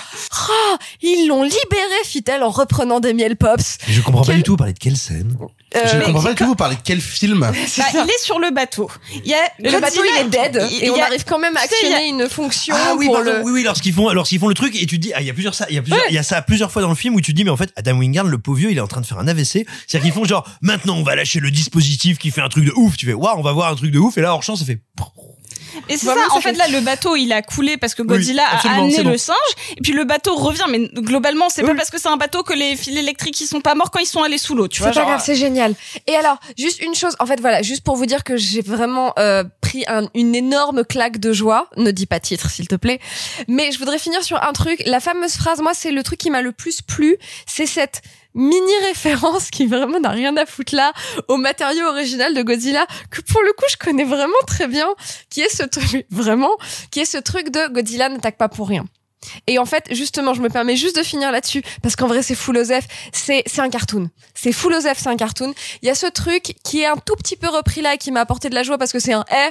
ah 0.49 0.79
ils 1.03 1.27
l'ont 1.29 1.43
libéré 1.43 2.05
fit-elle 2.05 2.43
en 2.43 2.51
reprenant 2.51 3.01
des 3.01 3.15
miels 3.15 3.34
pops. 3.35 3.79
Je 3.89 4.01
comprends 4.01 4.23
pas 4.25 4.35
du 4.35 4.43
tout. 4.43 4.53
Vous 4.53 4.57
parlez 4.57 4.73
de 4.73 4.79
quelle 4.79 4.97
scène 4.97 5.37
Euh, 5.77 5.81
Je 5.93 6.05
comprends 6.05 6.23
pas 6.23 6.29
du 6.31 6.35
tout, 6.37 6.47
vous 6.47 6.55
parlez 6.55 6.77
de 6.77 6.81
quel 6.85 7.01
film 7.01 7.41
Bah, 7.41 7.53
il 7.55 8.11
est 8.11 8.23
sur 8.23 8.39
le 8.39 8.51
bateau. 8.53 8.91
Il 9.25 9.27
y 9.27 9.35
a 9.35 9.39
Le 9.59 9.81
bateau, 9.81 10.01
il 10.05 10.21
est 10.21 10.29
dead. 10.29 10.63
il- 10.71 10.83
Et 10.83 10.87
il 10.87 10.91
on 10.91 10.97
y 10.97 11.01
a- 11.01 11.07
arrive 11.07 11.25
quand 11.25 11.39
même 11.39 11.57
à 11.57 11.61
y 11.61 11.63
a- 11.63 11.65
actionner 11.65 12.09
une 12.09 12.29
fonction 12.29 12.75
Ah 12.79 12.95
oui, 12.97 13.07
pour 13.07 13.17
pardon, 13.17 13.33
le. 13.39 13.43
oui, 13.45 13.53
oui, 13.53 13.63
lorsqu'ils 13.65 13.93
font, 13.93 14.11
lorsqu'ils 14.11 14.39
font 14.39 14.49
le 14.49 14.55
truc 14.55 14.75
et 14.81 14.87
tu 14.87 14.97
te 14.99 15.03
dis, 15.03 15.13
ah, 15.15 15.21
il 15.21 15.27
y 15.27 15.31
a 15.31 15.33
plusieurs, 15.35 15.55
ça, 15.55 15.67
il 15.69 15.75
y 15.75 15.79
a 15.79 15.83
plusieurs, 15.83 16.01
il 16.09 16.15
y 16.15 16.19
a 16.19 16.23
ça, 16.23 16.37
il 16.37 16.37
y 16.37 16.37
a 16.37 16.39
ça 16.39 16.43
plusieurs 16.43 16.71
fois 16.73 16.83
dans 16.83 16.89
le 16.91 16.95
film 16.95 17.15
où 17.15 17.21
tu 17.21 17.33
te 17.33 17.37
dis, 17.37 17.45
mais 17.45 17.51
en 17.51 17.57
fait, 17.57 17.71
Adam 17.77 17.97
Wingard, 17.99 18.25
le 18.25 18.39
pauvre 18.39 18.59
vieux, 18.59 18.71
il 18.71 18.79
est 18.79 18.81
en 18.81 18.87
train 18.87 19.01
de 19.01 19.07
faire 19.07 19.19
un 19.19 19.27
AVC. 19.29 19.67
C'est-à-dire 19.87 20.01
qu'ils 20.03 20.13
font 20.13 20.25
genre, 20.25 20.47
maintenant, 20.61 20.97
on 20.97 21.03
va 21.03 21.17
lâcher 21.17 21.41
le 21.41 21.51
dispositif 21.51 22.19
qui 22.19 22.31
fait 22.31 22.41
un 22.41 22.49
truc 22.49 22.65
de 22.65 22.73
ouf. 22.77 22.97
Tu 22.97 23.07
fais, 23.07 23.13
waouh, 23.15 23.39
on 23.39 23.43
va 23.43 23.53
voir 23.53 23.71
un 23.73 23.75
truc 23.77 23.91
de 23.91 23.99
ouf. 23.99 24.17
Et 24.19 24.21
là, 24.21 24.33
hors 24.35 24.43
champ, 24.43 24.57
ça 24.57 24.65
fait, 24.65 24.81
Et 25.89 25.97
c'est 25.97 26.07
Vraiment, 26.07 26.29
ça, 26.29 26.35
en 26.35 26.41
fait, 26.41 26.53
fait- 26.53 26.59
là, 26.59 26.69
le 26.69 26.81
bateau, 26.81 27.17
il 27.17 27.33
a 27.33 27.43
coulé 27.43 27.77
parce 27.77 27.95
que 27.95 28.03
Godzilla 28.03 28.47
a 28.47 28.55
absolument, 28.57 28.83
amené 28.85 29.03
bon. 29.03 29.11
le 29.11 29.19
singe, 29.19 29.37
et 29.77 29.81
puis 29.81 29.93
le 29.93 30.05
bateau 30.05 30.35
revient, 30.37 30.65
mais 30.71 30.89
globalement, 31.03 31.49
c'est 31.49 31.63
pas 31.63 31.75
parce 31.75 31.91
que 31.91 32.01
c'est 32.01 32.09
un 32.09 32.17
bateau 32.17 32.43
que 32.43 32.53
les 32.55 32.77
fils 32.77 32.97
électriques, 32.97 33.41
ils 33.41 33.47
sont 33.47 33.61
pas 33.61 33.75
morts 33.75 33.91
quand 33.91 34.01
ils 34.01 34.07
sont 34.07 34.23
allés 34.23 34.39
sous 34.39 34.55
l'eau, 34.55 34.69
tu 34.69 34.83
vois. 34.83 34.93
C'est 34.93 35.01
pas 35.01 35.07
grave, 35.07 35.23
c'est 35.25 35.35
génial. 35.35 35.75
Et 36.07 36.15
alors, 36.17 36.39
juste 36.59 36.81
une 36.83 36.95
chose, 36.95 37.17
en 37.19 37.27
fait, 37.27 37.41
voilà, 37.41 37.63
juste 37.63 37.83
pour 37.85 37.97
vous 37.97 38.07
dire 38.07 38.25
que 38.25 38.37
j'ai 38.37 38.61
vraiment 38.63 39.13
euh, 39.19 39.45
pris 39.61 39.85
un- 39.89 40.09
une 40.15 40.35
énorme 40.35 40.85
claque 40.85 41.19
de 41.19 41.33
joie. 41.33 41.69
Ne 41.77 41.91
dis 41.91 42.07
pas 42.07 42.21
titre, 42.21 42.51
s'il 42.51 42.69
te 42.69 42.75
plaît. 42.77 43.01
Mais 43.49 43.73
je 43.73 43.79
voudrais 43.79 43.99
finir 43.99 44.23
sur 44.23 44.43
un 44.43 44.53
truc. 44.53 44.83
La 44.87 45.01
fameuse 45.01 45.35
phrase, 45.35 45.61
moi, 45.61 45.73
c'est 45.75 45.91
le 45.91 46.03
truc 46.03 46.19
qui 46.19 46.31
m'a 46.31 46.43
le 46.43 46.53
plus 46.53 46.83
plu. 46.83 47.17
C'est 47.47 47.67
cette 47.67 48.03
mini 48.35 48.73
référence 48.87 49.51
qui 49.51 49.67
vraiment 49.67 50.01
n'a 50.01 50.11
rien 50.11 50.37
à 50.37 50.47
foutre 50.47 50.75
là 50.75 50.93
au 51.29 51.37
matériau 51.37 51.87
original 51.87 52.35
de 52.35 52.43
Godzilla 52.43 52.87
que 53.11 53.21
pour 53.21 53.43
le 53.43 53.53
coup 53.53 53.65
je 53.71 53.77
connais 53.77 54.05
vraiment 54.05 54.33
très 54.47 54.67
bien 54.67 54.89
qui 55.31 55.41
est 55.41 55.55
ce 55.55 55.63
truc 55.63 56.07
vraiment 56.11 56.57
qui 56.91 57.01
est 57.01 57.05
ce 57.05 57.19
truc 57.19 57.51
de 57.51 57.73
Godzilla 57.73 58.09
n'attaque 58.09 58.37
pas 58.37 58.49
pour 58.49 58.69
rien 58.69 58.85
et 59.47 59.59
en 59.59 59.65
fait, 59.65 59.87
justement, 59.91 60.35
je 60.35 60.43
me 60.43 60.49
permets 60.49 60.77
juste 60.77 60.97
de 60.97 61.03
finir 61.03 61.33
là-dessus 61.33 61.63
parce 61.83 61.97
qu'en 61.97 62.07
vrai, 62.07 62.23
c'est 62.23 62.35
full 62.35 62.59
Osef. 62.59 62.87
C'est 63.13 63.43
c'est 63.47 63.61
un 63.61 63.71
cartoon. 63.71 64.11
C'est 64.35 64.53
full 64.53 64.75
Osef, 64.75 64.99
c'est 64.99 65.09
un 65.09 65.17
cartoon. 65.17 65.55
Il 65.83 65.87
y 65.87 65.91
a 65.91 65.95
ce 65.95 66.07
truc 66.07 66.57
qui 66.63 66.83
est 66.83 66.87
un 66.87 66.97
tout 66.97 67.17
petit 67.17 67.37
peu 67.37 67.49
repris 67.49 67.81
là 67.81 67.95
et 67.95 67.99
qui 67.99 68.11
m'a 68.11 68.21
apporté 68.21 68.51
de 68.51 68.55
la 68.55 68.63
joie 68.63 68.79
parce 68.79 68.93
que 68.93 68.99
c'est 68.99 69.13
un 69.13 69.25
eh 69.33 69.51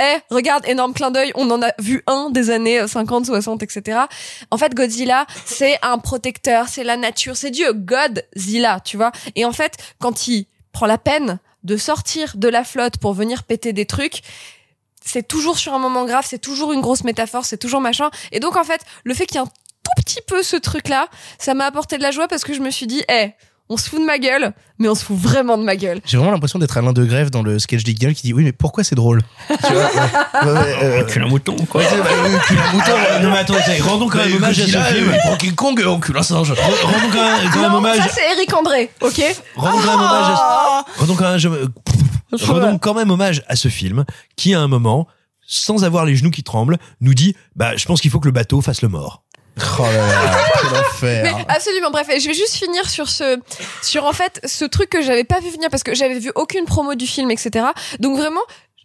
eh 0.00 0.18
regarde 0.30 0.66
énorme 0.66 0.92
clin 0.92 1.10
d'œil. 1.10 1.32
On 1.34 1.50
en 1.50 1.62
a 1.62 1.72
vu 1.78 2.02
un 2.06 2.30
des 2.30 2.50
années 2.50 2.80
euh, 2.80 2.86
50, 2.86 3.26
60, 3.26 3.62
etc. 3.62 4.00
En 4.50 4.58
fait, 4.58 4.74
Godzilla, 4.74 5.26
c'est 5.44 5.78
un 5.82 5.98
protecteur, 5.98 6.68
c'est 6.68 6.84
la 6.84 6.96
nature, 6.96 7.36
c'est 7.36 7.50
Dieu, 7.50 7.72
Godzilla, 7.72 8.80
tu 8.80 8.96
vois. 8.96 9.12
Et 9.36 9.44
en 9.44 9.52
fait, 9.52 9.76
quand 10.00 10.26
il 10.28 10.46
prend 10.72 10.86
la 10.86 10.98
peine 10.98 11.38
de 11.62 11.76
sortir 11.76 12.32
de 12.36 12.48
la 12.48 12.64
flotte 12.64 12.98
pour 12.98 13.14
venir 13.14 13.44
péter 13.44 13.72
des 13.72 13.86
trucs, 13.86 14.22
c'est 15.04 15.26
toujours 15.26 15.58
sur 15.58 15.74
un 15.74 15.78
moment 15.78 16.04
grave, 16.04 16.24
c'est 16.26 16.38
toujours 16.38 16.72
une 16.72 16.80
grosse 16.80 17.04
métaphore, 17.04 17.44
c'est 17.44 17.58
toujours 17.58 17.80
machin. 17.80 18.10
Et 18.32 18.40
donc 18.40 18.56
en 18.56 18.64
fait, 18.64 18.80
le 19.04 19.14
fait 19.14 19.26
qu'il 19.26 19.36
y 19.36 19.38
ait 19.38 19.42
un 19.42 19.46
tout 19.46 20.02
petit 20.02 20.20
peu 20.26 20.42
ce 20.42 20.56
truc-là, 20.56 21.08
ça 21.38 21.54
m'a 21.54 21.66
apporté 21.66 21.98
de 21.98 22.02
la 22.02 22.10
joie 22.10 22.26
parce 22.26 22.44
que 22.44 22.54
je 22.54 22.60
me 22.60 22.70
suis 22.70 22.86
dit, 22.86 23.02
eh, 23.10 23.30
on 23.70 23.76
se 23.76 23.88
fout 23.88 24.00
de 24.00 24.04
ma 24.04 24.18
gueule, 24.18 24.52
mais 24.78 24.88
on 24.88 24.94
se 24.94 25.04
fout 25.04 25.16
vraiment 25.16 25.56
de 25.56 25.62
ma 25.64 25.76
gueule. 25.76 26.00
J'ai 26.04 26.16
vraiment 26.16 26.32
l'impression 26.32 26.58
d'être 26.58 26.76
Alain 26.76 26.92
de 26.92 27.04
Grève 27.04 27.30
dans 27.30 27.42
le 27.42 27.58
sketch 27.58 27.82
d'Iggy 27.82 28.14
qui 28.14 28.22
dit 28.22 28.32
oui 28.32 28.44
mais 28.44 28.52
pourquoi 28.52 28.84
c'est 28.84 28.94
drôle? 28.94 29.22
Tu 29.48 29.72
vois, 29.72 29.82
ouais, 29.82 30.52
ouais, 30.52 30.52
ouais, 30.52 30.78
euh, 30.82 31.04
Cul 31.04 31.22
un 31.22 31.28
mouton, 31.28 31.56
quoi. 31.70 31.82
cul 31.82 32.58
à 32.58 32.72
mouton, 32.72 32.92
ouais. 32.92 33.22
non, 33.22 33.30
mais 33.30 33.38
attends, 33.38 33.54
rendons 33.82 34.08
quand 34.08 34.18
même 34.18 34.34
hommage 34.34 34.60
à 34.60 34.66
ce 34.66 34.70
film. 34.70 35.10
il 35.14 35.18
prend 35.20 35.36
King 35.36 35.54
Kong 35.54 35.80
et 35.80 35.84
encule 35.86 36.18
un 36.18 36.22
singe. 36.22 36.52
Rendons 36.52 37.10
quand 37.12 37.62
même, 37.62 37.74
hommage. 37.74 37.98
ça 37.98 38.08
c'est 38.08 38.32
Eric 38.32 38.54
André, 38.54 38.90
ok? 39.00 39.22
Rendons 39.56 39.78
quand 39.78 39.90
même 39.90 40.00
hommage 40.00 40.26
à, 40.28 40.84
rendons 40.98 41.14
quand 41.14 41.30
même, 41.30 41.68
rendons 42.42 42.78
quand 42.78 42.94
même 42.94 43.10
hommage 43.10 43.42
à 43.48 43.56
ce 43.56 43.68
film 43.68 44.04
qui, 44.36 44.54
à 44.54 44.60
un 44.60 44.68
moment, 44.68 45.06
sans 45.46 45.84
avoir 45.84 46.04
les 46.04 46.16
genoux 46.16 46.30
qui 46.30 46.42
tremblent, 46.42 46.78
nous 47.00 47.14
dit, 47.14 47.34
bah, 47.56 47.76
je 47.76 47.86
pense 47.86 48.00
qu'il 48.00 48.10
faut 48.10 48.20
que 48.20 48.28
le 48.28 48.32
bateau 48.32 48.60
fasse 48.60 48.82
le 48.82 48.88
mort. 48.88 49.24
Oh 49.56 49.82
là 49.82 49.92
là, 49.92 50.44
quel 51.00 51.22
Mais 51.22 51.32
absolument, 51.48 51.90
bref, 51.90 52.08
et 52.10 52.18
je 52.18 52.26
vais 52.26 52.34
juste 52.34 52.56
finir 52.56 52.88
sur 52.88 53.08
ce, 53.08 53.38
sur 53.82 54.04
en 54.04 54.12
fait 54.12 54.40
ce 54.44 54.64
truc 54.64 54.90
que 54.90 55.00
j'avais 55.00 55.24
pas 55.24 55.38
vu 55.40 55.50
venir 55.50 55.70
parce 55.70 55.84
que 55.84 55.94
j'avais 55.94 56.18
vu 56.18 56.32
aucune 56.34 56.64
promo 56.64 56.94
du 56.94 57.06
film, 57.06 57.30
etc. 57.30 57.66
Donc 58.00 58.16
vraiment, 58.16 58.40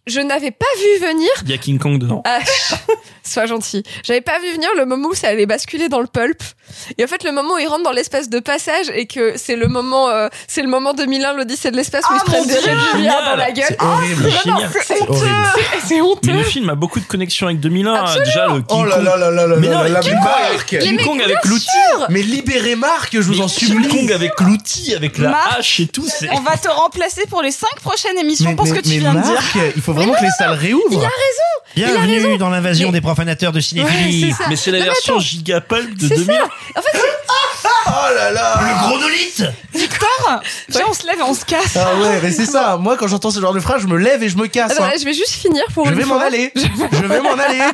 je 0.05 0.19
n'avais 0.19 0.51
pas 0.51 0.65
vu 0.77 1.07
venir. 1.07 1.29
Il 1.43 1.49
y 1.49 1.53
a 1.53 1.57
King 1.57 1.79
Kong 1.79 1.99
dedans. 1.99 2.21
Ah, 2.25 2.39
sois 3.23 3.45
gentil. 3.45 3.83
J'avais 4.03 4.21
pas 4.21 4.39
vu 4.39 4.51
venir 4.53 4.69
le 4.75 4.85
moment 4.85 5.09
où 5.09 5.15
ça 5.15 5.29
allait 5.29 5.45
basculer 5.45 5.89
dans 5.89 6.01
le 6.01 6.07
pulp. 6.07 6.41
Et 6.97 7.03
en 7.03 7.07
fait, 7.07 7.23
le 7.23 7.31
moment 7.31 7.55
où 7.55 7.57
ils 7.57 7.67
rentrent 7.67 7.83
dans 7.83 7.91
l'espace 7.91 8.29
de 8.29 8.39
passage 8.39 8.89
et 8.93 9.05
que 9.05 9.33
c'est 9.37 9.55
le 9.55 9.67
moment, 9.67 10.09
euh, 10.09 10.27
c'est 10.47 10.61
le 10.61 10.69
moment 10.69 10.93
2001, 10.93 11.33
l'Odyssée 11.33 11.71
de 11.71 11.77
l'espace 11.77 12.03
où 12.05 12.13
oh 12.13 12.17
ah, 12.17 12.23
ils 12.23 12.31
se 12.31 12.35
prennent 12.35 12.47
des 12.47 13.07
dans 13.07 13.35
la 13.35 13.51
gueule. 13.51 13.75
Oh, 13.81 13.85
c'est 15.85 16.01
oh, 16.01 16.19
Mais 16.25 16.33
le 16.33 16.43
film 16.43 16.69
a 16.69 16.75
beaucoup 16.75 16.99
de 16.99 17.05
connexions 17.05 17.47
avec 17.47 17.59
2001. 17.59 18.19
Déjà, 18.19 18.47
le 18.47 18.61
King 18.61 18.65
oh 18.69 18.85
là 18.85 19.01
là 19.01 19.17
là 19.17 19.31
là 19.31 19.55
avec 21.23 21.45
l'outil. 21.45 21.67
Mais 22.09 22.21
libérez 22.21 22.75
Marc, 22.75 23.13
je 23.13 23.19
vous 23.19 23.41
en 23.41 23.47
supplie. 23.47 24.11
Avec 24.11 24.39
l'outil, 24.39 24.95
avec 24.95 25.17
la 25.17 25.37
hache 25.57 25.79
et 25.79 25.87
tout. 25.87 26.07
On 26.31 26.41
va 26.41 26.57
te 26.57 26.69
remplacer 26.69 27.25
pour 27.29 27.41
les 27.41 27.51
5 27.51 27.67
prochaines 27.81 28.17
émissions 28.17 28.55
mais, 28.57 28.71
que 28.71 28.79
tu 28.79 28.99
viens 28.99 29.13
de 29.13 29.21
dire. 29.21 29.41
Il 29.75 29.81
faut 29.81 29.93
vraiment 29.93 30.13
que 30.13 30.23
les 30.23 30.31
salles 30.31 30.53
réouvrent. 30.53 30.85
Il 30.91 30.97
a 30.97 31.01
raison. 31.01 31.49
Bienvenue 31.75 32.37
dans 32.37 32.49
l'invasion 32.49 32.91
des 32.91 33.01
profanateurs 33.01 33.51
de 33.51 33.59
cinéphilie. 33.59 34.33
Mais 34.49 34.55
c'est 34.55 34.71
la 34.71 34.83
version 34.83 35.17
de 35.17 35.23
Eu 36.75 36.83
falei 36.83 37.01
assim, 37.01 37.17
Oh 37.87 38.13
là 38.15 38.31
là. 38.31 38.59
Le 38.61 38.87
chronolithe 38.87 39.43
Victor, 39.73 40.41
viens, 40.69 40.85
on 40.89 40.93
se 40.93 41.05
lève 41.05 41.19
et 41.19 41.23
on 41.23 41.33
se 41.33 41.45
casse. 41.45 41.77
Ah 41.77 41.95
ouais, 41.99 42.19
mais 42.23 42.31
c'est 42.31 42.45
ça. 42.45 42.77
Moi, 42.77 42.97
quand 42.97 43.07
j'entends 43.07 43.31
ce 43.31 43.39
genre 43.39 43.53
de 43.53 43.59
phrase, 43.59 43.81
je 43.83 43.87
me 43.87 43.97
lève 43.97 44.21
et 44.23 44.29
je 44.29 44.37
me 44.37 44.47
casse. 44.47 44.71
attends, 44.71 44.83
hein. 44.85 44.91
je 44.99 45.05
vais 45.05 45.13
juste 45.13 45.31
finir 45.33 45.63
pour 45.73 45.85
Je 45.85 45.91
une 45.91 45.97
vais 45.99 46.05
m'en 46.05 46.15
fois. 46.15 46.25
aller. 46.25 46.51
Je 46.55 47.05
vais 47.05 47.21
m'en 47.21 47.33
aller. 47.33 47.59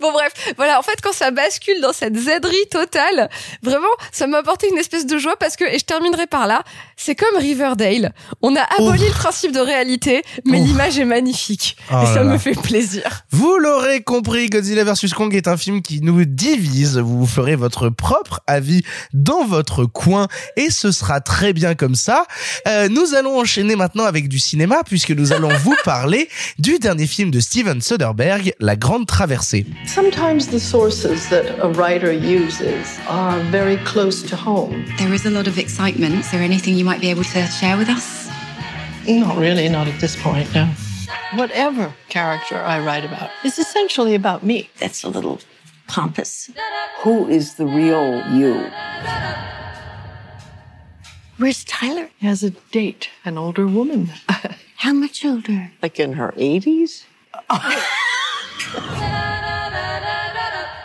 Bon 0.00 0.12
bref, 0.12 0.32
voilà, 0.58 0.78
en 0.78 0.82
fait 0.82 0.96
quand 1.02 1.14
ça 1.14 1.30
bascule 1.30 1.80
dans 1.80 1.94
cette 1.94 2.14
zèderie 2.14 2.66
totale, 2.70 3.30
vraiment, 3.62 3.86
ça 4.12 4.26
m'a 4.26 4.38
apporté 4.38 4.68
une 4.68 4.76
espèce 4.76 5.06
de 5.06 5.16
joie 5.16 5.36
parce 5.38 5.56
que, 5.56 5.64
et 5.64 5.78
je 5.78 5.84
terminerai 5.84 6.26
par 6.26 6.46
là, 6.46 6.62
c'est 6.96 7.14
comme 7.14 7.36
Riverdale. 7.38 8.12
On 8.42 8.54
a 8.54 8.60
aboli 8.78 9.06
le 9.06 9.12
principe 9.14 9.52
de 9.52 9.60
réalité, 9.60 10.22
mais 10.44 10.60
Ouf. 10.60 10.66
l'image 10.66 10.98
est 10.98 11.06
magnifique. 11.06 11.78
Oh 11.90 11.94
et 12.02 12.06
ça 12.06 12.16
là. 12.16 12.24
me 12.24 12.36
fait 12.38 12.52
plaisir. 12.60 13.22
Vous 13.30 13.56
l'aurez 13.56 14.02
compris, 14.02 14.50
Godzilla 14.50 14.84
vs 14.84 15.08
Kong 15.16 15.34
est 15.34 15.48
un 15.48 15.56
film 15.56 15.80
qui 15.80 16.02
nous 16.02 16.24
divise. 16.26 16.98
Vous 16.98 17.20
vous 17.20 17.26
ferez 17.26 17.56
votre 17.56 17.88
propre 17.88 18.40
avis 18.46 18.82
dans 19.12 19.44
votre 19.44 19.84
coin 19.84 20.28
et 20.56 20.70
ce 20.70 20.92
sera 20.92 21.20
très 21.20 21.52
bien 21.52 21.74
comme 21.74 21.94
ça. 21.94 22.26
Euh, 22.66 22.88
nous 22.88 23.14
allons 23.14 23.38
enchaîner 23.38 23.76
maintenant 23.76 24.04
avec 24.04 24.28
du 24.28 24.38
cinéma 24.38 24.82
puisque 24.84 25.10
nous 25.10 25.32
allons 25.32 25.48
vous 25.64 25.74
parler 25.84 26.28
du 26.58 26.78
dernier 26.78 27.06
film 27.06 27.30
de 27.30 27.40
Steven 27.40 27.80
Soderbergh, 27.80 28.52
La 28.60 28.76
Grande 28.76 29.06
Traversée. 29.06 29.66
Sometimes 29.86 30.48
the 30.50 30.58
sources 30.58 31.28
that 31.28 31.44
a 31.62 31.68
writer 31.68 32.12
uses 32.12 32.98
are 33.08 33.38
very 33.50 33.76
close 33.84 34.22
to 34.22 34.36
home. 34.36 34.84
There 34.98 35.14
is 35.14 35.26
a 35.26 35.30
lot 35.30 35.46
of 35.46 35.58
excitement. 35.58 36.20
Is 36.20 36.30
there 36.30 36.42
anything 36.42 36.76
you 36.76 36.84
might 36.84 37.00
be 37.00 37.10
able 37.10 37.24
to 37.24 37.46
share 37.46 37.76
with 37.76 37.88
us? 37.88 38.28
Not 39.08 39.36
really, 39.36 39.68
not 39.68 39.86
at 39.86 40.00
this 40.00 40.16
point, 40.16 40.52
no. 40.54 40.68
Whatever 41.34 41.92
character 42.08 42.56
I 42.56 42.80
write 42.80 43.04
about 43.04 43.30
is 43.44 43.58
essentially 43.58 44.14
about 44.14 44.42
me. 44.42 44.68
That's 44.78 45.04
a 45.04 45.08
little 45.08 45.38
pompous. 45.86 46.50
Who 47.00 47.28
is 47.28 47.54
the 47.54 47.66
real 47.66 48.22
you? 48.32 48.70
Where's 51.38 51.64
Tyler? 51.64 52.08
He 52.18 52.26
has 52.26 52.42
a 52.42 52.50
date, 52.50 53.10
an 53.24 53.36
older 53.36 53.66
woman. 53.66 54.10
How 54.76 54.92
much 54.92 55.24
older? 55.24 55.72
like 55.82 55.98
in 56.00 56.14
her 56.14 56.32
80s? 56.36 57.04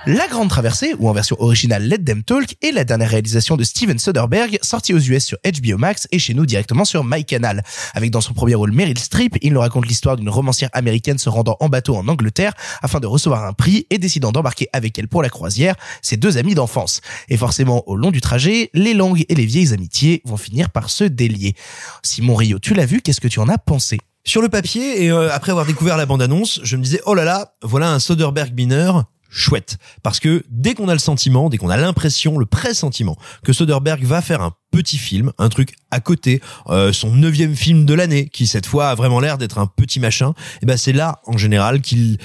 La 0.07 0.27
Grande 0.27 0.49
Traversée, 0.49 0.95
ou 0.97 1.09
en 1.09 1.13
version 1.13 1.35
originale 1.39 1.83
Let 1.87 1.99
Them 1.99 2.23
Talk, 2.23 2.55
est 2.63 2.71
la 2.71 2.83
dernière 2.83 3.11
réalisation 3.11 3.55
de 3.55 3.63
Steven 3.63 3.99
Soderbergh, 3.99 4.57
sortie 4.63 4.95
aux 4.95 4.99
US 4.99 5.23
sur 5.23 5.37
HBO 5.45 5.77
Max 5.77 6.07
et 6.11 6.17
chez 6.17 6.33
nous 6.33 6.47
directement 6.47 6.85
sur 6.85 7.03
MyCanal. 7.03 7.61
Avec 7.93 8.09
dans 8.09 8.19
son 8.19 8.33
premier 8.33 8.55
rôle 8.55 8.71
Meryl 8.71 8.97
Streep, 8.97 9.37
il 9.43 9.53
nous 9.53 9.59
raconte 9.59 9.85
l'histoire 9.85 10.17
d'une 10.17 10.29
romancière 10.29 10.71
américaine 10.73 11.19
se 11.19 11.29
rendant 11.29 11.55
en 11.59 11.69
bateau 11.69 11.95
en 11.95 12.07
Angleterre 12.07 12.53
afin 12.81 12.99
de 12.99 13.05
recevoir 13.05 13.45
un 13.45 13.53
prix 13.53 13.85
et 13.91 13.99
décidant 13.99 14.31
d'embarquer 14.31 14.69
avec 14.73 14.97
elle 14.97 15.07
pour 15.07 15.21
la 15.21 15.29
croisière 15.29 15.75
ses 16.01 16.17
deux 16.17 16.39
amis 16.39 16.55
d'enfance. 16.55 17.01
Et 17.29 17.37
forcément, 17.37 17.87
au 17.87 17.95
long 17.95 18.09
du 18.09 18.21
trajet, 18.21 18.71
les 18.73 18.95
longues 18.95 19.23
et 19.29 19.35
les 19.35 19.45
vieilles 19.45 19.71
amitiés 19.71 20.23
vont 20.25 20.37
finir 20.37 20.71
par 20.71 20.89
se 20.89 21.03
délier. 21.03 21.53
Simon 22.01 22.33
Rio, 22.33 22.57
tu 22.57 22.73
l'as 22.73 22.87
vu, 22.87 23.01
qu'est-ce 23.01 23.21
que 23.21 23.27
tu 23.27 23.39
en 23.39 23.47
as 23.49 23.59
pensé? 23.59 23.99
Sur 24.23 24.41
le 24.41 24.49
papier, 24.49 25.03
et 25.03 25.11
euh, 25.11 25.31
après 25.31 25.51
avoir 25.51 25.67
découvert 25.67 25.95
la 25.95 26.07
bande-annonce, 26.07 26.59
je 26.63 26.75
me 26.75 26.81
disais, 26.81 27.01
oh 27.05 27.13
là 27.13 27.23
là, 27.23 27.53
voilà 27.61 27.91
un 27.91 27.99
Soderbergh 27.99 28.55
mineur 28.55 29.05
chouette. 29.31 29.77
Parce 30.03 30.19
que 30.19 30.43
dès 30.49 30.75
qu'on 30.75 30.89
a 30.89 30.93
le 30.93 30.99
sentiment, 30.99 31.49
dès 31.49 31.57
qu'on 31.57 31.69
a 31.69 31.77
l'impression, 31.77 32.37
le 32.37 32.45
pressentiment 32.45 33.17
que 33.43 33.53
Soderbergh 33.53 34.03
va 34.03 34.21
faire 34.21 34.41
un 34.41 34.53
petit 34.71 34.97
film, 34.97 35.31
un 35.39 35.49
truc 35.49 35.73
à 35.89 35.99
côté, 36.01 36.41
euh, 36.67 36.93
son 36.93 37.15
neuvième 37.15 37.55
film 37.55 37.85
de 37.85 37.93
l'année, 37.93 38.27
qui 38.29 38.45
cette 38.45 38.65
fois 38.65 38.89
a 38.89 38.95
vraiment 38.95 39.19
l'air 39.19 39.37
d'être 39.37 39.57
un 39.57 39.67
petit 39.67 39.99
machin, 39.99 40.33
et 40.61 40.65
ben 40.65 40.77
c'est 40.77 40.93
là, 40.93 41.19
en 41.25 41.37
général, 41.37 41.81
qu'il 41.81 42.17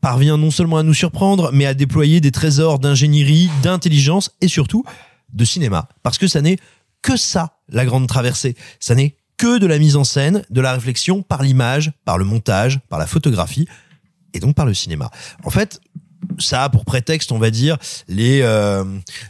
parvient 0.00 0.36
non 0.36 0.50
seulement 0.50 0.76
à 0.76 0.82
nous 0.82 0.94
surprendre, 0.94 1.50
mais 1.52 1.66
à 1.66 1.74
déployer 1.74 2.20
des 2.20 2.30
trésors 2.30 2.78
d'ingénierie, 2.78 3.50
d'intelligence 3.62 4.30
et 4.40 4.48
surtout 4.48 4.84
de 5.32 5.44
cinéma. 5.44 5.88
Parce 6.02 6.18
que 6.18 6.28
ça 6.28 6.42
n'est 6.42 6.58
que 7.02 7.16
ça, 7.16 7.58
la 7.68 7.84
grande 7.84 8.06
traversée. 8.06 8.56
Ça 8.78 8.94
n'est 8.94 9.16
que 9.36 9.58
de 9.58 9.66
la 9.66 9.78
mise 9.78 9.96
en 9.96 10.04
scène, 10.04 10.44
de 10.50 10.60
la 10.60 10.72
réflexion 10.72 11.22
par 11.22 11.42
l'image, 11.42 11.92
par 12.04 12.18
le 12.18 12.24
montage, 12.24 12.80
par 12.88 12.98
la 12.98 13.06
photographie 13.06 13.66
et 14.34 14.40
donc 14.40 14.54
par 14.54 14.66
le 14.66 14.74
cinéma. 14.74 15.10
En 15.44 15.50
fait, 15.50 15.80
ça 16.38 16.64
a 16.64 16.68
pour 16.68 16.84
prétexte, 16.84 17.32
on 17.32 17.38
va 17.38 17.50
dire, 17.50 17.76
les 18.08 18.40
euh, 18.42 18.84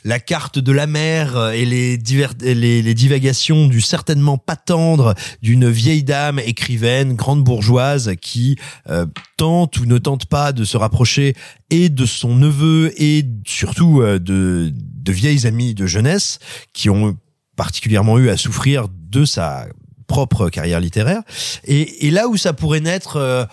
la 0.04 0.20
carte 0.20 0.58
de 0.58 0.72
la 0.72 0.86
mer 0.86 1.50
et 1.50 1.64
les, 1.64 1.98
divers, 1.98 2.34
les 2.40 2.94
divagations 2.94 3.66
du 3.66 3.80
certainement 3.80 4.38
pas 4.38 4.56
tendre 4.56 5.14
d'une 5.42 5.68
vieille 5.68 6.04
dame 6.04 6.38
écrivaine, 6.38 7.14
grande 7.14 7.42
bourgeoise, 7.42 8.12
qui 8.20 8.56
euh, 8.88 9.06
tente 9.36 9.78
ou 9.78 9.86
ne 9.86 9.98
tente 9.98 10.26
pas 10.26 10.52
de 10.52 10.64
se 10.64 10.76
rapprocher 10.76 11.34
et 11.70 11.88
de 11.88 12.06
son 12.06 12.36
neveu 12.36 12.92
et 12.96 13.24
surtout 13.46 14.00
euh, 14.00 14.18
de 14.18 14.72
de 14.74 15.12
vieilles 15.12 15.46
amies 15.46 15.74
de 15.74 15.86
jeunesse 15.86 16.38
qui 16.72 16.88
ont 16.88 17.16
particulièrement 17.56 18.18
eu 18.18 18.30
à 18.30 18.36
souffrir 18.36 18.86
de 18.88 19.24
sa 19.24 19.66
propre 20.06 20.48
carrière 20.48 20.80
littéraire. 20.80 21.22
Et, 21.64 22.06
et 22.06 22.10
là 22.10 22.28
où 22.28 22.36
ça 22.36 22.52
pourrait 22.52 22.80
naître 22.80 23.16
euh, 23.16 23.44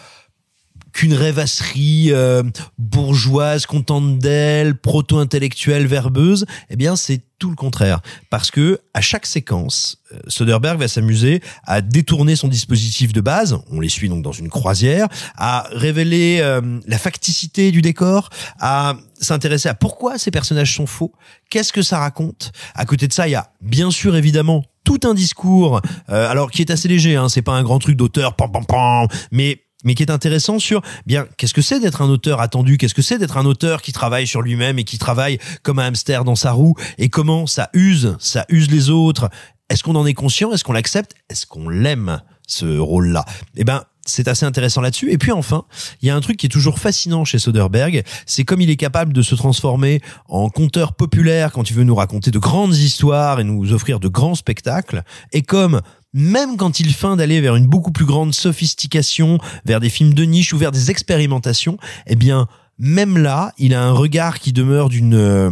qu'une 0.94 1.14
rêvasserie 1.14 2.12
euh, 2.12 2.44
bourgeoise, 2.78 3.66
contente 3.66 4.20
d'elle, 4.20 4.76
proto-intellectuelle, 4.76 5.88
verbeuse, 5.88 6.46
eh 6.70 6.76
bien 6.76 6.96
c'est 6.96 7.22
tout 7.42 7.50
le 7.50 7.56
contraire. 7.56 8.02
Parce 8.30 8.52
que 8.52 8.80
à 8.94 9.02
chaque 9.02 9.26
séquence, 9.26 9.98
euh, 10.14 10.20
Soderbergh 10.28 10.80
va 10.80 10.88
s'amuser 10.88 11.42
à 11.64 11.82
détourner 11.82 12.36
son 12.36 12.48
dispositif 12.48 13.14
de 13.14 13.22
base, 13.22 13.58
on 13.72 13.80
les 13.80 13.90
suit 13.90 14.10
donc 14.10 14.22
dans 14.22 14.32
une 14.32 14.50
croisière, 14.50 15.08
à 15.36 15.68
révéler 15.72 16.40
euh, 16.42 16.80
la 16.86 17.00
facticité 17.00 17.72
du 17.72 17.82
décor, 17.82 18.30
à 18.60 18.96
s'intéresser 19.20 19.70
à 19.70 19.74
pourquoi 19.74 20.20
ces 20.20 20.30
personnages 20.30 20.76
sont 20.76 20.86
faux, 20.86 21.14
qu'est-ce 21.50 21.74
que 21.74 21.82
ça 21.82 21.98
raconte. 21.98 22.52
À 22.76 22.86
côté 22.86 23.08
de 23.08 23.14
ça, 23.14 23.28
il 23.28 23.32
y 23.32 23.36
a 23.36 23.52
bien 23.60 23.90
sûr 23.90 24.16
évidemment 24.16 24.64
tout 24.84 25.00
un 25.04 25.14
discours, 25.14 25.82
euh, 26.10 26.30
alors 26.30 26.52
qui 26.52 26.62
est 26.62 26.72
assez 26.72 26.88
léger, 26.88 27.16
hein, 27.16 27.30
c'est 27.30 27.42
pas 27.42 27.54
un 27.54 27.64
grand 27.64 27.80
truc 27.80 27.96
d'auteur, 27.96 28.36
pam 28.36 28.52
pam 28.52 28.66
pam, 28.66 29.08
mais 29.32 29.62
mais 29.84 29.96
qui 29.96 30.04
est 30.04 30.12
intéressant 30.12 30.60
sur 30.60 30.82
bien 31.06 31.28
qu'est-ce 31.38 31.54
que 31.54 31.62
c'est 31.62 31.80
d'être 31.80 32.02
un 32.02 32.10
auteur 32.10 32.42
attendu, 32.42 32.78
qu'est-ce 32.78 32.94
que 32.94 33.02
c'est 33.02 33.18
d'être 33.18 33.38
un 33.38 33.46
auteur 33.46 33.82
qui 33.82 33.92
travaille 33.92 34.28
sur 34.28 34.42
lui-même 34.42 34.80
et 34.80 34.84
qui 34.84 34.98
travaille 34.98 35.40
comme 35.64 35.80
un 35.80 35.88
hamster 35.88 36.24
dans 36.24 36.36
sa 36.36 36.52
roue? 36.52 36.76
Et 36.98 37.10
comment 37.10 37.48
ça 37.48 37.70
use, 37.74 38.16
ça 38.20 38.46
use 38.50 38.70
les 38.70 38.90
autres? 38.90 39.30
Est-ce 39.70 39.84
qu'on 39.84 39.96
en 39.96 40.06
est 40.06 40.14
conscient? 40.14 40.52
Est-ce 40.52 40.64
qu'on 40.64 40.74
l'accepte? 40.74 41.14
Est-ce 41.30 41.46
qu'on 41.46 41.70
l'aime 41.70 42.22
ce 42.48 42.78
rôle-là? 42.78 43.26
Eh 43.56 43.64
ben 43.64 43.84
c'est 44.06 44.28
assez 44.28 44.46
intéressant 44.46 44.82
là-dessus. 44.82 45.12
Et 45.12 45.18
puis 45.18 45.32
enfin, 45.32 45.64
il 46.02 46.08
y 46.08 46.10
a 46.10 46.16
un 46.16 46.22
truc 46.22 46.38
qui 46.38 46.48
est 46.48 46.50
toujours 46.50 46.80
fascinant 46.80 47.24
chez 47.24 47.40
Soderbergh, 47.40 48.04
c'est 48.26 48.44
comme 48.44 48.60
il 48.62 48.70
est 48.70 48.76
capable 48.76 49.14
de 49.14 49.22
se 49.22 49.36
transformer 49.36 50.02
en 50.28 50.50
conteur 50.50 50.94
populaire 50.94 51.52
quand 51.52 51.70
il 51.70 51.76
veut 51.76 51.84
nous 51.84 51.96
raconter 51.96 52.32
de 52.32 52.40
grandes 52.40 52.76
histoires 52.76 53.40
et 53.40 53.44
nous 53.44 53.74
offrir 53.74 54.00
de 54.00 54.08
grands 54.08 54.36
spectacles, 54.36 55.04
et 55.32 55.44
comme 55.44 55.82
même 56.14 56.58
quand 56.58 56.80
il 56.80 56.94
feint 56.94 57.16
d'aller 57.16 57.42
vers 57.42 57.56
une 57.56 57.68
beaucoup 57.68 57.92
plus 57.92 58.06
grande 58.06 58.34
sophistication, 58.34 59.38
vers 59.66 59.80
des 59.80 59.90
films 59.90 60.14
de 60.14 60.24
niche 60.24 60.54
ou 60.54 60.58
vers 60.58 60.72
des 60.72 60.92
expérimentations, 60.92 61.78
eh 62.08 62.16
bien, 62.16 62.48
même 62.78 63.18
là, 63.18 63.54
il 63.58 63.74
a 63.74 63.84
un 63.84 63.92
regard 63.92 64.40
qui 64.40 64.54
demeure 64.54 64.90
d'une 64.90 65.16
euh, 65.16 65.52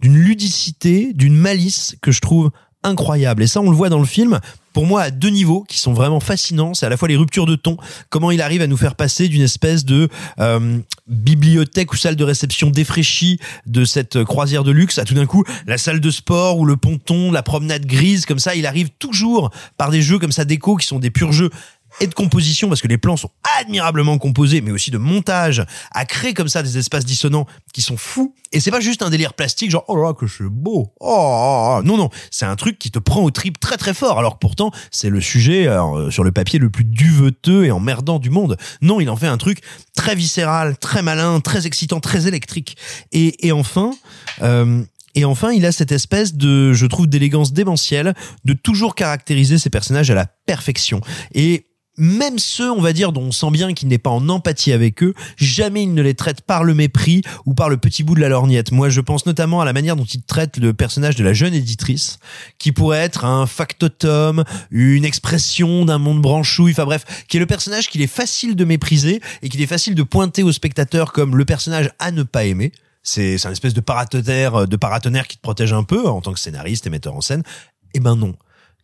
d'une 0.00 0.16
ludicité, 0.16 1.12
d'une 1.12 1.34
malice 1.34 1.96
que 2.00 2.12
je 2.12 2.20
trouve 2.20 2.50
incroyable. 2.84 3.42
Et 3.42 3.46
ça, 3.46 3.60
on 3.60 3.70
le 3.70 3.76
voit 3.76 3.88
dans 3.88 3.98
le 3.98 4.06
film, 4.06 4.38
pour 4.72 4.86
moi, 4.86 5.02
à 5.02 5.10
deux 5.10 5.30
niveaux 5.30 5.64
qui 5.68 5.78
sont 5.78 5.92
vraiment 5.92 6.20
fascinants. 6.20 6.74
C'est 6.74 6.86
à 6.86 6.88
la 6.88 6.96
fois 6.96 7.08
les 7.08 7.16
ruptures 7.16 7.46
de 7.46 7.56
ton, 7.56 7.76
comment 8.10 8.30
il 8.30 8.40
arrive 8.40 8.62
à 8.62 8.66
nous 8.66 8.76
faire 8.76 8.94
passer 8.94 9.28
d'une 9.28 9.42
espèce 9.42 9.84
de 9.84 10.08
euh, 10.38 10.78
bibliothèque 11.06 11.92
ou 11.92 11.96
salle 11.96 12.16
de 12.16 12.24
réception 12.24 12.70
défraîchie 12.70 13.38
de 13.66 13.84
cette 13.84 14.24
croisière 14.24 14.64
de 14.64 14.70
luxe 14.70 14.98
à 14.98 15.04
tout 15.04 15.14
d'un 15.14 15.26
coup 15.26 15.44
la 15.66 15.78
salle 15.78 16.00
de 16.00 16.10
sport 16.10 16.58
ou 16.58 16.64
le 16.64 16.76
ponton, 16.76 17.32
la 17.32 17.42
promenade 17.42 17.86
grise, 17.86 18.26
comme 18.26 18.38
ça, 18.38 18.54
il 18.54 18.66
arrive 18.66 18.90
toujours 18.98 19.50
par 19.76 19.90
des 19.90 20.02
jeux 20.02 20.18
comme 20.18 20.32
ça 20.32 20.44
déco 20.44 20.76
qui 20.76 20.86
sont 20.86 20.98
des 20.98 21.10
purs 21.10 21.32
jeux 21.32 21.50
et 22.00 22.06
de 22.06 22.14
composition 22.14 22.68
parce 22.68 22.80
que 22.80 22.88
les 22.88 22.98
plans 22.98 23.16
sont 23.16 23.30
admirablement 23.58 24.18
composés 24.18 24.60
mais 24.60 24.70
aussi 24.70 24.90
de 24.90 24.98
montage 24.98 25.64
à 25.92 26.04
créer 26.04 26.34
comme 26.34 26.48
ça 26.48 26.62
des 26.62 26.78
espaces 26.78 27.04
dissonants 27.04 27.46
qui 27.72 27.82
sont 27.82 27.96
fous. 27.96 28.34
Et 28.52 28.60
c'est 28.60 28.70
pas 28.70 28.80
juste 28.80 29.02
un 29.02 29.10
délire 29.10 29.34
plastique 29.34 29.70
genre 29.70 29.84
oh 29.88 29.96
là 29.96 30.12
que 30.14 30.26
c'est 30.26 30.44
beau. 30.44 30.94
Oh, 31.00 31.06
oh, 31.08 31.78
oh. 31.78 31.82
non 31.84 31.96
non. 31.96 32.10
C'est 32.30 32.46
un 32.46 32.56
truc 32.56 32.78
qui 32.78 32.90
te 32.90 32.98
prend 32.98 33.22
au 33.22 33.30
trip 33.30 33.60
très 33.60 33.76
très 33.76 33.94
fort. 33.94 34.18
Alors 34.18 34.34
que 34.34 34.38
pourtant 34.38 34.70
c'est 34.90 35.10
le 35.10 35.20
sujet 35.20 35.66
alors, 35.66 35.96
euh, 35.96 36.10
sur 36.10 36.24
le 36.24 36.32
papier 36.32 36.58
le 36.58 36.70
plus 36.70 36.84
duveteux 36.84 37.64
et 37.64 37.70
emmerdant 37.70 38.18
du 38.18 38.30
monde. 38.30 38.56
Non 38.80 39.00
il 39.00 39.10
en 39.10 39.16
fait 39.16 39.26
un 39.26 39.38
truc 39.38 39.60
très 39.96 40.14
viscéral 40.14 40.78
très 40.78 41.02
malin 41.02 41.40
très 41.40 41.66
excitant 41.66 42.00
très 42.00 42.26
électrique. 42.26 42.76
Et, 43.12 43.46
et 43.46 43.52
enfin 43.52 43.92
euh, 44.42 44.82
et 45.14 45.24
enfin, 45.24 45.50
il 45.50 45.66
a 45.66 45.72
cette 45.72 45.90
espèce 45.90 46.34
de, 46.34 46.72
je 46.72 46.86
trouve, 46.86 47.08
d'élégance 47.08 47.52
démentielle, 47.52 48.14
de 48.44 48.52
toujours 48.52 48.94
caractériser 48.94 49.58
ses 49.58 49.68
personnages 49.68 50.12
à 50.12 50.14
la 50.14 50.26
perfection. 50.46 51.00
Et 51.34 51.66
même 51.98 52.38
ceux, 52.38 52.70
on 52.70 52.80
va 52.80 52.92
dire, 52.92 53.12
dont 53.12 53.22
on 53.22 53.32
sent 53.32 53.50
bien 53.50 53.74
qu'il 53.74 53.88
n'est 53.88 53.98
pas 53.98 54.10
en 54.10 54.28
empathie 54.28 54.72
avec 54.72 55.02
eux, 55.02 55.14
jamais 55.36 55.82
il 55.82 55.94
ne 55.94 56.02
les 56.02 56.14
traite 56.14 56.40
par 56.42 56.64
le 56.64 56.74
mépris 56.74 57.22
ou 57.44 57.54
par 57.54 57.68
le 57.68 57.76
petit 57.76 58.04
bout 58.04 58.14
de 58.14 58.20
la 58.20 58.28
lorgnette. 58.28 58.72
Moi, 58.72 58.88
je 58.88 59.00
pense 59.00 59.26
notamment 59.26 59.60
à 59.60 59.64
la 59.64 59.72
manière 59.72 59.96
dont 59.96 60.04
il 60.04 60.22
traite 60.22 60.56
le 60.56 60.72
personnage 60.72 61.16
de 61.16 61.24
la 61.24 61.32
jeune 61.32 61.54
éditrice, 61.54 62.18
qui 62.58 62.72
pourrait 62.72 62.98
être 62.98 63.24
un 63.24 63.46
factotum, 63.46 64.44
une 64.70 65.04
expression 65.04 65.84
d'un 65.84 65.98
monde 65.98 66.22
branchouille, 66.22 66.72
enfin 66.72 66.84
bref, 66.84 67.24
qui 67.28 67.36
est 67.36 67.40
le 67.40 67.46
personnage 67.46 67.88
qu'il 67.88 68.00
est 68.00 68.06
facile 68.06 68.56
de 68.56 68.64
mépriser 68.64 69.20
et 69.42 69.48
qu'il 69.48 69.60
est 69.60 69.66
facile 69.66 69.94
de 69.94 70.02
pointer 70.02 70.42
au 70.42 70.52
spectateur 70.52 71.12
comme 71.12 71.36
le 71.36 71.44
personnage 71.44 71.90
à 71.98 72.10
ne 72.10 72.22
pas 72.22 72.44
aimer. 72.44 72.72
C'est 73.02 73.44
un 73.46 73.52
espèce 73.52 73.74
de 73.74 73.80
paratonnerre, 73.80 74.68
de 74.68 74.76
paratonnerre 74.76 75.26
qui 75.26 75.36
te 75.36 75.42
protège 75.42 75.72
un 75.72 75.82
peu 75.82 76.06
en 76.06 76.20
tant 76.20 76.32
que 76.32 76.40
scénariste 76.40 76.86
et 76.86 76.90
metteur 76.90 77.14
en 77.14 77.20
scène. 77.20 77.42
Eh 77.94 78.00
ben 78.00 78.16
non 78.16 78.34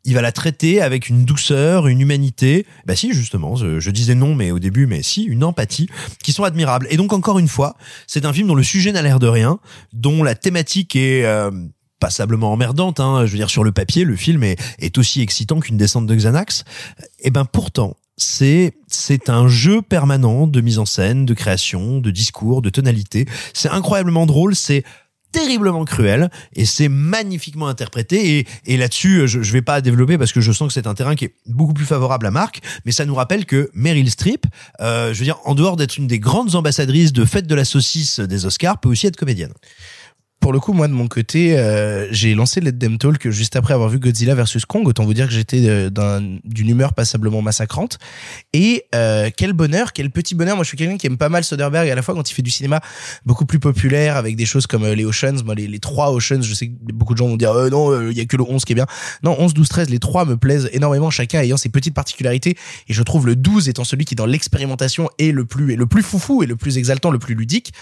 il 0.04 0.14
va 0.14 0.22
la 0.22 0.32
traiter 0.32 0.82
avec 0.82 1.08
une 1.08 1.24
douceur, 1.24 1.86
une 1.86 2.00
humanité. 2.00 2.66
Bah 2.86 2.96
si, 2.96 3.12
justement, 3.12 3.56
je, 3.56 3.90
disais 3.90 4.14
non, 4.14 4.34
mais 4.34 4.50
au 4.50 4.58
début, 4.58 4.86
mais 4.86 5.02
si, 5.02 5.24
une 5.24 5.44
empathie, 5.44 5.88
qui 6.22 6.32
sont 6.32 6.44
admirables. 6.44 6.86
Et 6.90 6.96
donc, 6.96 7.12
encore 7.12 7.38
une 7.38 7.48
fois, 7.48 7.76
c'est 8.06 8.24
un 8.24 8.32
film 8.32 8.48
dont 8.48 8.54
le 8.54 8.62
sujet 8.62 8.92
n'a 8.92 9.02
l'air 9.02 9.18
de 9.18 9.28
rien, 9.28 9.58
dont 9.92 10.22
la 10.22 10.34
thématique 10.34 10.96
est... 10.96 11.24
Euh, 11.24 11.50
passablement 12.00 12.52
emmerdante, 12.52 13.00
hein. 13.00 13.24
je 13.24 13.30
veux 13.30 13.38
dire 13.38 13.48
sur 13.48 13.64
le 13.64 13.72
papier, 13.72 14.04
le 14.04 14.14
film 14.14 14.42
est, 14.42 14.60
est 14.78 14.98
aussi 14.98 15.22
excitant 15.22 15.58
qu'une 15.60 15.78
descente 15.78 16.06
de 16.06 16.14
Xanax. 16.14 16.64
Et 17.20 17.30
ben 17.30 17.46
pourtant, 17.46 17.96
c'est 18.18 18.74
c'est 18.86 19.28
un 19.28 19.48
jeu 19.48 19.82
permanent 19.82 20.46
de 20.46 20.60
mise 20.60 20.78
en 20.78 20.84
scène, 20.84 21.24
de 21.24 21.34
création, 21.34 22.00
de 22.00 22.10
discours, 22.10 22.62
de 22.62 22.70
tonalité. 22.70 23.26
C'est 23.54 23.70
incroyablement 23.70 24.26
drôle, 24.26 24.54
c'est 24.54 24.84
terriblement 25.34 25.84
cruel 25.84 26.30
et 26.54 26.64
c'est 26.64 26.88
magnifiquement 26.88 27.66
interprété 27.66 28.38
et, 28.38 28.46
et 28.66 28.76
là-dessus 28.76 29.26
je, 29.26 29.42
je 29.42 29.52
vais 29.52 29.62
pas 29.62 29.80
développer 29.80 30.16
parce 30.16 30.32
que 30.32 30.40
je 30.40 30.52
sens 30.52 30.68
que 30.68 30.74
c'est 30.74 30.86
un 30.86 30.94
terrain 30.94 31.16
qui 31.16 31.24
est 31.24 31.34
beaucoup 31.46 31.74
plus 31.74 31.84
favorable 31.84 32.24
à 32.26 32.30
Marc 32.30 32.60
mais 32.84 32.92
ça 32.92 33.04
nous 33.04 33.16
rappelle 33.16 33.44
que 33.44 33.68
Meryl 33.74 34.08
Streep 34.08 34.46
euh, 34.80 35.12
je 35.12 35.18
veux 35.18 35.24
dire 35.24 35.40
en 35.44 35.56
dehors 35.56 35.74
d'être 35.74 35.96
une 35.96 36.06
des 36.06 36.20
grandes 36.20 36.54
ambassadrices 36.54 37.12
de 37.12 37.24
fête 37.24 37.48
de 37.48 37.54
la 37.56 37.64
saucisse 37.64 38.20
des 38.20 38.46
Oscars 38.46 38.78
peut 38.78 38.88
aussi 38.88 39.08
être 39.08 39.16
comédienne 39.16 39.52
pour 40.44 40.52
le 40.52 40.60
coup, 40.60 40.74
moi 40.74 40.88
de 40.88 40.92
mon 40.92 41.08
côté, 41.08 41.58
euh, 41.58 42.06
j'ai 42.10 42.34
lancé 42.34 42.60
Let 42.60 42.72
Them 42.72 42.98
Talk 42.98 43.30
juste 43.30 43.56
après 43.56 43.72
avoir 43.72 43.88
vu 43.88 43.98
Godzilla 43.98 44.34
versus 44.34 44.66
Kong. 44.66 44.86
Autant 44.86 45.06
vous 45.06 45.14
dire 45.14 45.26
que 45.26 45.32
j'étais 45.32 45.62
euh, 45.66 45.88
d'une 46.44 46.68
humeur 46.68 46.92
passablement 46.92 47.40
massacrante. 47.40 47.96
Et 48.52 48.84
euh, 48.94 49.30
quel 49.34 49.54
bonheur, 49.54 49.94
quel 49.94 50.10
petit 50.10 50.34
bonheur. 50.34 50.56
Moi, 50.56 50.64
je 50.64 50.68
suis 50.68 50.76
quelqu'un 50.76 50.98
qui 50.98 51.06
aime 51.06 51.16
pas 51.16 51.30
mal 51.30 51.44
Soderbergh 51.44 51.88
à 51.88 51.94
la 51.94 52.02
fois 52.02 52.14
quand 52.14 52.30
il 52.30 52.34
fait 52.34 52.42
du 52.42 52.50
cinéma 52.50 52.82
beaucoup 53.24 53.46
plus 53.46 53.58
populaire 53.58 54.18
avec 54.18 54.36
des 54.36 54.44
choses 54.44 54.66
comme 54.66 54.86
les 54.86 55.06
Oceans. 55.06 55.42
Moi, 55.46 55.54
les, 55.54 55.78
trois 55.78 56.12
Oceans, 56.12 56.42
je 56.42 56.52
sais 56.52 56.66
que 56.66 56.92
beaucoup 56.92 57.14
de 57.14 57.18
gens 57.20 57.28
vont 57.28 57.38
dire 57.38 57.54
non, 57.70 58.10
il 58.10 58.14
y 58.14 58.20
a 58.20 58.26
que 58.26 58.36
le 58.36 58.44
11 58.46 58.66
qui 58.66 58.72
est 58.72 58.74
bien. 58.74 58.86
Non, 59.22 59.36
11, 59.38 59.54
12, 59.54 59.66
13, 59.66 59.88
les 59.88 59.98
trois 59.98 60.26
me 60.26 60.36
plaisent 60.36 60.68
énormément, 60.74 61.08
chacun 61.08 61.40
ayant 61.40 61.56
ses 61.56 61.70
petites 61.70 61.94
particularités. 61.94 62.54
Et 62.88 62.92
je 62.92 63.02
trouve 63.02 63.26
le 63.26 63.34
12 63.34 63.70
étant 63.70 63.84
celui 63.84 64.04
qui 64.04 64.14
dans 64.14 64.26
l'expérimentation 64.26 65.08
est 65.18 65.32
le 65.32 65.46
plus 65.46 65.72
est 65.72 65.76
le 65.76 65.86
plus 65.86 66.02
foufou 66.02 66.42
et 66.42 66.46
le 66.46 66.56
plus 66.56 66.76
exaltant, 66.76 67.10
le 67.10 67.18
plus 67.18 67.34
ludique. 67.34 67.72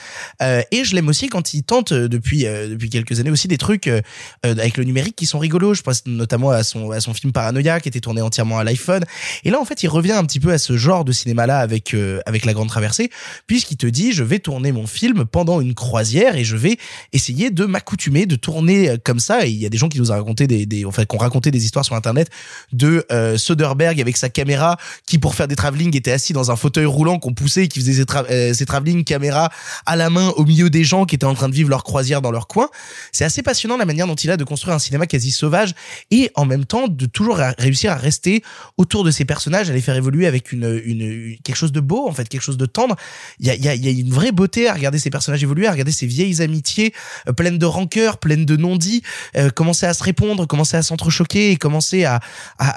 et 0.41 0.85
je 0.85 0.95
l'aime 0.95 1.09
aussi 1.09 1.27
quand 1.27 1.55
il 1.55 1.65
tente 1.65 1.93
depuis 1.93 2.47
euh, 2.53 2.69
depuis 2.69 2.91
quelques 2.91 3.19
années 3.21 3.31
aussi 3.31 3.49
des 3.49 3.59
trucs 3.59 3.87
euh, 3.87 4.01
euh, 4.47 4.53
avec 4.53 4.77
le 4.77 4.85
numérique 4.85 5.17
qui 5.17 5.27
sont 5.27 5.39
rigolos. 5.39 5.75
Je 5.75 5.83
pense 5.83 6.07
notamment 6.07 6.51
à 6.51 6.63
son 6.63 6.91
à 6.91 7.01
son 7.01 7.15
film 7.15 7.33
Paranoia 7.33 7.81
qui 7.81 7.89
était 7.89 8.01
tourné 8.01 8.21
entièrement 8.21 8.59
à 8.59 8.65
l'iPhone. 8.65 9.05
Et 9.45 9.51
là 9.51 9.61
en 9.61 9.65
fait, 9.65 9.83
il 9.83 9.89
revient 9.89 10.13
un 10.13 10.25
petit 10.25 10.41
peu 10.41 10.53
à 10.53 10.59
ce 10.59 10.77
genre 10.77 11.05
de 11.05 11.13
cinéma 11.13 11.47
là 11.47 11.59
avec 11.59 11.95
avec 12.27 12.45
La 12.45 12.53
Grande 12.53 12.69
Traversée 12.69 13.11
puisqu'il 13.47 13.77
te 13.77 13.87
dit 13.87 14.13
je 14.13 14.23
vais 14.23 14.39
tourner 14.39 14.73
mon 14.73 14.87
film 14.87 15.25
pendant 15.25 15.61
une 15.61 15.75
croisière 15.75 16.37
et 16.37 16.45
je 16.45 16.57
vais 16.57 16.79
essayer 17.13 17.51
de 17.51 17.65
m'accoutumer 17.65 18.27
de 18.27 18.37
tourner 18.37 18.97
comme 19.05 19.19
ça 19.19 19.47
et 19.47 19.51
il 19.51 19.59
y 19.59 19.67
a 19.67 19.69
des 19.69 19.79
gens 19.79 19.89
qui 19.89 19.99
nous 19.99 20.11
ont 20.11 20.15
raconté 20.15 20.47
des, 20.47 20.67
des 20.67 20.85
enfin 20.85 21.05
qui 21.05 21.17
ont 21.17 21.41
des 21.41 21.65
histoires 21.65 21.85
sur 21.85 21.95
internet 21.95 22.29
de 22.73 23.05
Soderbergh 23.37 24.01
avec 24.01 24.17
sa 24.17 24.29
caméra 24.29 24.77
qui 25.07 25.19
pour 25.19 25.35
faire 25.35 25.49
des 25.49 25.57
travelling 25.57 25.97
était 25.97 26.13
assis 26.13 26.33
dans 26.33 26.51
un 26.51 26.57
fauteuil 26.57 26.87
roulant 26.87 27.19
qu'on 27.19 27.35
poussait 27.35 27.65
et 27.65 27.69
qui 27.69 27.81
faisait 27.81 27.95
ses, 27.95 28.07
tra 28.07 28.25
ses 28.29 28.67
caméra 29.05 29.51
à 29.87 29.97
la 29.97 30.11
main 30.11 30.29
au 30.37 30.45
milieu 30.45 30.71
des 30.71 30.85
gens 30.85 31.05
qui 31.05 31.15
étaient 31.15 31.27
en 31.27 31.35
train 31.35 31.49
de 31.49 31.55
vivre 31.55 31.71
leur 31.71 31.85
croisière 31.85 32.23
dans 32.23 32.31
leur 32.31 32.42
coin. 32.47 32.69
C'est 33.13 33.25
assez 33.25 33.43
passionnant 33.43 33.77
la 33.77 33.85
manière 33.85 34.07
dont 34.07 34.15
il 34.15 34.31
a 34.31 34.37
de 34.37 34.45
construire 34.45 34.75
un 34.75 34.79
cinéma 34.79 35.07
quasi 35.07 35.31
sauvage 35.31 35.75
et 36.11 36.31
en 36.35 36.45
même 36.45 36.65
temps 36.65 36.89
de 36.89 37.07
toujours 37.07 37.37
réussir 37.59 37.93
à 37.93 37.97
rester 37.97 38.43
autour 38.77 39.05
de 39.05 39.11
ses 39.11 39.25
personnages, 39.25 39.71
à 39.71 39.73
les 39.73 39.81
faire 39.81 39.97
évoluer 39.97 40.27
avec 40.27 40.53
une, 40.53 41.37
quelque 41.45 41.57
chose 41.57 41.73
de 41.73 41.81
beau 41.81 42.09
en 42.09 42.13
fait, 42.13 42.29
quelque 42.29 42.43
chose 42.43 42.57
de 42.57 42.67
tendre. 42.67 42.97
Il 43.39 43.47
y 43.47 43.69
a, 43.69 43.75
une 43.75 44.13
vraie 44.13 44.33
beauté 44.33 44.69
à 44.69 44.75
regarder 44.75 44.99
ces 44.99 45.11
personnages 45.11 45.43
évoluer, 45.43 45.67
à 45.67 45.73
regarder 45.73 45.93
ces 45.93 46.07
vieilles 46.07 46.43
amitiés 46.43 46.93
euh, 47.29 47.33
pleines 47.33 47.59
de 47.59 47.67
rancœur, 47.67 48.19
pleines 48.19 48.45
de 48.45 48.57
non-dits, 48.57 49.03
euh, 49.37 49.51
commencer 49.51 49.87
à 49.87 49.95
se 49.95 50.03
répondre, 50.03 50.47
commencer 50.47 50.77
à 50.77 50.83
s'entrechoquer 50.83 51.53
et 51.53 51.57
commencer 51.57 52.05
à, 52.05 52.21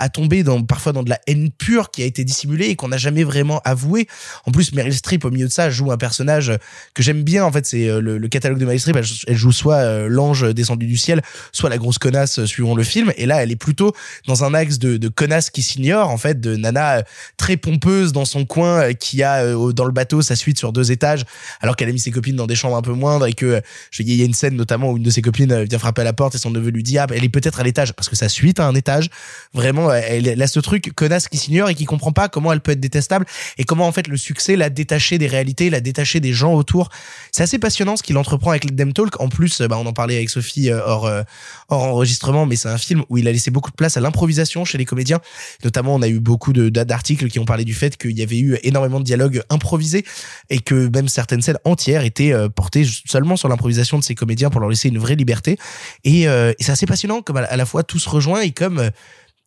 tomber 0.10 0.44
parfois 0.68 0.94
dans 0.94 1.04
de 1.04 1.10
la 1.10 1.20
haine 1.28 1.52
pure 1.52 1.92
qui 1.92 2.02
a 2.04 2.06
été 2.06 2.24
dissimulée 2.24 2.68
et 2.68 2.76
qu'on 2.76 2.88
n'a 2.88 2.98
jamais 2.98 3.24
vraiment 3.24 3.62
avoué. 3.66 4.08
En 4.46 4.52
plus, 4.52 4.74
Meryl 4.74 4.94
Streep 4.94 5.26
au 5.26 5.32
milieu 5.32 5.48
de 5.48 5.52
ça 5.52 5.70
joue 5.70 5.92
un 5.92 5.98
personnage 5.98 6.52
que 6.94 7.04
j'aime 7.04 7.24
bien. 7.24 7.46
En 7.46 7.52
fait, 7.52 7.66
c'est 7.66 7.90
euh, 7.90 8.00
le, 8.00 8.28
catalogue 8.28 8.60
de 8.60 8.66
Meryl 8.66 8.80
Streep. 8.80 8.98
Elle 9.28 9.36
joue 9.36 9.52
soit 9.56 9.78
euh, 9.78 10.08
l'ange 10.08 10.54
descendu 10.54 10.86
du 10.86 10.98
ciel, 10.98 11.22
soit 11.52 11.70
la 11.70 11.78
grosse 11.78 11.98
connasse 11.98 12.46
suivant 12.46 12.76
le 12.76 12.84
film. 12.84 13.12
Et 13.18 13.26
là, 13.26 13.42
elle 13.42 13.52
est 13.52 13.56
plutôt 13.56 13.94
dans 14.28 14.44
un 14.44 14.54
axe 14.54 14.78
de, 14.78 15.08
connasse 15.08 15.50
qui 15.50 15.64
s'ignore, 15.64 16.10
en 16.10 16.18
fait, 16.18 16.40
de 16.40 16.56
nana 16.56 16.98
euh, 16.98 17.02
très 17.38 17.58
pompeuse 17.58 18.12
dans 18.12 18.26
son 18.26 18.46
coin, 18.46 18.82
euh, 18.82 18.94
qui 18.94 19.24
a 19.24 19.54
dans 19.74 19.86
le 19.86 19.92
bateau 19.92 20.22
sa 20.22 20.36
suite 20.36 20.60
sur 20.60 20.72
deux 20.72 20.92
étages, 20.92 21.26
alors 21.62 21.76
qu'elle 21.76 21.90
a 21.90 21.92
mis 21.92 22.00
ses 22.00 22.12
copines 22.12 22.36
dans 22.36 22.48
des 22.48 22.56
chambres 22.56 22.76
un 22.76 22.82
peu 22.82 22.94
moindres 22.94 23.26
et 23.26 23.34
que 23.34 23.62
il 23.98 24.14
y 24.14 24.22
a 24.22 24.26
une 24.26 24.34
scène 24.34 24.56
notamment 24.56 24.92
où 24.92 24.98
une 24.98 25.04
de 25.04 25.10
ses 25.10 25.22
copines 25.22 25.64
vient 25.64 25.80
frapper 25.80 26.02
à 26.02 26.04
la 26.04 26.14
porte 26.14 26.36
et 26.36 26.38
son 26.38 26.52
neveu 26.52 26.70
lui 26.70 26.84
dit 26.84 26.98
ah 26.98 27.08
elle 27.14 27.24
est 27.24 27.30
peut-être 27.30 27.60
à 27.60 27.64
l'étage 27.64 27.94
parce 27.94 28.10
que 28.10 28.16
sa 28.16 28.30
suite 28.30 28.60
a 28.60 28.68
un 28.68 28.76
étage. 28.76 29.10
Vraiment, 29.54 29.92
elle, 29.92 30.42
a 30.42 30.48
ce 30.48 30.60
truc 30.60 30.94
connasse 30.94 31.28
qui 31.28 31.38
s'ignore 31.38 31.70
et 31.70 31.76
qui 31.76 31.86
comprend 31.86 32.12
pas 32.12 32.30
comment 32.30 32.52
elle 32.52 32.62
peut 32.62 32.72
être 32.72 32.80
détestable 32.80 33.26
et 33.58 33.64
comment 33.64 33.88
en 33.88 33.92
fait 33.92 34.08
le 34.08 34.18
succès 34.18 34.56
l'a 34.56 34.70
détaché 34.70 35.18
des 35.18 35.28
réalités, 35.28 35.70
l'a 35.70 35.80
détaché 35.80 36.20
des 36.20 36.34
gens 36.34 36.54
autour. 36.54 36.90
C'est 37.32 37.44
assez 37.44 37.60
passionnant 37.60 37.96
ce 37.96 38.04
qu'il 38.04 38.18
entreprend 38.18 38.52
avec 38.52 38.76
Them 38.76 38.94
Talk. 38.94 39.20
Plus, 39.36 39.62
bah, 39.62 39.78
on 39.78 39.86
en 39.86 39.94
parlait 39.94 40.16
avec 40.16 40.30
Sophie 40.30 40.72
euh, 40.72 40.82
hors, 40.86 41.06
euh, 41.06 41.22
hors 41.68 41.84
enregistrement, 41.84 42.46
mais 42.46 42.56
c'est 42.56 42.70
un 42.70 42.78
film 42.78 43.04
où 43.10 43.18
il 43.18 43.28
a 43.28 43.32
laissé 43.32 43.52
beaucoup 43.52 43.70
de 43.70 43.76
place 43.76 43.98
à 43.98 44.00
l'improvisation 44.00 44.64
chez 44.64 44.78
les 44.78 44.86
comédiens. 44.86 45.20
Notamment, 45.64 45.94
on 45.94 46.02
a 46.02 46.08
eu 46.08 46.22
beaucoup 46.22 46.54
d'articles 46.54 47.28
qui 47.28 47.38
ont 47.40 47.46
parlé 47.46 47.66
du 47.66 47.74
fait 47.74 47.98
qu'il 47.98 48.18
y 48.18 48.24
avait 48.24 48.40
eu 48.40 48.58
énormément 48.64 49.00
de 49.00 49.04
dialogues 49.04 49.44
improvisés 49.50 50.06
et 50.50 50.60
que 50.60 50.88
même 50.88 51.10
certaines 51.10 51.42
scènes 51.42 51.60
entières 51.66 52.06
étaient 52.06 52.32
euh, 52.32 52.48
portées 52.48 52.88
seulement 53.06 53.36
sur 53.36 53.50
l'improvisation 53.50 54.00
de 54.00 54.04
ces 54.04 54.16
comédiens 54.16 54.50
pour 54.50 54.62
leur 54.62 54.70
laisser 54.70 54.88
une 54.88 55.00
vraie 55.00 55.16
liberté. 55.16 55.58
Et, 56.04 56.28
c'est 56.60 56.72
assez 56.72 56.86
passionnant 56.86 57.22
comme 57.22 57.38
à, 57.38 57.44
à 57.44 57.58
la 57.58 57.66
fois 57.66 57.84
tout 57.84 58.00
se 58.00 58.10
rejoint 58.10 58.42
et 58.42 58.52
comme 58.52 58.90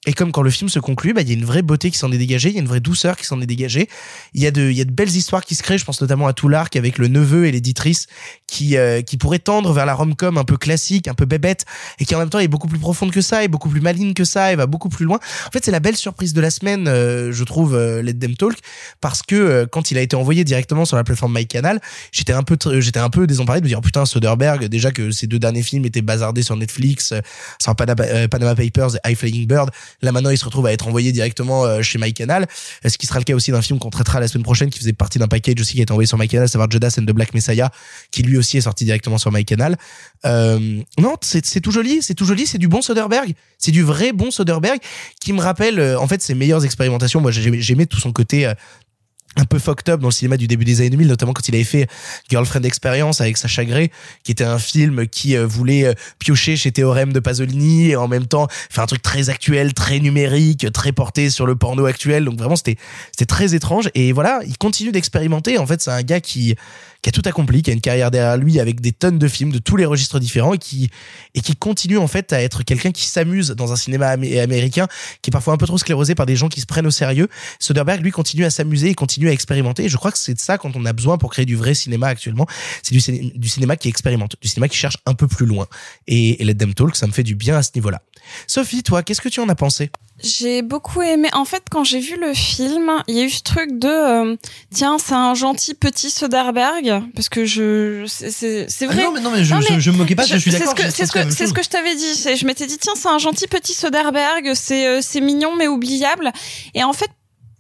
et 0.09 0.15
comme 0.15 0.33
quand 0.33 0.41
le 0.41 0.49
film 0.49 0.71
se 0.71 0.79
conclut, 0.79 1.13
bah, 1.13 1.21
il 1.21 1.29
y 1.29 1.33
a 1.33 1.35
une 1.35 1.45
vraie 1.45 1.61
beauté 1.61 1.91
qui 1.91 1.99
s'en 1.99 2.11
est 2.11 2.17
dégagée, 2.17 2.49
il 2.49 2.55
y 2.55 2.59
a 2.59 2.63
une 2.63 2.67
vraie 2.67 2.81
douceur 2.81 3.15
qui 3.19 3.27
s'en 3.27 3.43
est 3.43 3.47
dégagée. 3.47 3.91
Il 4.33 4.43
y 4.43 4.47
a 4.47 4.51
de, 4.51 4.63
il 4.71 4.77
y 4.77 4.81
a 4.81 4.87
de 4.87 4.91
belles 4.91 5.15
histoires 5.15 5.45
qui 5.45 5.55
se 5.55 5.63
créent. 5.63 5.77
Je 5.77 5.85
pense 5.85 6.01
notamment 6.01 6.27
à 6.27 6.33
tout 6.33 6.49
l'arc 6.49 6.75
avec 6.77 6.97
le 6.97 7.09
neveu 7.09 7.45
et 7.45 7.53
l'éditrice 7.53 8.07
qui, 8.47 8.79
euh, 8.79 9.03
qui 9.03 9.19
pourrait 9.19 9.39
tendre 9.39 9.71
vers 9.75 9.85
la 9.85 9.93
rom-com 9.93 10.39
un 10.39 10.45
peu 10.45 10.57
classique, 10.57 11.09
un 11.09 11.15
peu 11.15 11.27
bébête, 11.27 11.67
et 11.99 12.07
qui 12.07 12.15
en 12.15 12.21
même 12.21 12.31
temps 12.31 12.39
est 12.39 12.49
beaucoup 12.49 12.69
plus 12.69 12.79
profonde 12.79 13.11
que 13.11 13.21
ça, 13.21 13.45
et 13.45 13.49
beaucoup 13.49 13.69
plus 13.69 13.83
maligne 13.83 14.15
que 14.15 14.25
ça, 14.25 14.51
et 14.51 14.57
va 14.57 14.67
beaucoup 14.67 14.89
plus 14.89 15.05
loin. 15.05 15.19
En 15.47 15.51
fait, 15.51 15.63
c'est 15.63 15.71
la 15.71 15.81
belle 15.81 15.97
surprise 15.97 16.33
de 16.33 16.41
la 16.41 16.51
semaine, 16.51 16.89
euh, 16.89 17.31
je 17.31 17.45
trouve, 17.45 17.75
euh, 17.75 18.01
Let 18.01 18.15
Them 18.15 18.35
Talk, 18.35 18.57
parce 19.03 19.21
que 19.21 19.35
euh, 19.35 19.67
quand 19.71 19.91
il 19.91 19.99
a 19.99 20.01
été 20.01 20.17
envoyé 20.17 20.43
directement 20.43 20.87
sur 20.87 20.97
la 20.97 21.05
plateforme 21.05 21.35
MyCanal, 21.35 21.83
j'étais 22.13 22.33
un 22.33 22.45
peu, 22.45 22.55
tr- 22.55 22.81
j'étais 22.81 23.01
un 23.01 23.11
peu 23.11 23.27
désemparé 23.27 23.61
de 23.61 23.65
me 23.65 23.69
dire, 23.69 23.79
oh, 23.79 23.83
putain, 23.83 24.07
Soderbergh, 24.07 24.65
déjà 24.69 24.91
que 24.91 25.11
ces 25.11 25.27
deux 25.27 25.39
derniers 25.39 25.63
films 25.63 25.85
étaient 25.85 26.01
bazardés 26.01 26.43
sur 26.43 26.57
Netflix, 26.57 27.13
euh, 27.13 27.21
sur 27.61 27.77
Panama, 27.77 28.05
euh, 28.05 28.27
Panama 28.27 28.55
Papers 28.55 28.97
et 28.97 29.11
High 29.11 29.17
Flying 29.19 29.47
Bird, 29.47 29.71
là 30.03 30.13
maintenant 30.13 30.31
il 30.31 30.39
se 30.39 30.45
retrouve 30.45 30.67
à 30.67 30.73
être 30.73 30.87
envoyé 30.89 31.13
directement 31.13 31.65
euh, 31.65 31.83
chez 31.83 31.99
MyCanal, 31.99 32.47
Euh, 32.85 32.89
ce 32.89 32.99
qui 32.99 33.07
sera 33.07 33.19
le 33.19 33.25
cas 33.25 33.35
aussi 33.35 33.51
d'un 33.51 33.63
film 33.63 33.79
qu'on 33.79 33.91
traitera 33.91 34.21
la 34.21 34.29
semaine 34.29 34.45
prochaine, 34.45 34.71
qui 34.71 34.79
faisait 34.79 34.93
partie 34.93 35.19
d'un 35.19 35.29
package 35.29 35.61
aussi 35.61 35.75
qui 35.75 35.81
a 35.81 35.83
été 35.83 35.93
envoyé 35.93 36.07
sur 36.07 36.19
MyCanal, 36.19 36.45
à 36.45 36.49
savoir 36.49 36.71
Judas 36.71 36.95
and 36.99 37.03
the 37.05 37.13
Black 37.13 37.35
Messiah, 37.35 37.71
qui 38.11 38.23
lui 38.23 38.37
aussi 38.37 38.57
est 38.59 38.63
sorti 38.63 38.85
directement 38.85 39.19
sur 39.19 39.33
MyCanal. 39.33 39.77
Euh, 40.27 40.81
non, 40.99 41.15
c'est 41.23 41.61
tout 41.61 41.71
joli, 41.73 42.03
c'est 42.03 42.15
tout 42.15 42.25
joli, 42.25 42.47
c'est 42.47 42.59
du 42.59 42.69
bon 42.69 42.83
Soderbergh, 42.83 43.35
c'est 43.59 43.73
du 43.73 43.83
vrai 43.83 44.13
bon 44.13 44.31
Soderbergh 44.31 44.81
qui 45.21 45.33
me 45.33 45.41
rappelle 45.41 45.79
euh, 45.79 45.99
en 46.01 46.07
fait 46.07 46.21
ses 46.23 46.35
meilleures 46.35 46.65
expérimentations. 46.65 47.21
Moi, 47.21 47.31
j'ai- 47.31 47.61
j'aimais 47.61 47.87
tout 47.87 47.99
son 48.01 48.13
côté 48.13 48.53
un 49.37 49.45
peu 49.45 49.59
fucked 49.59 49.89
up 49.89 50.01
dans 50.01 50.09
le 50.09 50.13
cinéma 50.13 50.37
du 50.37 50.47
début 50.47 50.65
des 50.65 50.81
années 50.81 50.91
2000, 50.91 51.07
notamment 51.07 51.33
quand 51.33 51.49
il 51.49 51.55
avait 51.55 51.65
fait 51.65 51.89
Girlfriend 52.29 52.65
Experience 52.65 53.21
avec 53.21 53.37
Sacha 53.37 53.65
Gray, 53.65 53.91
qui 54.25 54.33
était 54.33 54.45
un 54.45 54.59
film 54.59 55.07
qui 55.07 55.37
euh, 55.37 55.47
voulait 55.47 55.85
euh, 55.85 55.95
piocher 56.19 56.57
chez 56.57 56.73
Théorème 56.73 57.13
de 57.13 57.21
Pasolini 57.21 57.91
et 57.91 57.97
en 57.97 58.09
même 58.09 58.27
temps 58.27 58.49
faire 58.71 58.85
un 58.85 58.87
truc 58.87 59.03
très 59.03 59.29
actuel, 59.29 59.75
très 59.75 60.01
numérique, 60.01 60.73
très 60.73 60.93
porté 60.93 61.31
sur 61.31 61.47
le 61.47 61.57
porno 61.57 61.87
actuel. 61.87 62.25
Donc 62.25 62.39
vraiment, 62.39 62.57
c'était 62.57 62.77
c'était 63.13 63.27
très 63.27 63.55
étrange. 63.55 63.91
Et 63.95 64.13
voilà, 64.13 64.41
il 64.47 64.59
continue 64.59 64.93
d'expérimenter. 64.93 65.59
En 65.59 65.67
fait, 65.67 65.81
c'est 65.83 65.91
un 65.91 66.03
gars 66.03 66.21
qui 66.21 66.57
qui 67.03 67.09
a 67.11 67.13
tout 67.13 67.23
accompli, 67.25 67.63
qui 67.63 67.71
a 67.71 67.73
une 67.73 67.81
carrière 67.81 68.11
derrière 68.11 68.37
lui 68.37 68.59
avec 68.59 68.81
des 68.81 68.93
tonnes 68.93 69.19
de 69.19 69.29
films 69.29 69.53
de 69.53 69.59
tous 69.59 69.77
les 69.77 69.85
registres 69.85 70.19
différents 70.19 70.55
et 70.55 70.59
qui 70.59 70.91
et 71.35 71.41
qui 71.41 71.55
continue 71.55 71.99
en 71.99 72.09
fait 72.09 72.33
à 72.33 72.43
être 72.43 72.63
quelqu'un 72.65 72.91
qui 72.91 73.07
s'amuse 73.07 73.51
dans 73.51 73.73
un 73.73 73.77
cinéma 73.77 74.17
amé- 74.17 74.41
américain 74.41 74.89
qui 75.23 75.31
est 75.31 75.33
parfois 75.33 75.55
un 75.55 75.57
peu 75.57 75.67
trop 75.67 75.79
sclérosé 75.79 76.15
par 76.15 76.27
des 76.27 76.35
gens 76.37 76.49
qui 76.49 76.61
se 76.61 76.67
prennent 76.67 76.87
au 76.87 76.91
sérieux. 76.91 77.29
Soderbergh 77.61 78.03
lui 78.03 78.11
continue 78.11 78.45
à 78.45 78.51
s'amuser 78.51 78.91
et 78.91 78.95
continue 78.95 79.29
à 79.29 79.33
expérimenter. 79.33 79.85
Et 79.85 79.89
je 79.89 79.97
crois 79.97 80.11
que 80.11 80.19
c'est 80.19 80.35
de 80.35 80.41
ça 80.41 80.59
quand 80.59 80.75
on 80.75 80.85
a 80.85 80.93
besoin 80.93 81.19
pour 81.19 81.31
créer 81.31 81.47
du 81.47 81.57
vrai 81.57 81.75
cinéma 81.75 82.09
actuellement. 82.09 82.47
C'est 82.83 82.95
du 82.95 83.49
cinéma 83.49 83.77
qui 83.77 83.89
expérimente, 83.89 84.37
du 84.41 84.49
cinéma 84.49 84.69
qui 84.69 84.77
cherche 84.77 84.99
un 85.07 85.15
peu 85.15 85.29
plus 85.29 85.47
loin. 85.47 85.67
Et, 86.07 86.43
et 86.43 86.45
Let 86.45 86.55
Them 86.55 86.75
Talk, 86.75 86.97
ça 86.97 87.07
me 87.07 87.13
fait 87.13 87.23
du 87.23 87.35
bien 87.35 87.57
à 87.57 87.63
ce 87.63 87.71
niveau-là. 87.75 88.03
Sophie, 88.47 88.83
toi, 88.83 89.03
qu'est-ce 89.03 89.21
que 89.21 89.29
tu 89.29 89.41
en 89.41 89.49
as 89.49 89.55
pensé? 89.55 89.91
J'ai 90.21 90.63
beaucoup 90.63 91.01
aimé. 91.01 91.29
En 91.33 91.45
fait, 91.45 91.63
quand 91.71 91.85
j'ai 91.85 92.01
vu 92.01 92.19
le 92.21 92.35
film, 92.35 92.91
il 93.07 93.15
y 93.15 93.21
a 93.21 93.25
eu 93.25 93.31
ce 93.31 93.43
truc 93.43 93.79
de 93.79 93.87
euh, 93.87 94.37
tiens, 94.75 94.99
c'est 94.99 95.15
un 95.15 95.35
gentil 95.35 95.75
petit 95.75 96.11
Soderbergh 96.11 96.88
parce 97.15 97.29
que 97.29 97.45
je 97.45 98.05
c'est- 98.07 98.67
Ah 98.83 98.87
vrai. 98.87 99.05
non, 99.05 99.13
mais 99.13 99.21
non, 99.21 99.31
mais 99.31 99.45
je- 99.45 99.55
je- 99.61 99.81
je 99.81 99.91
me 99.91 99.97
moquais 99.99 100.15
pas, 100.15 100.25
je 100.25 100.37
suis 100.37 100.51
d'accord, 100.51 100.75
C'est 100.77 101.07
ce 101.07 101.13
que 101.13 101.31
c'est 101.31 101.47
ce 101.47 101.53
que 101.53 101.63
je 101.63 101.69
t'avais 101.69 101.95
dit. 101.95 102.15
Je 102.37 102.45
m'étais 102.47 102.67
dit 102.67 102.79
tiens, 102.79 102.95
c'est 102.97 103.09
un 103.09 103.19
gentil 103.19 103.47
petit 103.47 103.75
Soderbergh. 103.75 104.53
C'est 104.55 104.87
euh, 104.87 105.01
c'est 105.03 105.21
mignon 105.21 105.55
mais 105.57 105.69
oubliable. 105.69 106.33
Et 106.75 106.83
en 106.85 106.93
fait, 106.93 107.11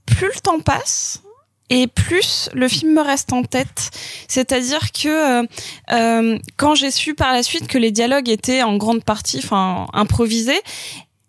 plus 0.06 0.26
le 0.28 0.40
temps 0.40 0.60
passe. 0.60 1.22
Et 1.70 1.86
plus 1.86 2.48
le 2.54 2.66
film 2.66 2.94
me 2.94 3.02
reste 3.02 3.30
en 3.34 3.42
tête, 3.42 3.90
c'est-à-dire 4.26 4.90
que 4.90 5.08
euh, 5.42 5.46
euh, 5.92 6.38
quand 6.56 6.74
j'ai 6.74 6.90
su 6.90 7.14
par 7.14 7.34
la 7.34 7.42
suite 7.42 7.66
que 7.66 7.76
les 7.76 7.90
dialogues 7.90 8.30
étaient 8.30 8.62
en 8.62 8.78
grande 8.78 9.04
partie, 9.04 9.40
enfin 9.44 9.86
improvisés, 9.92 10.58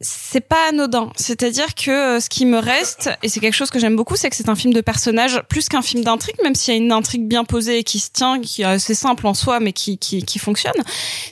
c'est 0.02 0.40
pas 0.40 0.70
anodin. 0.70 1.12
C'est-à-dire 1.16 1.76
que 1.76 1.92
euh, 1.92 2.20
ce 2.20 2.30
qui 2.30 2.46
me 2.46 2.58
reste, 2.58 3.10
et 3.22 3.28
c'est 3.28 3.40
quelque 3.40 3.54
chose 3.54 3.70
que 3.70 3.80
j'aime 3.80 3.96
beaucoup, 3.96 4.16
c'est 4.16 4.30
que 4.30 4.36
c'est 4.36 4.48
un 4.48 4.56
film 4.56 4.74
de 4.74 4.82
personnages 4.82 5.42
plus 5.50 5.68
qu'un 5.68 5.82
film 5.82 6.04
d'intrigue, 6.04 6.38
même 6.44 6.56
s'il 6.56 6.74
y 6.74 6.78
a 6.78 6.80
une 6.80 6.92
intrigue 6.92 7.28
bien 7.28 7.44
posée 7.44 7.80
et 7.80 7.84
qui 7.84 8.00
se 8.00 8.10
tient, 8.12 8.40
qui 8.40 8.62
est 8.62 8.94
simple 8.94 9.28
en 9.28 9.34
soi, 9.34 9.60
mais 9.60 9.74
qui, 9.74 9.98
qui, 9.98 10.24
qui 10.24 10.40
fonctionne. 10.40 10.72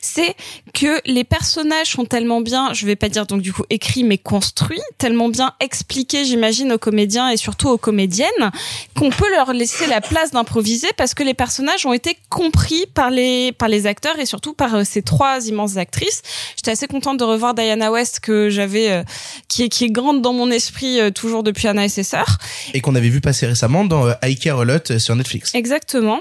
C'est 0.01 0.35
que 0.73 0.99
les 1.05 1.23
personnages 1.23 1.91
sont 1.91 2.05
tellement 2.05 2.41
bien, 2.41 2.73
je 2.73 2.85
vais 2.85 2.97
pas 2.97 3.09
dire 3.09 3.25
donc 3.25 3.41
du 3.41 3.53
coup 3.53 3.63
écrits, 3.69 4.03
mais 4.03 4.17
construits, 4.17 4.81
tellement 4.97 5.29
bien 5.29 5.53
expliqués, 5.59 6.25
j'imagine, 6.25 6.73
aux 6.73 6.77
comédiens 6.77 7.29
et 7.29 7.37
surtout 7.37 7.69
aux 7.69 7.77
comédiennes, 7.77 8.51
qu'on 8.97 9.09
peut 9.09 9.29
leur 9.31 9.53
laisser 9.53 9.87
la 9.87 10.01
place 10.01 10.31
d'improviser 10.31 10.89
parce 10.97 11.13
que 11.13 11.23
les 11.23 11.33
personnages 11.33 11.85
ont 11.85 11.93
été 11.93 12.17
compris 12.29 12.85
par 12.93 13.11
les, 13.11 13.53
par 13.53 13.69
les 13.69 13.87
acteurs 13.87 14.19
et 14.19 14.25
surtout 14.25 14.53
par 14.53 14.75
euh, 14.75 14.83
ces 14.83 15.01
trois 15.01 15.47
immenses 15.47 15.77
actrices. 15.77 16.21
J'étais 16.57 16.71
assez 16.71 16.87
contente 16.87 17.17
de 17.17 17.23
revoir 17.23 17.53
Diana 17.53 17.91
West 17.91 18.19
que 18.19 18.49
j'avais, 18.57 18.91
euh, 18.91 19.03
qui 19.47 19.63
est, 19.63 19.69
qui 19.69 19.85
est 19.85 19.89
grande 19.89 20.21
dans 20.21 20.33
mon 20.33 20.51
esprit 20.51 20.99
euh, 20.99 21.11
toujours 21.11 21.43
depuis 21.43 21.67
Anna 21.67 21.85
et 21.85 21.89
ses 21.89 22.03
sœurs. 22.03 22.37
Et 22.73 22.81
qu'on 22.81 22.95
avait 22.95 23.09
vu 23.09 23.21
passer 23.21 23.45
récemment 23.45 23.85
dans 23.85 24.07
euh, 24.07 24.13
I 24.23 24.35
Care 24.37 24.59
a 24.59 24.65
Lot 24.65 24.97
sur 24.97 25.15
Netflix. 25.15 25.55
Exactement. 25.55 26.19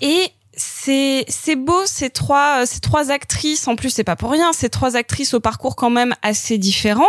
Et 0.00 0.28
c'est 0.84 1.24
c'est 1.28 1.56
beau 1.56 1.80
ces 1.86 2.10
trois 2.10 2.62
euh, 2.62 2.66
ces 2.66 2.80
trois 2.80 3.10
actrices. 3.10 3.66
En 3.68 3.76
plus 3.76 3.90
c'est 3.90 4.04
pas 4.04 4.16
pour 4.16 4.30
rien. 4.30 4.52
Ces 4.52 4.68
trois 4.68 4.96
actrices 4.96 5.34
au 5.34 5.40
parcours 5.40 5.76
quand 5.76 5.90
même 5.90 6.14
assez 6.22 6.58
différent 6.58 7.08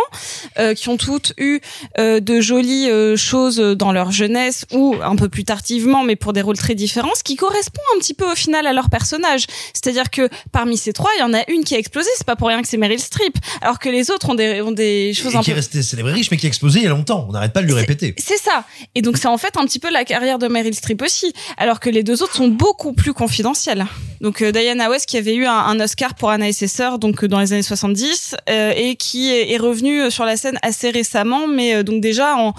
euh, 0.58 0.74
qui 0.74 0.88
ont 0.88 0.96
toutes 0.96 1.32
eu 1.38 1.60
euh, 1.98 2.20
de 2.20 2.40
jolies 2.40 2.88
euh, 2.88 3.16
choses 3.16 3.56
dans 3.56 3.92
leur 3.92 4.10
jeunesse 4.10 4.66
ou 4.72 4.96
un 5.02 5.16
peu 5.16 5.28
plus 5.28 5.44
tardivement 5.44 6.02
mais 6.02 6.16
pour 6.16 6.32
des 6.32 6.42
rôles 6.42 6.58
très 6.58 6.74
différents 6.74 7.14
ce 7.14 7.22
qui 7.22 7.36
correspond 7.36 7.82
un 7.96 7.98
petit 7.98 8.14
peu 8.14 8.30
au 8.30 8.34
final 8.34 8.66
à 8.66 8.72
leur 8.72 8.90
personnage. 8.90 9.46
C'est-à-dire 9.72 10.10
que 10.10 10.28
parmi 10.52 10.76
ces 10.76 10.92
trois 10.92 11.10
il 11.16 11.20
y 11.20 11.24
en 11.24 11.34
a 11.34 11.42
une 11.48 11.64
qui 11.64 11.74
a 11.74 11.78
explosé. 11.78 12.08
C'est 12.16 12.26
pas 12.26 12.36
pour 12.36 12.48
rien 12.48 12.62
que 12.62 12.68
c'est 12.68 12.76
Meryl 12.76 13.00
Streep. 13.00 13.36
Alors 13.60 13.78
que 13.78 13.88
les 13.88 14.10
autres 14.10 14.30
ont 14.30 14.34
des 14.34 14.62
ont 14.62 14.72
des 14.72 15.14
choses 15.14 15.34
Et 15.34 15.36
un 15.36 15.40
qui 15.40 15.50
peu 15.50 15.52
est 15.52 15.60
resté 15.60 15.82
célèbre 15.82 16.10
et 16.10 16.12
riche, 16.12 16.30
mais 16.30 16.36
qui 16.36 16.46
a 16.46 16.48
explosé 16.48 16.80
il 16.80 16.84
y 16.84 16.86
a 16.86 16.90
longtemps. 16.90 17.26
On 17.28 17.32
n'arrête 17.32 17.52
pas 17.52 17.62
de 17.62 17.66
lui 17.66 17.74
répéter. 17.74 18.14
c'est 18.18 18.38
ça. 18.38 18.64
Et 18.94 19.02
donc 19.02 19.16
c'est 19.16 19.28
en 19.28 19.38
fait 19.38 19.56
un 19.56 19.64
petit 19.64 19.78
peu 19.78 19.90
la 19.90 20.04
carrière 20.04 20.38
de 20.38 20.48
Meryl 20.48 20.74
Streep 20.74 21.02
aussi, 21.02 21.32
alors 21.56 21.80
que 21.80 21.90
les 21.90 22.02
deux 22.02 22.22
autres 22.22 22.34
sont 22.34 22.48
beaucoup 22.48 22.92
plus 22.92 23.12
Donc 24.20 24.42
euh, 24.42 24.52
Diana 24.52 24.90
West 24.90 25.06
qui 25.06 25.16
avait 25.16 25.34
eu 25.34 25.46
un, 25.46 25.52
un 25.52 25.80
Oscar 25.80 26.14
pour 26.14 26.30
Anna 26.30 26.48
et 26.48 26.52
ses 26.52 26.68
sœurs 26.68 26.98
donc 26.98 27.24
euh, 27.24 27.28
dans 27.28 27.40
les 27.40 27.52
années 27.52 27.62
70 27.62 28.36
euh, 28.48 28.72
et 28.76 28.96
qui 28.96 29.30
est, 29.30 29.52
est 29.52 29.56
revenue 29.58 30.10
sur 30.10 30.24
la 30.24 30.36
scène 30.36 30.58
assez 30.62 30.90
récemment, 30.90 31.46
mais 31.46 31.74
euh, 31.74 31.82
donc 31.82 32.00
déjà 32.00 32.36
en 32.36 32.54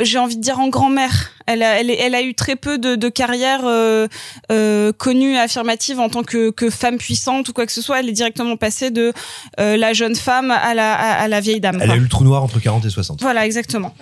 j'ai 0.00 0.18
envie 0.18 0.36
de 0.36 0.40
dire 0.40 0.60
en 0.60 0.68
grand-mère. 0.68 1.30
Elle 1.46 1.62
a, 1.62 1.80
elle, 1.80 2.14
a 2.14 2.22
eu 2.22 2.34
très 2.34 2.56
peu 2.56 2.78
de, 2.78 2.96
de 2.96 3.08
carrière 3.08 3.60
euh, 3.64 4.08
euh, 4.50 4.92
connue, 4.92 5.36
affirmative 5.36 6.00
en 6.00 6.08
tant 6.08 6.22
que, 6.22 6.50
que 6.50 6.70
femme 6.70 6.98
puissante 6.98 7.48
ou 7.48 7.52
quoi 7.52 7.66
que 7.66 7.72
ce 7.72 7.82
soit. 7.82 8.00
Elle 8.00 8.08
est 8.08 8.12
directement 8.12 8.56
passée 8.56 8.90
de 8.90 9.12
euh, 9.60 9.76
la 9.76 9.92
jeune 9.92 10.16
femme 10.16 10.50
à 10.50 10.74
la, 10.74 10.94
à, 10.94 11.22
à 11.22 11.28
la 11.28 11.40
vieille 11.40 11.60
dame. 11.60 11.78
Elle 11.80 11.86
quoi. 11.88 11.94
a 11.94 11.98
eu 11.98 12.02
le 12.02 12.08
trou 12.08 12.24
noir 12.24 12.42
entre 12.42 12.58
40 12.58 12.84
et 12.84 12.90
60. 12.90 13.20
Voilà, 13.20 13.46
exactement. 13.46 13.94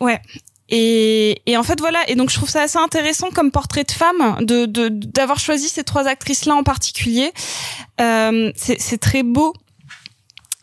Ouais. 0.00 0.20
Et, 0.70 1.42
et 1.46 1.56
en 1.56 1.62
fait 1.62 1.80
voilà. 1.80 2.08
Et 2.08 2.14
donc 2.14 2.30
je 2.30 2.36
trouve 2.36 2.48
ça 2.48 2.62
assez 2.62 2.78
intéressant 2.78 3.30
comme 3.30 3.50
portrait 3.50 3.84
de 3.84 3.90
femme 3.90 4.36
de 4.40 4.66
d'avoir 4.88 5.38
choisi 5.38 5.68
ces 5.68 5.84
trois 5.84 6.06
actrices 6.06 6.46
là 6.46 6.54
en 6.54 6.62
particulier. 6.62 7.32
Euh, 8.00 8.50
c'est 8.56 8.98
très 8.98 9.22
beau 9.22 9.54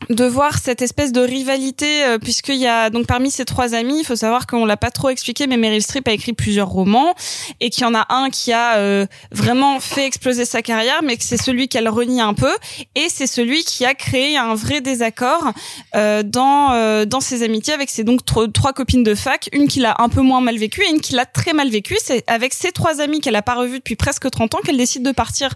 de 0.10 0.26
voir 0.26 0.58
cette 0.58 0.82
espèce 0.82 1.12
de 1.12 1.22
rivalité 1.22 2.04
euh, 2.06 2.18
puisqu'il 2.18 2.56
y 2.56 2.68
a 2.68 2.90
donc 2.90 3.06
parmi 3.08 3.30
ces 3.32 3.46
trois 3.46 3.76
amis 3.76 4.00
il 4.00 4.04
faut 4.06 4.16
savoir 4.16 4.48
qu'on 4.48 4.66
l'a 4.66 4.76
pas 4.78 4.92
trop 4.92 5.10
expliqué 5.10 5.48
mais 5.48 5.58
Meryl 5.58 5.82
Streep 5.82 6.08
a 6.08 6.12
écrit 6.12 6.34
plusieurs 6.34 6.68
romans 6.68 7.14
et 7.60 7.70
qu'il 7.70 7.84
y 7.84 7.86
en 7.86 7.94
a 7.94 8.06
un 8.10 8.30
qui 8.30 8.52
a 8.52 8.76
euh, 8.78 9.06
vraiment 9.32 9.80
fait 9.80 10.06
exploser 10.06 10.44
sa 10.46 10.62
carrière 10.62 11.02
mais 11.04 11.18
que 11.18 11.24
c'est 11.24 11.42
celui 11.42 11.68
qu'elle 11.68 11.88
renie 11.88 12.20
un 12.20 12.34
peu 12.34 12.52
et 12.96 13.08
c'est 13.10 13.28
celui 13.28 13.64
qui 13.64 13.86
a 13.86 13.94
créé 13.94 14.38
un 14.38 14.56
vrai 14.56 14.82
désaccord 14.82 15.52
euh, 15.96 16.24
dans 16.24 16.74
euh, 16.74 17.06
dans 17.06 17.22
ses 17.22 17.44
amitiés 17.44 17.74
avec 17.74 17.90
ses 17.90 18.04
donc 18.04 18.26
tro- 18.26 18.48
trois 18.48 18.74
copines 18.74 19.04
de 19.04 19.16
fac 19.16 19.50
une 19.54 19.68
qui 19.68 19.80
l'a 19.80 19.96
un 20.00 20.10
peu 20.10 20.22
moins 20.22 20.42
mal 20.42 20.58
vécu 20.58 20.82
et 20.84 20.90
une 20.90 21.00
qui 21.00 21.14
l'a 21.14 21.26
très 21.26 21.54
mal 21.54 21.70
vécu 21.70 21.96
c'est 22.04 22.24
avec 22.30 22.54
ces 22.54 22.72
trois 22.72 23.02
amis 23.02 23.22
qu'elle 23.22 23.36
a 23.36 23.42
pas 23.44 23.56
revues 23.56 23.78
depuis 23.78 23.96
presque 23.96 24.30
30 24.30 24.56
ans 24.56 24.60
qu'elle 24.66 24.78
décide 24.78 25.04
de 25.04 25.12
partir 25.12 25.50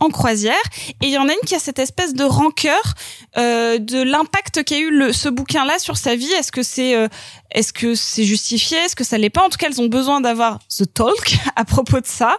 en 0.00 0.08
croisière 0.10 0.54
et 1.02 1.06
il 1.06 1.10
y 1.10 1.18
en 1.18 1.28
a 1.28 1.32
une 1.32 1.46
qui 1.46 1.54
a 1.54 1.58
cette 1.60 1.78
espèce 1.78 2.14
de 2.14 2.24
rancœur 2.24 2.94
euh, 3.38 3.78
de 3.92 4.02
l'impact 4.02 4.64
qu'a 4.64 4.78
eu 4.78 4.90
le, 4.90 5.12
ce 5.12 5.28
bouquin-là 5.28 5.78
sur 5.78 5.96
sa 5.96 6.16
vie. 6.16 6.30
Est-ce 6.32 6.50
que 6.52 6.62
c'est 6.62 6.94
euh, 6.96 7.08
est-ce 7.52 7.72
que 7.72 7.94
c'est 7.94 8.24
justifié? 8.24 8.78
Est-ce 8.78 8.96
que 8.96 9.04
ça 9.04 9.18
l'est 9.18 9.30
pas? 9.30 9.42
En 9.44 9.48
tout 9.50 9.58
cas, 9.58 9.68
elles 9.68 9.80
ont 9.80 9.86
besoin 9.88 10.20
d'avoir 10.20 10.58
the 10.76 10.92
talk 10.92 11.36
à 11.56 11.64
propos 11.64 12.00
de 12.00 12.06
ça 12.06 12.36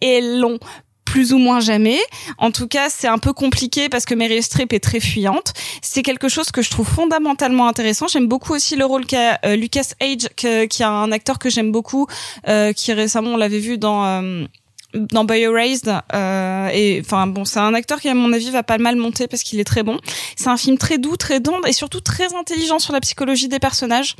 et 0.00 0.18
elles 0.18 0.38
l'ont 0.38 0.58
plus 1.04 1.32
ou 1.32 1.38
moins 1.38 1.60
jamais. 1.60 2.00
En 2.36 2.50
tout 2.50 2.66
cas, 2.66 2.90
c'est 2.90 3.06
un 3.06 3.18
peu 3.18 3.32
compliqué 3.32 3.88
parce 3.88 4.04
que 4.04 4.14
Meryl 4.14 4.42
Streep 4.42 4.72
est 4.72 4.80
très 4.80 4.98
fuyante. 4.98 5.52
C'est 5.80 6.02
quelque 6.02 6.28
chose 6.28 6.50
que 6.50 6.62
je 6.62 6.68
trouve 6.70 6.86
fondamentalement 6.88 7.68
intéressant. 7.68 8.08
J'aime 8.08 8.26
beaucoup 8.26 8.52
aussi 8.52 8.74
le 8.74 8.84
rôle 8.84 9.06
qu'a 9.06 9.38
euh, 9.46 9.54
Lucas 9.54 9.92
Age, 10.00 10.28
que- 10.36 10.64
qui 10.66 10.82
est 10.82 10.86
un 10.86 11.12
acteur 11.12 11.38
que 11.38 11.48
j'aime 11.48 11.70
beaucoup, 11.70 12.08
euh, 12.48 12.72
qui 12.72 12.92
récemment 12.92 13.30
on 13.34 13.36
l'avait 13.36 13.60
vu 13.60 13.78
dans 13.78 14.04
euh, 14.04 14.44
dans 14.96 15.24
Bio-Raised 15.24 15.92
euh, 16.14 16.68
et 16.72 17.00
enfin 17.04 17.26
bon 17.26 17.44
c'est 17.44 17.58
un 17.58 17.74
acteur 17.74 18.00
qui 18.00 18.08
à 18.08 18.14
mon 18.14 18.32
avis 18.32 18.50
va 18.50 18.62
pas 18.62 18.78
mal 18.78 18.96
monter 18.96 19.26
parce 19.26 19.42
qu'il 19.42 19.60
est 19.60 19.64
très 19.64 19.82
bon. 19.82 19.98
C'est 20.36 20.48
un 20.48 20.56
film 20.56 20.78
très 20.78 20.98
doux 20.98 21.16
très 21.16 21.40
tendre 21.40 21.66
et 21.66 21.72
surtout 21.72 22.00
très 22.00 22.34
intelligent 22.34 22.78
sur 22.78 22.92
la 22.92 23.00
psychologie 23.00 23.48
des 23.48 23.58
personnages. 23.58 24.16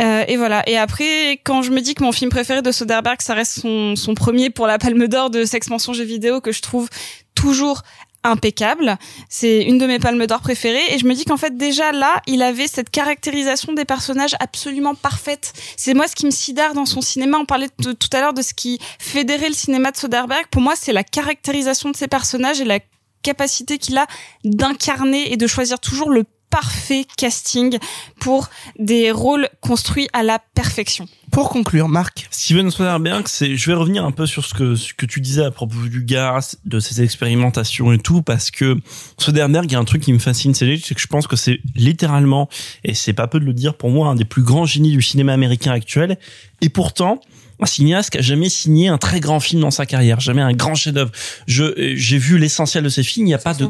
Euh, 0.00 0.24
et 0.26 0.36
voilà. 0.36 0.68
Et 0.68 0.76
après 0.76 1.40
quand 1.44 1.62
je 1.62 1.70
me 1.70 1.80
dis 1.80 1.94
que 1.94 2.02
mon 2.02 2.12
film 2.12 2.30
préféré 2.30 2.62
de 2.62 2.72
Soderbergh 2.72 3.20
ça 3.20 3.34
reste 3.34 3.60
son, 3.60 3.96
son 3.96 4.14
premier 4.14 4.50
pour 4.50 4.66
la 4.66 4.78
Palme 4.78 5.06
d'Or 5.08 5.30
de 5.30 5.44
Sex 5.44 5.68
Mention 5.70 5.92
jeux 5.92 6.04
vidéo 6.04 6.40
que 6.40 6.52
je 6.52 6.62
trouve 6.62 6.88
toujours 7.34 7.82
impeccable. 8.24 8.96
C'est 9.28 9.62
une 9.62 9.78
de 9.78 9.86
mes 9.86 9.98
palmes 9.98 10.26
d'or 10.26 10.40
préférées 10.40 10.94
et 10.94 10.98
je 10.98 11.06
me 11.06 11.14
dis 11.14 11.24
qu'en 11.24 11.36
fait 11.36 11.56
déjà 11.56 11.92
là, 11.92 12.22
il 12.26 12.42
avait 12.42 12.68
cette 12.68 12.90
caractérisation 12.90 13.72
des 13.72 13.84
personnages 13.84 14.34
absolument 14.40 14.94
parfaite. 14.94 15.52
C'est 15.76 15.94
moi 15.94 16.06
ce 16.08 16.14
qui 16.14 16.26
me 16.26 16.30
sidère 16.30 16.74
dans 16.74 16.86
son 16.86 17.00
cinéma. 17.00 17.38
On 17.38 17.44
parlait 17.44 17.68
tout 17.68 17.96
à 18.12 18.20
l'heure 18.20 18.34
de 18.34 18.42
ce 18.42 18.54
qui 18.54 18.78
fédérait 18.98 19.48
le 19.48 19.54
cinéma 19.54 19.90
de 19.90 19.96
Soderbergh. 19.96 20.46
Pour 20.50 20.62
moi, 20.62 20.74
c'est 20.76 20.92
la 20.92 21.04
caractérisation 21.04 21.90
de 21.90 21.96
ces 21.96 22.08
personnages 22.08 22.60
et 22.60 22.64
la 22.64 22.78
capacité 23.22 23.78
qu'il 23.78 23.96
a 23.98 24.06
d'incarner 24.44 25.32
et 25.32 25.36
de 25.36 25.46
choisir 25.46 25.78
toujours 25.78 26.10
le 26.10 26.24
parfait 26.52 27.06
casting 27.16 27.78
pour 28.20 28.50
des 28.78 29.10
rôles 29.10 29.48
construits 29.62 30.08
à 30.12 30.22
la 30.22 30.38
perfection. 30.54 31.08
Pour 31.32 31.48
conclure, 31.48 31.88
Marc. 31.88 32.28
Steven 32.30 32.70
Soderbergh, 32.70 33.26
c'est, 33.26 33.56
je 33.56 33.70
vais 33.70 33.74
revenir 33.74 34.04
un 34.04 34.10
peu 34.10 34.26
sur 34.26 34.44
ce 34.44 34.52
que, 34.52 34.74
ce 34.74 34.92
que 34.92 35.06
tu 35.06 35.22
disais 35.22 35.44
à 35.44 35.50
propos 35.50 35.78
du 35.88 36.04
gars, 36.04 36.40
de 36.66 36.78
ses 36.78 37.02
expérimentations 37.02 37.90
et 37.90 37.98
tout, 37.98 38.20
parce 38.20 38.50
que 38.50 38.78
Soderbergh, 39.16 39.64
il 39.64 39.72
y 39.72 39.76
a 39.76 39.78
un 39.78 39.84
truc 39.84 40.02
qui 40.02 40.12
me 40.12 40.18
fascine, 40.18 40.52
c'est 40.52 40.66
que 40.76 41.00
je 41.00 41.06
pense 41.06 41.26
que 41.26 41.36
c'est 41.36 41.60
littéralement, 41.74 42.50
et 42.84 42.92
c'est 42.92 43.14
pas 43.14 43.26
peu 43.28 43.40
de 43.40 43.46
le 43.46 43.54
dire 43.54 43.74
pour 43.74 43.88
moi, 43.88 44.08
un 44.08 44.14
des 44.14 44.26
plus 44.26 44.42
grands 44.42 44.66
génies 44.66 44.92
du 44.92 45.00
cinéma 45.00 45.32
américain 45.32 45.72
actuel. 45.72 46.18
Et 46.60 46.68
pourtant, 46.68 47.18
un 47.60 47.66
cinéaste 47.66 48.10
qui 48.10 48.18
a 48.18 48.22
jamais 48.22 48.50
signé 48.50 48.88
un 48.88 48.98
très 48.98 49.20
grand 49.20 49.40
film 49.40 49.62
dans 49.62 49.70
sa 49.70 49.86
carrière, 49.86 50.20
jamais 50.20 50.42
un 50.42 50.52
grand 50.52 50.74
chef-d'œuvre. 50.74 51.12
Je, 51.46 51.94
j'ai 51.96 52.18
vu 52.18 52.36
l'essentiel 52.36 52.84
de 52.84 52.90
ses 52.90 53.02
films, 53.02 53.26
il 53.26 53.30
n'y 53.30 53.34
a 53.34 53.38
pas 53.38 53.54
de, 53.54 53.68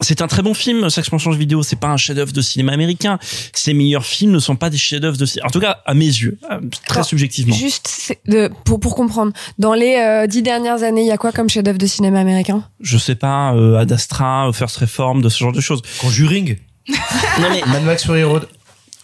c'est 0.00 0.22
un 0.22 0.28
très 0.28 0.42
bon 0.42 0.54
film, 0.54 0.88
Sex 0.90 1.08
jeux 1.16 1.34
vidéo. 1.34 1.62
C'est 1.62 1.76
pas 1.76 1.88
un 1.88 1.96
chef-d'œuvre 1.96 2.32
de 2.32 2.40
cinéma 2.40 2.72
américain. 2.72 3.18
Ses 3.52 3.74
meilleurs 3.74 4.06
films 4.06 4.32
ne 4.32 4.38
sont 4.38 4.56
pas 4.56 4.70
des 4.70 4.78
chefs-d'œuvre 4.78 5.16
de 5.16 5.26
cinéma. 5.26 5.48
En 5.48 5.50
tout 5.50 5.60
cas, 5.60 5.78
à 5.84 5.94
mes 5.94 6.06
yeux, 6.06 6.38
euh, 6.50 6.60
très 6.86 6.96
Alors, 6.96 7.06
subjectivement. 7.06 7.54
Juste 7.54 8.16
de, 8.26 8.50
pour, 8.64 8.78
pour 8.78 8.94
comprendre, 8.94 9.32
dans 9.58 9.74
les 9.74 9.96
euh, 9.96 10.26
dix 10.26 10.42
dernières 10.42 10.82
années, 10.82 11.02
il 11.02 11.08
y 11.08 11.12
a 11.12 11.18
quoi 11.18 11.32
comme 11.32 11.48
chef-d'œuvre 11.48 11.78
de 11.78 11.86
cinéma 11.86 12.20
américain? 12.20 12.62
Je 12.80 12.96
sais 12.96 13.16
pas, 13.16 13.54
euh, 13.54 13.78
Ad 13.78 13.90
Astra, 13.90 14.50
First 14.52 14.76
Reform, 14.76 15.20
de 15.20 15.28
ce 15.28 15.38
genre 15.38 15.52
de 15.52 15.60
choses. 15.60 15.82
Conjuring? 16.00 16.56
Non 17.40 17.50
mais 17.50 17.60
Mad 17.66 17.84
Max 17.84 18.04
Fury 18.04 18.24
Road. 18.24 18.48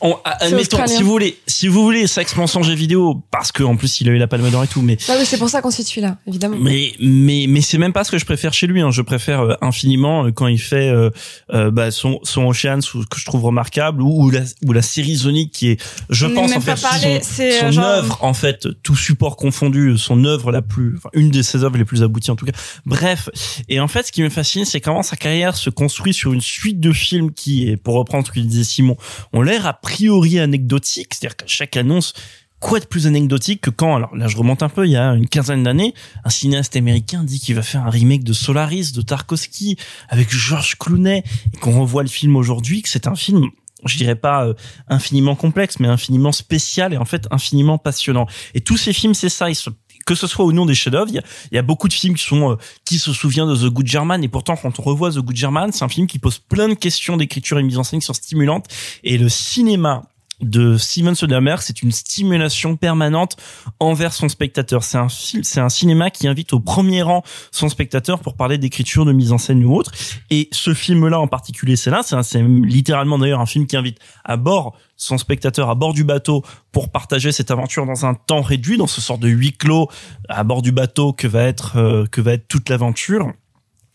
On, 0.05 0.17
admettons, 0.25 0.87
si 0.87 1.03
vous 1.03 1.09
voulez, 1.11 1.39
si 1.47 1.67
vous 1.67 1.83
voulez, 1.83 2.07
Sex 2.07 2.37
Mention 2.37 2.63
jeux 2.63 2.75
vidéo, 2.75 3.23
parce 3.31 3.51
que 3.51 3.63
en 3.63 3.75
plus 3.77 4.01
il 4.01 4.09
a 4.09 4.13
eu 4.13 4.19
la 4.19 4.27
Palme 4.29 4.49
d'Or 4.51 4.63
et 4.63 4.69
tout, 4.69 4.83
mais 4.83 4.97
Non, 5.09 5.15
mais 5.19 5.25
c'est 5.25 5.39
pour 5.39 5.49
ça 5.49 5.63
qu'on 5.63 5.71
cite 5.71 5.89
celui-là, 5.89 6.19
évidemment. 6.27 6.57
Mais 6.61 6.93
mais 7.01 7.47
mais 7.49 7.61
c'est 7.63 7.79
même 7.79 7.93
pas 7.93 8.05
ce 8.05 8.11
que 8.13 8.19
je 8.19 8.25
préfère 8.25 8.53
chez 8.55 8.67
lui. 8.67 8.81
Hein. 8.83 8.91
Je 8.91 9.03
préfère 9.03 9.41
euh, 9.41 9.55
infiniment 9.63 10.27
euh, 10.27 10.31
quand 10.31 10.47
il 10.47 10.59
fait 10.61 10.89
euh, 10.89 11.11
euh, 11.53 11.71
bah, 11.71 11.91
son 11.91 12.21
son 12.23 12.45
Oceans 12.45 12.81
ou- 12.95 13.05
que 13.05 13.19
je 13.19 13.25
trouve 13.25 13.43
remarquable 13.45 14.03
ou, 14.03 14.25
ou 14.27 14.31
la 14.31 14.41
ou 14.65 14.73
la 14.73 14.83
série 14.83 15.17
Zonic 15.17 15.51
qui 15.53 15.71
est, 15.71 15.83
je 16.11 16.27
On 16.27 16.35
pense 16.35 16.55
en 16.55 16.61
fait 16.61 16.81
parlé, 16.81 17.21
son, 17.23 17.43
son 17.61 17.71
genre- 17.73 17.85
œuvre 17.87 18.19
en 18.23 18.35
fait 18.35 18.69
tout 18.83 18.97
support 18.97 19.37
confondu, 19.37 19.97
son 19.97 20.25
œuvre 20.25 20.53
la 20.53 20.61
plus, 20.63 20.95
enfin, 20.99 21.09
une 21.15 21.31
de 21.31 21.41
ses 21.43 21.65
œuvres 21.65 21.79
les 21.79 21.85
plus 21.87 22.03
abouties 22.03 22.31
en 22.31 22.37
tout 22.37 22.45
cas. 22.47 22.53
Bref, 22.85 23.31
et 23.71 23.81
en 23.81 23.89
fait 23.89 24.07
ce 24.07 24.13
qui 24.13 24.23
me 24.23 24.29
fascine 24.29 24.65
c'est 24.67 24.81
comment 24.83 25.03
sa 25.03 25.17
carrière 25.17 25.57
se 25.57 25.71
construit 25.71 26.13
sur 26.13 26.33
une 26.35 26.41
suite 26.43 26.79
de 26.81 26.93
films 26.93 27.33
qui, 27.33 27.77
pour 27.83 27.95
reprendre 27.95 28.27
ce 28.27 28.33
que 28.33 28.41
disait 28.41 28.65
Simon, 28.65 28.97
ont 29.33 29.41
l'air 29.41 29.67
a 29.67 29.73
priori 29.95 30.41
anecdotiques, 30.41 31.15
c'est-à-dire 31.15 31.37
qu'à 31.37 31.47
chaque 31.47 31.77
annonce 31.77 32.15
quoi 32.59 32.81
de 32.81 32.87
plus 32.87 33.07
anecdotique 33.07 33.61
que 33.61 33.71
quand, 33.71 33.95
alors 33.95 34.17
là 34.17 34.27
je 34.27 34.37
remonte 34.37 34.63
un 34.63 34.69
peu, 34.69 34.87
il 34.87 34.93
y 34.93 34.97
a 34.97 35.13
une 35.13 35.29
quinzaine 35.29 35.63
d'années, 35.63 35.95
un 36.25 36.31
cinéaste 36.31 36.75
américain 36.77 37.23
dit 37.23 37.39
qu'il 37.39 37.55
va 37.55 37.63
faire 37.63 37.87
un 37.87 37.91
remake 37.91 38.25
de 38.25 38.33
Solaris, 38.33 38.93
de 38.93 39.03
Tarkovsky, 39.03 39.77
avec 40.09 40.31
George 40.31 40.77
Clooney, 40.79 41.23
et 41.53 41.57
qu'on 41.59 41.81
revoit 41.81 42.03
le 42.03 42.09
film 42.09 42.35
aujourd'hui, 42.37 42.83
que 42.83 42.89
c'est 42.89 43.07
un 43.07 43.15
film 43.15 43.51
je 43.85 43.99
dirais 43.99 44.15
pas 44.15 44.47
euh, 44.47 44.55
infiniment 44.89 45.37
complexe, 45.37 45.79
mais 45.79 45.89
infiniment 45.89 46.33
spécial 46.33 46.95
et 46.95 46.97
en 46.97 47.05
fait 47.05 47.29
infiniment 47.31 47.77
passionnant. 47.77 48.27
Et 48.55 48.63
tous 48.63 48.79
ces 48.79 48.95
films, 48.95 49.13
c'est 49.13 49.29
ça. 49.29 49.51
Ils 49.51 49.55
sont 49.55 49.75
que 50.05 50.15
ce 50.15 50.27
soit 50.27 50.45
ou 50.45 50.53
non 50.53 50.67
des 50.67 50.75
chefs-d'œuvre, 50.75 51.11
il 51.11 51.23
y 51.55 51.59
a 51.59 51.63
beaucoup 51.63 51.89
de 51.89 51.93
films 51.93 52.15
qui 52.15 52.25
sont 52.25 52.53
euh, 52.53 52.57
qui 52.85 52.99
se 52.99 53.13
souvient 53.13 53.47
de 53.47 53.57
The 53.57 53.73
Good 53.73 53.87
German. 53.87 54.23
Et 54.23 54.29
pourtant 54.29 54.57
quand 54.57 54.79
on 54.79 54.83
revoit 54.83 55.11
The 55.11 55.19
Good 55.19 55.37
German, 55.37 55.73
c'est 55.73 55.85
un 55.85 55.89
film 55.89 56.07
qui 56.07 56.19
pose 56.19 56.39
plein 56.39 56.69
de 56.69 56.75
questions 56.75 57.17
d'écriture 57.17 57.59
et 57.59 57.63
de 57.63 57.67
mise 57.67 57.79
en 57.79 57.85
scène 57.85 58.01
qui 58.01 58.07
sont 58.07 58.15
stimulantes. 58.15 58.67
Et 59.03 59.19
le 59.19 59.29
cinéma 59.29 60.03
de 60.45 60.77
Steven 60.77 61.15
Soderbergh, 61.15 61.61
c'est 61.61 61.83
une 61.83 61.93
stimulation 61.93 62.77
permanente 62.77 63.37
envers 63.81 64.13
son 64.13 64.29
spectateur. 64.29 64.85
C'est 64.85 64.99
un 64.99 65.09
film, 65.09 65.43
c'est 65.45 65.61
un 65.61 65.69
cinéma 65.69 66.11
qui 66.11 66.29
invite 66.29 66.53
au 66.53 66.61
premier 66.61 67.03
rang 67.03 67.23
son 67.51 67.69
spectateur 67.69 68.21
pour 68.21 68.37
parler 68.37 68.59
d'écriture, 68.59 69.05
de 69.05 69.13
mise 69.13 69.33
en 69.33 69.39
scène 69.39 69.65
ou 69.65 69.75
autre. 69.75 69.93
Et 70.31 70.49
ce 70.53 70.75
film-là 70.75 71.19
en 71.21 71.27
particulier, 71.27 71.77
c'est 71.77 71.91
là, 71.91 72.03
c'est 72.03 72.43
littéralement 72.43 73.19
d'ailleurs 73.19 73.41
un 73.41 73.47
film 73.47 73.67
qui 73.67 73.77
invite 73.77 73.99
à 74.25 74.37
bord 74.37 74.77
son 74.97 75.19
spectateur 75.19 75.71
à 75.71 75.75
bord 75.75 75.93
du 75.93 76.05
bateau 76.05 76.43
pour 76.73 76.91
partager 76.91 77.33
cette 77.33 77.51
aventure 77.51 77.87
dans 77.87 78.07
un 78.07 78.15
temps 78.15 78.43
réduit, 78.43 78.77
dans 78.77 78.87
ce 78.87 79.01
sort 79.01 79.19
de 79.19 79.29
huis 79.29 79.53
clos 79.53 79.89
à 80.29 80.45
bord 80.45 80.63
du 80.63 80.73
bateau 80.73 81.13
que 81.13 81.27
va 81.27 81.43
être 81.43 81.77
euh, 81.77 82.07
que 82.07 82.21
va 82.21 82.35
être 82.35 82.47
toute 82.49 82.69
l'aventure 82.69 83.33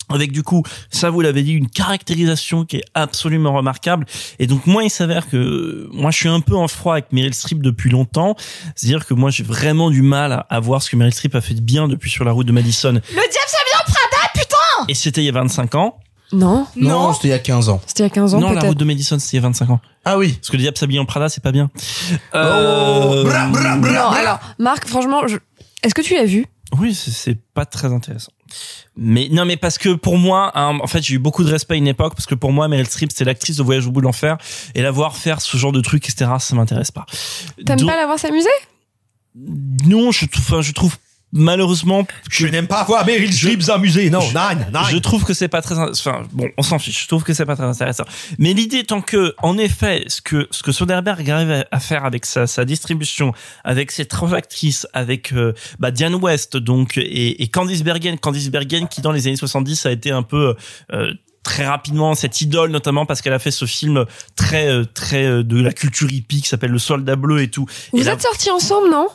avec 0.09 0.31
du 0.31 0.43
coup, 0.43 0.63
ça 0.89 1.09
vous 1.09 1.21
l'avez 1.21 1.43
dit, 1.43 1.53
une 1.53 1.69
caractérisation 1.69 2.65
qui 2.65 2.77
est 2.77 2.85
absolument 2.93 3.53
remarquable. 3.53 4.05
Et 4.39 4.47
donc 4.47 4.65
moi, 4.67 4.83
il 4.83 4.89
s'avère 4.89 5.29
que 5.29 5.87
moi, 5.91 6.11
je 6.11 6.17
suis 6.17 6.29
un 6.29 6.41
peu 6.41 6.55
en 6.55 6.67
froid 6.67 6.93
avec 6.93 7.11
Meryl 7.11 7.33
Streep 7.33 7.61
depuis 7.61 7.89
longtemps. 7.89 8.35
C'est-à-dire 8.75 9.05
que 9.05 9.13
moi, 9.13 9.29
j'ai 9.29 9.43
vraiment 9.43 9.89
du 9.89 10.01
mal 10.01 10.31
à, 10.33 10.39
à 10.49 10.59
voir 10.59 10.81
ce 10.81 10.89
que 10.89 10.95
Meryl 10.95 11.13
Streep 11.13 11.35
a 11.35 11.41
fait 11.41 11.53
de 11.53 11.61
bien 11.61 11.87
depuis 11.87 12.09
sur 12.09 12.23
la 12.25 12.31
route 12.31 12.47
de 12.47 12.51
Madison. 12.51 12.93
Le 12.93 12.99
diable 12.99 13.11
vient 13.13 13.79
de 13.85 13.91
Prada, 13.91 14.31
putain 14.33 14.85
Et 14.87 14.93
c'était 14.93 15.21
il 15.21 15.25
y 15.25 15.29
a 15.29 15.33
25 15.33 15.75
ans. 15.75 15.97
Non. 16.31 16.67
Non, 16.75 17.13
c'était 17.13 17.29
il 17.29 17.31
y 17.31 17.33
a 17.33 17.39
15 17.39 17.69
ans. 17.69 17.81
C'était 17.87 18.03
il 18.03 18.05
y 18.05 18.07
a 18.07 18.09
15 18.11 18.35
ans 18.35 18.39
non, 18.39 18.51
la 18.51 18.61
route 18.61 18.77
de 18.77 18.85
Madison, 18.85 19.17
c'était 19.17 19.37
il 19.37 19.41
y 19.41 19.43
a 19.43 19.47
25 19.47 19.69
ans. 19.71 19.79
Ah 20.05 20.17
oui. 20.19 20.33
Parce 20.33 20.49
que 20.49 20.57
le 20.57 20.61
diable 20.61 20.77
s'habille 20.77 20.99
en 20.99 21.05
Prada, 21.05 21.27
c'est 21.27 21.41
pas 21.43 21.51
bien. 21.51 21.71
Euh, 22.35 23.23
Non, 23.23 24.09
alors, 24.11 24.39
Marc, 24.59 24.87
franchement, 24.87 25.27
je- 25.27 25.37
est-ce 25.83 25.93
que 25.95 26.01
tu 26.01 26.13
l'as 26.15 26.25
vu? 26.25 26.45
Oui, 26.77 26.93
c'est- 26.93 27.11
c'est 27.11 27.35
pas 27.53 27.65
très 27.65 27.91
intéressant. 27.91 28.31
Mais 28.95 29.27
non, 29.31 29.45
mais 29.45 29.57
parce 29.57 29.77
que 29.77 29.93
pour 29.95 30.17
moi, 30.17 30.51
hein, 30.55 30.77
en 30.81 30.87
fait, 30.87 31.01
j'ai 31.01 31.15
eu 31.15 31.19
beaucoup 31.19 31.43
de 31.43 31.49
respect 31.49 31.75
à 31.75 31.77
une 31.77 31.87
époque 31.87 32.13
parce 32.15 32.25
que 32.27 32.35
pour 32.35 32.51
moi, 32.51 32.67
Meryl 32.67 32.85
Streep, 32.87 33.11
c'est 33.13 33.25
l'actrice 33.25 33.57
de 33.57 33.63
Voyage 33.63 33.87
au 33.87 33.91
bout 33.91 34.01
de 34.01 34.05
l'enfer 34.05 34.37
et 34.75 34.81
la 34.81 34.91
voir 34.91 35.15
faire 35.17 35.41
ce 35.41 35.57
genre 35.57 35.71
de 35.71 35.81
truc, 35.81 36.07
etc., 36.07 36.31
ça 36.39 36.55
m'intéresse 36.55 36.91
pas. 36.91 37.05
T'aimes 37.65 37.79
Donc- 37.79 37.89
pas 37.89 37.95
la 37.95 38.05
voir 38.05 38.19
s'amuser? 38.19 38.49
Non, 39.35 40.11
je 40.11 40.25
trouve, 40.25 40.43
enfin, 40.45 40.61
je 40.61 40.71
trouve 40.71 40.95
malheureusement. 41.31 42.05
Je 42.29 42.47
n'aime 42.47 42.67
pas 42.67 42.83
voir 42.83 43.05
Meryl 43.05 43.31
Streep 43.33 43.61
s'amuser. 43.61 44.09
Non, 44.09 44.21
je, 44.21 44.33
nine, 44.33 44.67
nine. 44.73 44.83
je 44.89 44.97
trouve 44.97 45.23
que 45.23 45.33
c'est 45.33 45.47
pas 45.47 45.61
très, 45.61 45.75
enfin, 45.77 46.23
bon, 46.31 46.49
on 46.57 46.63
s'en 46.63 46.79
fiche. 46.79 47.03
Je 47.03 47.07
trouve 47.07 47.23
que 47.23 47.33
c'est 47.33 47.45
pas 47.45 47.55
très 47.55 47.65
intéressant. 47.65 48.05
Mais 48.37 48.53
l'idée, 48.53 48.83
tant 48.83 49.01
que, 49.01 49.33
en 49.41 49.57
effet, 49.57 50.03
ce 50.07 50.21
que, 50.21 50.47
ce 50.51 50.63
que 50.63 50.71
Soderbergh 50.71 51.29
arrive 51.29 51.65
à- 51.71 51.79
faire 51.79 52.05
avec 52.05 52.25
sa, 52.25 52.45
sa 52.47 52.65
distribution, 52.65 53.33
avec 53.63 53.91
ses 53.91 54.05
trois 54.05 54.33
actrices, 54.33 54.85
avec, 54.93 55.31
euh, 55.33 55.53
bah, 55.79 55.91
Diane 55.91 56.15
West, 56.15 56.57
donc, 56.57 56.97
et, 56.97 57.41
et 57.41 57.47
Candice 57.47 57.83
Bergen, 57.83 58.17
Candice 58.19 58.49
Bergen, 58.49 58.87
qui 58.87 59.01
dans 59.01 59.11
les 59.11 59.27
années 59.27 59.35
70 59.37 59.85
a 59.85 59.91
été 59.91 60.11
un 60.11 60.23
peu, 60.23 60.55
euh, 60.93 61.13
très 61.41 61.65
rapidement 61.65 62.15
cette 62.15 62.41
idole 62.41 62.69
notamment 62.69 63.05
parce 63.05 63.21
qu'elle 63.21 63.31
a 63.33 63.39
fait 63.39 63.49
ce 63.49 63.63
film 63.63 64.05
très 64.35 64.67
euh, 64.67 64.83
très 64.83 65.23
euh, 65.25 65.41
de 65.41 65.59
la 65.61 65.71
culture 65.71 66.11
hippie 66.11 66.41
qui 66.41 66.49
s'appelle 66.49 66.69
le 66.71 66.77
soldat 66.79 67.15
bleu 67.15 67.41
et 67.41 67.47
tout 67.49 67.65
Vous 67.93 68.01
et 68.01 68.03
là- 68.03 68.11
êtes 68.13 68.21
sortis 68.21 68.51
ensemble, 68.51 68.89
non? 68.91 69.07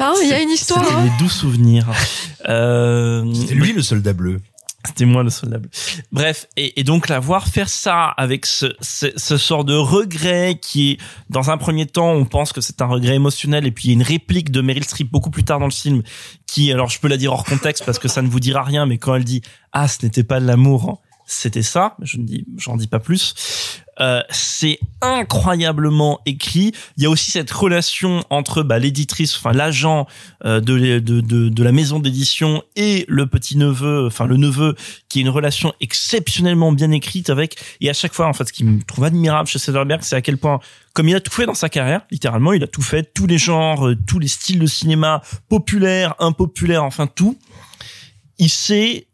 Hein, 0.00 0.14
Il 0.22 0.28
y 0.28 0.32
a 0.32 0.40
une 0.42 0.50
histoire. 0.50 0.84
c'était 0.84 0.96
hein 0.96 1.04
des 1.04 1.18
doux 1.24 1.30
souvenirs 1.30 1.86
euh, 2.48 3.32
C'était 3.34 3.54
lui 3.54 3.72
le 3.72 3.82
soldat 3.82 4.12
bleu. 4.12 4.40
c'était 4.86 5.04
moi 5.04 5.22
le 5.22 5.30
soldat 5.30 5.58
bleu. 5.58 5.70
Bref, 6.12 6.46
et, 6.56 6.78
et 6.80 6.84
donc 6.84 7.08
la 7.08 7.20
voir 7.20 7.46
faire 7.48 7.68
ça 7.68 8.06
avec 8.06 8.44
ce, 8.46 8.66
ce, 8.80 9.06
ce 9.16 9.36
sort 9.36 9.64
de 9.64 9.74
regret 9.74 10.58
qui 10.60 10.92
est, 10.92 10.98
dans 11.30 11.50
un 11.50 11.56
premier 11.56 11.86
temps, 11.86 12.10
on 12.12 12.24
pense 12.24 12.52
que 12.52 12.60
c'est 12.60 12.82
un 12.82 12.86
regret 12.86 13.14
émotionnel, 13.14 13.66
et 13.66 13.70
puis 13.70 13.84
il 13.84 13.88
y 13.88 13.92
a 13.92 13.94
une 13.94 14.02
réplique 14.02 14.50
de 14.50 14.60
Meryl 14.60 14.84
Streep 14.84 15.10
beaucoup 15.10 15.30
plus 15.30 15.44
tard 15.44 15.58
dans 15.58 15.66
le 15.66 15.70
film, 15.72 16.02
qui, 16.46 16.72
alors 16.72 16.88
je 16.90 16.98
peux 17.00 17.08
la 17.08 17.16
dire 17.16 17.32
hors 17.32 17.44
contexte 17.44 17.84
parce 17.84 17.98
que 17.98 18.08
ça 18.08 18.20
ne 18.22 18.28
vous 18.28 18.40
dira 18.40 18.62
rien, 18.62 18.86
mais 18.86 18.98
quand 18.98 19.14
elle 19.14 19.24
dit 19.24 19.42
ah 19.72 19.88
ce 19.88 20.04
n'était 20.04 20.24
pas 20.24 20.40
de 20.40 20.46
l'amour, 20.46 20.90
hein, 20.90 20.98
c'était 21.26 21.62
ça, 21.62 21.96
je 22.02 22.18
ne 22.18 22.24
dis, 22.24 22.44
j'en 22.58 22.76
dis 22.76 22.86
pas 22.88 22.98
plus. 23.00 23.34
Euh, 24.00 24.22
c'est 24.30 24.78
incroyablement 25.00 26.20
écrit. 26.26 26.72
Il 26.96 27.02
y 27.02 27.06
a 27.06 27.10
aussi 27.10 27.30
cette 27.30 27.50
relation 27.50 28.24
entre 28.30 28.62
bah, 28.62 28.78
l'éditrice, 28.78 29.36
enfin 29.36 29.52
l'agent 29.52 30.06
euh, 30.44 30.60
de, 30.60 30.98
de, 30.98 31.20
de, 31.20 31.48
de 31.48 31.62
la 31.62 31.72
maison 31.72 32.00
d'édition 32.00 32.62
et 32.76 33.04
le 33.08 33.26
petit 33.26 33.56
neveu, 33.56 34.06
enfin 34.06 34.26
le 34.26 34.36
neveu, 34.36 34.74
qui 35.08 35.20
est 35.20 35.22
une 35.22 35.28
relation 35.28 35.72
exceptionnellement 35.80 36.72
bien 36.72 36.90
écrite 36.90 37.30
avec. 37.30 37.56
Et 37.80 37.90
à 37.90 37.92
chaque 37.92 38.14
fois, 38.14 38.26
en 38.26 38.32
fait, 38.32 38.48
ce 38.48 38.52
qui 38.52 38.64
me 38.64 38.82
trouve 38.82 39.04
admirable 39.04 39.48
chez 39.48 39.58
Soderbergh, 39.58 40.02
c'est 40.02 40.16
à 40.16 40.22
quel 40.22 40.38
point, 40.38 40.60
comme 40.92 41.08
il 41.08 41.14
a 41.14 41.20
tout 41.20 41.32
fait 41.32 41.46
dans 41.46 41.54
sa 41.54 41.68
carrière, 41.68 42.02
littéralement, 42.10 42.52
il 42.52 42.62
a 42.62 42.68
tout 42.68 42.82
fait, 42.82 43.12
tous 43.14 43.26
les 43.26 43.38
genres, 43.38 43.86
euh, 43.88 43.96
tous 44.06 44.18
les 44.18 44.28
styles 44.28 44.58
de 44.58 44.66
cinéma, 44.66 45.22
populaire, 45.48 46.14
impopulaire, 46.18 46.84
enfin 46.84 47.06
tout. 47.06 47.38
Il 48.38 48.50
sait 48.50 49.06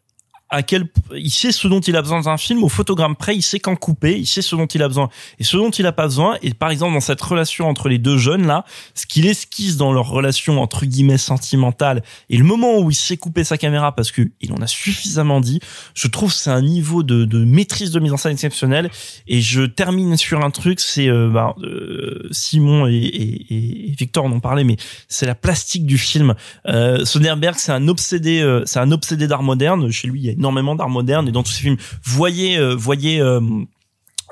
à 0.50 0.62
quel 0.62 0.88
il 1.14 1.30
sait 1.30 1.52
ce 1.52 1.68
dont 1.68 1.80
il 1.80 1.96
a 1.96 2.02
besoin 2.02 2.20
dans 2.20 2.28
un 2.28 2.36
film. 2.36 2.62
Au 2.64 2.68
photogramme 2.68 3.16
près 3.16 3.36
il 3.36 3.42
sait 3.42 3.60
quand 3.60 3.76
couper 3.76 4.18
il 4.18 4.26
sait 4.26 4.42
ce 4.42 4.56
dont 4.56 4.66
il 4.66 4.82
a 4.82 4.88
besoin. 4.88 5.08
Et 5.38 5.44
ce 5.44 5.56
dont 5.56 5.70
il 5.70 5.86
a 5.86 5.92
pas 5.92 6.04
besoin 6.04 6.36
et 6.42 6.52
par 6.54 6.70
exemple 6.70 6.94
dans 6.94 7.00
cette 7.00 7.20
relation 7.20 7.68
entre 7.68 7.88
les 7.88 7.98
deux 7.98 8.18
jeunes 8.18 8.46
là 8.46 8.64
ce 8.94 9.06
qu'il 9.06 9.26
esquisse 9.26 9.76
dans 9.76 9.92
leur 9.92 10.08
relation 10.08 10.60
entre 10.60 10.86
guillemets 10.86 11.18
sentimentale 11.18 12.02
et 12.28 12.36
le 12.36 12.44
moment 12.44 12.78
où 12.78 12.90
il 12.90 12.94
sait 12.94 13.16
couper 13.16 13.44
sa 13.44 13.58
caméra 13.58 13.94
parce 13.94 14.10
que 14.10 14.22
il 14.40 14.52
en 14.52 14.60
a 14.60 14.66
suffisamment 14.66 15.40
dit 15.40 15.60
je 15.94 16.08
trouve 16.08 16.32
c'est 16.32 16.50
un 16.50 16.62
niveau 16.62 17.02
de, 17.02 17.24
de 17.24 17.44
maîtrise 17.44 17.90
de 17.92 18.00
mise 18.00 18.12
en 18.12 18.16
scène 18.16 18.32
exceptionnel. 18.32 18.90
Et 19.28 19.40
je 19.40 19.62
termine 19.62 20.16
sur 20.16 20.44
un 20.44 20.50
truc 20.50 20.80
c'est 20.80 21.08
euh, 21.08 21.28
bah, 21.28 21.54
euh, 21.62 22.28
Simon 22.32 22.88
et, 22.88 22.94
et, 22.94 23.88
et 23.88 23.94
Victor 23.96 24.24
en 24.24 24.32
ont 24.32 24.40
parlé 24.40 24.64
mais 24.64 24.76
c'est 25.08 25.26
la 25.26 25.34
plastique 25.34 25.86
du 25.86 25.98
film. 25.98 26.34
Euh, 26.66 27.04
Soderbergh 27.04 27.56
c'est 27.56 27.72
un 27.72 27.86
obsédé 27.88 28.40
euh, 28.40 28.62
c'est 28.66 28.80
un 28.80 28.90
obsédé 28.90 29.28
d'art 29.28 29.42
moderne. 29.42 29.90
Chez 29.90 30.08
lui 30.08 30.20
il 30.20 30.26
y 30.26 30.28
a 30.28 30.32
énormément 30.40 30.74
d'art 30.74 30.88
moderne 30.88 31.28
et 31.28 31.32
dans 31.32 31.42
tous 31.42 31.52
ses 31.52 31.62
films 31.62 31.76
voyez 32.02 32.56
euh, 32.56 32.74
voyez 32.74 33.20
euh, 33.20 33.40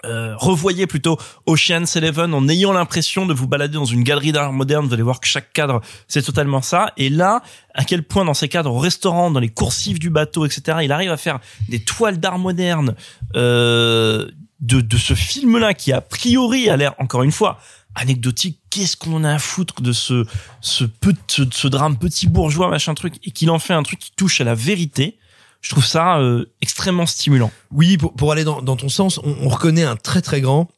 euh, 0.05 0.35
revoyez 0.37 0.87
plutôt 0.87 1.19
Ocean's 1.47 1.97
Eleven 1.97 2.33
en 2.33 2.49
ayant 2.49 2.73
l'impression 2.73 3.27
de 3.27 3.35
vous 3.35 3.47
balader 3.49 3.75
dans 3.75 3.85
une 3.85 4.05
galerie 4.05 4.31
d'art 4.31 4.53
moderne, 4.53 4.87
vous 4.87 4.95
allez 4.95 5.03
voir 5.03 5.21
que 5.21 5.27
chaque 5.27 5.53
cadre 5.53 5.81
c'est 6.07 6.23
totalement 6.23 6.63
ça. 6.63 6.93
Et 6.97 7.11
là, 7.11 7.43
à 7.75 7.85
quel 7.85 8.05
point 8.05 8.25
dans 8.25 8.33
ces 8.33 8.49
cadres 8.49 8.73
au 8.73 8.79
restaurant, 8.79 9.33
dans 9.33 9.41
les 9.41 9.49
coursives 9.49 9.99
du 9.99 10.09
bateau, 10.09 10.47
etc., 10.47 10.79
il 10.83 10.93
arrive 10.93 11.11
à 11.11 11.17
faire 11.17 11.41
des 11.69 11.81
toiles 11.81 12.21
d'art 12.21 12.39
moderne 12.39 12.95
de, 13.35 14.31
de 14.61 14.97
ce 14.97 15.15
film-là 15.15 15.75
qui 15.75 15.93
a 15.93 16.01
priori 16.01 16.71
a 16.71 16.77
l'air 16.77 16.95
encore 16.99 17.25
une 17.25 17.33
fois 17.33 17.59
anecdotique. 17.97 18.61
Qu'est-ce 18.71 18.97
qu'on 18.97 19.15
en 19.15 19.25
a 19.25 19.35
à 19.35 19.39
foutre 19.41 19.83
de 19.83 19.91
ce 19.91 20.25
ce, 20.61 20.85
peu, 20.85 21.13
ce, 21.27 21.43
ce 21.51 21.67
drame 21.67 21.99
petit 21.99 22.29
bourgeois 22.29 22.69
machin 22.69 22.95
truc 22.95 23.15
et 23.25 23.33
qu'il 23.33 23.51
en 23.51 23.59
fait 23.59 23.75
un 23.75 23.83
truc 23.83 23.99
qui 23.99 24.13
touche 24.13 24.41
à 24.41 24.45
la 24.45 24.55
vérité? 24.55 25.19
Je 25.61 25.71
trouve 25.71 25.85
ça 25.85 26.19
euh, 26.19 26.47
extrêmement 26.63 27.07
stimulant. 27.07 27.51
Oui, 27.71 27.97
pour, 27.97 28.15
pour 28.15 28.33
aller 28.33 28.45
dans, 28.45 28.63
dans 28.63 28.77
ton 28.77 28.89
sens, 28.89 29.19
on, 29.25 29.37
on 29.43 29.49
reconnaît 29.49 29.83
un 29.83 29.97
très 29.97 30.23
très 30.23 30.41
grand. 30.41 30.69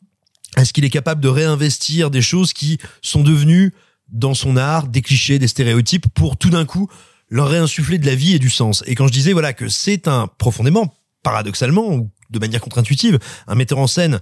Est-ce 0.56 0.72
qu'il 0.72 0.84
est 0.84 0.90
capable 0.90 1.20
de 1.20 1.28
réinvestir 1.28 2.10
des 2.10 2.22
choses 2.22 2.52
qui 2.52 2.78
sont 3.02 3.22
devenues 3.22 3.72
dans 4.08 4.34
son 4.34 4.56
art 4.56 4.88
des 4.88 5.02
clichés, 5.02 5.38
des 5.38 5.48
stéréotypes 5.48 6.06
pour 6.14 6.36
tout 6.36 6.50
d'un 6.50 6.64
coup 6.64 6.88
leur 7.28 7.48
réinsuffler 7.48 7.98
de 7.98 8.06
la 8.06 8.14
vie 8.14 8.34
et 8.34 8.38
du 8.38 8.50
sens? 8.50 8.82
Et 8.86 8.94
quand 8.94 9.06
je 9.06 9.12
disais 9.12 9.32
voilà 9.32 9.52
que 9.52 9.68
c'est 9.68 10.08
un 10.08 10.28
profondément, 10.38 10.94
paradoxalement 11.22 11.94
ou 11.94 12.10
de 12.30 12.38
manière 12.38 12.60
contre-intuitive, 12.60 13.18
un 13.46 13.54
metteur 13.54 13.78
en 13.78 13.86
scène 13.86 14.20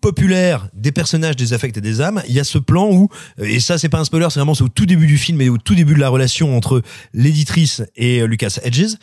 populaire 0.00 0.68
des 0.72 0.92
personnages, 0.92 1.36
des 1.36 1.52
affects 1.52 1.76
et 1.76 1.80
des 1.82 2.00
âmes, 2.00 2.22
il 2.26 2.34
y 2.34 2.40
a 2.40 2.44
ce 2.44 2.56
plan 2.56 2.90
où, 2.90 3.08
et 3.38 3.60
ça 3.60 3.76
c'est 3.76 3.90
pas 3.90 3.98
un 3.98 4.04
spoiler, 4.04 4.28
c'est 4.30 4.40
vraiment 4.40 4.54
au 4.58 4.68
tout 4.68 4.86
début 4.86 5.06
du 5.06 5.18
film 5.18 5.40
et 5.42 5.50
au 5.50 5.58
tout 5.58 5.74
début 5.74 5.92
de 5.92 6.00
la 6.00 6.08
relation 6.08 6.56
entre 6.56 6.82
l'éditrice 7.12 7.82
et 7.96 8.20
euh, 8.20 8.26
Lucas 8.26 8.58
Hedges, 8.62 8.96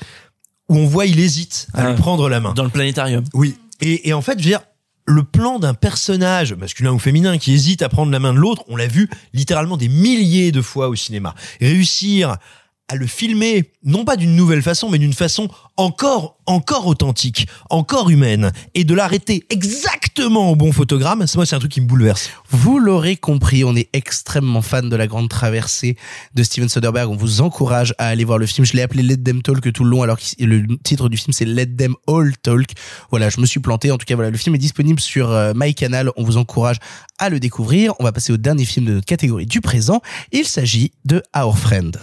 où 0.69 0.77
on 0.77 0.85
voit 0.87 1.05
il 1.05 1.19
hésite 1.19 1.67
à 1.73 1.83
Ah. 1.83 1.89
lui 1.89 1.95
prendre 1.97 2.29
la 2.29 2.39
main. 2.39 2.53
Dans 2.53 2.63
le 2.63 2.69
planétarium. 2.69 3.23
Oui. 3.33 3.55
Et, 3.81 4.09
et 4.09 4.13
en 4.13 4.21
fait, 4.21 4.33
je 4.39 4.43
veux 4.43 4.49
dire, 4.49 4.61
le 5.05 5.23
plan 5.23 5.59
d'un 5.59 5.73
personnage, 5.73 6.53
masculin 6.53 6.91
ou 6.91 6.99
féminin, 6.99 7.37
qui 7.37 7.53
hésite 7.53 7.81
à 7.81 7.89
prendre 7.89 8.11
la 8.11 8.19
main 8.19 8.33
de 8.33 8.39
l'autre, 8.39 8.63
on 8.67 8.75
l'a 8.75 8.87
vu 8.87 9.09
littéralement 9.33 9.77
des 9.77 9.87
milliers 9.87 10.51
de 10.51 10.61
fois 10.61 10.89
au 10.89 10.95
cinéma. 10.95 11.33
Réussir 11.61 12.37
à 12.89 12.95
le 12.95 13.05
filmer, 13.05 13.71
non 13.83 14.05
pas 14.05 14.15
d'une 14.15 14.35
nouvelle 14.35 14.61
façon, 14.61 14.89
mais 14.89 14.97
d'une 14.97 15.13
façon 15.13 15.49
encore, 15.75 16.37
encore 16.45 16.87
authentique, 16.87 17.45
encore 17.69 18.09
humaine, 18.09 18.51
et 18.75 18.85
de 18.85 18.93
l'arrêter 18.93 19.45
exactement 19.49 20.06
au 20.23 20.55
bon 20.55 20.71
photogramme, 20.71 21.25
c'est 21.27 21.35
moi, 21.35 21.45
c'est 21.45 21.55
un 21.55 21.59
truc 21.59 21.71
qui 21.71 21.81
me 21.81 21.85
bouleverse. 21.85 22.29
Vous 22.49 22.79
l'aurez 22.79 23.15
compris, 23.17 23.63
on 23.63 23.75
est 23.75 23.89
extrêmement 23.93 24.61
fan 24.61 24.89
de 24.89 24.95
la 24.95 25.07
grande 25.07 25.29
traversée 25.29 25.97
de 26.33 26.43
Steven 26.43 26.69
Soderbergh. 26.69 27.09
On 27.09 27.15
vous 27.15 27.41
encourage 27.41 27.93
à 27.97 28.07
aller 28.07 28.23
voir 28.23 28.37
le 28.37 28.45
film. 28.45 28.65
Je 28.65 28.73
l'ai 28.73 28.81
appelé 28.81 29.03
Let 29.03 29.17
Them 29.17 29.41
Talk 29.41 29.71
tout 29.71 29.83
le 29.83 29.89
long, 29.89 30.01
alors 30.01 30.17
que 30.17 30.23
le 30.39 30.65
titre 30.83 31.09
du 31.09 31.17
film 31.17 31.33
c'est 31.33 31.45
Let 31.45 31.67
Them 31.77 31.95
All 32.07 32.33
Talk. 32.41 32.71
Voilà, 33.11 33.29
je 33.29 33.39
me 33.39 33.45
suis 33.45 33.59
planté. 33.59 33.91
En 33.91 33.97
tout 33.97 34.05
cas, 34.05 34.15
voilà, 34.15 34.31
le 34.31 34.37
film 34.37 34.55
est 34.55 34.59
disponible 34.59 34.99
sur 34.99 35.31
euh, 35.31 35.53
MyCanal. 35.55 36.11
On 36.17 36.23
vous 36.23 36.37
encourage 36.37 36.77
à 37.19 37.29
le 37.29 37.39
découvrir. 37.39 37.93
On 37.99 38.03
va 38.03 38.11
passer 38.11 38.33
au 38.33 38.37
dernier 38.37 38.65
film 38.65 38.85
de 38.85 38.93
notre 38.93 39.05
catégorie 39.05 39.45
du 39.45 39.61
présent. 39.61 40.01
Il 40.31 40.45
s'agit 40.45 40.91
de 41.05 41.21
Our 41.35 41.57
Friend. 41.57 41.97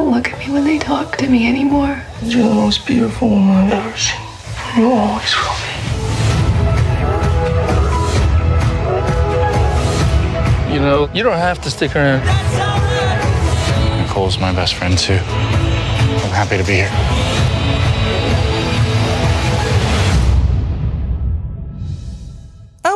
Don't 0.00 0.14
look 0.14 0.32
at 0.32 0.38
me 0.38 0.48
when 0.50 0.64
they 0.64 0.78
talk 0.78 1.18
to 1.18 1.28
me 1.28 1.46
anymore. 1.46 2.02
You're 2.22 2.48
the 2.48 2.54
most 2.54 2.86
beautiful 2.86 3.28
woman 3.28 3.54
I've 3.54 3.70
ever 3.72 3.94
seen. 3.98 4.18
You 4.76 4.92
always 4.92 5.36
will 5.36 5.54
be. 5.60 5.66
You 10.72 10.80
know, 10.80 11.10
you 11.12 11.22
don't 11.22 11.36
have 11.36 11.60
to 11.60 11.70
stick 11.70 11.94
around. 11.96 12.24
Nicole's 14.00 14.38
my 14.38 14.54
best 14.54 14.72
friend, 14.74 14.96
too. 14.96 15.12
I'm 15.12 16.32
happy 16.32 16.56
to 16.56 16.64
be 16.64 16.76
here. 16.76 16.90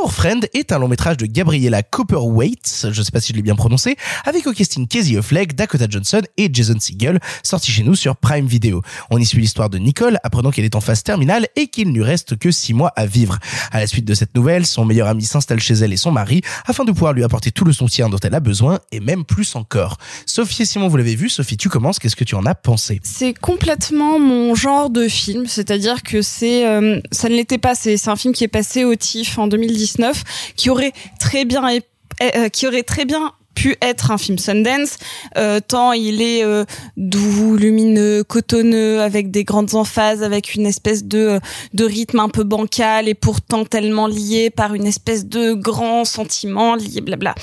Our 0.04 0.12
Friend 0.12 0.46
est 0.52 0.70
un 0.70 0.78
long 0.78 0.88
métrage 0.88 1.16
de 1.16 1.24
Gabriella 1.24 1.82
Copperwaite, 1.82 2.88
je 2.92 3.02
sais 3.02 3.10
pas 3.10 3.22
si 3.22 3.32
je 3.32 3.36
l'ai 3.36 3.42
bien 3.42 3.54
prononcé, 3.54 3.96
avec 4.26 4.46
au 4.46 4.52
casting 4.52 4.86
Casey 4.86 5.16
Affleck, 5.16 5.54
Dakota 5.54 5.86
Johnson 5.88 6.20
et 6.36 6.50
Jason 6.52 6.78
Segel, 6.78 7.20
sorti 7.42 7.70
chez 7.70 7.84
nous 7.84 7.94
sur 7.94 8.14
Prime 8.14 8.46
Video. 8.46 8.82
On 9.08 9.16
y 9.16 9.24
suit 9.24 9.40
l'histoire 9.40 9.70
de 9.70 9.78
Nicole, 9.78 10.18
apprenant 10.22 10.50
qu'elle 10.50 10.66
est 10.66 10.74
en 10.74 10.82
phase 10.82 11.04
terminale 11.04 11.46
et 11.56 11.68
qu'il 11.68 11.88
ne 11.88 11.94
lui 11.94 12.02
reste 12.02 12.36
que 12.36 12.50
six 12.50 12.74
mois 12.74 12.92
à 12.96 13.06
vivre. 13.06 13.38
À 13.72 13.80
la 13.80 13.86
suite 13.86 14.04
de 14.04 14.12
cette 14.12 14.34
nouvelle, 14.34 14.66
son 14.66 14.84
meilleur 14.84 15.08
ami 15.08 15.24
s'installe 15.24 15.58
chez 15.58 15.72
elle 15.72 15.94
et 15.94 15.96
son 15.96 16.10
mari, 16.10 16.42
afin 16.66 16.84
de 16.84 16.92
pouvoir 16.92 17.14
lui 17.14 17.24
apporter 17.24 17.50
tout 17.50 17.64
le 17.64 17.72
soutien 17.72 18.10
dont 18.10 18.18
elle 18.22 18.34
a 18.34 18.40
besoin, 18.40 18.80
et 18.92 19.00
même 19.00 19.24
plus 19.24 19.56
encore. 19.56 19.96
Sophie 20.26 20.62
et 20.62 20.66
Simon, 20.66 20.88
vous 20.88 20.98
l'avez 20.98 21.16
vu, 21.16 21.30
Sophie, 21.30 21.56
tu 21.56 21.70
commences, 21.70 21.98
qu'est-ce 21.98 22.16
que 22.16 22.24
tu 22.24 22.34
en 22.34 22.44
as 22.44 22.54
pensé? 22.54 23.00
C'est 23.04 23.32
complètement 23.32 24.18
mon 24.20 24.54
genre 24.54 24.90
de 24.90 25.08
film, 25.08 25.46
c'est-à-dire 25.46 26.02
que 26.02 26.20
c'est, 26.20 26.66
euh, 26.66 27.00
ça 27.10 27.30
ne 27.30 27.36
l'était 27.36 27.56
pas. 27.56 27.74
C'est 27.74 28.08
un 28.08 28.16
film 28.16 28.34
qui 28.34 28.44
est 28.44 28.48
passé 28.48 28.84
au 28.84 28.94
TIFF 28.94 29.38
en 29.38 29.46
2019, 29.96 30.24
qui 30.56 30.70
aurait 30.70 30.92
très 31.18 31.44
bien, 31.44 31.62
ép- 31.68 31.82
euh, 32.22 32.48
qui 32.48 32.66
aurait 32.66 32.82
très 32.82 33.04
bien 33.04 33.32
pu 33.54 33.76
être 33.80 34.10
un 34.10 34.18
film 34.18 34.36
Sundance, 34.36 34.98
euh, 35.36 35.60
tant 35.60 35.92
il 35.92 36.20
est 36.20 36.44
euh, 36.44 36.64
doux, 36.96 37.56
lumineux, 37.56 38.24
cotonneux, 38.24 39.00
avec 39.00 39.30
des 39.30 39.44
grandes 39.44 39.76
emphases, 39.76 40.24
avec 40.24 40.56
une 40.56 40.66
espèce 40.66 41.04
de, 41.04 41.40
rythme 41.78 42.18
un 42.18 42.28
peu 42.28 42.42
bancal 42.42 43.08
et 43.08 43.14
pourtant 43.14 43.64
tellement 43.64 44.08
lié 44.08 44.50
par 44.50 44.74
une 44.74 44.86
espèce 44.86 45.26
de 45.26 45.52
grand 45.52 46.04
sentiment 46.04 46.74
lié, 46.74 47.00
blabla. 47.00 47.36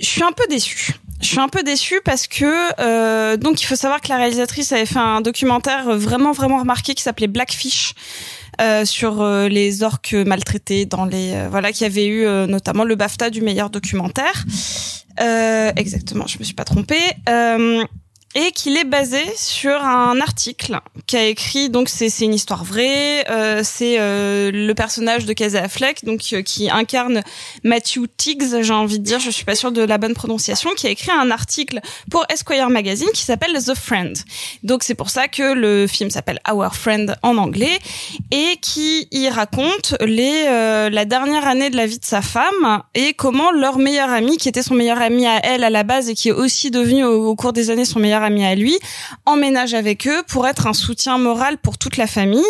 Je 0.00 0.06
suis 0.06 0.22
un 0.22 0.32
peu 0.32 0.44
déçue. 0.48 0.94
Je 1.20 1.28
suis 1.28 1.40
un 1.40 1.48
peu 1.48 1.62
déçue 1.62 2.00
parce 2.04 2.26
que 2.26 3.36
donc 3.36 3.62
il 3.62 3.66
faut 3.66 3.76
savoir 3.76 4.00
que 4.00 4.08
la 4.08 4.16
réalisatrice 4.16 4.72
avait 4.72 4.84
fait 4.84 4.98
un 4.98 5.20
documentaire 5.22 5.96
vraiment 5.96 6.32
vraiment 6.32 6.58
remarqué 6.58 6.94
qui 6.94 7.02
s'appelait 7.02 7.28
Blackfish 7.28 7.94
euh, 8.60 8.84
sur 8.84 9.22
euh, 9.22 9.48
les 9.48 9.82
orques 9.82 10.14
maltraités 10.14 10.86
dans 10.86 11.04
les 11.04 11.32
euh, 11.34 11.48
voilà 11.50 11.72
qui 11.72 11.84
avait 11.84 12.06
eu 12.06 12.24
euh, 12.24 12.46
notamment 12.46 12.84
le 12.84 12.94
BAFTA 12.94 13.30
du 13.30 13.40
meilleur 13.42 13.70
documentaire. 13.70 14.44
Euh, 15.20 15.72
exactement, 15.76 16.26
je 16.26 16.38
me 16.38 16.44
suis 16.44 16.54
pas 16.54 16.64
trompée. 16.64 17.00
Et 18.34 18.50
qu'il 18.50 18.76
est 18.76 18.84
basé 18.84 19.22
sur 19.36 19.84
un 19.84 20.20
article 20.20 20.80
qu'a 21.06 21.24
écrit 21.24 21.70
donc 21.70 21.88
c'est 21.88 22.08
c'est 22.08 22.24
une 22.24 22.34
histoire 22.34 22.64
vraie 22.64 23.24
euh, 23.30 23.60
c'est 23.62 23.96
euh, 23.98 24.50
le 24.52 24.72
personnage 24.74 25.24
de 25.24 25.32
Casey 25.32 25.58
Affleck 25.58 26.04
donc 26.04 26.20
euh, 26.32 26.42
qui 26.42 26.70
incarne 26.70 27.22
Matthew 27.62 28.06
Tiggs 28.16 28.62
j'ai 28.62 28.72
envie 28.72 28.98
de 28.98 29.04
dire 29.04 29.20
je 29.20 29.30
suis 29.30 29.44
pas 29.44 29.54
sûre 29.54 29.70
de 29.70 29.82
la 29.82 29.98
bonne 29.98 30.14
prononciation 30.14 30.70
qui 30.76 30.86
a 30.86 30.90
écrit 30.90 31.12
un 31.12 31.30
article 31.30 31.80
pour 32.10 32.24
Esquire 32.28 32.70
magazine 32.70 33.08
qui 33.14 33.22
s'appelle 33.22 33.52
The 33.62 33.74
Friend. 33.74 34.16
Donc 34.62 34.82
c'est 34.82 34.94
pour 34.94 35.10
ça 35.10 35.28
que 35.28 35.54
le 35.54 35.86
film 35.86 36.10
s'appelle 36.10 36.40
Our 36.50 36.74
Friend 36.74 37.16
en 37.22 37.36
anglais 37.36 37.78
et 38.30 38.56
qui 38.60 39.08
y 39.12 39.28
raconte 39.28 39.94
les 40.00 40.44
euh, 40.48 40.90
la 40.90 41.04
dernière 41.04 41.46
année 41.46 41.70
de 41.70 41.76
la 41.76 41.86
vie 41.86 41.98
de 41.98 42.04
sa 42.04 42.22
femme 42.22 42.82
et 42.94 43.14
comment 43.14 43.52
leur 43.52 43.78
meilleur 43.78 44.10
ami 44.10 44.38
qui 44.38 44.48
était 44.48 44.62
son 44.62 44.74
meilleur 44.74 45.00
ami 45.00 45.26
à 45.26 45.40
elle 45.44 45.62
à 45.62 45.70
la 45.70 45.84
base 45.84 46.08
et 46.08 46.14
qui 46.14 46.30
est 46.30 46.32
aussi 46.32 46.70
devenu 46.70 47.04
au, 47.04 47.28
au 47.28 47.36
cours 47.36 47.52
des 47.52 47.70
années 47.70 47.84
son 47.84 48.00
meilleur 48.00 48.22
ami 48.24 48.44
à 48.44 48.54
lui, 48.54 48.76
emménage 49.26 49.74
avec 49.74 50.06
eux 50.08 50.22
pour 50.28 50.46
être 50.48 50.66
un 50.66 50.72
soutien 50.72 51.18
moral 51.18 51.58
pour 51.58 51.78
toute 51.78 51.96
la 51.96 52.06
famille, 52.06 52.42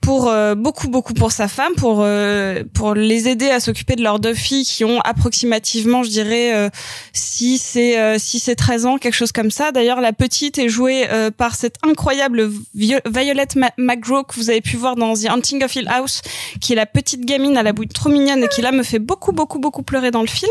pour 0.00 0.28
euh, 0.28 0.54
beaucoup 0.54 0.88
beaucoup 0.88 1.14
pour 1.14 1.32
sa 1.32 1.48
femme, 1.48 1.72
pour 1.76 2.00
euh, 2.02 2.62
pour 2.74 2.94
les 2.94 3.28
aider 3.28 3.48
à 3.48 3.58
s'occuper 3.60 3.96
de 3.96 4.02
leurs 4.02 4.20
deux 4.20 4.34
filles 4.34 4.64
qui 4.64 4.84
ont 4.84 5.00
approximativement, 5.00 6.02
je 6.02 6.10
dirais, 6.10 6.54
euh, 6.54 6.68
6 7.12 7.76
et 7.76 7.98
euh, 7.98 8.18
6 8.18 8.48
et 8.48 8.56
13 8.56 8.86
ans, 8.86 8.98
quelque 8.98 9.14
chose 9.14 9.32
comme 9.32 9.50
ça. 9.50 9.72
D'ailleurs, 9.72 10.00
la 10.00 10.12
petite 10.12 10.58
est 10.58 10.68
jouée 10.68 11.06
euh, 11.10 11.30
par 11.30 11.54
cette 11.54 11.76
incroyable 11.82 12.50
Vi- 12.74 12.94
Violet 13.06 13.46
Ma- 13.56 13.72
McGraw 13.78 14.22
que 14.24 14.34
vous 14.36 14.50
avez 14.50 14.60
pu 14.60 14.76
voir 14.76 14.94
dans 14.96 15.14
The 15.14 15.26
Hunting 15.26 15.64
of 15.64 15.74
Hill 15.74 15.88
House, 15.88 16.22
qui 16.60 16.72
est 16.72 16.76
la 16.76 16.86
petite 16.86 17.24
gamine 17.24 17.56
à 17.56 17.62
la 17.62 17.72
bouille 17.72 17.88
trop 17.88 18.08
mignonne 18.10 18.44
et 18.44 18.48
qui 18.48 18.62
là 18.62 18.72
me 18.72 18.82
fait 18.82 18.98
beaucoup 19.00 19.32
beaucoup 19.32 19.58
beaucoup 19.58 19.82
pleurer 19.82 20.10
dans 20.10 20.20
le 20.22 20.28
film 20.28 20.50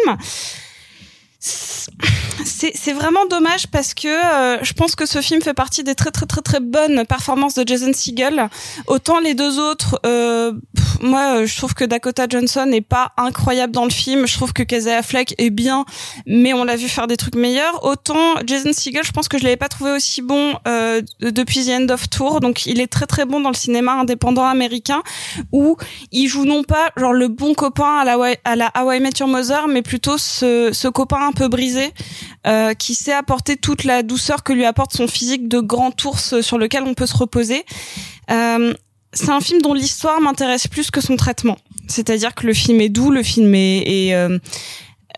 c'est 2.45 2.93
vraiment 2.93 3.25
dommage 3.25 3.67
parce 3.67 3.93
que 3.93 4.07
euh, 4.07 4.57
je 4.63 4.73
pense 4.73 4.95
que 4.95 5.05
ce 5.05 5.21
film 5.21 5.41
fait 5.41 5.53
partie 5.53 5.83
des 5.83 5.95
très 5.95 6.11
très 6.11 6.25
très 6.25 6.41
très 6.41 6.59
bonnes 6.59 7.05
performances 7.05 7.53
de 7.53 7.67
Jason 7.67 7.91
Segel. 7.93 8.49
Autant 8.87 9.19
les 9.19 9.35
deux 9.35 9.59
autres, 9.59 9.99
euh, 10.05 10.53
moi 11.01 11.37
euh, 11.37 11.45
je 11.45 11.55
trouve 11.55 11.73
que 11.73 11.83
Dakota 11.83 12.25
Johnson 12.29 12.65
n'est 12.65 12.81
pas 12.81 13.11
incroyable 13.17 13.73
dans 13.73 13.83
le 13.83 13.91
film. 13.91 14.25
Je 14.25 14.33
trouve 14.33 14.53
que 14.53 14.63
Casey 14.63 14.93
Affleck 14.93 15.35
est 15.37 15.49
bien, 15.49 15.85
mais 16.25 16.53
on 16.53 16.63
l'a 16.63 16.75
vu 16.75 16.87
faire 16.87 17.07
des 17.07 17.17
trucs 17.17 17.35
meilleurs. 17.35 17.83
Autant 17.85 18.35
Jason 18.45 18.73
Segel, 18.73 19.03
je 19.03 19.11
pense 19.11 19.27
que 19.27 19.37
je 19.37 19.43
l'avais 19.43 19.57
pas 19.57 19.69
trouvé 19.69 19.91
aussi 19.91 20.21
bon 20.21 20.55
euh, 20.67 21.01
depuis 21.21 21.65
The 21.65 21.69
End 21.69 21.89
of 21.89 22.09
Tour. 22.09 22.39
Donc 22.39 22.65
il 22.65 22.79
est 22.79 22.87
très 22.87 23.05
très 23.05 23.25
bon 23.25 23.39
dans 23.39 23.49
le 23.49 23.55
cinéma 23.55 23.93
indépendant 23.93 24.45
américain 24.45 25.03
où 25.51 25.77
il 26.11 26.27
joue 26.27 26.45
non 26.45 26.63
pas 26.63 26.89
genre 26.97 27.13
le 27.13 27.27
bon 27.27 27.53
copain 27.53 27.97
à 27.99 28.05
la 28.05 28.15
à 28.43 28.55
la 28.55 28.71
How 28.75 28.89
Met 28.99 29.11
Your 29.19 29.29
Mother, 29.29 29.67
mais 29.67 29.81
plutôt 29.81 30.17
ce, 30.17 30.71
ce 30.73 30.87
copain 30.87 31.31
peu 31.35 31.47
brisé 31.47 31.93
euh, 32.47 32.73
qui 32.73 32.95
sait 32.95 33.13
apporter 33.13 33.55
toute 33.57 33.83
la 33.83 34.01
douceur 34.01 34.43
que 34.43 34.53
lui 34.53 34.65
apporte 34.65 34.93
son 34.93 35.07
physique 35.07 35.47
de 35.47 35.59
grand 35.59 36.03
ours 36.05 36.41
sur 36.41 36.57
lequel 36.57 36.83
on 36.83 36.95
peut 36.95 37.05
se 37.05 37.15
reposer. 37.15 37.63
Euh, 38.31 38.73
c'est 39.13 39.29
un 39.29 39.39
film 39.39 39.61
dont 39.61 39.73
l'histoire 39.73 40.19
m'intéresse 40.19 40.67
plus 40.67 40.89
que 40.89 41.01
son 41.01 41.15
traitement. 41.15 41.57
C'est-à-dire 41.87 42.33
que 42.33 42.47
le 42.47 42.53
film 42.53 42.81
est 42.81 42.89
doux, 42.89 43.11
le 43.11 43.21
film 43.21 43.53
est, 43.53 44.15
euh, 44.15 44.39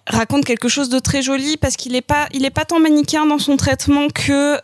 raconte 0.07 0.43
quelque 0.43 0.67
chose 0.67 0.89
de 0.89 0.99
très 0.99 1.21
joli 1.21 1.55
parce 1.55 1.77
qu'il 1.77 1.95
est 1.95 2.01
pas 2.01 2.27
il 2.33 2.43
est 2.45 2.51
pas 2.51 2.65
tant 2.65 2.79
manichéen 2.79 3.25
dans 3.25 3.39
son 3.39 3.55
traitement 3.55 4.09
que 4.09 4.59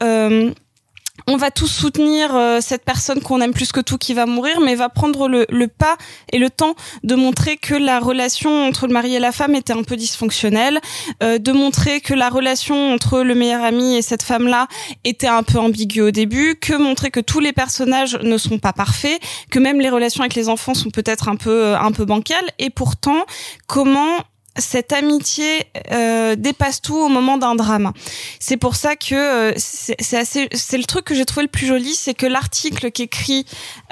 on 1.27 1.37
va 1.37 1.51
tous 1.51 1.67
soutenir 1.67 2.35
euh, 2.35 2.59
cette 2.59 2.83
personne 2.83 3.21
qu'on 3.21 3.39
aime 3.39 3.53
plus 3.53 3.71
que 3.71 3.79
tout 3.79 3.97
qui 3.97 4.13
va 4.13 4.25
mourir, 4.25 4.59
mais 4.59 4.75
va 4.75 4.89
prendre 4.89 5.27
le, 5.27 5.67
pas 5.67 5.95
et 6.31 6.39
le 6.39 6.49
temps 6.49 6.75
de 7.03 7.15
montrer 7.15 7.57
que 7.57 7.75
la 7.75 7.99
relation 7.99 8.67
entre 8.67 8.87
le 8.87 8.93
mari 8.93 9.15
et 9.15 9.19
la 9.19 9.31
femme 9.31 9.55
était 9.55 9.73
un 9.73 9.83
peu 9.83 9.95
dysfonctionnelle, 9.95 10.79
euh, 11.21 11.37
de 11.37 11.51
montrer 11.51 12.01
que 12.01 12.13
la 12.13 12.29
relation 12.29 12.93
entre 12.93 13.21
le 13.21 13.35
meilleur 13.35 13.63
ami 13.63 13.95
et 13.95 14.01
cette 14.01 14.23
femme-là 14.23 14.67
était 15.03 15.27
un 15.27 15.43
peu 15.43 15.59
ambiguë 15.59 16.01
au 16.01 16.11
début, 16.11 16.55
que 16.59 16.73
montrer 16.73 17.11
que 17.11 17.19
tous 17.19 17.39
les 17.39 17.53
personnages 17.53 18.17
ne 18.21 18.37
sont 18.37 18.57
pas 18.57 18.73
parfaits, 18.73 19.21
que 19.49 19.59
même 19.59 19.79
les 19.79 19.89
relations 19.89 20.21
avec 20.21 20.35
les 20.35 20.49
enfants 20.49 20.73
sont 20.73 20.89
peut-être 20.89 21.29
un 21.29 21.35
peu 21.35 21.75
un 21.75 21.91
peu 21.91 22.05
bancales, 22.05 22.49
et 22.59 22.69
pourtant 22.69 23.25
comment 23.67 24.17
cette 24.57 24.93
amitié 24.93 25.63
euh, 25.91 26.35
dépasse 26.35 26.81
tout 26.81 26.97
au 26.97 27.09
moment 27.09 27.37
d'un 27.37 27.55
drame. 27.55 27.91
C'est 28.39 28.57
pour 28.57 28.75
ça 28.75 28.95
que 28.95 29.15
euh, 29.15 29.53
c'est 29.57 30.17
assez, 30.17 30.47
c'est 30.53 30.77
le 30.77 30.83
truc 30.83 31.05
que 31.05 31.15
j'ai 31.15 31.25
trouvé 31.25 31.43
le 31.43 31.51
plus 31.51 31.65
joli, 31.65 31.93
c'est 31.93 32.13
que 32.13 32.25
l'article 32.25 32.91
qu'écrit 32.91 33.45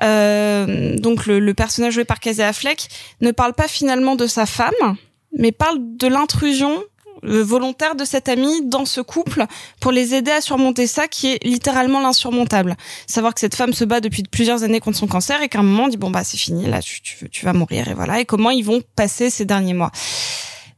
euh, 0.04 0.96
donc 0.98 1.26
le, 1.26 1.40
le 1.40 1.54
personnage 1.54 1.94
joué 1.94 2.06
par 2.06 2.20
Casey 2.20 2.44
Affleck 2.44 2.88
ne 3.22 3.32
parle 3.32 3.54
pas 3.54 3.68
finalement 3.68 4.16
de 4.16 4.28
sa 4.28 4.46
femme, 4.46 4.98
mais 5.38 5.52
parle 5.52 5.78
de 5.80 6.08
l'intrusion 6.08 6.84
euh, 7.24 7.44
volontaire 7.44 7.96
de 7.96 8.04
cet 8.04 8.30
ami 8.30 8.66
dans 8.66 8.86
ce 8.86 9.00
couple 9.00 9.46
pour 9.80 9.92
les 9.92 10.16
aider 10.16 10.32
à 10.32 10.42
surmonter 10.42 10.88
ça 10.88 11.08
qui 11.08 11.28
est 11.28 11.44
littéralement 11.44 12.02
l'insurmontable. 12.02 12.76
Savoir 13.06 13.36
que 13.36 13.40
cette 13.40 13.54
femme 13.54 13.74
se 13.74 13.86
bat 13.86 14.02
depuis 14.02 14.24
plusieurs 14.24 14.64
années 14.64 14.80
contre 14.80 14.98
son 14.98 15.08
cancer 15.08 15.42
et 15.42 15.50
qu'à 15.50 15.60
un 15.60 15.64
moment 15.64 15.84
on 15.84 15.88
dit 15.88 15.98
bon 15.98 16.10
bah 16.10 16.24
c'est 16.24 16.38
fini 16.38 16.66
là 16.68 16.82
tu, 16.82 17.02
tu, 17.02 17.30
tu 17.30 17.46
vas 17.46 17.54
mourir 17.54 17.88
et 17.88 17.94
voilà 17.94 18.20
et 18.20 18.26
comment 18.26 18.50
ils 18.50 18.66
vont 18.66 18.82
passer 18.96 19.30
ces 19.30 19.46
derniers 19.46 19.76
mois. 19.76 19.92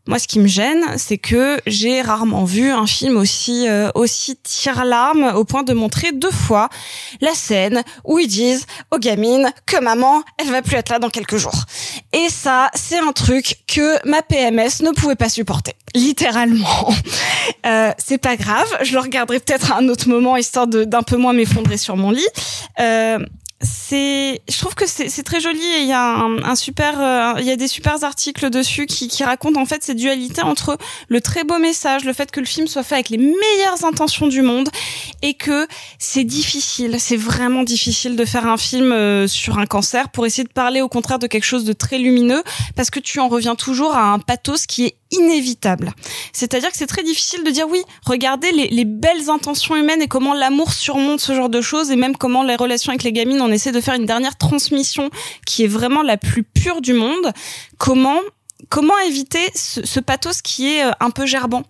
Moi, 0.05 0.19
ce 0.19 0.27
qui 0.27 0.39
me 0.39 0.47
gêne, 0.47 0.83
c'est 0.97 1.17
que 1.17 1.61
j'ai 1.65 2.01
rarement 2.01 2.43
vu 2.43 2.69
un 2.71 2.85
film 2.85 3.15
aussi 3.15 3.69
euh, 3.69 3.89
aussi 3.95 4.35
tire-larme 4.35 5.31
au 5.35 5.45
point 5.45 5.63
de 5.63 5.73
montrer 5.73 6.11
deux 6.11 6.31
fois 6.31 6.67
la 7.21 7.33
scène 7.33 7.83
où 8.03 8.19
ils 8.19 8.27
disent 8.27 8.65
aux 8.91 8.97
gamines 8.97 9.49
que 9.65 9.79
maman, 9.81 10.23
elle 10.37 10.51
va 10.51 10.61
plus 10.61 10.75
être 10.75 10.89
là 10.89 10.99
dans 10.99 11.09
quelques 11.09 11.37
jours. 11.37 11.63
Et 12.11 12.27
ça, 12.27 12.69
c'est 12.73 12.99
un 12.99 13.13
truc 13.13 13.59
que 13.65 14.05
ma 14.05 14.21
PMS 14.21 14.81
ne 14.81 14.91
pouvait 14.91 15.15
pas 15.15 15.29
supporter, 15.29 15.73
littéralement. 15.95 16.89
Euh, 17.65 17.91
c'est 17.97 18.17
pas 18.17 18.35
grave, 18.35 18.67
je 18.83 18.93
le 18.93 18.99
regarderai 18.99 19.39
peut-être 19.39 19.71
à 19.71 19.77
un 19.77 19.87
autre 19.87 20.09
moment 20.09 20.35
histoire 20.35 20.67
d'un 20.67 21.01
peu 21.01 21.17
moins 21.17 21.33
m'effondrer 21.33 21.77
sur 21.77 21.95
mon 21.95 22.11
lit. 22.11 22.27
Euh, 22.79 23.19
c'est 23.63 24.41
je 24.49 24.57
trouve 24.59 24.75
que 24.75 24.85
c'est 24.85 25.23
très 25.23 25.39
joli 25.39 25.61
et 25.61 25.81
il 25.81 25.87
y 25.87 25.93
a 25.93 26.03
un, 26.03 26.43
un 26.43 26.55
super 26.55 26.99
euh, 26.99 27.39
il 27.39 27.45
y 27.45 27.51
a 27.51 27.55
des 27.55 27.67
super 27.67 28.03
articles 28.03 28.49
dessus 28.49 28.85
qui 28.85 29.07
qui 29.07 29.23
racontent 29.23 29.59
en 29.59 29.65
fait 29.65 29.83
cette 29.83 29.97
dualité 29.97 30.41
entre 30.41 30.77
le 31.07 31.21
très 31.21 31.43
beau 31.43 31.57
message 31.57 32.03
le 32.03 32.13
fait 32.13 32.29
que 32.29 32.39
le 32.39 32.45
film 32.45 32.67
soit 32.67 32.83
fait 32.83 32.95
avec 32.95 33.09
les 33.09 33.17
meilleures 33.17 33.85
intentions 33.85 34.27
du 34.27 34.41
monde 34.41 34.69
et 35.21 35.33
que 35.33 35.67
c'est 35.97 36.23
difficile 36.23 36.97
c'est 36.99 37.17
vraiment 37.17 37.63
difficile 37.63 38.15
de 38.15 38.25
faire 38.25 38.47
un 38.47 38.57
film 38.57 38.91
euh, 38.91 39.27
sur 39.27 39.57
un 39.57 39.65
cancer 39.65 40.09
pour 40.09 40.25
essayer 40.25 40.43
de 40.43 40.53
parler 40.53 40.81
au 40.81 40.89
contraire 40.89 41.19
de 41.19 41.27
quelque 41.27 41.45
chose 41.45 41.63
de 41.63 41.73
très 41.73 41.97
lumineux 41.97 42.43
parce 42.75 42.89
que 42.89 42.99
tu 42.99 43.19
en 43.19 43.29
reviens 43.29 43.55
toujours 43.55 43.95
à 43.95 44.11
un 44.11 44.19
pathos 44.19 44.65
qui 44.67 44.85
est 44.85 44.95
inévitable. 45.13 45.93
C'est-à-dire 46.33 46.71
que 46.71 46.77
c'est 46.77 46.87
très 46.87 47.03
difficile 47.03 47.43
de 47.43 47.51
dire 47.51 47.67
oui, 47.69 47.81
regardez 48.05 48.51
les, 48.51 48.67
les 48.67 48.85
belles 48.85 49.29
intentions 49.29 49.75
humaines 49.75 50.01
et 50.01 50.07
comment 50.07 50.33
l'amour 50.33 50.73
surmonte 50.73 51.19
ce 51.19 51.33
genre 51.33 51.49
de 51.49 51.61
choses 51.61 51.91
et 51.91 51.95
même 51.95 52.17
comment 52.17 52.43
les 52.43 52.55
relations 52.55 52.91
avec 52.91 53.03
les 53.03 53.13
gamines, 53.13 53.41
on 53.41 53.51
essaie 53.51 53.71
de 53.71 53.81
faire 53.81 53.95
une 53.95 54.05
dernière 54.05 54.37
transmission 54.37 55.09
qui 55.45 55.63
est 55.63 55.67
vraiment 55.67 56.01
la 56.01 56.17
plus 56.17 56.43
pure 56.43 56.81
du 56.81 56.93
monde. 56.93 57.31
Comment 57.77 58.19
comment 58.69 58.97
éviter 58.99 59.45
ce, 59.53 59.85
ce 59.85 59.99
pathos 59.99 60.41
qui 60.41 60.73
est 60.73 60.85
euh, 60.85 60.91
un 60.99 61.09
peu 61.11 61.25
gerbant? 61.25 61.63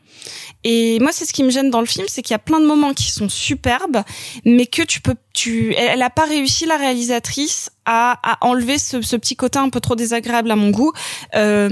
Et 0.63 0.99
moi, 0.99 1.11
c'est 1.11 1.25
ce 1.25 1.33
qui 1.33 1.43
me 1.43 1.49
gêne 1.49 1.69
dans 1.69 1.81
le 1.81 1.85
film, 1.85 2.05
c'est 2.07 2.21
qu'il 2.21 2.33
y 2.33 2.35
a 2.35 2.39
plein 2.39 2.61
de 2.61 2.65
moments 2.65 2.93
qui 2.93 3.11
sont 3.11 3.27
superbes, 3.27 4.03
mais 4.45 4.65
que 4.65 4.81
tu 4.83 5.01
peux, 5.01 5.15
tu, 5.33 5.73
elle, 5.75 5.89
elle 5.93 6.01
a 6.01 6.09
pas 6.09 6.25
réussi 6.25 6.65
la 6.65 6.77
réalisatrice 6.77 7.71
à, 7.85 8.19
à 8.23 8.37
enlever 8.45 8.77
ce, 8.77 9.01
ce 9.01 9.15
petit 9.17 9.35
côté 9.35 9.59
un 9.59 9.69
peu 9.69 9.81
trop 9.81 9.95
désagréable 9.95 10.51
à 10.51 10.55
mon 10.55 10.69
goût. 10.69 10.93
Euh, 11.35 11.69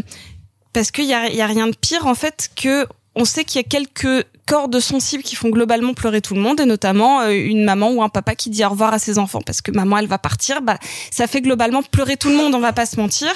parce 0.73 0.91
qu'il 0.91 1.05
y 1.05 1.13
a, 1.13 1.29
y 1.29 1.41
a 1.41 1.45
rien 1.47 1.67
de 1.67 1.75
pire 1.75 2.07
en 2.07 2.15
fait 2.15 2.49
que 2.55 2.85
on 3.13 3.25
sait 3.25 3.43
qu'il 3.43 3.59
y 3.59 3.63
a 3.63 3.67
quelques 3.67 4.25
cordes 4.47 4.79
sensibles 4.79 5.21
qui 5.23 5.35
font 5.35 5.49
globalement 5.49 5.93
pleurer 5.93 6.21
tout 6.21 6.33
le 6.33 6.39
monde 6.41 6.61
et 6.61 6.65
notamment 6.65 7.21
euh, 7.21 7.31
une 7.31 7.65
maman 7.65 7.91
ou 7.91 8.01
un 8.01 8.07
papa 8.09 8.35
qui 8.35 8.49
dit 8.49 8.63
au 8.63 8.69
revoir 8.69 8.93
à 8.93 8.99
ses 8.99 9.19
enfants 9.19 9.41
parce 9.45 9.61
que 9.61 9.71
maman 9.71 9.97
elle 9.97 10.07
va 10.07 10.17
partir 10.17 10.61
bah 10.61 10.77
ça 11.11 11.27
fait 11.27 11.41
globalement 11.41 11.83
pleurer 11.83 12.15
tout 12.15 12.29
le 12.29 12.35
monde 12.37 12.55
on 12.55 12.59
va 12.59 12.71
pas 12.73 12.85
se 12.85 12.97
mentir. 12.99 13.31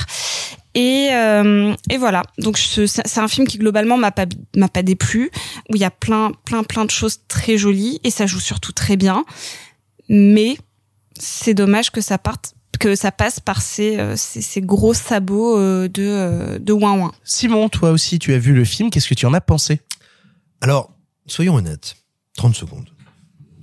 Et, 0.77 1.09
euh, 1.13 1.73
et 1.89 1.95
voilà. 1.97 2.21
Donc 2.37 2.57
ce- 2.57 2.85
c'est 2.85 3.05
c'est 3.07 3.21
un 3.21 3.29
film 3.29 3.47
qui 3.47 3.57
globalement 3.57 3.97
m'a 3.97 4.11
pas 4.11 4.25
m'a 4.57 4.67
pas 4.67 4.83
déplu 4.83 5.31
où 5.69 5.75
il 5.75 5.79
y 5.81 5.85
a 5.85 5.91
plein 5.91 6.31
plein 6.45 6.63
plein 6.63 6.83
de 6.83 6.91
choses 6.91 7.19
très 7.29 7.57
jolies 7.57 8.01
et 8.03 8.09
ça 8.11 8.25
joue 8.25 8.41
surtout 8.41 8.73
très 8.73 8.97
bien. 8.97 9.23
Mais 10.09 10.57
c'est 11.17 11.53
dommage 11.53 11.91
que 11.91 12.01
ça 12.01 12.17
parte 12.17 12.53
que 12.77 12.95
ça 12.95 13.11
passe 13.11 13.39
par 13.39 13.61
ces, 13.61 13.97
euh, 13.97 14.15
ces, 14.15 14.41
ces 14.41 14.61
gros 14.61 14.93
sabots 14.93 15.57
euh, 15.57 15.88
de, 15.88 16.03
euh, 16.03 16.60
de 16.60 16.73
ouin 16.73 16.93
ouin. 16.97 17.11
Simon, 17.23 17.69
toi 17.69 17.91
aussi, 17.91 18.19
tu 18.19 18.34
as 18.34 18.38
vu 18.39 18.53
le 18.53 18.65
film. 18.65 18.89
Qu'est-ce 18.89 19.07
que 19.10 19.14
tu 19.14 19.26
en 19.26 19.34
as 19.34 19.41
pensé? 19.41 19.81
Alors, 20.61 20.91
soyons 21.27 21.56
honnêtes. 21.56 21.95
30 22.38 22.56
secondes. 22.56 22.89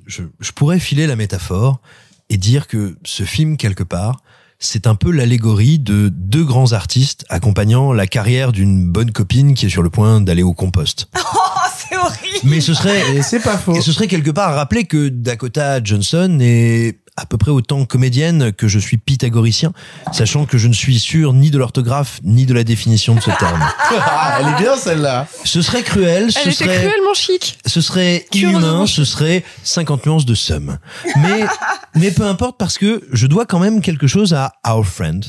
Je, 0.06 0.22
je 0.40 0.52
pourrais 0.52 0.78
filer 0.78 1.06
la 1.06 1.16
métaphore 1.16 1.80
et 2.28 2.36
dire 2.36 2.66
que 2.66 2.96
ce 3.04 3.24
film, 3.24 3.56
quelque 3.56 3.82
part, 3.82 4.20
c'est 4.58 4.86
un 4.86 4.94
peu 4.94 5.10
l'allégorie 5.10 5.78
de 5.78 6.08
deux 6.08 6.44
grands 6.44 6.72
artistes 6.72 7.24
accompagnant 7.28 7.92
la 7.92 8.06
carrière 8.06 8.52
d'une 8.52 8.88
bonne 8.90 9.10
copine 9.10 9.54
qui 9.54 9.66
est 9.66 9.68
sur 9.68 9.82
le 9.82 9.90
point 9.90 10.20
d'aller 10.20 10.42
au 10.42 10.54
compost. 10.54 11.08
Oh, 11.44 11.68
c'est 11.88 11.96
horrible 11.96 12.38
Mais 12.44 12.60
ce 12.60 12.74
serait, 12.74 13.16
Et 13.16 13.22
c'est 13.22 13.40
pas 13.40 13.56
faux. 13.58 13.74
et 13.74 13.80
ce 13.80 13.92
serait 13.92 14.06
quelque 14.06 14.30
part 14.30 14.54
rappeler 14.54 14.84
que 14.84 15.08
Dakota 15.08 15.82
Johnson 15.82 16.38
est 16.40 16.98
à 17.16 17.26
peu 17.26 17.36
près 17.36 17.50
autant 17.50 17.84
comédienne 17.84 18.52
que 18.52 18.68
je 18.68 18.78
suis 18.78 18.96
pythagoricien, 18.96 19.72
sachant 20.12 20.46
que 20.46 20.56
je 20.56 20.66
ne 20.66 20.72
suis 20.72 20.98
sûr 20.98 21.32
ni 21.34 21.50
de 21.50 21.58
l'orthographe 21.58 22.20
ni 22.22 22.46
de 22.46 22.54
la 22.54 22.64
définition 22.64 23.14
de 23.14 23.20
ce 23.20 23.30
terme. 23.38 23.62
Ah, 23.90 24.38
elle 24.40 24.48
est 24.48 24.56
bien 24.58 24.76
celle-là. 24.76 25.26
Ce 25.44 25.60
serait 25.60 25.82
cruel, 25.82 26.32
ce 26.32 26.38
Elle 26.40 26.48
était 26.48 26.64
serait 26.64 26.78
cruellement 26.78 27.14
chic. 27.14 27.58
ce 27.66 27.80
serait 27.82 28.24
inhumain, 28.32 28.86
ce 28.86 29.04
serait 29.04 29.44
50 29.62 30.06
nuances 30.06 30.24
de 30.24 30.34
somme. 30.34 30.78
Mais, 31.16 31.44
mais 31.94 32.10
peu 32.10 32.24
importe 32.24 32.58
parce 32.58 32.78
que 32.78 33.02
je 33.12 33.26
dois 33.26 33.44
quand 33.44 33.58
même 33.58 33.82
quelque 33.82 34.06
chose 34.06 34.32
à 34.32 34.54
Our 34.66 34.86
Friend. 34.86 35.24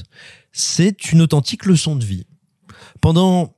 C'est 0.53 1.11
une 1.11 1.21
authentique 1.21 1.65
leçon 1.65 1.95
de 1.95 2.05
vie. 2.05 2.25
Pendant 3.01 3.55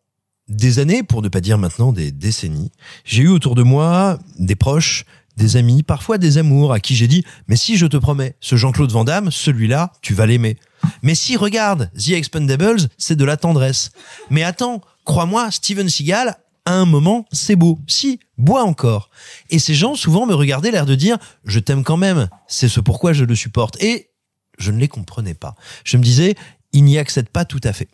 des 0.47 0.79
années, 0.79 1.03
pour 1.03 1.21
ne 1.21 1.27
pas 1.27 1.41
dire 1.41 1.57
maintenant 1.57 1.91
des 1.91 2.11
décennies, 2.11 2.71
j'ai 3.03 3.23
eu 3.23 3.27
autour 3.29 3.53
de 3.55 3.63
moi 3.63 4.17
des 4.39 4.55
proches, 4.55 5.05
des 5.37 5.57
amis, 5.57 5.83
parfois 5.83 6.17
des 6.17 6.37
amours 6.37 6.73
à 6.73 6.79
qui 6.79 6.95
j'ai 6.95 7.07
dit, 7.07 7.23
mais 7.47 7.55
si 7.55 7.77
je 7.77 7.85
te 7.85 7.97
promets, 7.97 8.35
ce 8.39 8.55
Jean-Claude 8.55 8.91
Van 8.91 9.03
Damme, 9.03 9.31
celui-là, 9.31 9.91
tu 10.01 10.13
vas 10.13 10.25
l'aimer. 10.25 10.57
Mais 11.01 11.15
si, 11.15 11.35
regarde, 11.35 11.91
The 11.97 12.09
Expendables, 12.11 12.87
c'est 12.97 13.15
de 13.15 13.25
la 13.25 13.37
tendresse. 13.37 13.91
Mais 14.29 14.43
attends, 14.43 14.81
crois-moi, 15.03 15.51
Steven 15.51 15.89
Seagal, 15.89 16.37
à 16.65 16.73
un 16.73 16.85
moment, 16.85 17.25
c'est 17.31 17.55
beau. 17.55 17.79
Si, 17.87 18.19
bois 18.37 18.63
encore. 18.63 19.09
Et 19.49 19.59
ces 19.59 19.75
gens 19.75 19.95
souvent 19.95 20.25
me 20.25 20.33
regardaient 20.33 20.71
l'air 20.71 20.85
de 20.85 20.95
dire, 20.95 21.17
je 21.45 21.59
t'aime 21.59 21.83
quand 21.83 21.97
même, 21.97 22.27
c'est 22.47 22.69
ce 22.69 22.79
pourquoi 22.79 23.13
je 23.13 23.23
le 23.23 23.35
supporte. 23.35 23.81
Et 23.81 24.09
je 24.57 24.71
ne 24.71 24.79
les 24.79 24.87
comprenais 24.87 25.33
pas. 25.33 25.55
Je 25.83 25.97
me 25.97 26.03
disais, 26.03 26.35
ils 26.73 26.83
n'y 26.83 26.97
accèdent 26.97 27.29
pas 27.29 27.45
tout 27.45 27.61
à 27.63 27.73
fait. 27.73 27.89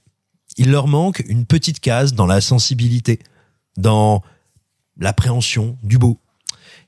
Il 0.58 0.72
leur 0.72 0.88
manque 0.88 1.24
une 1.28 1.46
petite 1.46 1.80
case 1.80 2.14
dans 2.14 2.26
la 2.28 2.42
sensibilité, 2.42 3.20
dans 3.78 4.22
l'appréhension 4.98 5.78
du 5.84 5.98
beau. 5.98 6.20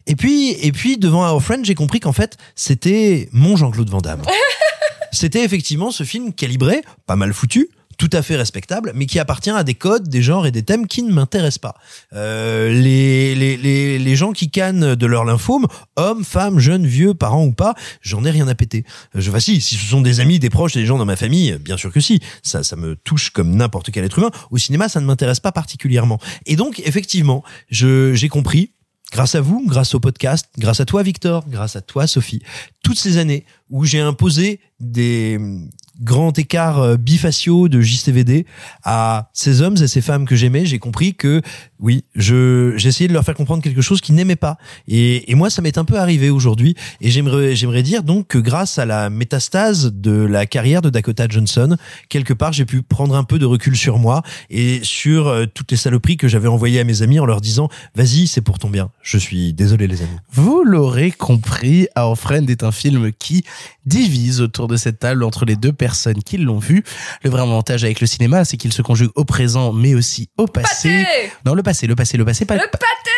Et 0.07 0.15
puis, 0.15 0.51
et 0.61 0.71
puis 0.71 0.97
devant 0.97 1.29
Our 1.29 1.41
Friend, 1.41 1.63
j'ai 1.63 1.75
compris 1.75 1.99
qu'en 1.99 2.13
fait, 2.13 2.37
c'était 2.55 3.29
mon 3.31 3.55
Jean-Claude 3.55 3.89
Van 3.89 4.01
Damme. 4.01 4.21
c'était 5.11 5.43
effectivement 5.43 5.91
ce 5.91 6.03
film 6.03 6.33
calibré, 6.33 6.81
pas 7.05 7.15
mal 7.15 7.33
foutu, 7.33 7.69
tout 7.97 8.09
à 8.11 8.21
fait 8.21 8.35
respectable, 8.35 8.91
mais 8.95 9.05
qui 9.05 9.19
appartient 9.19 9.49
à 9.49 9.63
des 9.63 9.75
codes, 9.75 10.07
des 10.07 10.21
genres 10.21 10.45
et 10.45 10.51
des 10.51 10.63
thèmes 10.63 10.87
qui 10.87 11.03
ne 11.03 11.11
m'intéressent 11.11 11.59
pas. 11.59 11.75
Euh, 12.13 12.69
les, 12.69 13.35
les, 13.35 13.57
les, 13.57 13.99
les 13.99 14.15
gens 14.15 14.31
qui 14.33 14.49
cannent 14.49 14.95
de 14.95 15.05
leur 15.05 15.25
lymphome, 15.25 15.67
hommes, 15.95 16.23
femmes, 16.23 16.59
jeunes, 16.59 16.85
vieux, 16.85 17.13
parents 17.13 17.45
ou 17.45 17.53
pas, 17.53 17.75
j'en 18.01 18.25
ai 18.25 18.31
rien 18.31 18.47
à 18.47 18.55
péter. 18.55 18.83
Je 19.15 19.29
vois 19.29 19.39
si, 19.39 19.61
si 19.61 19.75
ce 19.75 19.85
sont 19.85 20.01
des 20.01 20.19
amis, 20.19 20.39
des 20.39 20.49
proches, 20.49 20.73
des 20.73 20.85
gens 20.85 20.97
dans 20.97 21.05
ma 21.05 21.15
famille, 21.15 21.57
bien 21.59 21.77
sûr 21.77 21.91
que 21.91 21.99
si. 21.99 22.19
Ça, 22.41 22.63
ça 22.63 22.75
me 22.75 22.95
touche 22.95 23.29
comme 23.29 23.55
n'importe 23.55 23.91
quel 23.91 24.03
être 24.03 24.19
humain. 24.19 24.31
Au 24.51 24.57
cinéma, 24.57 24.89
ça 24.89 24.99
ne 24.99 25.05
m'intéresse 25.05 25.39
pas 25.39 25.51
particulièrement. 25.51 26.19
Et 26.45 26.55
donc, 26.55 26.81
effectivement, 26.85 27.43
je, 27.69 28.13
j'ai 28.13 28.29
compris 28.29 28.71
grâce 29.13 29.35
à 29.35 29.41
vous, 29.41 29.63
grâce 29.67 29.93
au 29.93 29.99
podcast, 29.99 30.49
grâce 30.57 30.79
à 30.79 30.85
toi 30.85 31.03
Victor, 31.03 31.45
grâce 31.47 31.75
à 31.75 31.81
toi 31.81 32.07
Sophie, 32.07 32.41
toutes 32.83 32.97
ces 32.97 33.17
années 33.17 33.45
où 33.69 33.85
j'ai 33.85 33.99
imposé 33.99 34.59
des 34.79 35.37
hum, 35.37 35.69
grands 36.01 36.33
écarts 36.33 36.79
euh, 36.79 36.97
bifaciaux 36.97 37.69
de 37.69 37.79
JCVD 37.79 38.47
à 38.83 39.29
ces 39.33 39.61
hommes 39.61 39.77
et 39.79 39.87
ces 39.87 40.01
femmes 40.01 40.25
que 40.25 40.35
j'aimais, 40.35 40.65
j'ai 40.65 40.79
compris 40.79 41.13
que 41.13 41.41
oui, 41.83 42.05
je 42.15 42.73
j'ai 42.77 42.87
essayé 42.87 43.09
de 43.09 43.13
leur 43.13 43.25
faire 43.25 43.35
comprendre 43.35 43.61
quelque 43.61 43.81
chose 43.81 43.99
qu'ils 43.99 44.15
n'aimaient 44.15 44.37
pas. 44.37 44.57
Et, 44.87 45.29
et 45.29 45.35
moi, 45.35 45.49
ça 45.49 45.61
m'est 45.61 45.77
un 45.77 45.83
peu 45.83 45.99
arrivé 45.99 46.29
aujourd'hui. 46.29 46.75
Et 47.01 47.11
j'aimerais 47.11 47.57
j'aimerais 47.57 47.83
dire 47.83 48.03
donc 48.03 48.27
que 48.27 48.37
grâce 48.37 48.79
à 48.79 48.85
la 48.85 49.09
métastase 49.09 49.91
de 49.93 50.13
la 50.13 50.45
carrière 50.45 50.81
de 50.81 50.89
Dakota 50.89 51.27
Johnson, 51.27 51.75
quelque 52.07 52.33
part, 52.33 52.53
j'ai 52.53 52.63
pu 52.63 52.83
prendre 52.83 53.17
un 53.17 53.25
peu 53.25 53.37
de 53.37 53.45
recul 53.45 53.75
sur 53.75 53.99
moi 53.99 54.23
et 54.49 54.79
sur 54.81 55.27
euh, 55.27 55.45
toutes 55.45 55.71
les 55.71 55.77
saloperies 55.77 56.15
que 56.15 56.29
j'avais 56.29 56.47
envoyées 56.47 56.79
à 56.79 56.85
mes 56.85 57.01
amis 57.01 57.19
en 57.19 57.25
leur 57.25 57.41
disant 57.41 57.67
vas-y, 57.95 58.27
c'est 58.27 58.39
pour 58.39 58.59
ton 58.59 58.69
bien. 58.69 58.89
Je 59.01 59.17
suis 59.17 59.51
désolé 59.51 59.87
les 59.87 60.01
amis. 60.01 60.17
Vous 60.31 60.63
l'aurez 60.63 61.11
compris, 61.11 61.89
Our 61.97 62.17
Friend 62.17 62.49
est 62.49 62.63
un 62.63 62.71
film 62.71 63.11
qui 63.11 63.43
divise 63.85 64.39
autour 64.39 64.69
de 64.69 64.77
cette 64.77 64.99
table 64.99 65.23
entre 65.25 65.43
les 65.43 65.57
deux 65.57 65.73
personnes 65.73 66.23
qui 66.23 66.37
l'ont 66.37 66.59
vu. 66.59 66.85
Le 67.23 67.29
vrai 67.29 67.41
avantage 67.41 67.83
avec 67.83 67.99
le 67.99 68.07
cinéma, 68.07 68.45
c'est 68.45 68.55
qu'il 68.55 68.71
se 68.71 68.81
conjugue 68.81 69.11
au 69.15 69.25
présent, 69.25 69.73
mais 69.73 69.95
aussi 69.95 70.29
au 70.37 70.47
passé. 70.47 71.05
Non, 71.45 71.53
le 71.53 71.61
passé, 71.61 71.72
le 71.81 71.95
passé, 71.95 72.17
le 72.17 72.25
passé, 72.25 72.45
pas 72.45 72.55
Le 72.55 72.69
pâté 72.71 73.11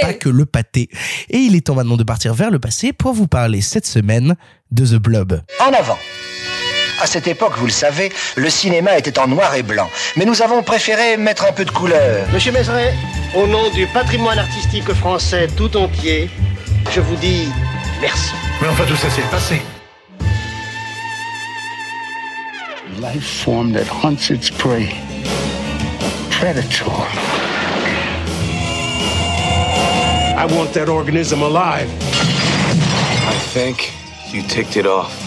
pas 0.00 0.14
que 0.14 0.28
le 0.28 0.46
pâté. 0.46 0.88
Et 1.30 1.38
il 1.38 1.54
est 1.54 1.66
temps 1.66 1.74
maintenant 1.74 1.96
de 1.96 2.04
partir 2.04 2.34
vers 2.34 2.50
le 2.50 2.58
passé 2.58 2.92
pour 2.92 3.12
vous 3.12 3.26
parler 3.26 3.60
cette 3.60 3.86
semaine 3.86 4.36
de 4.70 4.86
The 4.86 5.00
Blob. 5.00 5.40
En 5.60 5.72
avant. 5.72 5.98
À 7.00 7.06
cette 7.06 7.26
époque, 7.26 7.54
vous 7.56 7.66
le 7.66 7.72
savez, 7.72 8.12
le 8.36 8.48
cinéma 8.48 8.96
était 8.96 9.18
en 9.18 9.26
noir 9.26 9.54
et 9.54 9.62
blanc. 9.62 9.90
Mais 10.16 10.24
nous 10.24 10.42
avons 10.42 10.62
préféré 10.62 11.16
mettre 11.16 11.44
un 11.44 11.52
peu 11.52 11.64
de 11.64 11.70
couleur. 11.70 12.26
Monsieur 12.32 12.52
Mézeret, 12.52 12.94
au 13.34 13.46
nom 13.46 13.68
du 13.70 13.86
patrimoine 13.88 14.38
artistique 14.38 14.92
français 14.94 15.48
tout 15.56 15.76
entier, 15.76 16.30
je 16.92 17.00
vous 17.00 17.16
dis 17.16 17.48
merci. 18.00 18.30
Mais 18.62 18.68
enfin, 18.68 18.84
tout 18.86 18.96
ça, 18.96 19.08
c'est 19.10 19.22
le 19.22 19.28
passé. 19.28 19.60
Life 23.00 23.42
form 23.44 23.72
that 23.72 23.90
hunts 24.02 24.30
its 24.30 24.50
prey. 24.50 24.88
Predator. 26.30 27.08
I 30.44 30.46
want 30.54 30.74
that 30.74 30.90
organism 30.90 31.40
alive. 31.40 31.88
I 31.90 33.34
think 33.54 33.94
you 34.30 34.42
ticked 34.42 34.76
it 34.76 34.86
off. 34.86 35.18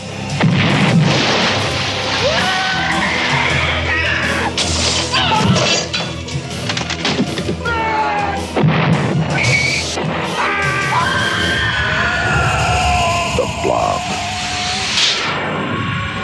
The 13.37 13.47
blob. 13.63 14.01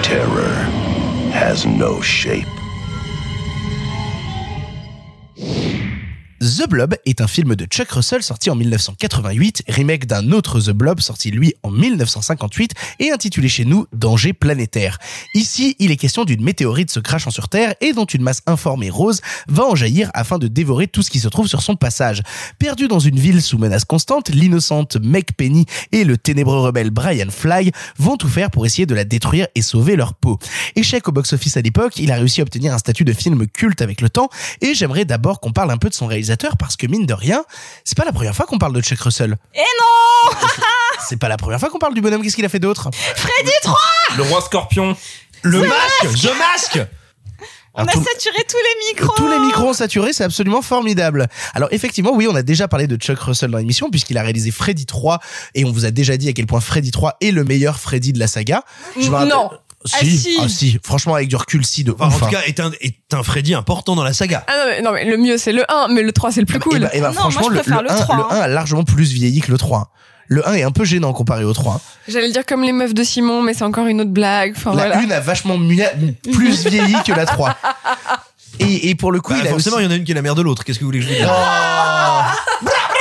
Terror 0.03 0.53
has 1.33 1.65
no 1.65 1.99
shape. 1.99 2.45
The 6.43 6.67
Blob 6.67 6.95
est 7.05 7.21
un 7.21 7.27
film 7.27 7.55
de 7.55 7.63
Chuck 7.63 7.89
Russell 7.91 8.21
sorti 8.21 8.49
en 8.49 8.55
1988, 8.55 9.63
remake 9.69 10.07
d'un 10.07 10.33
autre 10.33 10.59
The 10.59 10.71
Blob 10.71 10.99
sorti 10.99 11.31
lui 11.31 11.53
en 11.63 11.71
1958 11.71 12.73
et 12.99 13.11
intitulé 13.11 13.47
chez 13.47 13.63
nous 13.63 13.87
Danger 13.93 14.33
planétaire. 14.33 14.97
Ici, 15.35 15.77
il 15.79 15.89
est 15.91 15.95
question 15.95 16.25
d'une 16.25 16.43
météorite 16.43 16.91
se 16.91 16.99
crachant 16.99 17.29
sur 17.29 17.47
Terre 17.47 17.75
et 17.79 17.93
dont 17.93 18.03
une 18.03 18.23
masse 18.23 18.41
informée 18.45 18.89
rose 18.89 19.21
va 19.47 19.63
en 19.63 19.73
jaillir 19.73 20.11
afin 20.13 20.37
de 20.37 20.49
dévorer 20.49 20.87
tout 20.87 21.01
ce 21.01 21.11
qui 21.11 21.19
se 21.19 21.29
trouve 21.29 21.47
sur 21.47 21.61
son 21.61 21.77
passage. 21.77 22.21
Perdu 22.59 22.89
dans 22.89 22.99
une 22.99 23.17
ville 23.17 23.41
sous 23.41 23.57
menace 23.57 23.85
constante, 23.85 24.27
l'innocente 24.27 24.97
Meg 25.01 25.31
Penny 25.37 25.65
et 25.93 26.03
le 26.03 26.17
ténébreux 26.17 26.59
rebelle 26.59 26.89
Brian 26.89 27.29
Fly 27.29 27.71
vont 27.97 28.17
tout 28.17 28.27
faire 28.27 28.51
pour 28.51 28.65
essayer 28.65 28.85
de 28.85 28.95
la 28.95 29.05
détruire 29.05 29.47
et 29.55 29.61
sauver 29.61 29.95
leur 29.95 30.13
peau. 30.13 30.39
Échec 30.75 31.07
au 31.07 31.13
box-office 31.13 31.55
à 31.55 31.61
l'époque, 31.61 31.93
il 31.99 32.11
a 32.11 32.15
réussi 32.15 32.41
à 32.41 32.43
obtenir 32.43 32.73
un 32.73 32.79
statut 32.79 33.05
de 33.05 33.13
film 33.13 33.47
culte 33.47 33.81
avec 33.81 34.01
le 34.01 34.09
temps 34.09 34.27
et 34.59 34.73
j'aimerais 34.73 35.05
d'abord 35.05 35.39
qu'on 35.39 35.53
parle 35.53 35.71
un 35.71 35.77
peu 35.77 35.87
de 35.87 35.93
son 35.93 36.05
réalisateur 36.05 36.32
parce 36.59 36.75
que 36.75 36.87
mine 36.87 37.05
de 37.05 37.13
rien, 37.13 37.43
c'est 37.83 37.97
pas 37.97 38.05
la 38.05 38.11
première 38.11 38.35
fois 38.35 38.45
qu'on 38.45 38.57
parle 38.57 38.73
de 38.73 38.81
Chuck 38.81 38.99
Russell. 38.99 39.37
Et 39.55 39.59
non 39.59 40.31
C'est 41.07 41.17
pas 41.17 41.27
la 41.27 41.37
première 41.37 41.59
fois 41.59 41.69
qu'on 41.69 41.79
parle 41.79 41.93
du 41.93 42.01
bonhomme, 42.01 42.21
qu'est-ce 42.21 42.35
qu'il 42.35 42.45
a 42.45 42.49
fait 42.49 42.59
d'autre? 42.59 42.89
Freddy 42.93 43.51
3 43.63 43.77
Le 44.17 44.23
roi 44.23 44.41
scorpion. 44.41 44.95
Le 45.41 45.61
The 45.61 45.67
masque, 45.67 46.21
The 46.21 46.37
Mask 46.37 46.87
On 47.73 47.83
a 47.83 47.91
tout- 47.91 48.03
saturé 48.03 48.45
tous 48.47 48.55
les 48.57 48.93
micros 48.93 49.13
Tous 49.17 49.27
les 49.27 49.39
micros 49.39 49.69
ont 49.69 49.73
saturé, 49.73 50.13
c'est 50.13 50.23
absolument 50.23 50.61
formidable. 50.61 51.27
Alors 51.53 51.67
effectivement, 51.71 52.11
oui, 52.13 52.27
on 52.29 52.35
a 52.35 52.43
déjà 52.43 52.67
parlé 52.69 52.87
de 52.87 52.95
Chuck 52.95 53.19
Russell 53.19 53.51
dans 53.51 53.57
l'émission 53.57 53.89
puisqu'il 53.89 54.17
a 54.17 54.21
réalisé 54.21 54.51
Freddy 54.51 54.85
3 54.85 55.19
et 55.55 55.65
on 55.65 55.71
vous 55.71 55.85
a 55.85 55.91
déjà 55.91 56.15
dit 56.15 56.29
à 56.29 56.33
quel 56.33 56.45
point 56.45 56.61
Freddy 56.61 56.91
3 56.91 57.17
est 57.19 57.31
le 57.31 57.43
meilleur 57.43 57.79
Freddy 57.79 58.13
de 58.13 58.19
la 58.19 58.27
saga. 58.27 58.63
Je 58.97 59.09
Non. 59.09 59.49
Si, 59.85 59.95
Ah, 59.95 60.05
si. 60.05 60.37
ah, 60.41 60.47
si. 60.49 60.79
Franchement, 60.83 61.15
avec 61.15 61.27
du 61.29 61.35
recul, 61.35 61.65
si 61.65 61.83
de 61.83 61.91
Enfin, 61.91 62.07
ouf, 62.07 62.15
en 62.15 62.19
tout 62.19 62.25
hein. 62.25 62.29
cas, 62.31 62.41
est 62.47 62.59
un, 62.59 62.71
est 62.81 63.13
un 63.13 63.23
Freddy 63.23 63.53
important 63.53 63.95
dans 63.95 64.03
la 64.03 64.13
saga. 64.13 64.43
Ah 64.47 64.53
non 64.57 64.65
mais, 64.69 64.81
non, 64.81 64.91
mais 64.93 65.05
le 65.05 65.17
mieux 65.17 65.37
c'est 65.37 65.51
le 65.51 65.63
1, 65.69 65.87
mais 65.93 66.01
le 66.03 66.11
3 66.11 66.31
c'est 66.31 66.39
le 66.41 66.45
plus 66.45 66.59
cool. 66.59 66.77
Et 66.77 66.79
bah, 66.79 66.89
et 66.93 67.01
bah, 67.01 67.07
Non, 67.09 67.13
moi, 67.13 67.21
franchement, 67.23 67.43
je 67.43 67.49
le, 67.49 67.55
préfère 67.55 67.81
le 67.81 67.87
le 67.89 67.93
1, 67.93 67.95
3, 67.97 68.15
le 68.15 68.21
hein. 68.23 68.27
1 68.31 68.35
a 68.41 68.47
largement 68.47 68.83
plus 68.83 69.11
vieilli 69.11 69.41
que 69.41 69.51
le 69.51 69.57
3. 69.57 69.91
Le 70.27 70.47
1 70.47 70.53
est 70.53 70.63
un 70.63 70.71
peu 70.71 70.85
gênant 70.85 71.11
comparé 71.11 71.43
au 71.43 71.53
3. 71.53 71.81
J'allais 72.07 72.27
le 72.27 72.33
dire 72.33 72.45
comme 72.45 72.63
les 72.63 72.71
meufs 72.71 72.93
de 72.93 73.03
Simon, 73.03 73.41
mais 73.41 73.53
c'est 73.53 73.65
encore 73.65 73.87
une 73.87 73.99
autre 74.01 74.09
blague. 74.11 74.53
Enfin 74.55 74.71
La 74.73 74.87
voilà. 74.87 74.99
1 74.99 75.09
a 75.11 75.19
vachement 75.19 75.57
plus 76.31 76.65
vieilli 76.65 76.95
que 77.05 77.11
la 77.11 77.25
3. 77.25 77.55
Et, 78.59 78.89
et 78.91 78.95
pour 78.95 79.11
le 79.11 79.19
coup, 79.19 79.33
Bah, 79.33 79.39
il 79.41 79.47
a 79.47 79.49
forcément, 79.49 79.77
aussi... 79.77 79.85
il 79.85 79.87
y 79.87 79.89
en 79.89 79.91
a 79.91 79.95
une 79.97 80.03
qui 80.03 80.11
est 80.11 80.15
la 80.15 80.21
mère 80.21 80.35
de 80.35 80.43
l'autre. 80.43 80.63
Qu'est-ce 80.63 80.77
que 80.77 80.83
vous 80.83 80.89
voulez 80.89 80.99
que 80.99 81.05
je 81.05 81.09
vous 81.09 81.15
dise? 81.15 81.25
C'est 81.25 82.67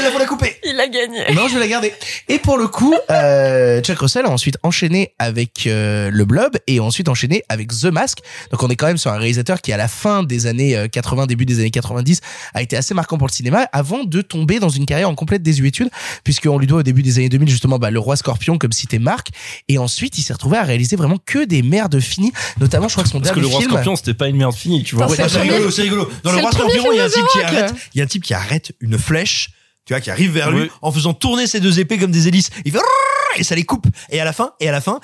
là 0.00 0.10
pour 0.10 0.18
la 0.18 0.26
couper 0.26 0.56
Il 0.64 0.78
a 0.80 0.88
gagné. 0.88 1.20
Non, 1.34 1.48
je 1.48 1.54
vais 1.54 1.60
la 1.60 1.68
garder. 1.68 1.92
Et 2.28 2.38
pour 2.38 2.56
le 2.56 2.68
coup, 2.68 2.94
euh, 3.10 3.80
Chuck 3.82 3.98
Russell 3.98 4.26
a 4.26 4.30
ensuite 4.30 4.56
enchaîné 4.62 5.14
avec 5.18 5.66
euh, 5.66 6.10
le 6.10 6.24
Blob 6.24 6.56
et 6.66 6.80
ensuite 6.80 7.08
enchaîné 7.08 7.42
avec 7.48 7.68
The 7.68 7.86
Mask. 7.86 8.18
Donc 8.50 8.62
on 8.62 8.68
est 8.68 8.76
quand 8.76 8.86
même 8.86 8.98
sur 8.98 9.10
un 9.10 9.18
réalisateur 9.18 9.60
qui 9.60 9.72
à 9.72 9.76
la 9.76 9.88
fin 9.88 10.22
des 10.22 10.46
années 10.46 10.76
euh, 10.76 10.88
80, 10.88 11.26
début 11.26 11.46
des 11.46 11.60
années 11.60 11.70
90 11.70 12.20
a 12.54 12.62
été 12.62 12.76
assez 12.76 12.94
marquant 12.94 13.18
pour 13.18 13.26
le 13.26 13.32
cinéma 13.32 13.68
avant 13.72 14.04
de 14.04 14.22
tomber 14.22 14.60
dans 14.60 14.68
une 14.68 14.86
carrière 14.86 15.10
en 15.10 15.14
complète 15.14 15.42
désuétude 15.42 15.90
puisqu'on 16.24 16.58
lui 16.58 16.66
doit 16.66 16.80
au 16.80 16.82
début 16.82 17.02
des 17.02 17.18
années 17.18 17.28
2000 17.28 17.48
justement 17.48 17.78
bah, 17.78 17.90
le 17.90 17.98
roi 17.98 18.16
scorpion 18.16 18.58
comme 18.58 18.72
cité 18.72 18.98
Marc 18.98 19.28
et 19.68 19.78
ensuite 19.78 20.18
il 20.18 20.22
s'est 20.22 20.32
retrouvé 20.32 20.58
à 20.58 20.62
réaliser 20.62 20.96
vraiment 20.96 21.18
que 21.24 21.44
des 21.44 21.62
merdes 21.62 21.98
finies 22.00 22.32
notamment 22.60 22.88
je 22.88 22.94
crois 22.94 23.04
que 23.04 23.10
son 23.10 23.20
Parce 23.20 23.30
que 23.30 23.40
dernier 23.40 23.48
le 23.48 23.52
roi 23.52 23.60
film 23.60 23.70
scorpion, 23.70 23.96
c'était 23.96 24.14
pas 24.14 24.28
une 24.28 24.36
merde 24.36 24.54
finie, 24.54 24.82
tu 24.82 24.96
vois. 24.96 25.08
Ouais, 25.08 25.16
c'est 25.16 25.40
rigolo, 25.40 25.70
c'est 25.70 25.82
rigolo. 25.82 26.10
Dans 26.22 26.32
le 26.32 26.38
roi 26.38 26.52
scorpion, 26.52 26.92
il 26.92 26.96
y 26.96 27.00
a 27.00 27.04
un 27.04 27.08
film 27.08 27.26
type 27.26 27.40
qui 27.40 27.46
arrête, 27.46 27.74
il 27.94 27.98
y 27.98 28.00
a 28.00 28.04
un 28.04 28.06
type 28.06 28.24
qui 28.24 28.34
arrête 28.34 28.72
une 28.80 28.98
flèche, 28.98 29.50
tu 29.84 29.92
vois, 29.94 30.00
qui 30.00 30.10
arrive 30.10 30.32
vers 30.32 30.50
lui 30.50 30.62
Oui. 30.62 30.70
en 30.80 30.92
faisant 30.92 31.12
tourner 31.14 31.46
ses 31.46 31.60
deux 31.60 31.80
épées 31.80 31.98
comme 31.98 32.10
des 32.12 32.28
hélices. 32.28 32.50
Il 32.64 32.72
fait 32.72 32.78
et 33.38 33.44
ça 33.44 33.54
les 33.54 33.64
coupe. 33.64 33.86
Et 34.10 34.20
à 34.20 34.24
la 34.24 34.32
fin, 34.32 34.52
et 34.60 34.68
à 34.68 34.72
la 34.72 34.80
fin, 34.82 35.00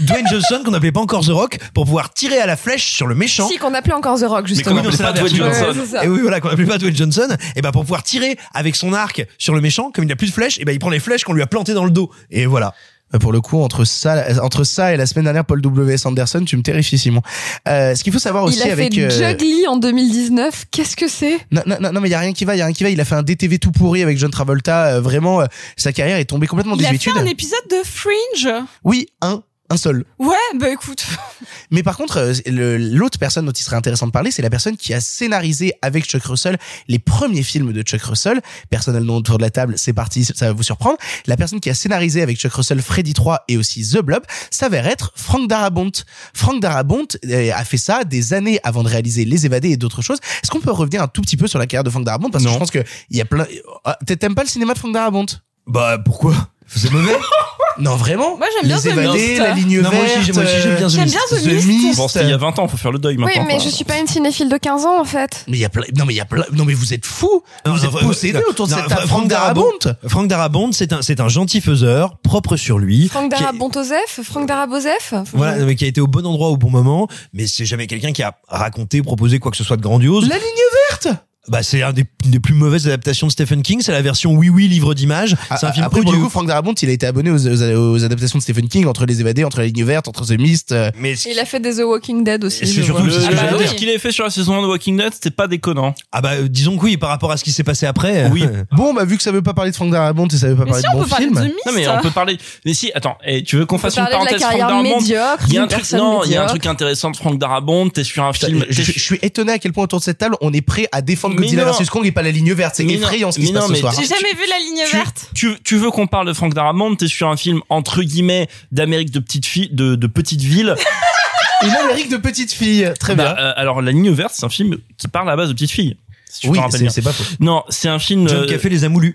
Dwayne 0.00 0.26
Johnson 0.30 0.62
qu'on 0.64 0.70
n'appelait 0.70 0.92
pas 0.92 1.00
encore 1.00 1.24
The 1.24 1.30
Rock 1.30 1.58
pour 1.74 1.84
pouvoir 1.84 2.12
tirer 2.14 2.38
à 2.38 2.46
la 2.46 2.56
flèche 2.56 2.92
sur 2.94 3.06
le 3.06 3.14
méchant. 3.14 3.46
Si, 3.46 3.58
qu'on 3.58 3.74
appelait 3.74 3.92
encore 3.92 4.18
The 4.18 4.24
Rock, 4.24 4.46
justement. 4.46 4.82
C'est 4.90 5.02
la 5.02 5.12
version. 5.12 5.44
Ouais, 5.44 5.52
c'est 5.74 5.86
ça. 5.86 6.04
Et 6.04 6.08
oui, 6.08 6.20
voilà, 6.22 6.40
qu'on 6.40 6.48
appelait 6.48 6.66
pas 6.66 6.78
Dwayne 6.78 6.96
Johnson. 6.96 7.28
Et 7.56 7.62
ben 7.62 7.70
pour 7.70 7.82
pouvoir 7.82 8.02
tirer 8.02 8.38
avec 8.54 8.74
son 8.74 8.92
arc 8.92 9.24
sur 9.36 9.54
le 9.54 9.60
méchant, 9.60 9.90
comme 9.90 10.04
il 10.04 10.08
n'a 10.08 10.16
plus 10.16 10.28
de 10.28 10.32
flèches, 10.32 10.58
et 10.58 10.64
ben 10.64 10.72
il 10.72 10.78
prend 10.78 10.90
les 10.90 11.00
flèches 11.00 11.24
qu'on 11.24 11.34
lui 11.34 11.42
a 11.42 11.46
plantées 11.46 11.74
dans 11.74 11.84
le 11.84 11.90
dos. 11.90 12.10
Et 12.30 12.46
voilà. 12.46 12.74
Bah, 13.12 13.18
Pour 13.18 13.32
le 13.32 13.40
coup, 13.40 13.60
entre 13.62 13.84
ça, 13.84 14.24
entre 14.42 14.64
ça 14.64 14.92
et 14.92 14.96
la 14.96 15.06
semaine 15.06 15.24
dernière, 15.24 15.44
Paul 15.44 15.60
W.S. 15.62 16.04
Anderson, 16.06 16.42
tu 16.44 16.56
me 16.56 16.62
terrifies, 16.62 16.98
Simon. 16.98 17.22
Euh, 17.66 17.94
ce 17.94 18.04
qu'il 18.04 18.12
faut 18.12 18.18
savoir 18.18 18.44
aussi 18.44 18.58
Il 18.62 18.68
a 18.68 18.72
avec... 18.72 18.94
fait 18.94 19.00
euh, 19.00 19.10
Juggly 19.30 19.66
en 19.66 19.76
2019. 19.76 20.66
Qu'est-ce 20.70 20.94
que 20.96 21.08
c'est? 21.08 21.38
Non, 21.50 21.62
non, 21.66 21.76
non, 21.80 21.92
non, 21.92 22.00
mais 22.00 22.08
il 22.08 22.12
y 22.12 22.14
a 22.14 22.20
rien 22.20 22.32
qui 22.32 22.44
va, 22.44 22.54
il 22.54 22.58
y 22.58 22.62
a 22.62 22.66
rien 22.66 22.74
qui 22.74 22.84
va. 22.84 22.90
Il 22.90 23.00
a 23.00 23.04
fait 23.04 23.14
un 23.14 23.22
DTV 23.22 23.58
tout 23.58 23.72
pourri 23.72 24.02
avec 24.02 24.18
John 24.18 24.30
Travolta. 24.30 24.86
euh, 24.94 25.00
vraiment, 25.00 25.40
euh, 25.40 25.46
sa 25.76 25.92
carrière 25.92 26.18
est 26.18 26.26
tombée 26.26 26.46
complètement 26.46 26.74
Il 26.76 26.84
a 26.84 26.88
fait 26.88 26.96
désuétude. 26.98 27.22
un 27.22 27.26
épisode 27.26 27.58
de 27.70 27.76
Fringe. 27.84 28.54
Oui, 28.84 29.06
un, 29.22 29.42
un 29.70 29.76
seul. 29.76 30.04
Ouais, 30.18 30.36
bah 30.58 30.70
écoute. 30.70 31.06
Mais 31.70 31.82
par 31.82 31.96
contre, 31.96 32.18
euh, 32.18 32.78
l'autre 32.78 33.18
personne 33.18 33.44
dont 33.44 33.52
il 33.52 33.62
serait 33.62 33.76
intéressant 33.76 34.06
de 34.06 34.12
parler, 34.12 34.30
c'est 34.30 34.42
la 34.42 34.48
personne 34.50 34.76
qui 34.76 34.94
a 34.94 35.00
scénarisé 35.00 35.74
avec 35.82 36.04
Chuck 36.04 36.24
Russell 36.24 36.58
les 36.88 36.98
premiers 36.98 37.42
films 37.42 37.72
de 37.72 37.82
Chuck 37.82 38.00
Russell. 38.02 38.40
Personne 38.70 38.94
n'a 38.94 39.00
le 39.00 39.06
nom 39.06 39.16
autour 39.16 39.36
de 39.36 39.42
la 39.42 39.50
table, 39.50 39.74
c'est 39.76 39.92
parti, 39.92 40.24
ça 40.24 40.46
va 40.46 40.52
vous 40.52 40.62
surprendre. 40.62 40.96
La 41.26 41.36
personne 41.36 41.60
qui 41.60 41.68
a 41.68 41.74
scénarisé 41.74 42.22
avec 42.22 42.38
Chuck 42.38 42.52
Russell 42.52 42.80
Freddy 42.80 43.12
3 43.12 43.44
et 43.48 43.58
aussi 43.58 43.86
The 43.86 43.98
Blob 43.98 44.22
s'avère 44.50 44.86
être 44.86 45.12
Frank 45.14 45.48
Darabont. 45.48 45.92
Frank 46.32 46.60
Darabont 46.62 47.06
euh, 47.26 47.50
a 47.54 47.64
fait 47.64 47.76
ça 47.76 48.04
des 48.04 48.32
années 48.32 48.60
avant 48.62 48.82
de 48.82 48.88
réaliser 48.88 49.24
Les 49.26 49.44
Évadés 49.44 49.70
et 49.70 49.76
d'autres 49.76 50.02
choses. 50.02 50.18
Est-ce 50.42 50.50
qu'on 50.50 50.60
peut 50.60 50.72
revenir 50.72 51.02
un 51.02 51.08
tout 51.08 51.20
petit 51.20 51.36
peu 51.36 51.46
sur 51.46 51.58
la 51.58 51.66
carrière 51.66 51.84
de 51.84 51.90
Frank 51.90 52.04
Darabont? 52.04 52.30
Parce 52.30 52.44
que 52.44 52.50
je 52.50 52.56
pense 52.56 52.70
que 52.70 52.82
il 53.10 53.18
y 53.18 53.20
a 53.20 53.26
plein... 53.26 53.46
Ah, 53.84 53.98
T'aimes 54.06 54.34
pas 54.34 54.44
le 54.44 54.48
cinéma 54.48 54.72
de 54.72 54.78
Frank 54.78 54.94
Darabont? 54.94 55.26
Bah 55.66 55.98
pourquoi? 56.02 56.34
C'est 56.66 56.90
mauvais 56.90 57.12
Non, 57.78 57.96
vraiment 57.96 58.36
Moi, 58.36 58.46
j'aime 58.54 58.66
bien 58.68 58.76
Les 58.76 58.82
The 58.82 58.86
évadés, 58.86 59.28
Mist. 59.28 59.38
la 59.38 59.52
ligne 59.54 59.80
Non, 59.80 59.90
moi 59.90 60.00
aussi, 60.04 60.08
verte. 60.14 60.24
j'aime- 60.26 60.34
moi 60.34 60.44
aussi, 60.44 60.54
j'aime 60.62 60.76
bien 60.76 60.86
The 60.86 60.90
J'aime 60.90 61.04
Mist. 61.04 61.14
bien 61.30 61.38
The 61.60 61.64
Mist. 61.66 61.96
Bon, 61.96 62.08
c'était 62.08 62.24
il 62.24 62.30
y 62.30 62.32
a 62.32 62.36
20 62.36 62.58
ans, 62.58 62.68
faut 62.68 62.76
faire 62.76 62.92
le 62.92 62.98
deuil 62.98 63.16
Oui, 63.16 63.24
maintenant. 63.24 63.44
mais 63.46 63.54
quoi. 63.56 63.64
je 63.64 63.68
suis 63.68 63.84
pas 63.84 63.98
une 63.98 64.06
cinéphile 64.06 64.48
de 64.48 64.56
15 64.56 64.84
ans, 64.86 65.00
en 65.00 65.04
fait. 65.04 65.44
Mais 65.48 65.56
il 65.56 65.60
y 65.60 65.64
a 65.64 65.68
plein, 65.68 65.84
non 65.96 66.04
mais 66.04 66.14
il 66.14 66.16
y 66.16 66.20
a 66.20 66.24
plein, 66.24 66.44
non 66.52 66.64
mais 66.64 66.74
vous 66.74 66.92
êtes 66.94 67.06
fous, 67.06 67.42
Non, 67.66 67.72
vous 67.74 67.84
non, 67.86 67.98
êtes 67.98 68.06
possédés 68.06 68.38
non, 68.38 68.44
autour 68.48 68.66
de 68.66 68.72
non, 68.72 68.78
cette 68.78 68.86
Fra- 68.88 68.96
table. 68.96 69.08
Frank 69.08 69.28
Darabont. 69.28 69.64
Franck 70.06 70.28
Darabont, 70.28 70.72
c'est 70.72 70.92
un, 70.92 71.02
c'est 71.02 71.20
un 71.20 71.28
gentil 71.28 71.60
faiseur, 71.60 72.18
propre 72.18 72.56
sur 72.56 72.78
lui. 72.78 73.08
Franck 73.08 73.32
qui 73.32 73.36
est- 73.36 73.44
Darabont-Osef? 73.44 74.20
Franck 74.22 74.46
Darabosef 74.48 75.14
Voilà, 75.32 75.64
mais 75.64 75.74
qui 75.76 75.84
a 75.84 75.88
été 75.88 76.00
au 76.00 76.06
bon 76.06 76.26
endroit 76.26 76.48
au 76.48 76.56
bon 76.56 76.70
moment, 76.70 77.08
mais 77.32 77.46
c'est 77.46 77.64
jamais 77.66 77.86
quelqu'un 77.86 78.12
qui 78.12 78.22
a 78.22 78.34
raconté, 78.48 79.02
proposé 79.02 79.38
quoi 79.38 79.50
que 79.50 79.56
ce 79.56 79.64
soit 79.64 79.76
de 79.76 79.82
grandiose. 79.82 80.28
La 80.28 80.36
ligne 80.36 80.44
verte. 80.90 81.16
Bah, 81.48 81.62
c'est 81.62 81.82
un 81.82 81.92
des, 81.92 82.04
une 82.24 82.30
des 82.30 82.40
plus 82.40 82.54
mauvaises 82.54 82.86
adaptations 82.86 83.26
de 83.26 83.32
Stephen 83.32 83.62
King. 83.62 83.80
C'est 83.82 83.92
la 83.92 84.02
version 84.02 84.32
oui 84.34 84.48
oui 84.48 84.68
livre 84.68 84.94
d'images. 84.94 85.36
C'est 85.58 85.66
un 85.66 85.72
film 85.72 85.84
Après, 85.86 86.00
pour 86.02 86.12
le 86.12 86.18
coup, 86.18 86.28
Frank 86.28 86.46
Darabont, 86.46 86.74
il 86.74 86.88
a 86.88 86.92
été 86.92 87.06
abonné 87.06 87.30
aux, 87.30 87.46
aux- 87.46 87.92
aux 87.94 88.04
adaptations 88.04 88.38
de 88.38 88.42
Stephen 88.42 88.68
King, 88.68 88.86
entre 88.86 89.06
Les 89.06 89.20
Évadés, 89.20 89.44
entre 89.44 89.58
La 89.60 89.66
Ligne 89.66 89.84
Verte, 89.84 90.08
entre 90.08 90.24
The 90.26 90.38
Mist. 90.38 90.72
euh. 90.72 90.90
mais 90.98 91.14
Il 91.18 91.38
a 91.38 91.44
fait 91.44 91.60
des 91.60 91.76
The 91.76 91.82
Walking 91.84 92.24
Dead 92.24 92.44
aussi. 92.44 92.66
C'est 92.66 92.82
surtout- 92.82 93.02
vois. 93.04 93.10
c'est 93.58 93.66
ce 93.68 93.74
qu'il 93.74 93.88
avait 93.88 93.98
fait 93.98 94.12
sur 94.12 94.24
la 94.24 94.30
saison 94.30 94.58
1 94.58 94.62
de 94.62 94.66
Walking 94.68 94.96
Dead, 94.96 95.12
c'était 95.14 95.30
pas 95.30 95.46
déconnant. 95.46 95.94
ah 96.12 96.20
bah 96.20 96.42
disons 96.48 96.76
que 96.76 96.84
oui, 96.84 96.96
par 96.96 97.08
rapport 97.10 97.30
à 97.32 97.36
ce 97.36 97.44
qui 97.44 97.52
s'est 97.52 97.64
passé 97.64 97.86
après. 97.86 98.28
Oui. 98.30 98.42
euh, 98.44 98.64
Bon, 98.72 98.92
bah, 98.94 99.04
vu 99.04 99.16
que 99.16 99.22
ça 99.22 99.32
veut 99.32 99.42
pas 99.42 99.54
parler 99.54 99.70
de 99.70 99.76
Frank 99.76 99.90
Darabont 99.90 100.26
et 100.28 100.36
ça 100.36 100.48
veut 100.48 100.56
pas 100.56 100.64
Mais 100.64 100.70
parler 100.70 100.82
si, 100.82 100.90
de 100.90 100.96
on 100.96 100.98
bon 100.98 101.04
peut 101.04 101.10
parler 101.10 101.26
de 101.26 101.34
film. 101.34 101.48
The 101.48 101.54
Mist. 101.54 101.66
Non 101.66 101.72
mais 101.74 101.88
on 101.88 102.00
peut 102.00 102.10
parler. 102.10 102.38
Mais 102.64 102.74
si, 102.74 102.92
attends, 102.94 103.16
eh, 103.26 103.42
tu 103.42 103.56
veux 103.56 103.66
qu'on 103.66 103.78
fasse 103.78 103.96
une 103.96 104.04
de 104.04 104.10
parenthèse 104.10 104.40
Frank 104.42 104.58
Darabont 104.58 104.82
médiocre 104.82 105.44
Il 105.48 105.54
y 105.54 105.58
a 105.58 105.62
un 105.62 105.66
truc, 105.66 105.92
non, 105.92 106.22
il 106.24 106.32
y 106.32 106.36
a 106.36 106.42
un 106.42 106.46
truc 106.46 106.66
intéressant 106.66 107.10
de 107.10 107.16
Frank 107.16 107.38
Darabont. 107.38 107.88
T'es 107.88 108.04
sur 108.04 108.22
un 108.24 108.32
film. 108.32 108.64
je, 108.68 108.82
suis 108.82 109.18
étonné 109.22 109.52
à 109.52 109.58
quel 109.58 109.72
point 109.72 109.84
autour 109.84 109.98
de 110.00 110.04
cette 110.04 110.18
table 110.18 110.36
on 110.40 110.52
est 110.52 110.60
prêt 110.60 110.88
à 110.92 111.00
défendre 111.02 111.36
Godzilla 111.40 111.64
vs 111.70 111.86
Kong 111.90 112.06
et 112.06 112.12
pas 112.12 112.22
la 112.22 112.30
ligne 112.30 112.52
verte. 112.52 112.74
C'est 112.76 112.84
effrayant 112.86 113.30
ce 113.32 113.38
qui 113.38 113.42
mais 113.42 113.48
se 113.48 113.52
passe 113.54 113.62
non, 113.62 113.68
ce 113.68 113.72
mais 113.72 113.78
soir. 113.80 113.94
J'ai 113.98 114.06
jamais 114.06 114.32
vu 114.34 114.42
la 114.48 114.58
ligne 114.58 114.90
verte. 114.92 115.30
tu, 115.34 115.56
tu 115.64 115.76
veux 115.76 115.90
qu'on 115.90 116.06
parle 116.06 116.26
de 116.26 116.32
Frank 116.32 116.54
Darabont 116.54 116.94
T'es 116.96 117.08
sur 117.08 117.28
un 117.28 117.36
film 117.36 117.60
entre 117.68 118.02
guillemets 118.02 118.48
d'Amérique 118.72 119.10
de 119.10 119.18
petite 119.20 119.46
fille, 119.46 119.68
de, 119.72 119.94
de 119.94 120.06
petite 120.06 120.42
ville. 120.42 120.74
Une 121.62 121.70
Amérique 121.74 122.08
de 122.08 122.16
petite 122.16 122.52
fille. 122.52 122.92
Très 123.00 123.16
Bah, 123.16 123.34
bien. 123.34 123.42
euh, 123.44 123.52
alors 123.56 123.82
la 123.82 123.90
ligne 123.90 124.10
verte, 124.12 124.32
c'est 124.36 124.44
un 124.44 124.48
film 124.48 124.76
qui 124.96 125.08
parle 125.08 125.28
à 125.28 125.32
la 125.32 125.36
base 125.36 125.48
de 125.48 125.54
petites 125.54 125.72
filles. 125.72 125.96
Si 126.30 126.46
oui, 126.48 126.58
c'est 126.90 127.02
pas 127.02 127.12
faux. 127.12 127.24
Non, 127.40 127.64
c'est 127.68 127.88
un 127.88 127.98
film. 127.98 128.28
John 128.28 128.42
euh, 128.42 128.46
qui 128.46 128.54
a 128.54 128.58
fait 128.58 128.68
les 128.68 128.84
Amoulus. 128.84 129.14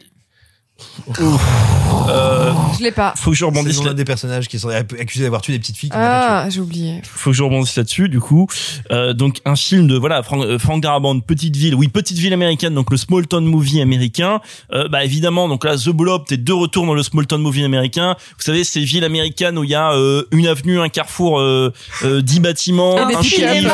Euh, 2.09 2.51
Je 2.77 2.83
l'ai 2.83 2.91
pas. 2.91 3.13
faut 3.15 3.31
que 3.31 3.35
je 3.35 3.39
C'est 3.39 3.45
rebondisse 3.45 3.79
l'un 3.79 3.87
là. 3.87 3.93
des 3.93 4.05
personnages 4.05 4.47
qui 4.47 4.59
sont 4.59 4.69
accusés 4.69 5.23
d'avoir 5.23 5.41
tué 5.41 5.53
des 5.53 5.59
petites 5.59 5.77
filles. 5.77 5.89
pas 5.89 6.43
Ah, 6.43 6.49
j'ai 6.49 6.59
oublié. 6.59 7.01
Faut 7.03 7.31
que 7.31 7.35
je 7.35 7.43
rebondisse 7.43 7.75
là-dessus. 7.75 8.09
Du 8.09 8.19
coup, 8.19 8.47
euh, 8.91 9.13
donc 9.13 9.39
un 9.45 9.55
film 9.55 9.87
de 9.87 9.97
voilà 9.97 10.23
Frank, 10.23 10.43
euh, 10.43 10.59
Frank 10.59 10.81
Darabont, 10.81 11.19
petite 11.19 11.55
ville, 11.55 11.75
oui 11.75 11.87
petite 11.87 12.17
ville 12.17 12.33
américaine, 12.33 12.73
donc 12.73 12.91
le 12.91 12.97
small 12.97 13.27
town 13.27 13.45
movie 13.45 13.81
américain. 13.81 14.41
Euh, 14.73 14.87
bah 14.87 15.03
évidemment, 15.03 15.47
donc 15.47 15.63
là 15.63 15.77
The 15.77 15.89
Blob, 15.89 16.23
t'es 16.27 16.37
de 16.37 16.53
retour 16.53 16.85
dans 16.85 16.93
le 16.93 17.03
small 17.03 17.27
town 17.27 17.41
movie 17.41 17.63
américain. 17.63 18.15
Vous 18.37 18.43
savez 18.43 18.63
ces 18.63 18.81
villes 18.81 19.03
américaines 19.03 19.57
où 19.57 19.63
il 19.63 19.69
y 19.69 19.75
a 19.75 19.93
euh, 19.93 20.23
une 20.31 20.47
avenue, 20.47 20.79
un 20.79 20.89
carrefour, 20.89 21.39
euh, 21.39 21.71
euh, 22.03 22.21
dix 22.21 22.39
bâtiments, 22.39 22.97
Un 22.97 23.15
un 23.15 23.21
shérif, 23.21 23.71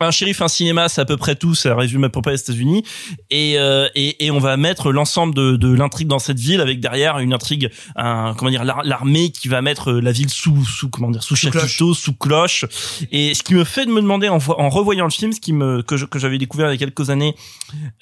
un 0.00 0.10
shérif, 0.10 0.40
un 0.42 0.48
cinéma, 0.48 0.88
c'est 0.88 1.00
à 1.00 1.04
peu 1.04 1.16
près 1.16 1.34
tout, 1.34 1.54
ça 1.54 1.74
résume 1.74 2.04
à 2.04 2.08
peu 2.08 2.22
près 2.22 2.32
les 2.32 2.40
États-Unis. 2.40 2.84
Et, 3.30 3.54
euh, 3.58 3.88
et 3.94 4.24
et 4.26 4.30
on 4.30 4.38
va 4.38 4.56
mettre 4.56 4.92
l'ensemble 4.92 5.34
de, 5.34 5.56
de 5.56 5.72
l'intrigue 5.74 6.08
dans 6.08 6.18
cette 6.18 6.35
ville 6.38 6.60
avec 6.60 6.80
derrière 6.80 7.18
une 7.18 7.32
intrigue, 7.32 7.70
un 7.96 8.34
comment 8.36 8.50
dire, 8.50 8.64
l'ar- 8.64 8.82
l'armée 8.84 9.30
qui 9.30 9.48
va 9.48 9.62
mettre 9.62 9.92
la 9.92 10.12
ville 10.12 10.30
sous 10.30 10.64
sous 10.64 10.88
comment 10.88 11.10
dire, 11.10 11.22
sous 11.22 11.34
chapiteau, 11.52 11.94
sous 11.94 12.14
cloche. 12.14 12.64
Et 13.12 13.34
ce 13.34 13.42
qui 13.42 13.54
me 13.54 13.64
fait 13.64 13.86
de 13.86 13.90
me 13.90 14.00
demander 14.00 14.28
en, 14.28 14.38
en 14.38 14.68
revoyant 14.68 15.04
le 15.04 15.10
film, 15.10 15.32
ce 15.32 15.40
qui 15.40 15.52
me 15.52 15.82
que 15.82 15.96
je- 15.96 16.06
que 16.06 16.18
j'avais 16.18 16.38
découvert 16.38 16.68
il 16.68 16.72
y 16.72 16.74
a 16.74 16.78
quelques 16.78 17.10
années 17.10 17.34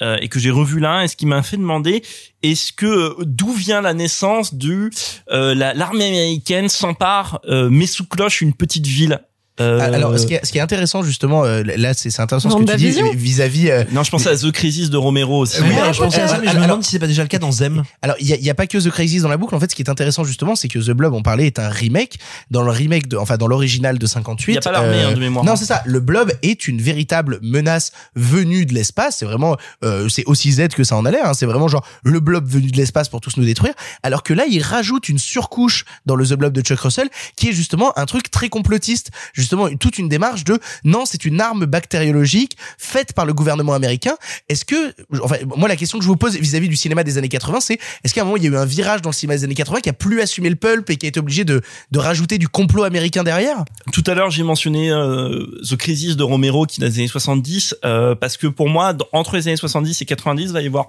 euh, 0.02 0.16
et 0.20 0.28
que 0.28 0.39
j'ai 0.39 0.51
revu 0.51 0.81
là, 0.81 1.05
et 1.05 1.09
ce 1.09 1.16
qui 1.16 1.27
m'a 1.27 1.43
fait 1.43 1.56
demander 1.56 2.02
est-ce 2.43 2.73
que 2.73 2.86
euh, 2.86 3.15
d'où 3.20 3.52
vient 3.52 3.81
la 3.81 3.94
naissance 3.94 4.55
du 4.55 4.90
euh, 5.31 5.55
la- 5.55 5.74
l'armée 5.74 6.06
américaine 6.09 6.69
s'empare 6.69 7.40
euh, 7.48 7.70
met 7.70 7.86
sous 7.86 8.06
cloche 8.06 8.40
une 8.40 8.52
petite 8.55 8.86
ville? 8.86 9.20
Euh, 9.60 9.78
Alors, 9.81 10.18
ce 10.18 10.26
qui, 10.26 10.35
est, 10.35 10.44
ce 10.44 10.51
qui 10.51 10.59
est 10.59 10.60
intéressant 10.60 11.02
justement, 11.05 11.44
euh, 11.44 11.62
là, 11.76 11.94
c'est 11.94 12.10
c'est 12.10 12.20
intéressant 12.22 12.51
ce 12.51 12.56
que 12.56 12.70
tu 12.72 12.76
dis 12.76 13.01
vis-à-vis. 13.14 13.70
euh, 13.70 13.85
non, 13.93 14.02
je 14.02 14.10
pensais 14.10 14.28
à 14.28 14.36
The 14.36 14.51
Crisis 14.51 14.90
de 14.90 14.97
Romero 14.97 15.39
aussi. 15.43 15.60
Oui, 15.62 15.68
Ouais, 15.68 15.93
je 15.93 15.98
pensais 16.01 16.22
à 16.22 16.28
ça, 16.28 16.39
mais 16.39 16.47
je 16.48 16.52
me 16.52 16.56
alors- 16.56 16.66
demande 16.68 16.82
si 16.85 16.90
c'est 16.90 16.98
pas 16.98 17.06
déjà 17.06 17.22
le 17.22 17.28
cas 17.28 17.39
dans 17.39 17.52
Zem. 17.52 17.85
Alors, 18.02 18.16
il 18.18 18.26
y 18.26 18.32
a, 18.32 18.36
y 18.36 18.51
a 18.51 18.55
pas 18.55 18.66
que 18.66 18.78
The 18.78 18.90
Crisis 18.90 19.22
dans 19.22 19.28
la 19.28 19.36
boucle. 19.36 19.55
En 19.55 19.60
fait, 19.60 19.70
ce 19.70 19.76
qui 19.76 19.82
est 19.82 19.89
intéressant 19.89 20.24
justement, 20.24 20.56
c'est 20.56 20.66
que 20.66 20.81
The 20.81 20.90
Blob, 20.90 21.14
on 21.14 21.22
parlait, 21.22 21.47
est 21.47 21.60
un 21.60 21.68
remake. 21.68 22.18
Dans 22.51 22.62
le 22.64 22.72
remake, 22.72 23.06
de, 23.06 23.16
enfin 23.16 23.36
dans 23.36 23.47
l'original 23.47 23.97
de 23.98 24.06
58. 24.06 24.52
Il 24.52 24.55
y 24.56 24.59
a 24.59 24.60
pas 24.60 24.72
l'armée, 24.72 25.02
hein, 25.02 25.12
de 25.12 25.20
mémoire. 25.20 25.44
Non, 25.44 25.55
c'est 25.55 25.66
ça. 25.66 25.82
Le 25.86 26.01
Blob 26.01 26.32
est 26.43 26.66
une 26.66 26.81
véritable 26.82 27.39
menace 27.43 27.93
venue 28.16 28.66
de 28.66 28.74
l'espace. 28.74 29.18
C'est 29.18 29.24
vraiment, 29.26 29.56
euh, 29.85 30.09
c'est 30.09 30.24
aussi 30.26 30.51
Z 30.51 30.68
que 30.74 30.82
ça 30.82 30.97
en 30.97 31.05
a 31.05 31.12
l'air. 31.12 31.26
Hein. 31.26 31.35
C'est 31.35 31.47
vraiment 31.47 31.68
genre 31.68 31.86
le 32.02 32.18
Blob 32.18 32.44
venu 32.48 32.72
de 32.72 32.76
l'espace 32.76 33.09
pour 33.09 33.20
tous 33.20 33.36
nous 33.36 33.44
détruire. 33.44 33.74
Alors 34.02 34.24
que 34.24 34.35
là, 34.35 34.47
il 34.51 34.60
rajoute 34.62 35.09
une 35.09 35.18
surcouche 35.20 35.85
dans 36.06 36.16
le 36.16 36.26
The 36.26 36.32
Blob 36.35 36.52
de 36.52 36.60
Chuck 36.60 36.81
Russell, 36.81 37.09
qui 37.36 37.51
est 37.51 37.52
justement 37.52 37.97
un 37.97 38.06
truc 38.06 38.32
très 38.32 38.48
complotiste. 38.48 39.10
Justement, 39.32 39.44
toute 39.49 39.99
une 39.99 40.09
démarche 40.09 40.45
de 40.45 40.59
non, 40.85 41.05
c'est 41.07 41.25
une 41.25 41.41
arme 41.41 41.66
bactériologique 41.66 42.57
faite 42.79 43.12
par 43.12 43.27
le 43.27 43.35
gouvernement 43.35 43.75
américain. 43.75 44.16
Est-ce 44.49 44.65
que, 44.65 44.95
enfin, 45.23 45.37
moi, 45.57 45.69
la 45.69 45.77
question 45.77 45.99
que 45.99 46.05
je 46.05 46.09
vous 46.09 46.16
pose 46.16 46.37
vis-à-vis 46.37 46.69
du 46.69 46.77
cinéma 46.77 47.05
des 47.05 47.19
années 47.19 47.29
80, 47.29 47.61
c'est 47.61 47.79
est-ce 48.03 48.15
qu'à 48.15 48.23
un 48.23 48.25
moment, 48.25 48.37
il 48.37 48.45
y 48.45 48.47
a 48.47 48.51
eu 48.51 48.57
un 48.57 48.65
virage 48.65 49.03
dans 49.03 49.11
le 49.11 49.15
cinéma 49.15 49.37
des 49.37 49.45
années 49.45 49.55
80 49.55 49.81
qui 49.81 49.89
a 49.89 49.93
plus 49.93 50.21
assumé 50.21 50.51
le 50.51 50.57
pulp 50.57 50.89
et 50.91 50.97
qui 50.97 51.07
a 51.07 51.09
été 51.09 51.21
obligé 51.21 51.45
de, 51.45 51.62
de 51.91 51.99
rajouter 51.99 52.39
du 52.39 52.49
complot 52.49 52.85
américain 52.85 53.25
derrière? 53.25 53.65
Tout 53.93 54.05
à 54.07 54.15
l'heure, 54.15 54.31
j'ai 54.31 54.43
mentionné 54.43 54.91
euh, 54.91 55.47
The 55.69 55.77
Crisis 55.77 56.16
de 56.16 56.23
Romero 56.23 56.66
qui 56.66 56.81
date 56.81 56.93
des 56.93 56.99
années 57.01 57.09
70 57.09 57.77
euh, 57.85 58.15
parce 58.15 58.37
que 58.37 58.47
pour 58.47 58.69
moi, 58.69 58.95
entre 59.12 59.37
les 59.37 59.49
années 59.49 59.57
70 59.57 60.03
et 60.03 60.05
90, 60.05 60.45
il 60.45 60.53
va 60.53 60.62
y 60.62 60.66
avoir 60.66 60.89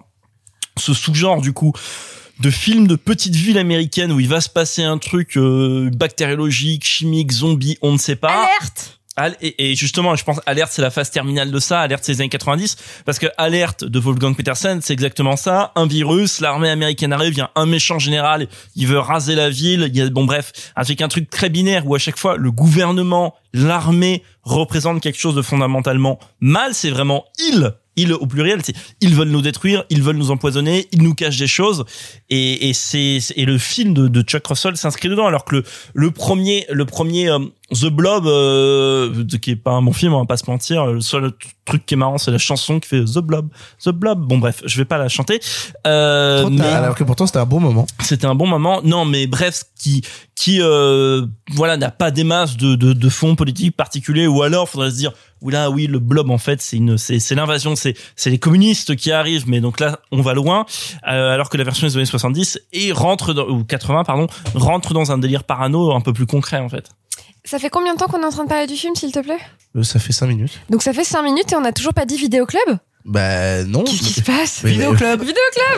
ce 0.77 0.93
sous-genre 0.93 1.41
du 1.41 1.53
coup 1.53 1.73
de 2.39 2.49
films 2.49 2.87
de 2.87 2.95
petites 2.95 3.35
villes 3.35 3.57
américaines 3.57 4.11
où 4.11 4.19
il 4.19 4.27
va 4.27 4.41
se 4.41 4.49
passer 4.49 4.83
un 4.83 4.97
truc 4.97 5.37
euh, 5.37 5.89
bactériologique, 5.95 6.83
chimique, 6.85 7.31
zombie, 7.31 7.77
on 7.81 7.93
ne 7.93 7.97
sait 7.97 8.15
pas. 8.15 8.45
Alerte 8.45 8.99
Al- 9.17 9.37
Et, 9.41 9.71
et 9.71 9.75
justement, 9.75 10.13
je 10.17 10.25
pense 10.25 10.41
Alerte, 10.45 10.71
c'est 10.73 10.81
la 10.81 10.91
phase 10.91 11.09
terminale 11.09 11.49
de 11.49 11.59
ça. 11.59 11.79
Alerte, 11.79 12.03
c'est 12.03 12.11
les 12.11 12.19
années 12.19 12.29
90. 12.29 12.75
Parce 13.05 13.17
que 13.17 13.27
Alerte 13.37 13.85
de 13.85 13.97
Wolfgang 13.97 14.35
Petersen, 14.35 14.81
c'est 14.81 14.91
exactement 14.91 15.37
ça. 15.37 15.71
Un 15.75 15.87
virus, 15.87 16.41
l'armée 16.41 16.69
américaine 16.69 17.13
arrive, 17.13 17.31
il 17.33 17.37
y 17.37 17.41
a 17.41 17.49
un 17.55 17.65
méchant 17.65 17.97
général, 17.97 18.49
il 18.75 18.87
veut 18.87 18.99
raser 18.99 19.35
la 19.35 19.49
ville. 19.49 19.89
Il 19.89 19.95
y 19.97 20.01
a, 20.01 20.09
bon 20.09 20.25
bref, 20.25 20.51
avec 20.75 20.99
un 21.01 21.07
truc 21.07 21.29
très 21.29 21.47
binaire 21.49 21.87
où 21.87 21.95
à 21.95 21.99
chaque 21.99 22.17
fois, 22.17 22.35
le 22.35 22.51
gouvernement, 22.51 23.35
l'armée 23.53 24.21
représente 24.43 25.01
quelque 25.01 25.17
chose 25.19 25.35
de 25.35 25.41
fondamentalement 25.41 26.19
mal. 26.41 26.73
C'est 26.73 26.89
vraiment 26.89 27.23
il. 27.39 27.71
Ils 27.97 28.13
au 28.13 28.25
pluriel, 28.27 28.59
c'est 28.63 28.75
ils 29.01 29.15
veulent 29.15 29.29
nous 29.29 29.41
détruire, 29.41 29.83
ils 29.89 30.03
veulent 30.03 30.17
nous 30.17 30.31
empoisonner, 30.31 30.87
ils 30.91 31.01
nous 31.01 31.13
cachent 31.15 31.37
des 31.37 31.47
choses 31.47 31.85
et, 32.29 32.69
et 32.69 32.73
c'est 32.73 33.19
et 33.35 33.45
le 33.45 33.57
film 33.57 33.93
de, 33.93 34.07
de 34.07 34.21
Chuck 34.21 34.45
Russell 34.47 34.75
s'inscrit 34.77 35.07
dedans 35.09 35.27
alors 35.27 35.45
que 35.45 35.55
le, 35.57 35.63
le 35.93 36.11
premier 36.11 36.65
le 36.69 36.85
premier 36.85 37.29
euh, 37.29 37.39
The 37.73 37.85
Blob, 37.87 38.27
euh, 38.27 39.25
qui 39.41 39.51
est 39.51 39.55
pas 39.55 39.71
un 39.71 39.81
bon 39.81 39.91
film, 39.93 40.13
on 40.13 40.19
va 40.19 40.25
pas 40.25 40.37
se 40.37 40.49
mentir. 40.49 40.85
Le 40.85 41.01
seul 41.01 41.31
truc 41.65 41.83
qui 41.85 41.95
est 41.95 41.97
marrant, 41.97 42.19
c'est 42.19 42.29
la 42.29 42.37
chanson 42.37 42.79
qui 42.79 42.87
fait 42.89 43.03
The 43.03 43.19
Blob, 43.19 43.47
The 43.83 43.89
Blob. 43.89 44.19
Bon 44.27 44.37
bref, 44.37 44.61
je 44.65 44.77
vais 44.77 44.85
pas 44.85 44.97
la 44.99 45.07
chanter. 45.09 45.39
Euh, 45.87 46.41
Trop 46.41 46.49
tard, 46.49 46.57
mais- 46.59 46.65
alors 46.73 46.95
que 46.95 47.03
pourtant 47.03 47.25
c'était 47.25 47.39
un 47.39 47.45
bon 47.45 47.59
moment. 47.59 47.87
c'était 48.03 48.27
un 48.27 48.35
bon 48.35 48.45
moment. 48.47 48.81
Non, 48.83 49.05
mais 49.05 49.25
bref, 49.25 49.63
qui 49.79 50.01
qui 50.35 50.59
euh, 50.61 51.25
voilà 51.53 51.77
n'a 51.77 51.91
pas 51.91 52.11
des 52.11 52.23
masses 52.23 52.57
de 52.57 52.75
de, 52.75 52.93
de 52.93 53.09
fonds 53.09 53.35
politiques 53.35 53.75
particuliers, 53.75 54.27
ou 54.27 54.43
alors 54.43 54.69
faudrait 54.69 54.91
se 54.91 54.97
dire 54.97 55.13
oula 55.45 55.69
oui 55.69 55.87
le 55.87 55.99
blob 55.99 56.29
en 56.29 56.37
fait 56.37 56.61
c'est 56.61 56.77
une 56.77 56.97
c'est 56.97 57.19
c'est 57.19 57.35
l'invasion, 57.35 57.75
c'est 57.75 57.95
c'est 58.15 58.29
les 58.29 58.39
communistes 58.39 58.95
qui 58.95 59.11
arrivent, 59.11 59.47
mais 59.47 59.61
donc 59.61 59.79
là 59.79 59.99
on 60.11 60.21
va 60.21 60.33
loin, 60.33 60.65
euh, 61.07 61.33
alors 61.33 61.49
que 61.49 61.57
la 61.57 61.63
version 61.63 61.87
des 61.87 61.95
années 61.95 62.05
70 62.05 62.59
et 62.73 62.91
rentre 62.91 63.33
dans, 63.33 63.47
ou 63.47 63.63
80 63.63 64.03
pardon 64.03 64.27
rentre 64.53 64.93
dans 64.93 65.11
un 65.11 65.17
délire 65.17 65.43
parano 65.43 65.93
un 65.93 66.01
peu 66.01 66.13
plus 66.13 66.25
concret 66.25 66.57
en 66.57 66.69
fait. 66.69 66.89
Ça 67.43 67.59
fait 67.59 67.69
combien 67.69 67.93
de 67.93 67.99
temps 67.99 68.07
qu'on 68.07 68.21
est 68.21 68.25
en 68.25 68.31
train 68.31 68.43
de 68.43 68.49
parler 68.49 68.65
du 68.65 68.73
film, 68.73 68.95
s'il 68.95 69.11
te 69.11 69.19
plaît? 69.19 69.37
Euh, 69.75 69.83
ça 69.83 69.99
fait 69.99 70.13
5 70.13 70.25
minutes. 70.25 70.59
Donc 70.71 70.81
ça 70.81 70.93
fait 70.93 71.03
5 71.03 71.21
minutes 71.21 71.53
et 71.53 71.55
on 71.55 71.61
n'a 71.61 71.73
toujours 71.73 71.93
pas 71.93 72.05
dit 72.05 72.17
vidéo 72.17 72.47
club? 72.47 72.79
Bah 73.05 73.63
non. 73.65 73.83
Qu'est-ce 73.83 74.01
qui 74.01 74.13
se 74.13 74.21
passe 74.21 74.61
Oui, 74.63 74.71
mais- 74.77 74.77
Vidéo 74.77 74.93
club 74.95 75.23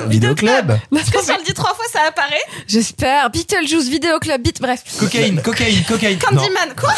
Vidéo 0.09 0.33
club. 0.35 0.79
Parce 0.91 1.09
que 1.09 1.21
si 1.21 1.31
on 1.31 1.37
le 1.37 1.43
dit 1.43 1.53
trois 1.53 1.73
fois, 1.75 1.83
ça 1.91 1.99
apparaît. 2.07 2.35
J'espère. 2.67 3.29
Beetlejuice, 3.29 3.89
vidéo 3.89 4.17
club, 4.19 4.41
beat, 4.43 4.61
bref. 4.61 4.81
Cocaïne, 4.97 5.41
cocaïne, 5.41 5.83
cocaïne. 5.83 6.17
Non. 6.31 6.37
Candyman, 6.37 6.69
quoi 6.79 6.93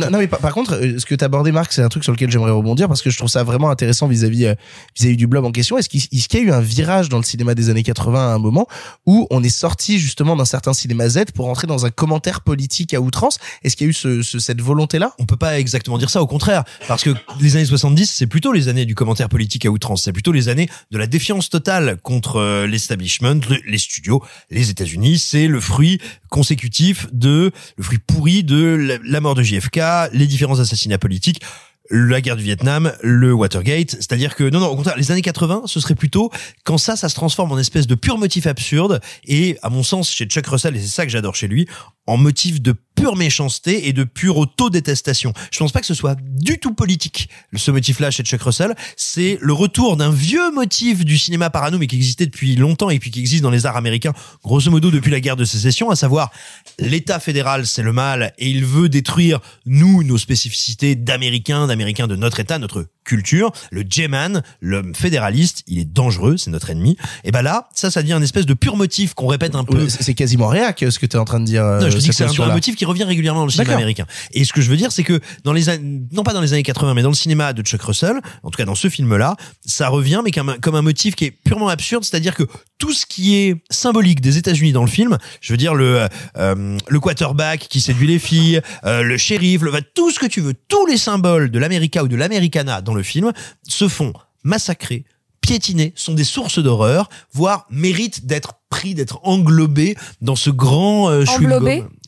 non, 0.00 0.10
non, 0.10 0.18
mais 0.18 0.26
par, 0.28 0.38
par 0.40 0.54
contre, 0.54 0.74
euh, 0.74 0.98
ce 0.98 1.04
que 1.04 1.14
t'as 1.14 1.26
abordé, 1.26 1.52
Marc, 1.52 1.72
c'est 1.72 1.82
un 1.82 1.88
truc 1.88 2.04
sur 2.04 2.12
lequel 2.12 2.30
j'aimerais 2.30 2.50
rebondir 2.52 2.88
parce 2.88 3.02
que 3.02 3.10
je 3.10 3.18
trouve 3.18 3.28
ça 3.28 3.44
vraiment 3.44 3.68
intéressant 3.70 4.06
vis-à-vis 4.06 4.46
euh, 4.46 4.54
vis-à-vis 4.98 5.16
du 5.18 5.26
blob 5.26 5.44
en 5.44 5.52
question. 5.52 5.76
Est-ce 5.76 5.88
qu'il 5.90 6.00
y 6.10 6.36
a 6.36 6.46
eu 6.46 6.50
un 6.52 6.60
virage 6.60 7.08
dans 7.10 7.18
le 7.18 7.24
cinéma 7.24 7.54
des 7.54 7.68
années 7.68 7.82
80 7.82 8.18
à 8.18 8.34
un 8.34 8.38
moment 8.38 8.66
où 9.04 9.26
on 9.30 9.42
est 9.42 9.48
sorti 9.50 9.98
justement 9.98 10.36
d'un 10.36 10.44
certain 10.46 10.72
cinéma 10.72 11.08
Z 11.08 11.26
pour 11.34 11.48
entrer 11.48 11.66
dans 11.66 11.84
un 11.84 11.90
commentaire 11.90 12.40
politique 12.40 12.94
à 12.94 13.00
outrance? 13.02 13.38
Est-ce 13.62 13.76
qu'il 13.76 13.86
y 13.86 13.88
a 13.88 13.90
eu 13.90 13.94
ce, 13.94 14.22
ce- 14.22 14.38
cette 14.38 14.62
volonté-là? 14.62 15.12
On 15.18 15.26
peut 15.26 15.36
pas 15.36 15.58
exactement 15.58 15.98
dire 15.98 16.08
ça, 16.10 16.22
au 16.22 16.26
contraire, 16.26 16.64
parce 16.88 17.02
que 17.02 17.10
les 17.40 17.56
années 17.56 17.64
70, 17.66 18.10
c'est 18.10 18.26
plutôt 18.26 18.52
les 18.52 18.68
années 18.68 18.86
du 18.86 18.94
commentaire 18.94 19.28
politique 19.28 19.65
à 19.66 19.70
outrance, 19.70 20.04
c'est 20.04 20.12
plutôt 20.12 20.32
les 20.32 20.48
années 20.48 20.68
de 20.90 20.98
la 20.98 21.06
défiance 21.06 21.50
totale 21.50 21.98
contre 22.02 22.36
euh, 22.36 22.66
l'establishment, 22.66 23.40
le- 23.48 23.60
les 23.66 23.78
studios, 23.78 24.22
les 24.50 24.70
États-Unis. 24.70 25.18
C'est 25.18 25.46
le 25.48 25.60
fruit 25.60 26.00
consécutif 26.28 27.06
de, 27.12 27.50
le 27.76 27.82
fruit 27.82 27.98
pourri 27.98 28.44
de 28.44 28.98
la 29.04 29.20
mort 29.20 29.34
de 29.34 29.42
JFK, 29.42 29.80
les 30.12 30.26
différents 30.26 30.60
assassinats 30.60 30.98
politiques 30.98 31.40
la 31.88 32.20
guerre 32.20 32.34
du 32.34 32.42
Vietnam, 32.42 32.92
le 33.00 33.32
Watergate, 33.32 33.90
c'est-à-dire 33.92 34.34
que 34.34 34.42
non 34.50 34.58
non 34.58 34.66
au 34.66 34.74
contraire 34.74 34.96
les 34.96 35.12
années 35.12 35.22
80 35.22 35.62
ce 35.66 35.78
serait 35.78 35.94
plutôt 35.94 36.32
quand 36.64 36.78
ça 36.78 36.96
ça 36.96 37.08
se 37.08 37.14
transforme 37.14 37.52
en 37.52 37.58
espèce 37.60 37.86
de 37.86 37.94
pur 37.94 38.18
motif 38.18 38.48
absurde. 38.48 39.00
Et 39.24 39.56
à 39.62 39.70
mon 39.70 39.84
sens 39.84 40.10
chez 40.10 40.24
Chuck 40.26 40.44
Russell 40.48 40.74
et 40.74 40.80
c'est 40.80 40.88
ça 40.88 41.06
que 41.06 41.12
j'adore 41.12 41.36
chez 41.36 41.46
lui 41.46 41.68
en 42.08 42.16
motif 42.16 42.60
de 42.60 42.74
pure 42.96 43.14
méchanceté 43.14 43.88
et 43.88 43.92
de 43.92 44.04
pure 44.04 44.38
auto-détestation. 44.38 45.32
Je 45.52 45.58
pense 45.58 45.70
pas 45.70 45.80
que 45.80 45.86
ce 45.86 45.94
soit 45.94 46.16
du 46.20 46.58
tout 46.58 46.74
politique 46.74 47.28
ce 47.54 47.70
motif-là 47.70 48.10
chez 48.10 48.24
Chuck 48.24 48.42
Russell, 48.42 48.74
c'est 48.96 49.38
le 49.40 49.52
retour 49.52 49.96
d'un 49.96 50.10
vieux 50.10 50.50
motif 50.52 51.04
du 51.04 51.18
cinéma 51.18 51.50
parano 51.50 51.78
mais 51.78 51.86
qui 51.86 51.96
existait 51.96 52.26
depuis 52.26 52.56
longtemps 52.56 52.90
et 52.90 52.98
puis 52.98 53.10
qui 53.10 53.20
existe 53.20 53.42
dans 53.42 53.50
les 53.50 53.66
arts 53.66 53.76
américains 53.76 54.12
grosso 54.42 54.70
modo 54.70 54.90
depuis 54.90 55.10
la 55.10 55.20
guerre 55.20 55.36
de 55.36 55.44
sécession, 55.44 55.90
à 55.90 55.96
savoir 55.96 56.32
l'État 56.78 57.20
fédéral 57.20 57.66
c'est 57.66 57.82
le 57.82 57.92
mal 57.92 58.32
et 58.38 58.50
il 58.50 58.64
veut 58.64 58.88
détruire 58.88 59.40
nous 59.66 60.02
nos 60.02 60.18
spécificités 60.18 60.96
d'Américains, 60.96 61.66
d'Américains 61.66 62.06
de 62.06 62.16
notre 62.16 62.40
État, 62.40 62.58
notre 62.58 62.86
culture. 63.06 63.50
Le 63.70 63.82
J-Man, 63.88 64.42
l'homme 64.60 64.94
fédéraliste, 64.94 65.62
il 65.66 65.78
est 65.78 65.84
dangereux, 65.90 66.36
c'est 66.36 66.50
notre 66.50 66.68
ennemi. 66.70 66.98
Et 67.24 67.30
ben 67.30 67.40
là, 67.42 67.68
ça, 67.74 67.90
ça 67.90 68.02
devient 68.02 68.12
un 68.12 68.22
espèce 68.22 68.44
de 68.44 68.52
pur 68.54 68.76
motif 68.76 69.14
qu'on 69.14 69.28
répète 69.28 69.54
un 69.54 69.64
peu. 69.64 69.88
C'est 69.88 70.12
quasiment 70.14 70.48
réac 70.48 70.84
ce 70.90 70.98
que 70.98 71.06
t'es 71.06 71.16
en 71.16 71.24
train 71.24 71.40
de 71.40 71.46
dire. 71.46 71.64
euh, 71.64 71.80
Non, 71.80 71.88
je 71.90 71.96
dis 71.96 72.08
que 72.08 72.14
c'est 72.14 72.24
un, 72.24 72.42
un 72.42 72.52
motif 72.52 72.76
qui 72.76 72.84
revient 72.84 73.04
régulièrement 73.04 73.40
dans 73.40 73.46
le 73.46 73.52
cinéma 73.52 73.74
américain. 73.74 74.06
Et 74.32 74.44
ce 74.44 74.52
que 74.52 74.60
je 74.60 74.68
veux 74.68 74.76
dire, 74.76 74.92
c'est 74.92 75.04
que 75.04 75.20
dans 75.44 75.52
les 75.52 75.64
non 76.12 76.22
pas 76.22 76.32
dans 76.32 76.40
les 76.40 76.52
années 76.52 76.62
80, 76.62 76.94
mais 76.94 77.02
dans 77.02 77.08
le 77.08 77.14
cinéma 77.14 77.52
de 77.52 77.62
Chuck 77.62 77.82
Russell, 77.82 78.16
en 78.42 78.50
tout 78.50 78.56
cas 78.58 78.64
dans 78.64 78.74
ce 78.74 78.88
film-là, 78.88 79.36
ça 79.64 79.88
revient, 79.88 80.20
mais 80.24 80.30
comme 80.32 80.48
un, 80.50 80.58
comme 80.58 80.74
un 80.74 80.82
motif 80.82 81.14
qui 81.14 81.26
est 81.26 81.30
purement 81.30 81.68
absurde, 81.68 82.04
c'est-à-dire 82.04 82.34
que 82.34 82.42
tout 82.78 82.92
ce 82.92 83.06
qui 83.06 83.36
est 83.36 83.56
symbolique 83.70 84.20
des 84.20 84.36
États-Unis 84.36 84.72
dans 84.72 84.82
le 84.82 84.90
film, 84.90 85.16
je 85.40 85.52
veux 85.52 85.56
dire 85.56 85.74
le 85.74 86.08
euh, 86.36 86.76
le 86.88 87.00
quarterback 87.00 87.60
qui 87.68 87.80
séduit 87.80 88.06
les 88.08 88.18
filles, 88.18 88.60
euh, 88.84 89.02
le 89.02 89.16
shérif, 89.16 89.62
le, 89.62 89.72
tout 89.94 90.10
ce 90.10 90.18
que 90.18 90.26
tu 90.26 90.40
veux, 90.40 90.54
tous 90.68 90.86
les 90.86 90.96
symboles 90.98 91.50
de 91.50 91.58
l'America 91.58 92.02
ou 92.02 92.08
de 92.08 92.16
l'Americana 92.16 92.80
dans 92.82 92.94
le 92.96 93.02
film 93.02 93.32
se 93.68 93.88
font 93.88 94.12
massacrer 94.42 95.04
piétinés 95.46 95.92
sont 95.94 96.14
des 96.14 96.24
sources 96.24 96.58
d'horreur, 96.58 97.08
voire 97.32 97.66
méritent 97.70 98.26
d'être 98.26 98.54
pris, 98.68 98.94
d'être 98.94 99.20
englobés 99.22 99.96
dans 100.20 100.34
ce 100.34 100.50
grand 100.50 101.08
euh, 101.08 101.24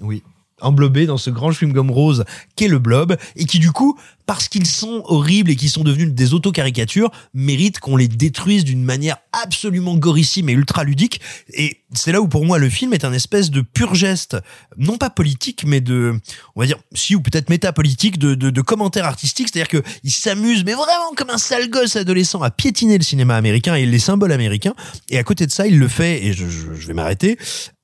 Oui. 0.00 0.22
Englobés 0.60 1.06
dans 1.06 1.18
ce 1.18 1.30
grand 1.30 1.50
chewing-gum 1.50 1.90
rose 1.90 2.24
qu'est 2.56 2.68
le 2.68 2.78
blob 2.78 3.16
et 3.36 3.44
qui 3.44 3.58
du 3.58 3.72
coup, 3.72 3.98
parce 4.26 4.48
qu'ils 4.48 4.66
sont 4.66 5.02
horribles 5.06 5.50
et 5.50 5.56
qu'ils 5.56 5.70
sont 5.70 5.84
devenus 5.84 6.12
des 6.12 6.34
auto-caricatures, 6.34 7.10
méritent 7.32 7.80
qu'on 7.80 7.96
les 7.96 8.08
détruise 8.08 8.64
d'une 8.64 8.84
manière 8.84 9.16
absolument 9.32 9.96
gorissime 9.96 10.48
et 10.48 10.52
ultra 10.52 10.84
ludique. 10.84 11.20
Et 11.54 11.78
c'est 11.94 12.12
là 12.12 12.20
où 12.20 12.28
pour 12.28 12.44
moi 12.44 12.58
le 12.58 12.68
film 12.68 12.92
est 12.92 13.04
un 13.04 13.12
espèce 13.12 13.50
de 13.50 13.62
pur 13.62 13.94
geste, 13.94 14.36
non 14.76 14.98
pas 14.98 15.10
politique, 15.10 15.64
mais 15.66 15.80
de, 15.80 16.20
on 16.56 16.60
va 16.60 16.66
dire, 16.66 16.78
si 16.92 17.14
ou 17.14 17.20
peut-être 17.20 17.48
métapolitique, 17.48 18.18
de, 18.18 18.34
de, 18.34 18.50
de 18.50 18.60
commentaire 18.60 19.06
artistique. 19.06 19.48
C'est-à-dire 19.50 19.68
que 19.68 19.88
il 20.04 20.10
s'amuse, 20.10 20.64
mais 20.64 20.74
vraiment 20.74 21.14
comme 21.16 21.30
un 21.30 21.38
sale 21.38 21.70
gosse 21.70 21.96
adolescent, 21.96 22.42
à 22.42 22.50
piétiner 22.50 22.98
le 22.98 23.04
cinéma 23.04 23.36
américain 23.36 23.74
et 23.74 23.86
les 23.86 23.98
symboles 23.98 24.32
américains. 24.32 24.74
Et 25.08 25.18
à 25.18 25.24
côté 25.24 25.46
de 25.46 25.52
ça, 25.52 25.66
il 25.66 25.78
le 25.78 25.88
fait, 25.88 26.26
et 26.26 26.32
je, 26.32 26.48
je, 26.48 26.74
je 26.74 26.86
vais 26.86 26.94
m'arrêter, 26.94 27.38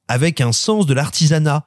avec 0.09 0.40
un 0.40 0.52
sens 0.52 0.86
de 0.86 0.92
l'artisanat, 0.92 1.64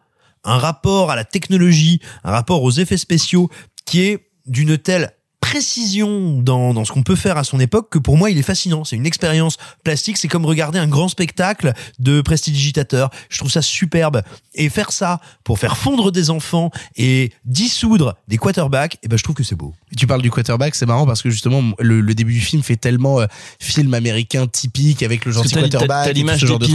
un 0.47 0.57
rapport 0.57 1.11
à 1.11 1.15
la 1.15 1.25
technologie, 1.25 2.01
un 2.23 2.31
rapport 2.31 2.63
aux 2.63 2.71
effets 2.71 2.97
spéciaux 2.97 3.49
qui 3.85 4.01
est 4.01 4.31
d'une 4.45 4.77
telle 4.77 5.11
précision 5.51 6.41
dans, 6.41 6.73
dans 6.73 6.85
ce 6.85 6.91
qu'on 6.91 7.03
peut 7.03 7.15
faire 7.15 7.37
à 7.37 7.43
son 7.43 7.59
époque 7.59 7.89
que 7.89 7.99
pour 7.99 8.17
moi 8.17 8.29
il 8.29 8.37
est 8.37 8.41
fascinant. 8.43 8.83
C'est 8.83 8.95
une 8.95 9.05
expérience 9.05 9.57
plastique, 9.83 10.17
c'est 10.17 10.27
comme 10.27 10.45
regarder 10.45 10.77
un 10.79 10.87
grand 10.87 11.07
spectacle 11.07 11.73
de 11.99 12.21
prestidigitateur. 12.21 13.09
Je 13.29 13.37
trouve 13.39 13.51
ça 13.51 13.61
superbe. 13.61 14.21
Et 14.55 14.69
faire 14.69 14.91
ça 14.91 15.19
pour 15.43 15.59
faire 15.59 15.77
fondre 15.77 16.11
des 16.11 16.29
enfants 16.31 16.71
et 16.95 17.31
dissoudre 17.45 18.15
des 18.27 18.37
quarterbacks, 18.37 18.97
et 19.03 19.07
ben 19.07 19.17
je 19.17 19.23
trouve 19.23 19.35
que 19.35 19.43
c'est 19.43 19.55
beau. 19.55 19.73
Tu 19.95 20.07
parles 20.07 20.21
du 20.21 20.31
quarterback, 20.31 20.73
c'est 20.75 20.85
marrant 20.87 21.05
parce 21.05 21.21
que 21.21 21.29
justement 21.29 21.61
le, 21.79 22.01
le 22.01 22.13
début 22.15 22.33
du 22.33 22.41
film 22.41 22.63
fait 22.63 22.75
tellement 22.75 23.19
euh, 23.21 23.25
film 23.59 23.93
américain 23.93 24.47
typique 24.47 25.03
avec 25.03 25.25
le 25.25 25.31
gentil 25.31 25.53
quarterback, 25.53 26.07
T'as 26.07 26.11
l'image 26.13 26.39
ce 26.41 26.45
genre 26.47 26.59
de 26.59 26.65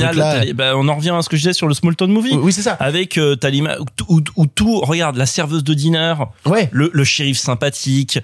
les- 0.45 0.53
bah, 0.55 0.73
on 0.77 0.87
en 0.89 0.95
revient 0.97 1.11
à 1.11 1.23
ce 1.23 1.29
que 1.29 1.37
je 1.37 1.43
disais 1.43 1.53
sur 1.53 1.67
le 1.69 1.75
Small 1.75 1.97
Town 1.97 2.11
Movie. 2.11 2.35
Oui, 2.35 2.53
c'est 2.53 2.63
ça. 2.63 2.73
Avec 2.75 3.19
euh, 3.19 3.35
t'as 3.37 3.51
l'image 3.51 3.79
où, 3.81 3.85
tout- 3.97 4.07
où, 4.09 4.21
où 4.37 4.47
tout, 4.47 4.81
regarde 4.81 5.17
la 5.17 5.27
serveuse 5.27 5.65
de 5.65 5.75
dîner, 5.75 6.15
ouais. 6.47 6.69
le, 6.73 6.91
le 6.93 7.05
shérif 7.05 7.39
sympathique. 7.39 8.19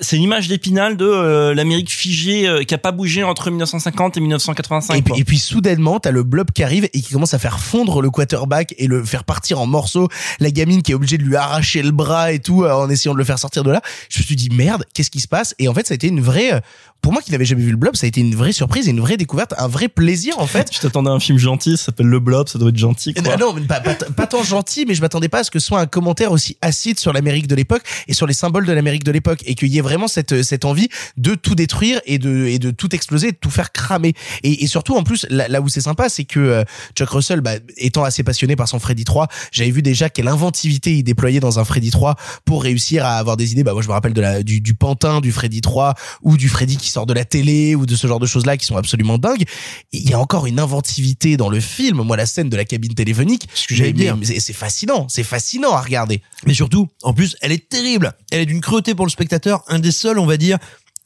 C'est 0.00 0.16
une 0.16 0.22
image 0.22 0.48
d'Épinal 0.48 0.96
de 0.96 1.04
euh, 1.04 1.54
l'Amérique 1.54 1.90
figée 1.92 2.48
euh, 2.48 2.62
qui 2.64 2.74
a 2.74 2.78
pas 2.78 2.92
bougé 2.92 3.22
entre 3.22 3.50
1950 3.50 4.16
et 4.16 4.20
1985. 4.20 4.94
Et 4.94 5.02
puis, 5.02 5.10
quoi. 5.10 5.18
et 5.20 5.24
puis 5.24 5.38
soudainement, 5.38 6.00
t'as 6.00 6.10
le 6.10 6.22
blob 6.22 6.50
qui 6.52 6.62
arrive 6.62 6.84
et 6.92 7.00
qui 7.00 7.12
commence 7.12 7.34
à 7.34 7.38
faire 7.38 7.58
fondre 7.60 8.00
le 8.02 8.10
quarterback 8.10 8.74
et 8.78 8.86
le 8.86 9.04
faire 9.04 9.24
partir 9.24 9.60
en 9.60 9.66
morceaux. 9.66 10.08
La 10.40 10.50
gamine 10.50 10.82
qui 10.82 10.92
est 10.92 10.94
obligée 10.94 11.18
de 11.18 11.22
lui 11.24 11.36
arracher 11.36 11.82
le 11.82 11.90
bras 11.90 12.32
et 12.32 12.38
tout 12.38 12.64
euh, 12.64 12.72
en 12.72 12.88
essayant 12.88 13.12
de 13.14 13.18
le 13.18 13.24
faire 13.24 13.38
sortir 13.38 13.64
de 13.64 13.70
là. 13.70 13.82
Je 14.08 14.20
me 14.20 14.24
suis 14.24 14.36
dit 14.36 14.48
merde, 14.50 14.84
qu'est-ce 14.94 15.10
qui 15.10 15.20
se 15.20 15.28
passe? 15.28 15.54
Et 15.58 15.68
en 15.68 15.74
fait, 15.74 15.86
ça 15.86 15.92
a 15.92 15.96
été 15.96 16.08
une 16.08 16.20
vraie. 16.20 16.54
euh, 16.54 16.60
Pour 17.02 17.12
moi 17.12 17.20
qui 17.22 17.32
n'avais 17.32 17.44
jamais 17.44 17.62
vu 17.62 17.70
le 17.72 17.76
blob, 17.76 17.96
ça 17.96 18.06
a 18.06 18.08
été 18.08 18.20
une 18.20 18.34
vraie 18.34 18.52
surprise 18.52 18.86
et 18.88 18.90
une 18.92 19.00
vraie 19.00 19.16
découverte, 19.16 19.54
un 19.58 19.68
vrai 19.68 19.88
plaisir 19.88 20.38
en 20.38 20.46
fait. 20.46 20.68
Je 20.72 20.80
t'attendais 20.80 21.10
à 21.10 21.12
un 21.12 21.20
film 21.20 21.38
gentil, 21.38 21.76
ça 21.76 21.86
s'appelle 21.86 22.06
Le 22.06 22.20
Blob, 22.20 22.48
ça 22.48 22.58
doit 22.58 22.68
être 22.70 22.76
gentil. 22.78 23.12
Quoi. 23.14 23.32
Euh, 23.32 23.36
Non, 23.36 23.52
mais 23.52 23.60
pas, 23.62 23.80
pas, 23.80 23.94
pas 23.94 24.26
tant 24.26 24.42
gentil, 24.44 24.84
mais 24.86 24.94
je 24.94 25.00
m'attendais 25.00 25.28
pas 25.28 25.40
à 25.40 25.44
ce 25.44 25.50
que 25.50 25.58
ce 25.58 25.66
soit 25.66 25.80
un 25.80 25.86
commentaire 25.86 26.30
aussi 26.32 26.56
acide 26.62 26.98
sur 26.98 27.12
l'Amérique 27.12 27.46
de 27.48 27.54
l'époque 27.54 27.82
et 28.08 28.14
sur 28.14 28.26
les 28.26 28.34
symboles 28.34 28.66
de 28.66 28.72
l'Amérique 28.72 29.04
de 29.04 29.10
l'époque 29.10 29.40
et 29.46 29.54
qu'il 29.54 29.68
y 29.68 29.78
ait 29.78 29.81
vraiment 29.82 30.08
cette, 30.08 30.42
cette 30.42 30.64
envie 30.64 30.88
de 31.16 31.34
tout 31.34 31.54
détruire 31.54 32.00
et 32.06 32.18
de, 32.18 32.46
et 32.46 32.58
de 32.58 32.70
tout 32.70 32.94
exploser, 32.94 33.32
de 33.32 33.36
tout 33.36 33.50
faire 33.50 33.72
cramer. 33.72 34.14
Et, 34.42 34.64
et 34.64 34.66
surtout, 34.66 34.96
en 34.96 35.02
plus, 35.02 35.26
là, 35.30 35.48
là 35.48 35.60
où 35.60 35.68
c'est 35.68 35.80
sympa, 35.80 36.08
c'est 36.08 36.24
que 36.24 36.40
euh, 36.40 36.64
Chuck 36.96 37.10
Russell, 37.10 37.40
bah, 37.40 37.54
étant 37.76 38.04
assez 38.04 38.22
passionné 38.22 38.56
par 38.56 38.68
son 38.68 38.78
Freddy 38.78 39.04
3, 39.04 39.28
j'avais 39.50 39.70
vu 39.70 39.82
déjà 39.82 40.08
quelle 40.08 40.28
inventivité 40.28 40.96
il 40.96 41.02
déployait 41.02 41.40
dans 41.40 41.58
un 41.58 41.64
Freddy 41.64 41.90
3 41.90 42.16
pour 42.44 42.62
réussir 42.62 43.04
à 43.04 43.16
avoir 43.16 43.36
des 43.36 43.52
idées. 43.52 43.64
Bah, 43.64 43.72
moi, 43.72 43.82
je 43.82 43.88
me 43.88 43.92
rappelle 43.92 44.12
de 44.14 44.20
la, 44.20 44.42
du, 44.42 44.60
du 44.60 44.74
pantin 44.74 45.20
du 45.20 45.32
Freddy 45.32 45.60
3 45.60 45.94
ou 46.22 46.36
du 46.36 46.48
Freddy 46.48 46.76
qui 46.76 46.90
sort 46.90 47.06
de 47.06 47.14
la 47.14 47.24
télé 47.24 47.74
ou 47.74 47.86
de 47.86 47.94
ce 47.94 48.06
genre 48.06 48.20
de 48.20 48.26
choses-là 48.26 48.56
qui 48.56 48.66
sont 48.66 48.76
absolument 48.76 49.18
dingues. 49.18 49.44
Il 49.92 50.08
y 50.08 50.14
a 50.14 50.18
encore 50.18 50.46
une 50.46 50.60
inventivité 50.60 51.36
dans 51.36 51.48
le 51.48 51.60
film. 51.60 52.02
Moi, 52.02 52.16
la 52.16 52.26
scène 52.26 52.48
de 52.48 52.56
la 52.56 52.64
cabine 52.64 52.94
téléphonique, 52.94 53.48
Ce 53.54 53.66
que 53.66 53.74
c'est 53.76 54.40
c'est 54.40 54.52
fascinant, 54.52 55.06
c'est 55.08 55.22
fascinant 55.22 55.72
à 55.72 55.80
regarder. 55.80 56.22
Mais 56.46 56.54
surtout, 56.54 56.88
en 57.02 57.12
plus, 57.12 57.36
elle 57.40 57.52
est 57.52 57.68
terrible. 57.68 58.12
Elle 58.30 58.40
est 58.40 58.46
d'une 58.46 58.60
cruauté 58.60 58.94
pour 58.94 59.06
le 59.06 59.10
spectateur. 59.10 59.64
Un 59.72 59.78
des 59.78 59.90
seuls, 59.90 60.18
on 60.18 60.26
va 60.26 60.36
dire, 60.36 60.58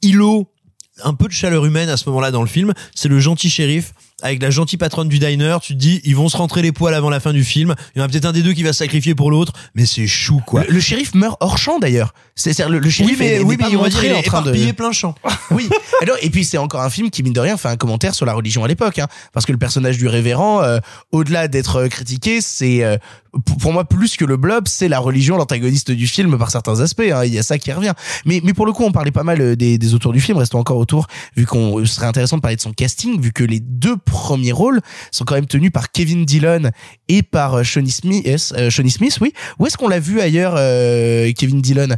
îlots 0.02 0.50
un 1.04 1.14
peu 1.14 1.28
de 1.28 1.32
chaleur 1.32 1.64
humaine 1.64 1.88
à 1.88 1.96
ce 1.96 2.08
moment-là 2.08 2.32
dans 2.32 2.42
le 2.42 2.48
film, 2.48 2.72
c'est 2.96 3.08
le 3.08 3.20
gentil 3.20 3.48
shérif 3.48 3.92
avec 4.26 4.42
la 4.42 4.50
gentille 4.50 4.78
patronne 4.78 5.08
du 5.08 5.18
diner. 5.18 5.56
Tu 5.62 5.74
te 5.74 5.78
dis, 5.78 6.00
ils 6.04 6.14
vont 6.16 6.28
se 6.28 6.36
rentrer 6.36 6.62
les 6.62 6.72
poils 6.72 6.94
avant 6.94 7.10
la 7.10 7.20
fin 7.20 7.32
du 7.32 7.44
film. 7.44 7.74
Il 7.94 7.98
y 7.98 8.02
en 8.02 8.04
a 8.04 8.08
peut-être 8.08 8.24
un 8.26 8.32
des 8.32 8.42
deux 8.42 8.52
qui 8.52 8.62
va 8.62 8.72
se 8.72 8.78
sacrifier 8.80 9.14
pour 9.14 9.30
l'autre, 9.30 9.52
mais 9.74 9.86
c'est 9.86 10.06
chou 10.06 10.40
quoi. 10.46 10.64
Le, 10.64 10.72
le 10.74 10.80
shérif 10.80 11.14
meurt 11.14 11.36
hors 11.40 11.58
champ 11.58 11.78
d'ailleurs. 11.78 12.12
C'est 12.34 12.52
c'est-à-dire 12.52 12.72
le, 12.74 12.78
le 12.80 12.90
shérif 12.90 13.12
oui, 13.12 13.16
mais, 13.18 13.34
est- 13.36 13.40
oui, 13.42 13.56
mais 13.58 13.70
montré 13.70 14.12
en 14.14 14.22
train 14.22 14.42
de 14.42 14.72
plein 14.72 14.92
champ. 14.92 15.14
oui. 15.50 15.68
Alors, 16.02 16.16
et 16.20 16.30
puis 16.30 16.44
c'est 16.44 16.58
encore 16.58 16.82
un 16.82 16.90
film 16.90 17.10
qui 17.10 17.22
mine 17.22 17.32
de 17.32 17.40
rien 17.40 17.56
fait 17.56 17.68
un 17.68 17.76
commentaire 17.76 18.14
sur 18.14 18.26
la 18.26 18.34
religion 18.34 18.62
à 18.64 18.68
l'époque, 18.68 18.98
hein, 18.98 19.06
parce 19.32 19.46
que 19.46 19.52
le 19.52 19.58
personnage 19.58 19.96
du 19.98 20.06
révérend, 20.08 20.62
euh, 20.62 20.78
au-delà 21.12 21.48
d'être 21.48 21.76
euh, 21.76 21.88
critiqué, 21.88 22.40
c'est 22.42 22.84
euh, 22.84 22.96
pour- 23.60 23.72
moi 23.72 23.84
plus 23.84 24.16
que 24.16 24.24
le 24.24 24.36
blob, 24.36 24.64
c'est 24.68 24.88
la 24.88 24.98
religion, 24.98 25.36
l'antagoniste 25.36 25.90
du 25.90 26.06
film 26.06 26.36
par 26.38 26.50
certains 26.50 26.80
aspects. 26.80 27.02
hein, 27.12 27.24
Il 27.24 27.32
y 27.32 27.38
a 27.38 27.42
ça 27.42 27.58
qui 27.58 27.72
revient. 27.72 27.92
Mais 28.26 28.40
mais 28.44 28.52
pour 28.54 28.66
le 28.66 28.72
coup, 28.72 28.84
on 28.84 28.92
parlait 28.92 29.10
pas 29.10 29.22
mal 29.24 29.56
des, 29.56 29.78
des 29.78 29.94
auteurs 29.94 30.12
du 30.12 30.20
film. 30.20 30.36
Restons 30.38 30.58
encore 30.58 30.76
autour, 30.78 31.06
vu 31.36 31.46
qu'on 31.46 31.84
serait 31.86 32.06
intéressant 32.06 32.36
de 32.36 32.42
parler 32.42 32.56
de 32.56 32.60
son 32.60 32.72
casting, 32.72 33.20
vu 33.20 33.32
que 33.32 33.44
les 33.44 33.60
deux 33.60 33.96
premiers 34.20 34.52
rôles 34.52 34.80
sont 35.10 35.24
quand 35.24 35.34
même 35.34 35.46
tenus 35.46 35.70
par 35.70 35.90
Kevin 35.92 36.24
Dillon 36.24 36.70
et 37.08 37.22
par 37.22 37.54
euh, 37.54 37.62
Shawnee 37.62 37.90
Smith. 37.90 38.26
euh, 38.56 38.70
Shawnee 38.70 38.90
Smith, 38.90 39.18
oui. 39.20 39.32
Où 39.58 39.66
est-ce 39.66 39.76
qu'on 39.76 39.88
l'a 39.88 40.00
vu 40.00 40.20
ailleurs, 40.20 40.54
euh, 40.56 41.30
Kevin 41.36 41.60
Dillon? 41.60 41.88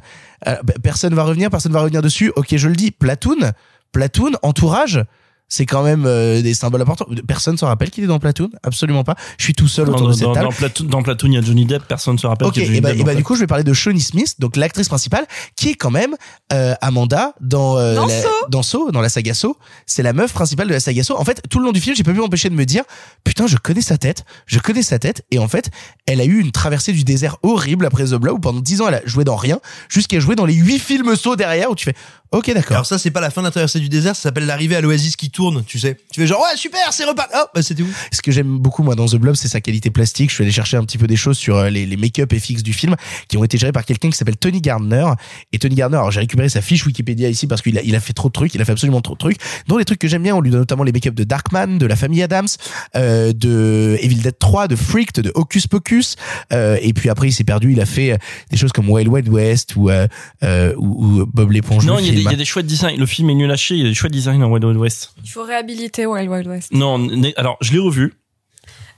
Euh, 0.46 0.56
Personne 0.82 1.14
va 1.14 1.22
revenir, 1.22 1.50
personne 1.50 1.72
va 1.72 1.80
revenir 1.80 2.02
dessus. 2.02 2.32
Ok, 2.36 2.56
je 2.56 2.68
le 2.68 2.76
dis. 2.76 2.90
Platoon, 2.90 3.52
Platoon, 3.92 4.32
entourage. 4.42 5.02
C'est 5.48 5.64
quand 5.64 5.82
même 5.82 6.04
euh, 6.06 6.42
des 6.42 6.52
symboles 6.54 6.82
importants. 6.82 7.06
Personne 7.26 7.56
s'en 7.56 7.66
rappelle 7.68 7.90
qu'il 7.90 8.04
est 8.04 8.08
dans 8.08 8.18
Platoon? 8.18 8.50
Absolument 8.62 9.02
pas. 9.02 9.14
Je 9.38 9.44
suis 9.44 9.54
tout 9.54 9.66
seul 9.68 9.86
Dans, 9.86 9.94
autour 9.94 10.08
de 10.08 10.12
cette 10.12 10.24
dans, 10.24 10.34
table. 10.34 10.46
dans 10.46 10.52
Platoon, 10.52 10.84
dans 10.86 11.02
Platoon, 11.02 11.28
il 11.30 11.34
y 11.34 11.38
a 11.38 11.42
Johnny 11.42 11.64
Depp, 11.64 11.84
personne 11.88 12.14
ne 12.14 12.18
se 12.18 12.26
rappelle 12.26 12.48
Ok, 12.48 12.54
qu'il 12.54 12.62
y 12.62 12.64
a 12.64 12.68
Johnny 12.68 12.78
et 12.78 12.80
bah, 12.82 12.90
Depp. 12.92 13.00
et 13.00 13.04
bah 13.04 13.14
du 13.14 13.24
coup, 13.24 13.34
je 13.34 13.40
vais 13.40 13.46
parler 13.46 13.64
de 13.64 13.72
Shawnee 13.72 14.00
Smith, 14.00 14.34
donc 14.38 14.56
l'actrice 14.56 14.88
principale, 14.88 15.26
qui 15.56 15.70
est 15.70 15.74
quand 15.74 15.90
même 15.90 16.14
euh, 16.52 16.74
Amanda 16.82 17.32
dans 17.40 17.78
euh, 17.78 17.94
Dans 17.94 18.06
la, 18.06 18.20
Saw. 18.22 18.28
dans 18.50 18.92
dans 18.92 19.00
la 19.00 19.08
saga 19.08 19.32
Saw. 19.32 19.56
C'est 19.86 20.02
la 20.02 20.12
meuf 20.12 20.32
principale 20.34 20.68
de 20.68 20.74
la 20.74 20.80
saga 20.80 21.02
Saw. 21.02 21.16
En 21.16 21.24
fait, 21.24 21.40
tout 21.48 21.58
le 21.60 21.64
long 21.64 21.72
du 21.72 21.80
film, 21.80 21.96
j'ai 21.96 22.02
pas 22.04 22.12
pu 22.12 22.18
m'empêcher 22.18 22.50
de 22.50 22.54
me 22.54 22.64
dire, 22.66 22.84
putain, 23.24 23.46
je 23.46 23.56
connais 23.56 23.80
sa 23.80 23.96
tête, 23.96 24.24
je 24.46 24.58
connais 24.58 24.82
sa 24.82 24.98
tête, 24.98 25.24
et 25.30 25.38
en 25.38 25.48
fait, 25.48 25.70
elle 26.06 26.20
a 26.20 26.24
eu 26.24 26.40
une 26.40 26.52
traversée 26.52 26.92
du 26.92 27.04
désert 27.04 27.38
horrible 27.42 27.86
après 27.86 28.04
The 28.04 28.14
Blob, 28.16 28.36
où 28.36 28.40
pendant 28.40 28.60
10 28.60 28.82
ans, 28.82 28.88
elle 28.88 28.94
a 28.96 29.02
joué 29.06 29.24
dans 29.24 29.36
rien, 29.36 29.60
jusqu'à 29.88 30.20
jouer 30.20 30.36
dans 30.36 30.44
les 30.46 30.54
8 30.54 30.78
films 30.78 31.16
Saw 31.16 31.36
derrière, 31.36 31.70
où 31.70 31.74
tu 31.74 31.84
fais, 31.86 31.94
ok, 32.32 32.52
d'accord. 32.54 32.72
Alors 32.72 32.86
ça, 32.86 32.98
c'est 32.98 33.10
pas 33.10 33.20
la 33.20 33.30
fin 33.30 33.40
de 33.40 33.46
la 33.46 33.50
traversée 33.50 33.80
du 33.80 33.88
désert, 33.88 34.16
ça 34.16 34.22
s'appelle 34.22 34.46
l'arrivée 34.46 34.76
à 34.76 34.80
l'oasis 34.80 35.16
qui 35.16 35.30
tourne, 35.30 35.64
tu 35.64 35.78
sais. 35.78 35.96
Tu 36.12 36.20
fais 36.20 36.26
genre, 36.26 36.40
ouais, 36.40 36.56
super, 36.56 36.92
c'est 36.92 37.04
reparti. 37.04 37.32
Oh, 37.36 37.46
bah 37.54 37.62
c'était 37.62 37.82
où? 37.82 37.88
Ce 38.12 38.22
que 38.22 38.32
j'aime 38.32 38.58
beaucoup 38.58 38.82
moi 38.82 38.94
dans 38.94 39.06
The 39.06 39.16
Blob, 39.16 39.34
c'est 39.34 39.48
sa 39.48 39.60
qualité 39.60 39.90
plastique. 39.90 40.30
Je 40.30 40.34
suis 40.34 40.44
allé 40.44 40.52
chercher 40.52 40.76
un 40.76 40.84
petit 40.84 40.98
peu 40.98 41.06
des 41.06 41.16
choses 41.16 41.38
sur 41.38 41.56
euh, 41.56 41.70
les, 41.70 41.86
les 41.86 41.96
make-up 41.96 42.32
et 42.32 42.38
fixes 42.38 42.62
du 42.62 42.72
film 42.72 42.96
qui 43.28 43.36
ont 43.36 43.44
été 43.44 43.58
gérés 43.58 43.72
par 43.72 43.84
quelqu'un 43.84 44.10
qui 44.10 44.16
s'appelle 44.16 44.36
Tony 44.36 44.60
Gardner. 44.60 45.06
Et 45.52 45.58
Tony 45.58 45.74
Gardner, 45.74 45.98
alors 45.98 46.10
j'ai 46.10 46.20
récupéré 46.20 46.48
sa 46.48 46.60
fiche 46.60 46.84
Wikipédia 46.86 47.28
ici 47.28 47.46
parce 47.46 47.62
qu'il 47.62 47.78
a, 47.78 47.82
il 47.82 47.94
a 47.94 48.00
fait 48.00 48.12
trop 48.12 48.28
de 48.28 48.32
trucs, 48.32 48.54
il 48.54 48.60
a 48.60 48.64
fait 48.64 48.72
absolument 48.72 49.00
trop 49.00 49.14
de 49.14 49.18
trucs. 49.18 49.38
Dont 49.66 49.78
les 49.78 49.84
trucs 49.84 49.98
que 49.98 50.08
j'aime 50.08 50.22
bien, 50.22 50.34
on 50.34 50.40
lui 50.40 50.50
donne 50.50 50.60
notamment 50.60 50.84
les 50.84 50.92
make-up 50.92 51.14
de 51.14 51.24
Darkman, 51.24 51.78
de 51.78 51.86
la 51.86 51.96
famille 51.96 52.22
Adams, 52.22 52.48
euh, 52.96 53.32
de 53.32 53.98
Evil 54.02 54.16
Dead 54.16 54.38
3, 54.38 54.68
de 54.68 54.76
Freaked, 54.76 55.22
de 55.22 55.32
Hocus 55.34 55.66
Pocus. 55.66 56.16
Euh, 56.52 56.78
et 56.82 56.92
puis 56.92 57.08
après, 57.08 57.28
il 57.28 57.32
s'est 57.32 57.44
perdu. 57.44 57.72
Il 57.72 57.80
a 57.80 57.86
fait 57.86 58.18
des 58.50 58.56
choses 58.56 58.72
comme 58.72 58.88
Wild 58.90 59.08
Wild 59.08 59.28
West 59.28 59.76
ou 59.76 59.90
euh, 59.90 60.06
euh, 60.42 60.74
ou, 60.76 61.20
ou 61.20 61.26
Bob 61.26 61.50
l'éponge. 61.50 61.86
Non, 61.86 61.96
le 61.96 62.02
il 62.02 62.17
il 62.18 62.24
y 62.24 62.28
a 62.28 62.36
des 62.36 62.44
chouettes 62.44 62.66
designs. 62.66 62.96
Le 62.96 63.06
film 63.06 63.30
est 63.30 63.34
nul 63.34 63.50
à 63.50 63.56
chier, 63.56 63.76
il 63.76 63.82
y 63.82 63.86
a 63.86 63.88
des 63.88 63.94
chouettes 63.94 64.12
designs 64.12 64.38
dans 64.38 64.48
Wild 64.48 64.64
Wild 64.64 64.78
West. 64.78 65.12
Il 65.24 65.30
faut 65.30 65.42
réhabiliter 65.42 66.06
Wild 66.06 66.28
Wild 66.30 66.46
West. 66.46 66.72
Non, 66.72 67.08
alors 67.36 67.56
je 67.60 67.72
l'ai 67.72 67.78
revu, 67.78 68.14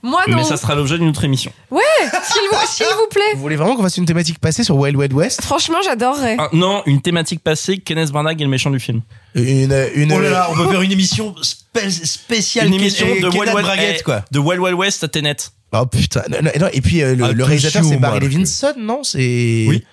Moi 0.03 0.21
non. 0.27 0.37
mais 0.37 0.43
ça 0.43 0.57
sera 0.57 0.73
l'objet 0.75 0.97
d'une 0.97 1.09
autre 1.09 1.23
émission. 1.23 1.51
Ouais, 1.69 1.81
s'il 2.23 2.41
vous, 2.51 2.57
s'il 2.67 2.85
vous 2.87 3.07
plaît. 3.11 3.21
Vous 3.35 3.41
voulez 3.41 3.55
vraiment 3.55 3.75
qu'on 3.75 3.83
fasse 3.83 3.97
une 3.97 4.05
thématique 4.05 4.39
passée 4.39 4.63
sur 4.63 4.75
Wild 4.75 4.95
Wild 4.97 5.13
West? 5.13 5.41
Franchement, 5.43 5.77
j'adorerais. 5.83 6.37
Ah, 6.39 6.49
non, 6.53 6.81
une 6.87 7.01
thématique 7.01 7.41
passée, 7.43 7.77
Kenneth 7.77 8.11
Branagh 8.11 8.39
est 8.41 8.43
le 8.43 8.49
méchant 8.49 8.71
du 8.71 8.79
film. 8.79 9.01
Une 9.35 9.73
une 9.95 10.11
Oh 10.13 10.19
là 10.19 10.29
là, 10.29 10.47
on 10.51 10.55
peut 10.55 10.67
faire 10.71 10.81
une 10.81 10.91
émission 10.91 11.35
spé- 11.41 11.89
spéciale 11.89 12.67
Une 12.67 12.73
émission 12.73 13.05
de 13.07 13.27
Wild 13.29 13.35
Wild, 13.53 13.61
Braguette, 13.61 13.97
eh, 13.99 14.03
quoi. 14.03 14.25
de 14.31 14.39
Wild 14.39 14.59
Wild 14.61 14.77
West 14.77 15.03
à 15.03 15.07
Tenet. 15.07 15.37
Oh 15.73 15.85
putain, 15.85 16.23
non, 16.29 16.39
non, 16.59 16.67
et 16.73 16.81
puis 16.81 17.01
euh, 17.01 17.11
le, 17.11 17.15
le 17.15 17.23
Attention, 17.25 17.45
réalisateur 17.45 17.83
c'est 17.85 17.95
Barry 17.97 18.19
Levinson, 18.19 18.73
non? 18.77 19.03
C'est 19.05 19.65
Oui. 19.69 19.85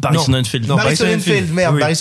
Barry 0.00 0.16
Non. 0.16 0.22
Sonnenfeld. 0.22 0.66
Non, 0.68 0.76
Barry 0.76 0.96
merde, 1.52 1.74
Oui. 1.74 1.80
Barry. 1.80 1.96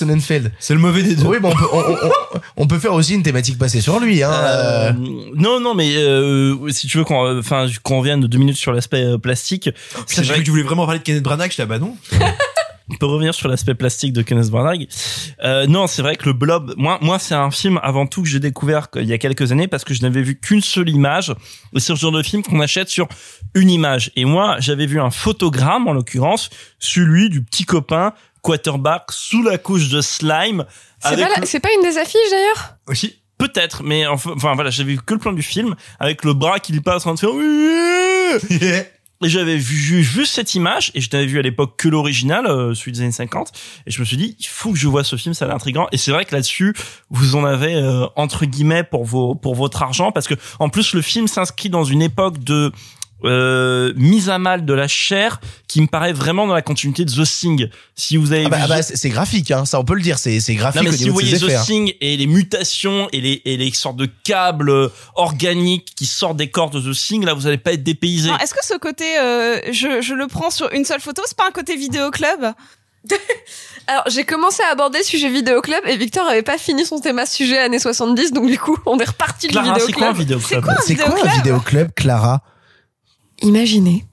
C'est 0.59 0.73
le 0.73 0.79
mauvais 0.79 1.03
des 1.03 1.15
deux. 1.15 1.25
Oui, 1.25 1.39
bon, 1.39 1.49
on 1.49 1.55
peut, 1.55 1.65
on, 1.73 1.79
on- 1.79 2.39
on- 2.57 2.67
peut 2.67 2.79
faire 2.79 2.93
aussi 2.93 3.13
une 3.13 3.23
thématique 3.23 3.57
passée 3.57 3.81
sur 3.81 3.99
lui, 3.99 4.23
hein. 4.23 4.31
Euh, 4.31 4.89
euh. 4.89 4.93
non, 5.35 5.59
non, 5.59 5.73
mais 5.75 5.95
euh, 5.95 6.55
si 6.69 6.87
tu 6.87 6.97
veux 6.97 7.03
qu'on, 7.03 7.39
enfin, 7.39 7.67
qu'on 7.83 7.99
revienne 7.99 8.21
de 8.21 8.27
deux 8.27 8.37
minutes 8.37 8.57
sur 8.57 8.71
l'aspect 8.71 9.03
euh, 9.03 9.17
plastique, 9.17 9.69
Putain, 9.89 10.03
c'est 10.07 10.23
j'ai 10.23 10.31
cru 10.31 10.39
que 10.41 10.45
tu 10.45 10.51
voulais 10.51 10.63
vraiment 10.63 10.85
parler 10.85 10.99
de 10.99 11.03
Kenneth 11.03 11.23
Branagh, 11.23 11.49
j'étais 11.51 11.63
ah 11.63 11.65
bah 11.65 11.79
non. 11.79 11.95
On 12.91 12.95
peut 12.95 13.05
revenir 13.05 13.33
sur 13.33 13.47
l'aspect 13.47 13.73
plastique 13.73 14.11
de 14.13 14.21
Kenneth 14.21 14.49
Branagh. 14.49 14.87
Euh, 15.43 15.65
non, 15.65 15.87
c'est 15.87 16.01
vrai 16.01 16.15
que 16.17 16.25
le 16.25 16.33
Blob, 16.33 16.73
moi, 16.77 16.97
moi, 17.01 17.19
c'est 17.19 17.33
un 17.35 17.49
film 17.49 17.79
avant 17.83 18.05
tout 18.05 18.21
que 18.21 18.27
j'ai 18.27 18.39
découvert 18.39 18.87
il 18.95 19.05
y 19.05 19.13
a 19.13 19.17
quelques 19.17 19.51
années 19.51 19.67
parce 19.67 19.83
que 19.85 19.93
je 19.93 20.01
n'avais 20.01 20.21
vu 20.21 20.37
qu'une 20.39 20.61
seule 20.61 20.89
image. 20.89 21.33
C'est 21.73 21.79
ce 21.79 21.95
genre 21.95 22.11
de 22.11 22.21
film 22.21 22.43
qu'on 22.43 22.59
achète 22.59 22.89
sur 22.89 23.07
une 23.55 23.69
image. 23.69 24.11
Et 24.15 24.25
moi, 24.25 24.57
j'avais 24.59 24.85
vu 24.85 24.99
un 24.99 25.09
photogramme, 25.09 25.87
en 25.87 25.93
l'occurrence, 25.93 26.49
celui 26.79 27.29
du 27.29 27.41
petit 27.43 27.63
copain 27.65 28.13
quarterback 28.41 29.03
sous 29.11 29.41
la 29.43 29.57
couche 29.57 29.89
de 29.89 30.01
slime. 30.01 30.65
C'est 30.99 31.15
pas, 31.61 31.69
le- 31.69 31.75
une 31.77 31.89
des 31.89 31.97
affiches 31.97 32.29
d'ailleurs? 32.31 32.75
Aussi. 32.87 33.17
Peut-être, 33.37 33.81
mais 33.83 34.05
enfin, 34.05 34.33
enfin, 34.35 34.53
voilà, 34.53 34.69
j'avais 34.69 34.91
vu 34.93 34.99
que 35.03 35.13
le 35.15 35.19
plan 35.19 35.31
du 35.33 35.41
film 35.41 35.75
avec 35.99 36.23
le 36.23 36.33
bras 36.33 36.59
qui 36.59 36.79
passe 36.79 37.07
en 37.07 37.15
train 37.15 37.31
de 37.33 38.39
faire. 38.39 38.85
Et 39.23 39.29
j'avais 39.29 39.55
vu 39.57 39.75
ju- 39.77 40.03
juste 40.03 40.33
cette 40.33 40.55
image 40.55 40.91
et 40.95 41.01
je 41.01 41.09
n'avais 41.13 41.25
vu 41.27 41.37
à 41.37 41.41
l'époque 41.41 41.75
que 41.77 41.87
l'original, 41.87 42.47
euh, 42.47 42.73
celui 42.73 42.91
des 42.93 43.01
années 43.01 43.11
50. 43.11 43.51
Et 43.85 43.91
je 43.91 43.99
me 43.99 44.05
suis 44.05 44.17
dit, 44.17 44.35
il 44.39 44.47
faut 44.47 44.71
que 44.71 44.77
je 44.79 44.87
vois 44.87 45.03
ce 45.03 45.15
film, 45.15 45.33
ça 45.35 45.45
a 45.45 45.47
l'air 45.47 45.55
intriguant. 45.55 45.87
Et 45.91 45.97
c'est 45.97 46.11
vrai 46.11 46.25
que 46.25 46.33
là-dessus, 46.33 46.73
vous 47.11 47.35
en 47.35 47.45
avez 47.45 47.75
euh, 47.75 48.05
entre 48.15 48.45
guillemets 48.45 48.83
pour 48.83 49.05
vos 49.05 49.35
pour 49.35 49.53
votre 49.55 49.83
argent 49.83 50.11
parce 50.11 50.27
que 50.27 50.33
en 50.59 50.69
plus 50.69 50.93
le 50.93 51.01
film 51.01 51.27
s'inscrit 51.27 51.69
dans 51.69 51.83
une 51.83 52.01
époque 52.01 52.43
de 52.43 52.71
euh, 53.23 53.93
mise 53.95 54.29
à 54.29 54.39
mal 54.39 54.65
de 54.65 54.73
la 54.73 54.87
chair 54.87 55.39
qui 55.67 55.81
me 55.81 55.87
paraît 55.87 56.13
vraiment 56.13 56.47
dans 56.47 56.53
la 56.53 56.61
continuité 56.61 57.05
de 57.05 57.11
The 57.11 57.23
Thing. 57.27 57.69
Si 57.95 58.17
vous 58.17 58.31
avez 58.33 58.45
Ah 58.45 58.49
bah, 58.49 58.57
vu 58.57 58.63
ah 58.65 58.67
bah, 58.67 58.79
The- 58.83 58.95
c'est 58.95 59.09
graphique, 59.09 59.51
hein, 59.51 59.65
ça 59.65 59.79
on 59.79 59.83
peut 59.85 59.93
le 59.95 60.01
dire, 60.01 60.17
c'est 60.19 60.39
c'est 60.39 60.55
graphique 60.55 60.81
non, 60.83 60.89
mais 60.89 60.95
au 60.95 60.97
si 60.97 61.03
vous 61.03 61.09
de 61.09 61.13
voyez 61.13 61.37
The 61.37 61.43
effets. 61.43 61.55
hein. 61.55 61.63
Thing 61.63 61.93
et 62.01 62.17
les 62.17 62.27
mutations 62.27 63.07
et 63.13 63.21
les, 63.21 63.41
et 63.45 63.57
les 63.57 63.71
sortes 63.73 63.97
de 63.97 64.07
câbles 64.23 64.89
organiques 65.15 65.93
qui 65.95 66.05
sortent 66.05 66.37
des 66.37 66.49
corps 66.49 66.69
de 66.71 66.79
The 66.81 66.95
Thing, 66.95 67.25
là, 67.25 67.33
vous 67.33 67.47
allez 67.47 67.57
pas 67.57 67.73
être 67.73 67.83
dépaysé. 67.83 68.29
Est-ce 68.41 68.53
que 68.53 68.65
ce 68.65 68.77
côté, 68.77 69.05
euh, 69.19 69.59
je, 69.71 70.01
je 70.01 70.13
le 70.13 70.27
prends 70.27 70.49
sur 70.51 70.71
une 70.73 70.85
seule 70.85 71.01
photo, 71.01 71.21
c'est 71.25 71.37
pas 71.37 71.47
un 71.47 71.51
côté 71.51 71.75
vidéo 71.75 72.11
club? 72.11 72.53
Alors, 73.87 74.03
j'ai 74.09 74.23
commencé 74.25 74.61
à 74.63 74.71
aborder 74.71 74.99
le 74.99 75.03
sujet 75.03 75.29
vidéo 75.29 75.59
club 75.61 75.81
et 75.87 75.97
Victor 75.97 76.27
avait 76.27 76.43
pas 76.43 76.57
fini 76.59 76.85
son 76.85 76.99
thème 76.99 77.17
à 77.19 77.25
sujet 77.25 77.57
années 77.57 77.79
70, 77.79 78.31
donc 78.31 78.47
du 78.47 78.57
coup, 78.59 78.77
on 78.85 78.99
est 78.99 79.05
reparti 79.05 79.47
du 79.47 79.53
Clara, 79.53 79.73
vidéo 79.73 79.85
c'est 79.87 79.91
quoi 79.93 80.07
un 80.07 80.13
club? 80.13 80.19
vidéo 80.19 80.39
C'est 80.39 80.47
club 80.49 80.63
quoi 80.63 80.73
un 80.73 80.77
C'est 80.81 80.93
vidéo 80.93 81.05
quoi 81.07 81.15
un 81.15 81.21
club? 81.21 81.33
vidéoclub, 81.35 81.91
Clara? 81.95 82.41
Imaginez. 83.41 84.05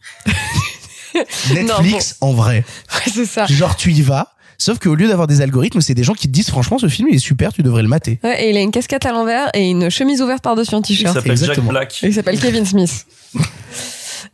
Netflix 1.53 2.17
en 2.21 2.33
vrai. 2.33 2.65
Ouais, 2.95 3.13
c'est 3.13 3.27
ça. 3.27 3.47
Genre 3.47 3.77
tu 3.77 3.93
y 3.93 4.03
vas, 4.03 4.33
sauf 4.57 4.79
qu'au 4.79 4.95
lieu 4.95 5.09
d'avoir 5.09 5.27
des 5.27 5.41
algorithmes, 5.41 5.81
c'est 5.81 5.95
des 5.95 6.05
gens 6.05 6.15
qui 6.15 6.29
te 6.29 6.33
disent 6.33 6.49
franchement 6.51 6.79
ce 6.79 6.89
film 6.89 7.09
il 7.11 7.17
est 7.17 7.21
super, 7.21 7.53
tu 7.53 7.63
devrais 7.63 7.83
le 7.83 7.89
mater. 7.89 8.19
Ouais, 8.23 8.45
et 8.45 8.51
il 8.51 8.57
a 8.57 8.61
une 8.61 8.71
casquette 8.71 9.05
à 9.07 9.13
l'envers 9.13 9.51
et 9.55 9.69
une 9.69 9.91
chemise 9.91 10.23
ouverte 10.23 10.43
par-dessus 10.43 10.75
un 10.75 10.79
Il 10.81 10.83
t-shirt. 10.85 11.15
s'appelle 11.15 11.37
Jack 11.37 11.41
Exactement. 11.43 11.71
Black. 11.71 12.01
Il 12.03 12.15
s'appelle 12.15 12.39
Kevin 12.39 12.65
Smith. 12.67 13.07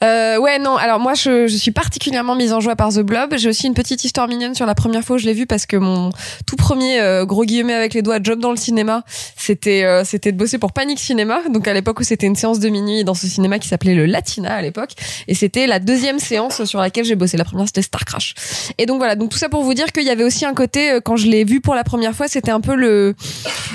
Euh, 0.05 0.37
ouais, 0.39 0.59
non. 0.59 0.77
Alors 0.77 1.01
moi, 1.01 1.15
je, 1.15 1.47
je 1.47 1.57
suis 1.57 1.71
particulièrement 1.71 2.35
mise 2.35 2.53
en 2.53 2.61
joie 2.61 2.77
par 2.77 2.91
The 2.91 3.01
Blob. 3.01 3.35
J'ai 3.37 3.49
aussi 3.49 3.67
une 3.67 3.75
petite 3.75 4.05
histoire 4.05 4.29
mignonne 4.29 4.55
sur 4.55 4.67
la 4.67 4.75
première 4.75 5.03
fois 5.03 5.17
où 5.17 5.19
je 5.19 5.25
l'ai 5.25 5.33
vu 5.33 5.47
parce 5.47 5.65
que 5.67 5.77
mon 5.77 6.11
tout 6.47 6.57
premier 6.57 7.01
euh, 7.01 7.25
gros 7.25 7.45
guillemets 7.45 7.75
avec 7.75 7.95
les 7.95 8.03
doigts 8.03 8.19
job 8.23 8.39
dans 8.39 8.51
le 8.51 8.57
cinéma, 8.57 9.05
c'était 9.37 9.85
euh, 9.85 10.05
c'était 10.05 10.33
de 10.33 10.37
bosser 10.37 10.59
pour 10.59 10.73
Panic 10.73 10.99
Cinéma. 10.99 11.41
Donc 11.51 11.67
à 11.69 11.73
l'époque 11.73 12.01
où 12.01 12.03
c'était 12.03 12.27
une 12.27 12.37
séance 12.37 12.59
de 12.61 12.69
minuit 12.69 13.05
dans 13.05 13.15
ce 13.15 13.27
cinéma 13.27 13.59
qui 13.59 13.69
s'appelait 13.69 13.95
le 13.95 14.05
Latina 14.07 14.55
à 14.55 14.63
l'époque, 14.63 14.93
et 15.27 15.35
c'était 15.35 15.67
la 15.67 15.79
deuxième 15.79 16.19
séance 16.19 16.65
sur 16.65 16.81
laquelle 16.81 17.05
j'ai 17.05 17.17
bossé. 17.17 17.37
La 17.37 17.45
première 17.45 17.67
c'était 17.67 17.83
Star 17.83 18.05
Crash. 18.05 18.35
Et 18.79 18.87
donc 18.87 18.99
voilà. 18.99 19.17
Donc 19.17 19.31
tout 19.31 19.39
ça 19.39 19.49
pour 19.49 19.63
vous 19.63 19.75
dire 19.75 19.91
qu'il 19.93 20.05
y 20.05 20.11
avait 20.11 20.25
aussi 20.25 20.45
un 20.45 20.55
côté 20.55 20.99
quand 21.05 21.17
je 21.17 21.29
l'ai 21.29 21.45
vu 21.45 21.61
pour 21.61 21.75
la 21.75 21.85
première 21.85 22.15
fois, 22.15 22.29
c'était 22.29 22.51
un 22.51 22.61
peu 22.61 22.75
le 22.75 23.15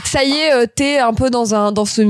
ça 0.05 0.23
y 0.23 0.31
est, 0.31 0.67
t'es 0.75 0.99
un 0.99 1.13
peu 1.13 1.29
dans 1.29 1.55
un 1.55 1.71
dans 1.71 1.85
ce 1.85 2.01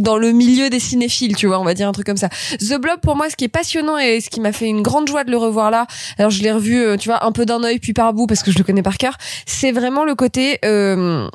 dans 0.00 0.16
le 0.16 0.32
milieu 0.32 0.68
des 0.68 0.80
cinéphiles, 0.80 1.36
tu 1.36 1.46
vois, 1.46 1.60
on 1.60 1.64
va 1.64 1.74
dire 1.74 1.88
un 1.88 1.92
truc 1.92 2.06
comme 2.06 2.16
ça. 2.16 2.28
The 2.58 2.80
Blob 2.80 3.00
pour 3.00 3.16
moi, 3.16 3.30
ce 3.30 3.36
qui 3.36 3.44
est 3.44 3.51
passionnant 3.52 3.98
et 3.98 4.20
ce 4.20 4.30
qui 4.30 4.40
m'a 4.40 4.52
fait 4.52 4.66
une 4.66 4.82
grande 4.82 5.06
joie 5.08 5.24
de 5.24 5.30
le 5.30 5.36
revoir 5.36 5.70
là. 5.70 5.86
Alors 6.18 6.30
je 6.30 6.42
l'ai 6.42 6.50
revu, 6.52 6.80
euh, 6.82 6.96
tu 6.96 7.08
vois, 7.08 7.24
un 7.24 7.32
peu 7.32 7.44
d'un 7.46 7.62
œil 7.62 7.78
puis 7.78 7.92
par 7.92 8.12
bout 8.12 8.26
parce 8.26 8.42
que 8.42 8.50
je 8.50 8.58
le 8.58 8.64
connais 8.64 8.82
par 8.82 8.98
cœur. 8.98 9.16
C'est 9.46 9.72
vraiment 9.72 10.04
le 10.04 10.14
côté. 10.14 10.58
euh, 10.64 11.28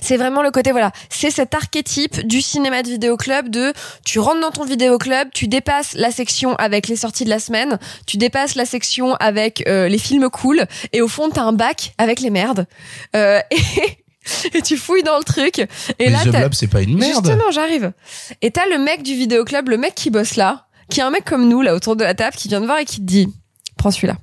c'est 0.00 0.16
vraiment 0.16 0.42
le 0.42 0.50
côté 0.50 0.70
voilà, 0.72 0.92
c'est 1.10 1.30
cet 1.30 1.52
archétype 1.52 2.26
du 2.26 2.40
cinéma 2.40 2.82
de 2.82 2.88
vidéoclub 2.88 3.50
de 3.50 3.74
tu 4.02 4.18
rentres 4.18 4.40
dans 4.40 4.50
ton 4.50 4.64
vidéoclub, 4.64 5.28
tu 5.34 5.46
dépasses 5.46 5.92
la 5.92 6.10
section 6.10 6.54
avec 6.56 6.88
les 6.88 6.96
sorties 6.96 7.24
de 7.24 7.28
la 7.30 7.38
semaine, 7.38 7.78
tu 8.06 8.16
dépasses 8.16 8.54
la 8.54 8.64
section 8.64 9.14
avec 9.16 9.62
euh, 9.68 9.88
les 9.88 9.98
films 9.98 10.30
cool 10.30 10.64
et 10.94 11.02
au 11.02 11.08
fond 11.08 11.28
t'as 11.28 11.42
un 11.42 11.52
bac 11.52 11.92
avec 11.98 12.20
les 12.20 12.30
merdes 12.30 12.66
Euh, 13.14 13.40
et, 13.50 14.56
et 14.56 14.62
tu 14.62 14.78
fouilles 14.78 15.02
dans 15.02 15.18
le 15.18 15.24
truc 15.24 15.58
et 15.58 15.68
Mais 15.98 16.08
là 16.08 16.20
The 16.24 16.54
c'est 16.54 16.66
pas 16.66 16.80
une 16.80 16.96
merde. 16.96 17.26
Justement, 17.26 17.50
j'arrive. 17.50 17.92
Et 18.40 18.50
t'as 18.50 18.66
le 18.66 18.78
mec 18.78 19.02
du 19.02 19.14
vidéoclub, 19.14 19.68
le 19.68 19.76
mec 19.76 19.94
qui 19.94 20.08
bosse 20.08 20.36
là, 20.36 20.63
qui 20.90 21.00
est 21.00 21.02
un 21.02 21.10
mec 21.10 21.24
comme 21.24 21.48
nous 21.48 21.62
là 21.62 21.74
autour 21.74 21.96
de 21.96 22.04
la 22.04 22.14
table, 22.14 22.36
qui 22.36 22.48
vient 22.48 22.60
te 22.60 22.66
voir 22.66 22.78
et 22.78 22.84
qui 22.84 22.96
te 22.96 23.02
dit, 23.02 23.28
prends 23.76 23.90
celui-là. 23.90 24.16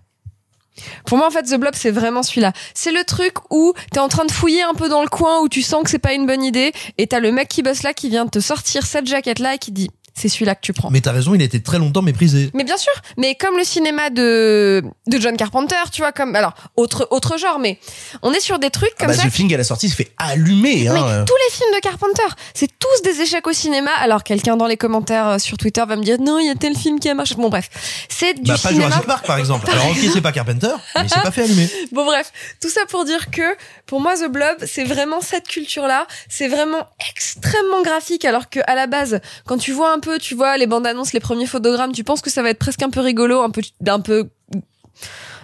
Pour 1.06 1.18
moi, 1.18 1.28
en 1.28 1.32
fait, 1.32 1.44
The 1.44 1.60
Blob, 1.60 1.74
c'est 1.76 1.92
vraiment 1.92 2.24
celui-là. 2.24 2.54
C'est 2.74 2.92
le 2.92 3.04
truc 3.04 3.34
où 3.50 3.74
t'es 3.92 4.00
en 4.00 4.08
train 4.08 4.26
de 4.26 4.32
fouiller 4.32 4.64
un 4.64 4.74
peu 4.74 4.90
dans 4.90 5.02
le 5.02 5.10
coin 5.10 5.42
où 5.42 5.50
tu 5.50 5.62
sens 5.62 5.84
que 5.84 5.90
c'est 5.90 6.00
pas 6.00 6.14
une 6.14 6.26
bonne 6.26 6.44
idée 6.44 6.72
et 6.98 7.08
t'as 7.08 7.20
le 7.20 7.32
mec 7.32 7.50
qui 7.50 7.62
bosse 7.62 7.84
là 7.84 7.94
qui 7.94 8.10
vient 8.10 8.26
de 8.26 8.30
te 8.30 8.40
sortir 8.40 8.86
cette 8.86 9.08
jaquette-là 9.08 9.56
et 9.56 9.58
qui 9.58 9.72
dit 9.72 9.90
c'est 10.14 10.30
celui-là 10.30 10.56
que 10.56 10.62
tu 10.62 10.74
prends. 10.74 10.90
Mais 10.90 11.02
t'as 11.02 11.12
raison, 11.12 11.34
il 11.34 11.42
a 11.42 11.46
été 11.46 11.62
très 11.62 11.80
longtemps 11.80 12.02
méprisé. 12.02 12.52
Mais 12.54 12.64
bien 12.64 12.78
sûr, 12.78 12.92
mais 13.18 13.36
comme 13.36 13.58
le 13.58 13.64
cinéma 13.64 14.10
de 14.10 14.84
de 15.08 15.20
John 15.20 15.38
Carpenter, 15.38 15.76
tu 15.92 16.02
vois, 16.02 16.12
comme 16.12 16.36
alors 16.36 16.54
autre 16.76 17.08
autre 17.12 17.38
genre, 17.38 17.60
mais 17.60 17.80
on 18.22 18.32
est 18.34 18.40
sur 18.40 18.60
des 18.60 18.70
trucs 18.70 18.92
Ah 19.00 19.06
comme 19.06 19.16
bah, 19.16 19.22
ça. 19.22 19.28
The 19.28 19.32
Thing 19.32 19.54
à 19.54 19.58
la 19.58 19.64
sortie 19.64 19.90
se 19.90 19.96
fait 19.96 20.12
allumer. 20.18 20.88
Hein. 20.88 20.94
Mais 20.94 21.26
tous 21.26 21.36
les 21.48 21.54
films 21.56 21.76
de 21.76 21.80
Carpenter, 21.80 22.36
c'est 22.54 22.70
tous 22.80 23.02
des 23.04 23.22
échecs 23.22 23.48
au 23.48 23.54
cinéma. 23.54 23.92
Alors 24.00 24.24
quelqu'un 24.24 24.58
dans 24.58 24.68
les 24.68 24.78
commentaires 24.78 25.28
euh, 25.28 25.38
sur 25.40 25.58
Twitter 25.58 25.84
va 25.88 25.96
me 25.96 26.04
dire 26.04 26.18
non, 26.20 26.40
il 26.40 26.48
y 26.48 26.50
a 26.50 26.56
tel 26.56 26.76
film 26.76 27.00
qui 27.00 27.10
a 27.10 27.14
marché. 27.14 27.36
Bon 27.36 27.50
bref, 27.50 27.70
c'est 28.10 28.34
du 28.36 28.52
Bah, 28.52 28.58
pas 28.62 28.70
cinéma. 28.70 28.88
Jurassic 28.88 29.08
Park, 29.08 29.26
par 29.26 29.38
exemple. 29.38 29.70
Alors, 29.72 29.90
ok, 29.92 29.98
c'est 30.14 30.22
pas 30.22 30.32
Carpenter, 30.32 30.74
mais 30.96 31.04
il 31.04 31.10
s'est 31.10 31.22
pas 31.22 31.32
fait 31.32 31.44
allumer. 31.44 31.70
Bon 31.92 32.06
bref, 32.06 32.32
tout 32.62 32.70
ça 32.70 32.82
pour 32.88 33.06
dire 33.06 33.32
que 33.32 33.42
pour 33.86 34.00
moi 34.00 34.16
The 34.16 34.30
Blob, 34.32 34.58
c'est 34.66 34.84
vraiment 34.84 35.20
cette 35.22 35.48
culture-là, 35.48 36.08
c'est 36.30 36.48
vraiment 36.48 36.88
extrêmement 37.10 37.82
graphique 37.82 38.24
alors 38.26 38.50
que 38.50 38.60
à 38.68 38.76
la 38.76 38.88
base, 38.88 39.20
quand 39.46 39.58
tu 39.58 39.72
vois 39.74 39.92
un 39.94 40.00
peu, 40.00 40.11
tu 40.18 40.36
vois 40.36 40.58
les 40.58 40.68
bandes 40.68 40.86
annonces, 40.88 41.14
les 41.14 41.20
premiers 41.20 41.48
photogrammes, 41.48 41.92
tu 41.92 42.04
penses 42.04 42.22
que 42.22 42.30
ça 42.30 42.42
va 42.42 42.50
être 42.50 42.60
presque 42.60 42.82
un 42.82 42.90
peu 42.90 43.00
rigolo, 43.00 43.42
un 43.42 43.50
peu 43.50 43.62
un 43.88 44.00
peu 44.00 44.30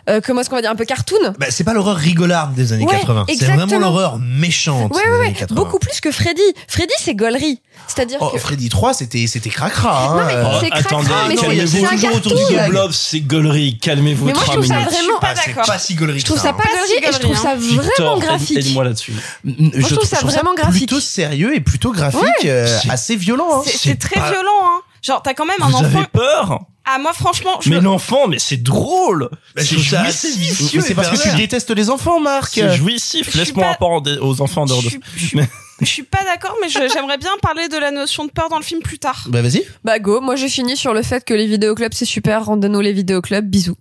euh, 0.09 0.21
comment 0.25 0.41
est-ce 0.41 0.49
qu'on 0.49 0.55
va 0.55 0.61
dire 0.61 0.71
un 0.71 0.75
peu 0.75 0.85
cartoon? 0.85 1.34
Bah, 1.38 1.47
c'est 1.49 1.63
pas 1.63 1.73
l'horreur 1.73 1.97
rigolarde 1.97 2.53
des 2.53 2.73
années 2.73 2.85
Ouais, 2.85 2.99
80. 2.99 3.25
C'est 3.38 3.45
vraiment 3.45 3.79
l'horreur 3.79 4.19
méchante 4.19 4.95
Ouais 4.95 5.03
des 5.03 5.09
ouais 5.09 5.15
années 5.17 5.27
ouais, 5.27 5.34
80. 5.34 5.55
beaucoup 5.61 5.79
plus 5.79 5.99
que 5.99 6.11
Freddy. 6.11 6.41
Freddy 6.67 6.93
c'est 6.99 7.15
gaulerie. 7.15 7.61
C'est-à-dire 7.88 8.17
Oh, 8.21 8.29
que 8.29 8.38
Freddy 8.38 8.69
3, 8.69 8.93
c'était 8.93 9.27
c'était 9.27 9.49
cracra. 9.49 10.05
Hein. 10.05 10.15
Non, 10.17 10.25
mais 10.25 10.59
c'est 10.59 10.69
cracra, 10.69 10.97
Attendez, 10.97 11.09
mais 11.29 11.35
calmez-vous. 11.35 11.77
c'est 11.77 11.85
un 11.85 11.89
Toujours 11.89 12.15
autour 12.15 12.35
du 12.35 12.93
c'est 12.93 13.21
gaulerie. 13.21 13.77
Calmez-vous 13.79 14.25
Mais 14.25 14.34
moi, 14.34 14.43
je 14.45 14.51
trouve 14.51 14.65
ça 14.65 14.79
vraiment- 14.79 15.19
pas 15.19 15.35
c'est 15.35 15.49
d'accord. 15.49 15.65
pas 15.65 15.79
si 15.79 15.95
gaulerie 15.95 16.19
je 16.19 16.25
trouve 16.25 16.39
ça 16.39 16.49
hein. 16.49 16.53
pas 16.53 16.63
gaulerie 16.63 17.03
et 17.03 17.13
je 17.13 17.19
trouve 17.19 17.38
ça 17.38 17.55
vraiment 17.55 18.19
graphique. 18.19 18.57
Aide-moi 18.57 18.84
là-dessus. 18.85 19.13
je, 19.43 19.95
trouve 19.95 20.07
ça 20.07 20.19
vraiment 20.21 20.53
graphique. 20.55 20.88
Plutôt 20.88 20.99
sérieux 21.01 21.55
et 21.55 21.59
plutôt 21.59 21.91
graphique, 21.91 22.45
euh, 22.45 22.67
assez 22.89 23.15
violent. 23.15 23.59
Hein. 23.59 23.63
C'est 23.65 23.99
très 23.99 24.19
violent, 24.19 24.61
hein. 24.63 24.81
Genre, 25.01 25.21
t'as 25.21 25.34
quand 25.34 25.45
même 25.45 25.61
un 25.61 25.67
enfant. 25.67 25.85
avez 25.85 26.05
peur? 26.11 26.59
Ah, 26.89 26.99
moi, 26.99 27.11
franchement, 27.14 27.59
je. 27.61 27.69
Mais 27.69 27.81
l'enfant, 27.81 28.27
mais 28.27 28.39
c'est 28.39 28.57
drôle. 28.64 29.30
Bah, 29.55 29.61
C'est 29.64 29.76
vicieux. 29.76 30.81
C'est 30.81 30.95
parce 30.95 31.09
que 31.09 31.30
tu 31.30 31.35
détestes 31.35 31.72
les 31.72 31.89
enfants, 31.89 32.19
Marc. 32.19 32.53
C'est 32.53 32.76
jouissif. 32.76 33.26
Je 33.26 33.31
suis 33.31 33.39
Laisse-moi 33.39 33.64
pas- 33.64 33.69
rapport 33.72 34.01
aux 34.22 34.41
enfants 34.41 34.61
en 34.64 34.65
dehors 34.65 34.81
de. 34.81 34.89
Je 34.89 35.26
suis- 35.27 35.39
Je 35.81 35.85
suis 35.85 36.03
pas 36.03 36.23
d'accord, 36.23 36.55
mais 36.61 36.69
j'aimerais 36.69 37.19
bien 37.19 37.30
parler 37.41 37.68
de 37.68 37.77
la 37.77 37.91
notion 37.91 38.26
de 38.26 38.31
peur 38.31 38.49
dans 38.49 38.57
le 38.57 38.64
film 38.64 38.81
plus 38.81 38.97
tard. 38.97 39.26
Bah 39.27 39.43
vas-y. 39.43 39.64
Bah 39.84 39.99
go, 39.99 40.22
moi 40.22 40.35
j'ai 40.35 40.49
fini 40.49 40.76
sur 40.76 40.91
le 40.91 41.03
fait 41.03 41.23
que 41.23 41.35
les 41.35 41.45
vidéoclubs 41.45 41.93
c'est 41.93 42.03
super, 42.05 42.45
rendez-nous 42.45 42.81
les 42.81 42.93
vidéoclubs, 42.93 43.45
bisous. 43.45 43.76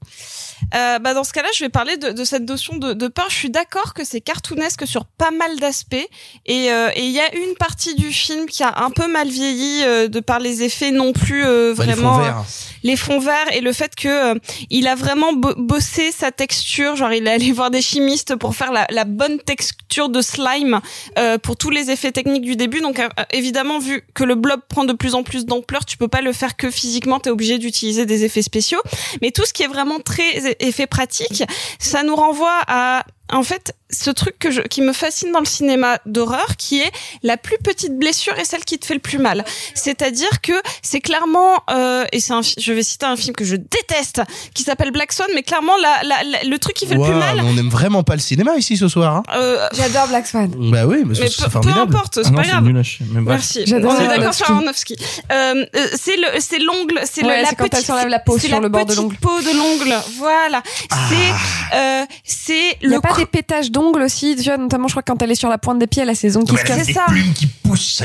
Euh, 0.74 0.98
bah 0.98 1.14
dans 1.14 1.24
ce 1.24 1.32
cas-là, 1.32 1.48
je 1.54 1.64
vais 1.64 1.68
parler 1.68 1.96
de, 1.96 2.10
de 2.10 2.24
cette 2.24 2.48
notion 2.48 2.76
de, 2.76 2.92
de 2.92 3.08
peur. 3.08 3.26
Je 3.30 3.34
suis 3.36 3.50
d'accord 3.50 3.94
que 3.94 4.04
c'est 4.04 4.20
cartoonesque 4.20 4.86
sur 4.86 5.04
pas 5.04 5.30
mal 5.30 5.56
d'aspects, 5.58 5.94
et 6.46 6.72
euh, 6.72 6.88
et 6.94 7.04
il 7.04 7.12
y 7.12 7.20
a 7.20 7.34
une 7.34 7.54
partie 7.58 7.94
du 7.94 8.12
film 8.12 8.46
qui 8.46 8.62
a 8.62 8.82
un 8.82 8.90
peu 8.90 9.06
mal 9.10 9.28
vieilli 9.28 9.82
euh, 9.84 10.08
de 10.08 10.20
par 10.20 10.38
les 10.40 10.62
effets 10.62 10.90
non 10.90 11.12
plus 11.12 11.44
euh, 11.44 11.74
Bah, 11.74 11.84
les 11.86 11.92
vraiment 11.92 12.14
fonds 12.14 12.20
euh, 12.20 12.24
verts. 12.24 12.44
les 12.82 12.96
fonds 12.96 13.18
verts 13.20 13.52
et 13.54 13.60
le 13.60 13.72
fait 13.72 13.94
que 13.94 14.08
euh, 14.08 14.34
il 14.70 14.86
a 14.88 14.94
vraiment 14.94 15.32
bo- 15.32 15.54
bossé 15.56 16.12
sa 16.12 16.30
texture. 16.32 16.96
Genre, 16.96 17.12
il 17.12 17.26
est 17.26 17.30
allé 17.30 17.52
voir 17.52 17.70
des 17.70 17.82
chimistes 17.82 18.34
pour 18.36 18.54
faire 18.56 18.72
la, 18.72 18.86
la 18.90 19.04
bonne 19.04 19.38
texture 19.40 20.08
de 20.08 20.20
slime 20.20 20.80
euh, 21.18 21.38
pour 21.38 21.56
tous 21.56 21.70
les 21.70 21.90
effets 21.90 22.12
techniques 22.12 22.42
du 22.44 22.56
début. 22.56 22.80
Donc, 22.80 23.00
évidemment, 23.32 23.78
vu 23.78 24.02
que 24.14 24.24
le 24.24 24.34
blob 24.34 24.60
prend 24.68 24.84
de 24.84 24.92
plus 24.92 25.14
en 25.14 25.22
plus 25.22 25.46
d'ampleur, 25.46 25.84
tu 25.84 25.96
peux 25.96 26.08
pas 26.08 26.20
le 26.22 26.32
faire 26.32 26.56
que 26.56 26.70
physiquement. 26.70 27.18
T'es 27.20 27.30
obligé 27.30 27.58
d'utiliser 27.58 28.06
des 28.06 28.24
effets 28.24 28.42
spéciaux. 28.42 28.80
Mais 29.22 29.30
tout 29.30 29.44
ce 29.44 29.52
qui 29.52 29.62
est 29.62 29.68
vraiment 29.68 30.00
très 30.00 30.45
e- 30.46 30.54
effet 30.60 30.86
pratique, 30.86 31.44
ça 31.78 32.02
nous 32.02 32.16
renvoie 32.16 32.60
à 32.66 33.04
en 33.32 33.42
fait, 33.42 33.74
ce 33.90 34.10
truc 34.10 34.38
que 34.38 34.50
je, 34.50 34.60
qui 34.62 34.82
me 34.82 34.92
fascine 34.92 35.32
dans 35.32 35.40
le 35.40 35.46
cinéma 35.46 35.98
d'horreur, 36.06 36.56
qui 36.56 36.80
est 36.80 36.90
la 37.22 37.36
plus 37.36 37.56
petite 37.58 37.96
blessure 37.98 38.38
et 38.38 38.44
celle 38.44 38.64
qui 38.64 38.78
te 38.78 38.86
fait 38.86 38.94
le 38.94 39.00
plus 39.00 39.18
mal. 39.18 39.44
C'est-à-dire 39.74 40.40
que 40.42 40.52
c'est 40.82 41.00
clairement, 41.00 41.60
euh, 41.70 42.04
et 42.12 42.20
c'est 42.20 42.32
un, 42.32 42.40
je 42.42 42.72
vais 42.72 42.82
citer 42.82 43.06
un 43.06 43.16
film 43.16 43.34
que 43.34 43.44
je 43.44 43.56
déteste, 43.56 44.22
qui 44.54 44.62
s'appelle 44.62 44.90
Black 44.90 45.12
Swan, 45.12 45.28
mais 45.34 45.42
clairement 45.42 45.76
la, 45.76 46.02
la, 46.02 46.22
la- 46.24 46.42
le 46.44 46.58
truc 46.58 46.74
qui 46.74 46.86
fait 46.86 46.94
le 46.94 47.02
plus 47.02 47.12
mal. 47.14 47.40
on 47.44 47.56
aime 47.56 47.68
vraiment 47.68 48.02
pas 48.02 48.14
le 48.14 48.20
cinéma 48.20 48.56
ici 48.56 48.76
ce 48.76 48.88
soir. 48.88 49.16
Hein. 49.16 49.22
Euh, 49.36 49.68
J'adore 49.72 50.08
Black 50.08 50.26
Swan. 50.26 50.50
Bah 50.70 50.86
oui, 50.86 50.98
mais, 51.04 51.14
mais 51.18 51.28
c'est 51.28 51.36
peu, 51.36 51.44
peu 51.44 51.50
formidable. 51.50 51.94
importe, 51.94 52.14
c'est 52.22 52.28
Ah 52.28 52.32
pas 52.36 52.42
c'est 52.44 52.50
grave. 52.50 52.64
nul 52.64 52.78
à 52.78 52.82
chier. 52.82 53.06
Mais 53.10 53.20
bref. 53.20 53.36
Merci. 53.36 53.62
J'adore 53.66 53.94
On 53.98 54.00
est 54.04 54.08
d'accord 54.08 54.34
sur 54.34 54.50
Aronofsky. 54.50 54.96
Euh, 55.32 55.66
euh, 55.74 55.86
c'est 55.96 56.16
le, 56.16 56.26
c'est 56.40 56.58
l'ongle, 56.58 57.00
c'est 57.10 57.22
le- 57.22 57.28
Ouais, 57.28 57.42
la 57.42 57.50
quand 57.52 57.64
elle 57.64 57.70
petite, 57.70 57.86
s'enlève 57.86 58.08
la 58.08 58.18
peau 58.18 58.38
c'est 58.38 58.46
sur 58.48 58.56
la 58.56 58.62
le 58.62 58.68
bord 58.68 58.82
de 58.84 58.86
petite 58.88 59.00
l'ongle. 59.02 59.16
peau 59.16 59.40
de 59.40 59.56
l'ongle. 59.56 59.94
Voilà. 60.18 60.62
C'est, 61.08 61.76
euh, 61.76 62.04
c'est 62.24 62.76
le 62.82 63.00
des 63.16 63.26
pétages 63.26 63.70
d'ongles 63.70 64.02
aussi, 64.02 64.36
tu 64.36 64.44
vois, 64.44 64.56
notamment 64.56 64.88
je 64.88 64.92
crois 64.94 65.02
quand 65.02 65.20
elle 65.22 65.30
est 65.30 65.34
sur 65.36 65.48
la 65.48 65.58
pointe 65.58 65.78
des 65.78 65.86
pieds, 65.86 66.02
elle 66.02 66.10
a 66.10 66.14
ses 66.14 66.36
ongles 66.36 66.50
qui 66.50 66.56
se 66.56 66.64
cassent. 66.64 66.86
des 66.86 66.92
ça. 66.92 67.04
plumes 67.08 67.32
qui 67.34 67.46
poussent. 67.46 68.02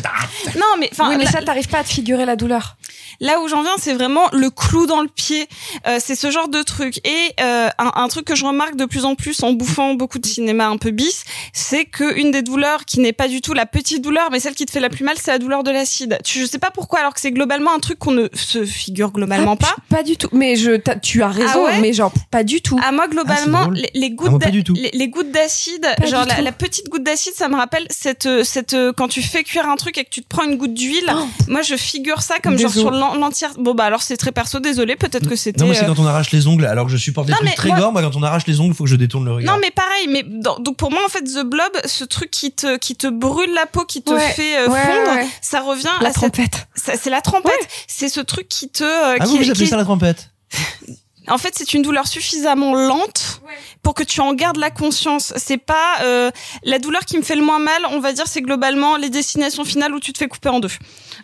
Non, 0.56 0.62
mais 0.80 0.90
enfin, 0.92 1.10
oui, 1.10 1.16
mais 1.18 1.26
la- 1.26 1.32
ça 1.32 1.42
t'arrives 1.42 1.68
pas 1.68 1.80
à 1.80 1.84
te 1.84 1.90
figurer 1.90 2.26
la 2.26 2.36
douleur. 2.36 2.78
Là 3.20 3.40
où 3.40 3.48
j'en 3.48 3.62
viens, 3.62 3.76
c'est 3.78 3.94
vraiment 3.94 4.28
le 4.34 4.50
clou 4.50 4.88
dans 4.88 5.02
le 5.02 5.08
pied. 5.08 5.48
Euh, 5.88 5.98
c'est 6.04 6.16
ce 6.16 6.32
genre 6.32 6.48
de 6.48 6.64
truc. 6.64 6.98
Et 7.06 7.34
euh, 7.40 7.70
un, 7.78 7.92
un 7.96 8.08
truc 8.08 8.26
que 8.26 8.36
je 8.36 8.44
remarque 8.46 8.76
de 8.76 8.86
plus 8.86 9.06
en 9.06 9.14
plus 9.16 9.44
en 9.44 9.52
bouffant 9.54 9.94
beaucoup 9.94 10.18
de 10.18 10.26
cinéma 10.26 10.68
un 10.68 10.78
peu 10.78 10.90
bis, 10.92 11.24
c'est 11.54 11.86
que 11.86 12.18
une 12.18 12.32
des 12.32 12.42
douleurs 12.42 12.86
qui 12.86 13.00
n'est 13.00 13.14
pas 13.14 13.28
du 13.28 13.42
tout 13.42 13.54
la 13.54 13.66
petite 13.68 14.02
douleur, 14.04 14.30
mais 14.32 14.40
celle 14.40 14.56
qui 14.56 14.66
te 14.66 14.72
fait 14.72 14.80
la 14.80 14.90
plus 14.90 15.04
mal, 15.04 15.16
c'est 15.22 15.30
la 15.32 15.38
douleur 15.40 15.64
de 15.64 15.70
l'acide. 15.72 16.18
Tu, 16.24 16.40
je 16.40 16.46
sais 16.46 16.58
pas 16.58 16.72
pourquoi, 16.72 17.00
alors 17.00 17.14
que 17.14 17.20
c'est 17.22 17.32
globalement 17.32 17.74
un 17.76 17.80
truc 17.80 18.00
qu'on 18.00 18.12
ne 18.12 18.28
se 18.34 18.66
figure 18.66 19.12
globalement 19.12 19.56
pas. 19.56 19.76
Pas 19.90 20.02
du 20.04 20.18
tout. 20.18 20.30
Mais 20.32 20.56
je, 20.56 20.78
tu 21.02 21.22
as 21.22 21.28
raison, 21.30 21.66
Ah 21.68 21.74
ouais 21.74 21.80
mais 21.80 21.94
genre 21.94 22.12
pas 22.32 22.44
du 22.44 22.62
tout. 22.62 22.80
À 22.84 22.92
moi, 22.92 23.08
globalement, 23.08 23.70
les, 23.70 23.92
les 23.94 24.08
Ah, 24.12 24.16
gouttes, 24.16 24.30
moi, 24.32 24.40
pas 24.40 24.46
d'a- 24.46 24.52
du 24.52 24.64
tout. 24.64 24.74
les, 24.74 25.01
les 25.02 25.08
gouttes 25.10 25.32
d'acide, 25.32 25.86
genre 26.08 26.26
la, 26.26 26.52
petite 26.52 26.88
goutte 26.90 27.04
d'acide, 27.04 27.34
ça 27.36 27.50
me 27.50 27.56
rappelle 27.56 27.88
cette, 27.90 28.28
euh, 28.28 28.44
cette, 28.44 28.74
euh, 28.74 28.94
quand 28.96 29.08
tu 29.08 29.22
fais 29.24 29.44
cuire 29.44 29.68
un 29.68 29.76
truc 29.76 29.98
et 29.98 30.04
que 30.06 30.10
tu 30.12 30.22
te 30.22 30.28
prends 30.28 30.44
une 30.44 30.58
goutte 30.58 30.76
d'huile. 30.76 31.12
moi, 31.48 31.64
je 31.64 31.76
figure 31.76 32.22
ça 32.22 32.36
comme 32.40 32.58
genre 32.60 32.72
sur 32.72 32.92
l'en- 32.92 33.16
l'entière. 33.16 33.52
Bon, 33.58 33.74
bah, 33.74 33.86
alors 33.86 34.04
c'est 34.04 34.16
très 34.18 34.32
perso, 34.32 34.60
désolé, 34.60 34.96
peut-être 34.96 35.28
que 35.28 35.36
c'était. 35.36 35.60
Non, 35.64 35.68
mais 35.70 35.74
c'est 35.76 35.86
euh, 35.86 35.88
quand 35.88 36.00
on 36.00 36.06
arrache 36.06 36.32
les 36.32 36.46
ongles, 36.48 36.66
alors 36.66 36.86
que 36.86 36.92
je 36.92 36.98
supporte 36.98 37.26
des 37.28 37.32
Non, 37.34 37.38
trucs 37.40 37.50
mais 37.50 37.56
très 37.56 37.70
moi- 37.70 37.80
gore, 37.80 37.92
moi, 37.94 38.02
quand 38.04 38.16
on 38.16 38.22
arrache 38.24 38.46
les 38.46 38.60
ongles, 38.60 38.76
faut 38.76 38.84
que 38.84 38.90
je 38.92 38.96
détourne 38.96 39.26
le 39.26 39.34
regard. 39.34 39.56
Non, 39.56 39.60
mais 39.62 39.72
pareil, 39.72 40.08
mais 40.08 40.24
dans- 40.24 40.60
donc 40.60 40.78
pour 40.78 40.92
moi, 40.92 41.02
en 41.04 41.10
fait, 41.10 41.24
The 41.24 41.44
Blob, 41.44 41.72
ce 41.86 42.04
truc 42.04 42.30
qui 42.30 42.52
te, 42.52 42.78
qui 42.78 42.96
te 42.96 43.08
brûle 43.08 43.54
la 43.56 43.66
peau, 43.66 43.86
qui 43.86 44.04
te 44.04 44.12
Ouais, 44.14 44.20
fait 44.30 44.58
euh, 44.60 44.68
ouais, 44.70 44.82
fondre, 44.82 45.16
ouais. 45.16 45.28
ça 45.42 45.62
revient 45.62 45.88
La 46.02 46.10
à 46.10 46.14
trompette. 46.14 46.68
ça- 46.76 46.94
c'est 47.02 47.10
la 47.10 47.22
trompette. 47.22 47.52
C'est 47.88 48.10
ce 48.10 48.20
truc 48.20 48.48
qui 48.48 48.70
te, 48.70 48.84
euh, 48.84 49.16
Ah, 49.20 49.26
qui, 49.26 49.32
vous, 49.32 49.38
vous 49.38 49.44
qui 49.46 49.50
appelez 49.52 49.66
ça 49.66 49.78
la 49.78 49.84
trompette? 49.84 50.30
en 51.32 51.38
fait, 51.38 51.54
c'est 51.56 51.74
une 51.74 51.82
douleur 51.82 52.08
suffisamment 52.08 52.76
lente 52.76 53.42
pour 53.84 53.94
que 53.94 54.04
tu 54.04 54.22
en 54.22 54.34
gardes 54.34 54.58
la 54.58 54.70
conscience. 54.70 55.34
C'est 55.38 55.58
pas 55.58 56.02
euh, 56.04 56.30
la 56.64 56.78
douleur 56.78 57.02
qui 57.06 57.18
me 57.18 57.24
fait 57.24 57.36
le 57.36 57.44
moins 57.44 57.60
mal. 57.60 57.82
On 57.92 58.00
va 58.00 58.14
dire, 58.14 58.28
c'est 58.28 58.42
globalement 58.42 58.98
les 58.98 59.10
destinations 59.10 59.64
finales 59.64 59.94
où 59.94 60.00
tu 60.00 60.14
te 60.14 60.18
fais 60.18 60.28
couper 60.28 60.50
en 60.50 60.60
deux. 60.60 60.70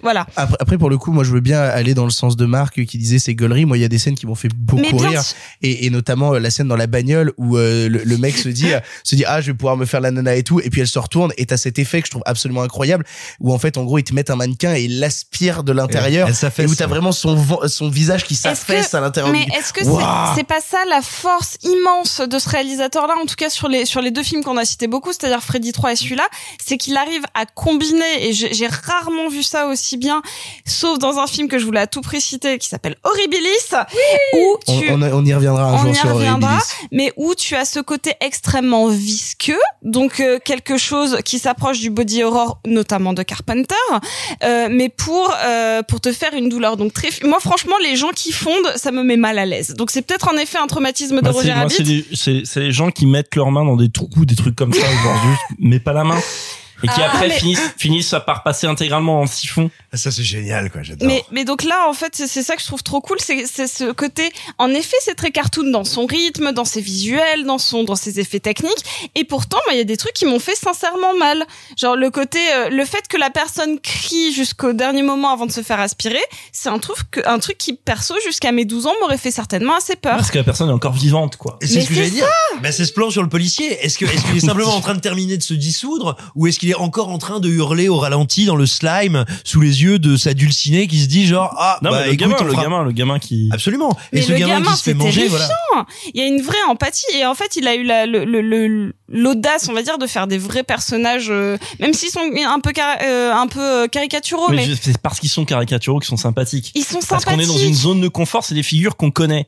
Voilà. 0.01 0.25
Après, 0.35 0.57
après, 0.59 0.77
pour 0.77 0.89
le 0.89 0.97
coup, 0.97 1.11
moi, 1.11 1.23
je 1.23 1.31
veux 1.31 1.39
bien 1.39 1.61
aller 1.61 1.93
dans 1.93 2.05
le 2.05 2.11
sens 2.11 2.35
de 2.37 2.45
Marc 2.45 2.85
qui 2.85 2.97
disait 2.97 3.19
ces 3.19 3.35
gauleries. 3.35 3.65
Moi, 3.65 3.77
il 3.77 3.81
y 3.81 3.85
a 3.85 3.89
des 3.89 3.97
scènes 3.97 4.15
qui 4.15 4.25
m'ont 4.25 4.35
fait 4.35 4.49
beaucoup 4.55 4.97
rire. 4.97 5.21
Et, 5.61 5.85
et 5.85 5.89
notamment 5.89 6.33
euh, 6.33 6.39
la 6.39 6.51
scène 6.51 6.67
dans 6.67 6.75
la 6.75 6.87
bagnole 6.87 7.33
où 7.37 7.57
euh, 7.57 7.89
le, 7.89 8.03
le 8.03 8.17
mec 8.17 8.37
se 8.37 8.49
dit, 8.49 8.69
se 9.03 9.15
dit, 9.15 9.25
ah, 9.25 9.41
je 9.41 9.47
vais 9.47 9.57
pouvoir 9.57 9.75
me 9.77 9.85
faire 9.85 10.01
la 10.01 10.11
nana 10.11 10.35
et 10.35 10.43
tout. 10.43 10.59
Et 10.61 10.69
puis 10.69 10.81
elle 10.81 10.87
se 10.87 10.99
retourne 10.99 11.33
et 11.37 11.45
t'as 11.45 11.57
cet 11.57 11.79
effet 11.79 12.01
que 12.01 12.07
je 12.07 12.11
trouve 12.11 12.23
absolument 12.25 12.61
incroyable 12.61 13.05
où 13.39 13.53
en 13.53 13.59
fait, 13.59 13.77
en 13.77 13.83
gros, 13.83 13.97
ils 13.97 14.03
te 14.03 14.13
mettent 14.13 14.29
un 14.29 14.35
mannequin 14.35 14.73
et 14.73 14.83
ils 14.83 14.99
l'aspirent 14.99 15.63
de 15.63 15.73
l'intérieur. 15.73 16.29
Et 16.29 16.65
où 16.65 16.75
t'as 16.75 16.87
vraiment 16.87 17.11
son, 17.11 17.35
visage 17.89 18.25
qui 18.25 18.35
s'affaisse 18.35 18.93
à 18.93 19.01
l'intérieur 19.01 19.31
Mais 19.31 19.47
est-ce 19.57 19.73
que 19.73 19.83
c'est 20.35 20.43
pas 20.43 20.61
ça 20.61 20.77
la 20.89 21.01
force 21.01 21.57
immense 21.63 22.21
de 22.21 22.39
ce 22.39 22.49
réalisateur-là, 22.49 23.15
en 23.21 23.25
tout 23.25 23.35
cas 23.35 23.49
sur 23.49 23.67
les 23.67 23.85
sur 23.85 24.01
les 24.01 24.11
deux 24.11 24.23
films 24.23 24.43
qu'on 24.43 24.57
a 24.57 24.65
cités 24.65 24.87
beaucoup, 24.87 25.11
c'est-à-dire 25.11 25.41
Freddy 25.43 25.71
3 25.71 25.93
et 25.93 25.95
celui-là, 25.95 26.27
c'est 26.63 26.77
qu'il 26.77 26.97
arrive 26.97 27.23
à 27.33 27.45
combiner 27.45 28.27
et 28.27 28.33
j'ai 28.33 28.67
rarement 28.67 29.29
vu 29.29 29.43
ça 29.43 29.67
aussi 29.67 29.97
bien, 29.97 30.21
sauf 30.65 30.99
dans 30.99 31.17
un 31.19 31.27
film 31.27 31.47
que 31.47 31.59
je 31.59 31.65
voulais 31.65 31.79
à 31.79 31.87
tout 31.87 32.01
prix 32.01 32.21
citer 32.21 32.57
qui 32.57 32.67
s'appelle 32.67 32.95
Horribilis, 33.03 33.73
où 34.33 34.57
on, 34.67 34.79
tu 34.79 34.89
on, 34.91 35.01
on 35.01 35.25
y 35.25 35.33
reviendra 35.33 35.63
un 35.63 35.73
on 35.73 35.77
jour 35.79 35.91
y 35.91 35.95
sur 35.95 36.13
reviendra, 36.13 36.55
Horribilis. 36.57 36.87
mais 36.91 37.13
où 37.17 37.35
tu 37.35 37.55
as 37.55 37.65
ce 37.65 37.79
côté 37.79 38.13
extrêmement 38.21 38.87
visqueux, 38.87 39.59
donc 39.83 40.19
euh, 40.19 40.39
quelque 40.43 40.77
chose 40.77 41.17
qui 41.23 41.39
s'approche 41.39 41.79
du 41.79 41.89
body 41.89 42.23
horror, 42.23 42.59
notamment 42.65 43.13
de 43.13 43.23
Carpenter, 43.23 43.75
euh, 44.43 44.67
mais 44.69 44.89
pour 44.89 45.33
euh, 45.45 45.81
pour 45.83 46.01
te 46.01 46.11
faire 46.11 46.33
une 46.33 46.49
douleur. 46.49 46.77
Donc 46.77 46.93
très, 46.93 47.09
moi 47.23 47.39
franchement, 47.39 47.75
les 47.83 47.95
gens 47.95 48.09
qui 48.15 48.31
fondent, 48.31 48.71
ça 48.75 48.91
me 48.91 49.03
met 49.03 49.17
mal 49.17 49.37
à 49.39 49.45
l'aise. 49.45 49.73
Donc 49.77 49.91
c'est 49.91 50.01
peut-être 50.01 50.27
en 50.27 50.35
effet 50.37 50.57
un 50.57 50.67
traumatisme 50.67 51.17
de 51.17 51.21
Bah, 51.21 51.31
Roger 51.31 51.53
c'est, 51.69 52.33
Rabbit. 52.33 52.43
les 52.55 52.71
gens 52.71 52.89
qui 52.91 53.05
mettent 53.05 53.35
leurs 53.35 53.51
mains 53.51 53.63
dans 53.63 53.75
des 53.77 53.89
trous, 53.89 54.25
des 54.25 54.35
trucs 54.35 54.55
comme 54.55 54.73
ça, 54.73 54.81
genre 54.81 55.15
juste, 55.29 55.59
mets 55.59 55.79
pas 55.79 55.93
la 55.93 56.03
main. 56.03 56.19
Et 56.83 56.87
qui 56.87 57.01
Ah, 57.01 57.11
après 57.11 57.29
mais- 57.29 57.39
finissent 57.39 57.73
finissent 57.77 58.15
par 58.25 58.43
passer 58.43 58.67
intégralement 58.67 59.21
en 59.21 59.25
siphon. 59.27 59.69
Ça 59.93 60.11
c'est 60.11 60.23
génial 60.23 60.69
quoi, 60.71 60.83
j'adore. 60.83 61.07
Mais, 61.07 61.23
mais 61.31 61.45
donc 61.45 61.63
là, 61.63 61.87
en 61.89 61.93
fait, 61.93 62.13
c'est 62.15 62.27
c'est 62.27 62.43
ça 62.43 62.55
que 62.55 62.61
je 62.61 62.67
trouve 62.67 62.83
trop 62.83 63.01
cool, 63.01 63.17
c'est 63.19 63.45
c'est 63.45 63.67
ce 63.67 63.91
côté. 63.91 64.29
En 64.57 64.69
effet, 64.69 64.97
c'est 65.01 65.15
très 65.15 65.31
cartoon 65.31 65.71
dans 65.71 65.83
son 65.83 66.05
rythme, 66.05 66.51
dans 66.51 66.65
ses 66.65 66.81
visuels, 66.81 67.45
dans 67.45 67.57
son, 67.57 67.83
dans 67.83 67.95
ses 67.95 68.19
effets 68.19 68.39
techniques. 68.39 68.83
Et 69.15 69.23
pourtant, 69.23 69.57
moi, 69.65 69.73
il 69.73 69.77
y 69.77 69.81
a 69.81 69.85
des 69.85 69.97
trucs 69.97 70.13
qui 70.13 70.25
m'ont 70.25 70.39
fait 70.39 70.55
sincèrement 70.55 71.15
mal. 71.17 71.45
Genre 71.77 71.95
le 71.95 72.09
côté, 72.11 72.39
euh, 72.53 72.69
le 72.69 72.85
fait 72.85 73.07
que 73.07 73.17
la 73.17 73.29
personne 73.29 73.79
crie 73.79 74.31
jusqu'au 74.33 74.73
dernier 74.73 75.01
moment 75.03 75.31
avant 75.31 75.45
de 75.45 75.51
se 75.51 75.61
faire 75.61 75.79
aspirer, 75.79 76.21
c'est 76.51 76.69
un 76.69 76.79
truc, 76.79 76.97
que, 77.11 77.21
un 77.27 77.39
truc 77.39 77.57
qui 77.57 77.73
perso 77.73 78.15
jusqu'à 78.25 78.51
mes 78.51 78.65
12 78.65 78.87
ans 78.87 78.93
m'aurait 79.01 79.17
fait 79.17 79.31
certainement 79.31 79.75
assez 79.75 79.95
peur. 79.95 80.17
Parce 80.17 80.31
que 80.31 80.37
la 80.37 80.43
personne 80.43 80.69
est 80.69 80.73
encore 80.73 80.93
vivante 80.93 81.37
quoi. 81.37 81.57
Et 81.61 81.67
C'est 81.67 81.81
ce 81.81 81.87
que 81.89 81.93
j'allais 81.95 82.09
dire. 82.09 82.27
Bah, 82.61 82.71
c'est 82.71 82.85
ce 82.85 82.93
plan 82.93 83.09
sur 83.09 83.23
le 83.23 83.29
policier. 83.29 83.83
Est-ce 83.85 83.97
que 83.97 84.05
est-ce 84.05 84.23
qu'il 84.25 84.37
est 84.37 84.39
simplement 84.45 84.75
en 84.75 84.81
train 84.81 84.95
de 84.95 84.99
terminer 84.99 85.37
de 85.37 85.43
se 85.43 85.53
dissoudre 85.53 86.17
ou 86.35 86.47
est-ce 86.47 86.59
qu'il 86.59 86.66
est 86.71 86.75
encore 86.75 87.09
en 87.09 87.17
train 87.17 87.39
de 87.39 87.49
hurler 87.49 87.89
au 87.89 87.97
ralenti 87.97 88.45
dans 88.45 88.55
le 88.55 88.65
slime 88.65 89.25
sous 89.43 89.61
les 89.61 89.83
yeux 89.83 89.99
de 89.99 90.17
sa 90.17 90.33
dulcinée 90.33 90.87
qui 90.87 90.99
se 90.99 91.07
dit 91.07 91.25
genre 91.27 91.53
ah 91.57 91.79
Non 91.81 91.91
bah 91.91 91.99
mais 92.01 92.07
le 92.07 92.13
écoute 92.13 92.19
gamin, 92.29 92.43
le 92.43 92.51
fera- 92.51 92.63
gamin, 92.63 92.83
le 92.83 92.91
gamin 92.91 93.19
qui 93.19 93.49
Absolument. 93.51 93.97
Mais 94.13 94.19
et 94.19 94.23
ce 94.23 94.31
le 94.31 94.37
gamin, 94.39 94.61
qui 94.71 94.77
se 94.77 94.83
fait 94.83 94.93
manger 94.93 95.27
voilà. 95.27 95.47
Il 96.13 96.21
y 96.21 96.23
a 96.23 96.27
une 96.27 96.41
vraie 96.41 96.57
empathie 96.69 97.05
et 97.15 97.25
en 97.25 97.35
fait, 97.35 97.55
il 97.55 97.67
a 97.67 97.75
eu 97.75 97.83
la- 97.83 98.05
le- 98.05 98.25
le- 98.25 98.41
le- 98.41 98.93
l'audace, 99.09 99.67
on 99.69 99.73
va 99.73 99.81
dire, 99.83 99.97
de 99.97 100.07
faire 100.07 100.27
des 100.27 100.37
vrais 100.37 100.63
personnages, 100.63 101.27
euh, 101.29 101.57
même 101.79 101.93
s'ils 101.93 102.09
sont 102.09 102.19
un 102.21 102.59
peu 102.59 102.71
car- 102.71 102.97
euh, 103.03 103.31
un 103.33 103.47
peu 103.47 103.59
euh, 103.61 103.87
caricaturaux, 103.87 104.49
mais, 104.49 104.65
Mais 104.67 104.75
c'est 104.81 104.97
parce 104.97 105.19
qu'ils 105.19 105.29
sont 105.29 105.45
caricaturaux 105.45 105.99
qu'ils 105.99 106.09
sont 106.09 106.17
sympathiques. 106.17 106.71
ils 106.75 106.83
sont 106.83 106.99
Parce 107.07 107.23
qu'on 107.25 107.33
est 107.33 107.37
dans 107.45 107.53
sympathiques. 107.53 107.67
une 107.69 107.75
zone 107.75 108.01
de 108.01 108.07
confort, 108.07 108.43
c'est 108.43 108.55
des 108.55 108.63
figures 108.63 108.95
qu'on 108.97 109.11
connaît. 109.11 109.47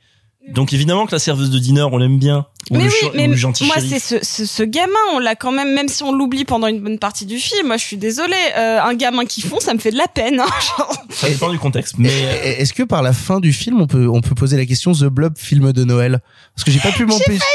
Donc 0.53 0.73
évidemment 0.73 1.05
que 1.05 1.11
la 1.11 1.19
serveuse 1.19 1.49
de 1.49 1.59
dîner, 1.59 1.81
on 1.83 1.97
l'aime 1.97 2.17
bien. 2.19 2.45
Ou 2.71 2.77
mais 2.77 2.83
le, 2.83 2.89
oui, 2.89 3.09
mais 3.15 3.27
ou 3.27 3.31
le 3.31 3.35
gentil 3.35 3.65
moi 3.65 3.75
c'est 3.79 3.99
ce, 3.99 4.23
ce, 4.23 4.45
ce 4.45 4.63
gamin, 4.63 4.93
on 5.13 5.19
l'a 5.19 5.35
quand 5.35 5.51
même, 5.51 5.73
même 5.73 5.87
si 5.87 6.03
on 6.03 6.11
l'oublie 6.11 6.45
pendant 6.45 6.67
une 6.67 6.81
bonne 6.81 6.99
partie 6.99 7.25
du 7.25 7.37
film. 7.37 7.67
Moi, 7.67 7.77
je 7.77 7.85
suis 7.85 7.97
désolée, 7.97 8.35
euh, 8.57 8.79
un 8.81 8.93
gamin 8.93 9.25
qui 9.25 9.41
fond, 9.41 9.59
ça 9.59 9.73
me 9.73 9.79
fait 9.79 9.91
de 9.91 9.97
la 9.97 10.07
peine. 10.07 10.39
hein, 10.39 10.45
genre. 10.77 10.93
Ça 11.09 11.29
dépend 11.29 11.49
du 11.49 11.57
contexte. 11.57 11.95
Mais 11.97 12.11
Est-ce 12.43 12.73
que 12.73 12.83
par 12.83 13.01
la 13.01 13.13
fin 13.13 13.39
du 13.39 13.53
film, 13.53 13.81
on 13.81 13.87
peut, 13.87 14.07
on 14.07 14.21
peut 14.21 14.35
poser 14.35 14.57
la 14.57 14.65
question 14.65 14.91
The 14.91 15.05
Blob 15.05 15.37
film 15.37 15.71
de 15.71 15.83
Noël? 15.83 16.19
Parce 16.55 16.63
que 16.65 16.71
j'ai 16.71 16.79
pas 16.79 16.91
pu 16.91 17.05
m'empêcher. 17.05 17.39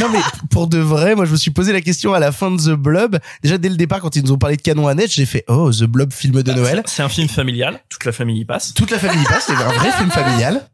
Non 0.00 0.08
mais 0.10 0.20
pour 0.50 0.66
de 0.66 0.78
vrai, 0.78 1.14
moi 1.14 1.24
je 1.24 1.32
me 1.32 1.36
suis 1.36 1.50
posé 1.50 1.72
la 1.72 1.80
question 1.80 2.12
à 2.12 2.18
la 2.18 2.32
fin 2.32 2.50
de 2.50 2.56
The 2.60 2.76
Blob. 2.76 3.18
Déjà 3.42 3.56
dès 3.56 3.68
le 3.70 3.76
départ, 3.76 4.00
quand 4.00 4.14
ils 4.14 4.22
nous 4.22 4.32
ont 4.32 4.38
parlé 4.38 4.56
de 4.56 4.62
canon 4.62 4.88
à 4.88 4.94
net, 4.94 5.10
j'ai 5.10 5.24
fait 5.26 5.44
oh 5.48 5.70
The 5.72 5.84
Blob 5.84 6.12
film 6.12 6.42
de 6.42 6.52
Noël. 6.52 6.82
c'est 6.86 7.02
un 7.02 7.08
film 7.08 7.28
familial, 7.28 7.80
toute 7.88 8.04
la 8.04 8.12
famille 8.12 8.40
y 8.40 8.44
passe. 8.44 8.74
Toute 8.74 8.90
la 8.90 8.98
famille 8.98 9.22
y 9.22 9.24
passe, 9.24 9.44
c'est 9.46 9.54
un 9.54 9.68
vrai 9.72 9.90
film 9.96 10.10
familial. 10.10 10.66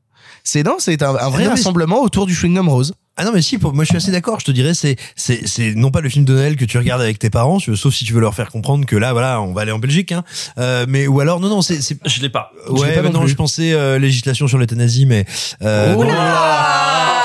C'est 0.51 0.63
non, 0.63 0.77
c'est 0.79 1.03
un, 1.03 1.15
un 1.15 1.29
vrai 1.29 1.45
non, 1.45 1.51
rassemblement 1.51 2.01
autour 2.01 2.25
du 2.25 2.35
chewing 2.35 2.55
gum 2.55 2.71
rose. 2.71 2.95
Ah 3.21 3.25
non 3.25 3.33
mais 3.35 3.43
si 3.43 3.59
pour 3.59 3.75
moi 3.75 3.83
je 3.85 3.89
suis 3.89 3.97
assez 3.97 4.11
d'accord 4.13 4.39
je 4.41 4.45
te 4.45 4.53
dirais 4.53 4.75
c'est 4.75 4.95
c'est 5.17 5.47
c'est 5.47 5.75
non 5.75 5.91
pas 5.91 6.01
le 6.01 6.09
film 6.09 6.25
de 6.25 6.33
Noël 6.35 6.55
que 6.57 6.65
tu 6.65 6.79
regardes 6.79 7.03
avec 7.03 7.19
tes 7.19 7.31
parents 7.31 7.59
tu 7.59 7.71
veux, 7.71 7.77
sauf 7.77 7.93
si 7.95 8.05
tu 8.05 8.13
veux 8.13 8.21
leur 8.21 8.35
faire 8.35 8.49
comprendre 8.49 8.87
que 8.87 8.95
là 8.97 9.13
voilà 9.13 9.41
on 9.43 9.53
va 9.53 9.63
aller 9.63 9.73
en 9.73 9.79
Belgique 9.81 10.13
hein 10.13 10.23
euh, 10.59 10.87
mais 10.89 11.07
ou 11.09 11.19
alors 11.21 11.41
non 11.41 11.49
non 11.49 11.61
c'est 11.61 11.83
c'est 11.83 11.99
Je 12.07 12.21
l'ai 12.23 12.29
pas. 12.29 12.53
Je 12.69 12.73
l'ai 12.75 12.81
ouais 12.81 12.95
pas 12.95 13.03
bah 13.03 13.09
non 13.09 13.15
non 13.15 13.21
plus. 13.25 13.31
je 13.31 13.35
pensais 13.37 13.73
euh, 13.73 13.99
législation 13.99 14.47
sur 14.47 14.57
l'euthanasie 14.57 15.05
mais 15.05 15.25
euh, 15.63 15.95
Oh 15.99 16.05
non. 16.05 16.11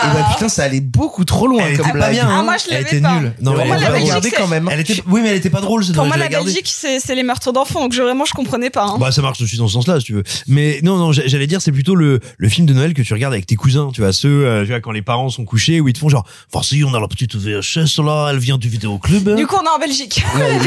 Et 0.05 0.07
bah 0.13 0.25
putain, 0.33 0.49
ça 0.49 0.63
allait 0.63 0.81
beaucoup 0.81 1.23
trop 1.23 1.47
loin 1.47 1.63
elle 1.65 1.77
comme 1.77 1.85
était 1.87 1.91
pas 1.93 1.97
blague. 2.07 2.11
bien 2.11 2.27
hein. 2.27 2.37
Ah, 2.39 2.43
moi, 2.43 2.55
je 2.57 2.65
elle 2.69 2.83
l'avais 2.83 2.97
était 2.97 2.99
pas. 3.01 3.19
nulle 3.21 3.33
non 3.39 3.51
Pour 3.53 3.61
mais 3.61 3.67
moi, 3.67 3.75
elle 3.77 3.83
la 3.83 3.89
était 3.89 3.99
Belgique, 4.11 4.23
c'est- 4.35 4.41
quand 4.41 4.47
même. 4.49 4.69
elle 4.69 4.79
était 4.81 4.95
oui 5.07 5.21
mais 5.23 5.29
elle 5.29 5.37
était 5.37 5.49
pas 5.49 5.61
drôle 5.61 5.85
c'est 5.85 5.93
Pour 5.93 6.05
moi, 6.05 6.15
je 6.17 6.19
la. 6.19 6.27
Belgique, 6.27 6.67
c'est 6.67 6.99
c'est 6.99 7.15
les 7.15 7.23
meurtres 7.23 7.53
d'enfants, 7.53 7.79
donc 7.81 7.93
je, 7.93 8.01
vraiment, 8.01 8.25
je 8.25 8.33
comprenais 8.33 8.69
pas. 8.69 8.83
hein. 8.85 8.97
Bah 8.99 9.11
ça 9.13 9.21
marche 9.21 9.39
aussi 9.41 9.55
dans 9.55 9.67
ce 9.67 9.73
sens-là 9.73 9.99
si 10.01 10.07
tu 10.07 10.13
veux. 10.13 10.23
Mais 10.47 10.79
non 10.83 10.97
non 10.97 11.13
j'a- 11.13 11.25
j'allais 11.27 11.47
dire 11.47 11.61
c'est 11.61 11.71
plutôt 11.71 11.95
le 11.95 12.19
le 12.37 12.49
film 12.49 12.67
de 12.67 12.73
Noël 12.73 12.93
que 12.93 13.01
tu 13.01 13.13
regardes 13.13 13.33
avec 13.33 13.45
tes 13.45 13.55
cousins 13.55 13.91
tu 13.93 14.01
vois 14.01 14.11
ceux 14.11 14.45
euh, 14.45 14.63
tu 14.65 14.71
vois 14.71 14.81
quand 14.81 14.91
les 14.91 15.01
parents 15.01 15.29
sont 15.29 15.45
couchés 15.45 15.79
où 15.83 15.87
ils 15.87 15.93
te 15.93 15.99
font 15.99 16.09
genre 16.09 16.25
voici 16.51 16.83
on 16.83 16.93
a 16.93 16.99
la 16.99 17.07
petite 17.07 17.35
VHS 17.35 18.01
là 18.03 18.29
elle 18.31 18.39
vient 18.39 18.57
du 18.57 18.69
vidéoclub. 18.69 19.35
Du 19.35 19.45
coup, 19.47 19.55
on 19.61 19.65
est 19.65 19.69
en 19.75 19.79
Belgique. 19.79 20.23
Ouais, 20.35 20.59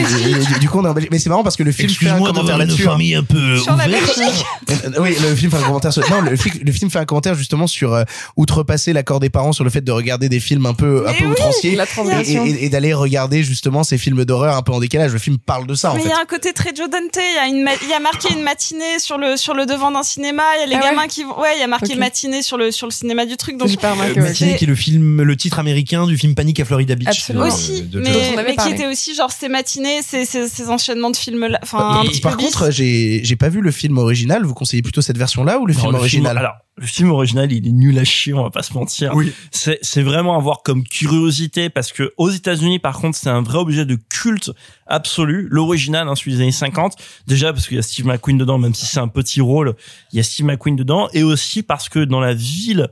du, 0.60 0.68
coup, 0.68 0.78
on 0.78 0.84
est 0.84 0.88
en 0.88 0.92
Belgique. 0.94 1.10
Mais 1.10 1.18
c'est 1.18 1.28
marrant 1.30 1.42
parce 1.42 1.56
que 1.56 1.62
le 1.62 1.72
film 1.72 1.88
fait 1.90 2.08
un 2.08 2.18
commentaire 2.18 2.54
une 2.54 2.58
là-dessus. 2.60 2.82
hein. 2.82 2.90
famille 2.92 3.14
un 3.14 3.22
peu 3.24 3.56
Sur 3.58 3.74
la 3.76 3.86
ouverte. 3.86 4.18
Belgique. 4.18 4.44
Euh, 4.68 4.90
Oui, 5.00 5.16
le 5.22 5.34
film 5.36 5.50
fait 5.50 5.58
un 5.58 5.62
commentaire 5.62 5.92
sur, 5.92 6.08
non, 6.10 6.20
le, 6.20 6.36
fi- 6.36 6.58
le 6.58 6.72
film 6.72 6.90
fait 6.90 6.98
un 6.98 7.04
commentaire 7.04 7.34
justement 7.34 7.66
sur 7.66 7.94
euh, 7.94 8.02
outrepasser 8.36 8.92
l'accord 8.92 9.20
des 9.20 9.30
parents 9.30 9.52
sur 9.52 9.64
le 9.64 9.70
fait 9.70 9.80
de 9.80 9.92
regarder 9.92 10.28
des 10.28 10.40
films 10.40 10.66
un 10.66 10.74
peu, 10.74 11.06
un 11.06 11.12
Mais 11.12 11.18
peu 11.18 11.24
oui, 11.26 11.30
outranciers 11.32 11.72
et, 11.74 11.86
transgression. 11.86 12.44
et- 12.44 12.64
et 12.64 12.68
d'aller 12.68 12.92
regarder 12.92 13.42
justement 13.42 13.84
ces 13.84 13.96
films 13.98 14.24
d'horreur 14.24 14.56
un 14.56 14.62
peu 14.62 14.72
en 14.72 14.80
décalage. 14.80 15.12
Le 15.12 15.18
film 15.18 15.38
parle 15.38 15.66
de 15.66 15.74
ça 15.74 15.92
en 15.92 15.94
Mais 15.94 16.02
il 16.04 16.08
y 16.08 16.12
a 16.12 16.20
un 16.20 16.24
côté 16.26 16.52
très 16.52 16.74
Joe 16.74 16.90
Dante. 16.90 17.16
Il 17.16 17.34
y 17.34 17.38
a 17.38 17.46
une, 17.46 17.68
il 17.82 17.88
y 17.88 17.92
a 17.94 18.00
marqué 18.00 18.32
une 18.34 18.42
matinée 18.42 18.98
sur 18.98 19.18
le 19.18 19.36
sur 19.36 19.54
le 19.54 19.66
devant 19.66 19.90
d'un 19.92 20.02
cinéma. 20.02 20.42
Il 20.56 20.60
y 20.60 20.62
a 20.64 20.66
les 20.66 20.74
Ah 20.74 20.78
ouais 20.78 20.90
gamins 20.96 21.06
qui 21.06 21.22
vont. 21.24 21.40
Ouais, 21.40 21.52
il 21.56 21.60
y 21.60 21.64
a 21.64 21.68
marqué 21.68 21.92
Ok. 21.92 21.98
matinée 21.98 22.42
sur 22.42 22.56
le 22.56 22.70
sur 22.70 22.86
le 22.86 22.92
cinéma 22.92 23.24
du 23.26 23.36
truc. 23.36 23.56
Donc. 23.56 23.68
Euh, 23.68 23.94
ouais. 24.14 24.20
Matinée 24.20 24.56
qui 24.56 24.64
est 24.64 24.68
le 24.68 24.74
film 24.74 25.05
le 25.20 25.36
titre 25.36 25.58
américain 25.58 26.06
du 26.06 26.16
film 26.18 26.34
Panique 26.34 26.60
à 26.60 26.64
Florida 26.64 26.94
Beach. 26.94 27.08
Absolument. 27.08 27.44
euh, 27.44 27.48
aussi, 27.48 27.82
de 27.82 28.00
mais, 28.00 28.56
qui 28.56 28.70
était 28.70 28.86
aussi 28.86 29.14
genre 29.14 29.30
ces 29.30 29.48
matinées, 29.48 30.02
ces, 30.02 30.24
ces, 30.24 30.48
ces 30.48 30.68
enchaînements 30.68 31.10
de 31.10 31.16
films 31.16 31.46
là. 31.46 31.58
Enfin, 31.62 31.78
un 32.00 32.02
Et 32.02 32.08
petit 32.08 32.20
par 32.20 32.36
peu 32.36 32.42
contre, 32.44 32.70
j'ai 32.70 33.20
j'ai 33.24 33.36
pas 33.36 33.48
vu 33.48 33.60
le 33.60 33.70
film 33.70 33.98
original. 33.98 34.44
Vous 34.44 34.54
conseillez 34.54 34.82
plutôt 34.82 35.00
cette 35.02 35.18
version-là 35.18 35.58
ou 35.58 35.66
le 35.66 35.74
Non, 35.74 35.80
film 35.80 35.92
le 35.92 35.98
original? 35.98 36.38
alors, 36.38 36.54
le 36.78 36.86
film 36.86 37.10
original, 37.10 37.50
il 37.52 37.66
est 37.66 37.72
nul 37.72 37.98
à 37.98 38.04
chier, 38.04 38.34
on 38.34 38.42
va 38.42 38.50
pas 38.50 38.62
se 38.62 38.74
mentir. 38.74 39.12
Oui. 39.14 39.32
C'est, 39.50 39.78
c'est 39.80 40.02
vraiment 40.02 40.36
à 40.36 40.40
voir 40.40 40.62
comme 40.62 40.84
curiosité 40.84 41.70
parce 41.70 41.90
que 41.92 42.12
aux 42.18 42.30
États-Unis, 42.30 42.78
par 42.80 42.98
contre, 42.98 43.16
c'est 43.16 43.30
un 43.30 43.40
vrai 43.42 43.58
objet 43.58 43.86
de 43.86 43.96
culte 44.10 44.50
absolu. 44.86 45.48
L'original, 45.50 46.06
hein, 46.08 46.14
celui 46.14 46.32
des 46.34 46.42
années 46.42 46.52
50. 46.52 46.94
Déjà 47.26 47.52
parce 47.52 47.66
qu'il 47.66 47.76
y 47.76 47.80
a 47.80 47.82
Steve 47.82 48.06
McQueen 48.06 48.36
dedans, 48.38 48.58
même 48.58 48.74
si 48.74 48.84
c'est 48.86 49.00
un 49.00 49.08
petit 49.08 49.40
rôle, 49.40 49.74
il 50.12 50.16
y 50.16 50.20
a 50.20 50.22
Steve 50.22 50.46
McQueen 50.46 50.76
dedans. 50.76 51.08
Et 51.14 51.22
aussi 51.22 51.62
parce 51.62 51.88
que 51.88 52.00
dans 52.04 52.20
la 52.20 52.34
ville, 52.34 52.88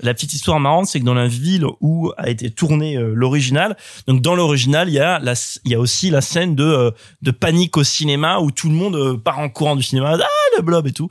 la 0.00 0.14
petite 0.14 0.32
histoire 0.32 0.60
marrante, 0.60 0.86
c'est 0.86 1.00
que 1.00 1.04
dans 1.04 1.14
la 1.14 1.28
ville 1.28 1.64
où 1.80 2.12
a 2.16 2.28
été 2.28 2.50
tourné 2.50 2.96
euh, 2.96 3.12
l'original, 3.14 3.76
donc 4.06 4.20
dans 4.22 4.34
l'original, 4.34 4.88
il 4.88 4.94
y 4.94 5.00
a 5.00 5.18
la, 5.18 5.34
il 5.64 5.72
y 5.72 5.74
a 5.74 5.80
aussi 5.80 6.10
la 6.10 6.20
scène 6.20 6.54
de 6.54 6.64
euh, 6.64 6.90
de 7.22 7.30
panique 7.30 7.76
au 7.76 7.84
cinéma 7.84 8.38
où 8.40 8.50
tout 8.50 8.68
le 8.68 8.74
monde 8.74 8.96
euh, 8.96 9.16
part 9.16 9.38
en 9.38 9.48
courant 9.48 9.76
du 9.76 9.82
cinéma, 9.82 10.16
ah 10.20 10.45
le 10.56 10.62
blob 10.62 10.86
et 10.86 10.92
tout. 10.92 11.08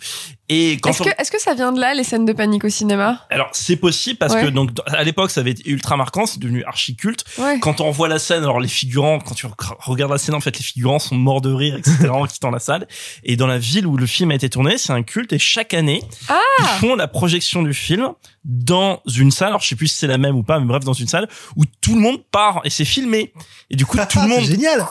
Et 0.49 0.73
quand 0.81 0.91
Est-ce 0.91 1.01
on- 1.01 1.05
que, 1.05 1.09
est-ce 1.17 1.31
que 1.31 1.41
ça 1.41 1.53
vient 1.55 1.71
de 1.71 1.79
là, 1.79 1.93
les 1.95 2.03
scènes 2.03 2.25
de 2.25 2.33
panique 2.33 2.63
au 2.65 2.69
cinéma? 2.69 3.25
Alors 3.31 3.49
c'est 3.53 3.77
possible 3.77 4.17
parce 4.19 4.33
Ouais. 4.35 4.43
que 4.43 4.47
donc 4.49 4.69
à 4.87 5.03
l'époque 5.03 5.31
ça 5.31 5.41
avait 5.41 5.51
été 5.51 5.67
ultra 5.69 5.97
marquant, 5.97 6.25
c'est 6.25 6.39
devenu 6.39 6.63
archi 6.65 6.95
culte. 6.95 7.23
Ouais. 7.39 7.59
Quand 7.59 7.81
on 7.81 7.89
voit 7.91 8.07
la 8.07 8.19
scène, 8.19 8.43
alors 8.43 8.59
les 8.59 8.67
figurants, 8.67 9.19
quand 9.19 9.33
tu 9.33 9.47
reg- 9.47 9.53
regardes 9.79 10.11
la 10.11 10.17
scène, 10.19 10.35
en 10.35 10.39
fait 10.39 10.55
les 10.57 10.63
figurants 10.63 10.99
sont 10.99 11.15
morts 11.15 11.41
de 11.41 11.51
rire, 11.51 11.75
etc. 11.75 12.09
en 12.13 12.25
quittant 12.27 12.51
la 12.51 12.59
salle. 12.59 12.87
Et 13.23 13.35
dans 13.37 13.47
la 13.47 13.57
ville 13.57 13.87
où 13.87 13.97
le 13.97 14.05
film 14.05 14.29
a 14.31 14.35
été 14.35 14.49
tourné, 14.49 14.77
c'est 14.77 14.93
un 14.93 15.01
culte 15.03 15.33
et 15.33 15.39
chaque 15.39 15.73
année 15.73 16.03
Ah 16.29 16.39
ils 16.59 16.65
font 16.79 16.95
la 16.95 17.07
projection 17.07 17.63
du 17.63 17.73
film 17.73 18.09
dans 18.43 19.01
une 19.17 19.31
salle. 19.31 19.47
Alors 19.49 19.61
je 19.61 19.67
sais 19.69 19.75
plus 19.75 19.87
si 19.87 19.97
c'est 19.97 20.07
la 20.07 20.17
même 20.19 20.35
ou 20.35 20.43
pas, 20.43 20.59
mais 20.59 20.65
bref 20.67 20.83
dans 20.83 20.93
une 20.93 21.07
salle 21.07 21.27
où 21.55 21.63
tout 21.81 21.95
le 21.95 22.01
monde 22.01 22.23
part 22.31 22.61
et 22.65 22.69
c'est 22.69 22.85
filmé. 22.85 23.33
Et 23.71 23.75
du 23.75 23.85
coup 23.85 23.97
tout 24.09 24.19
le 24.21 24.27
monde 24.27 24.41
C'est 24.43 24.51
génial. 24.51 24.85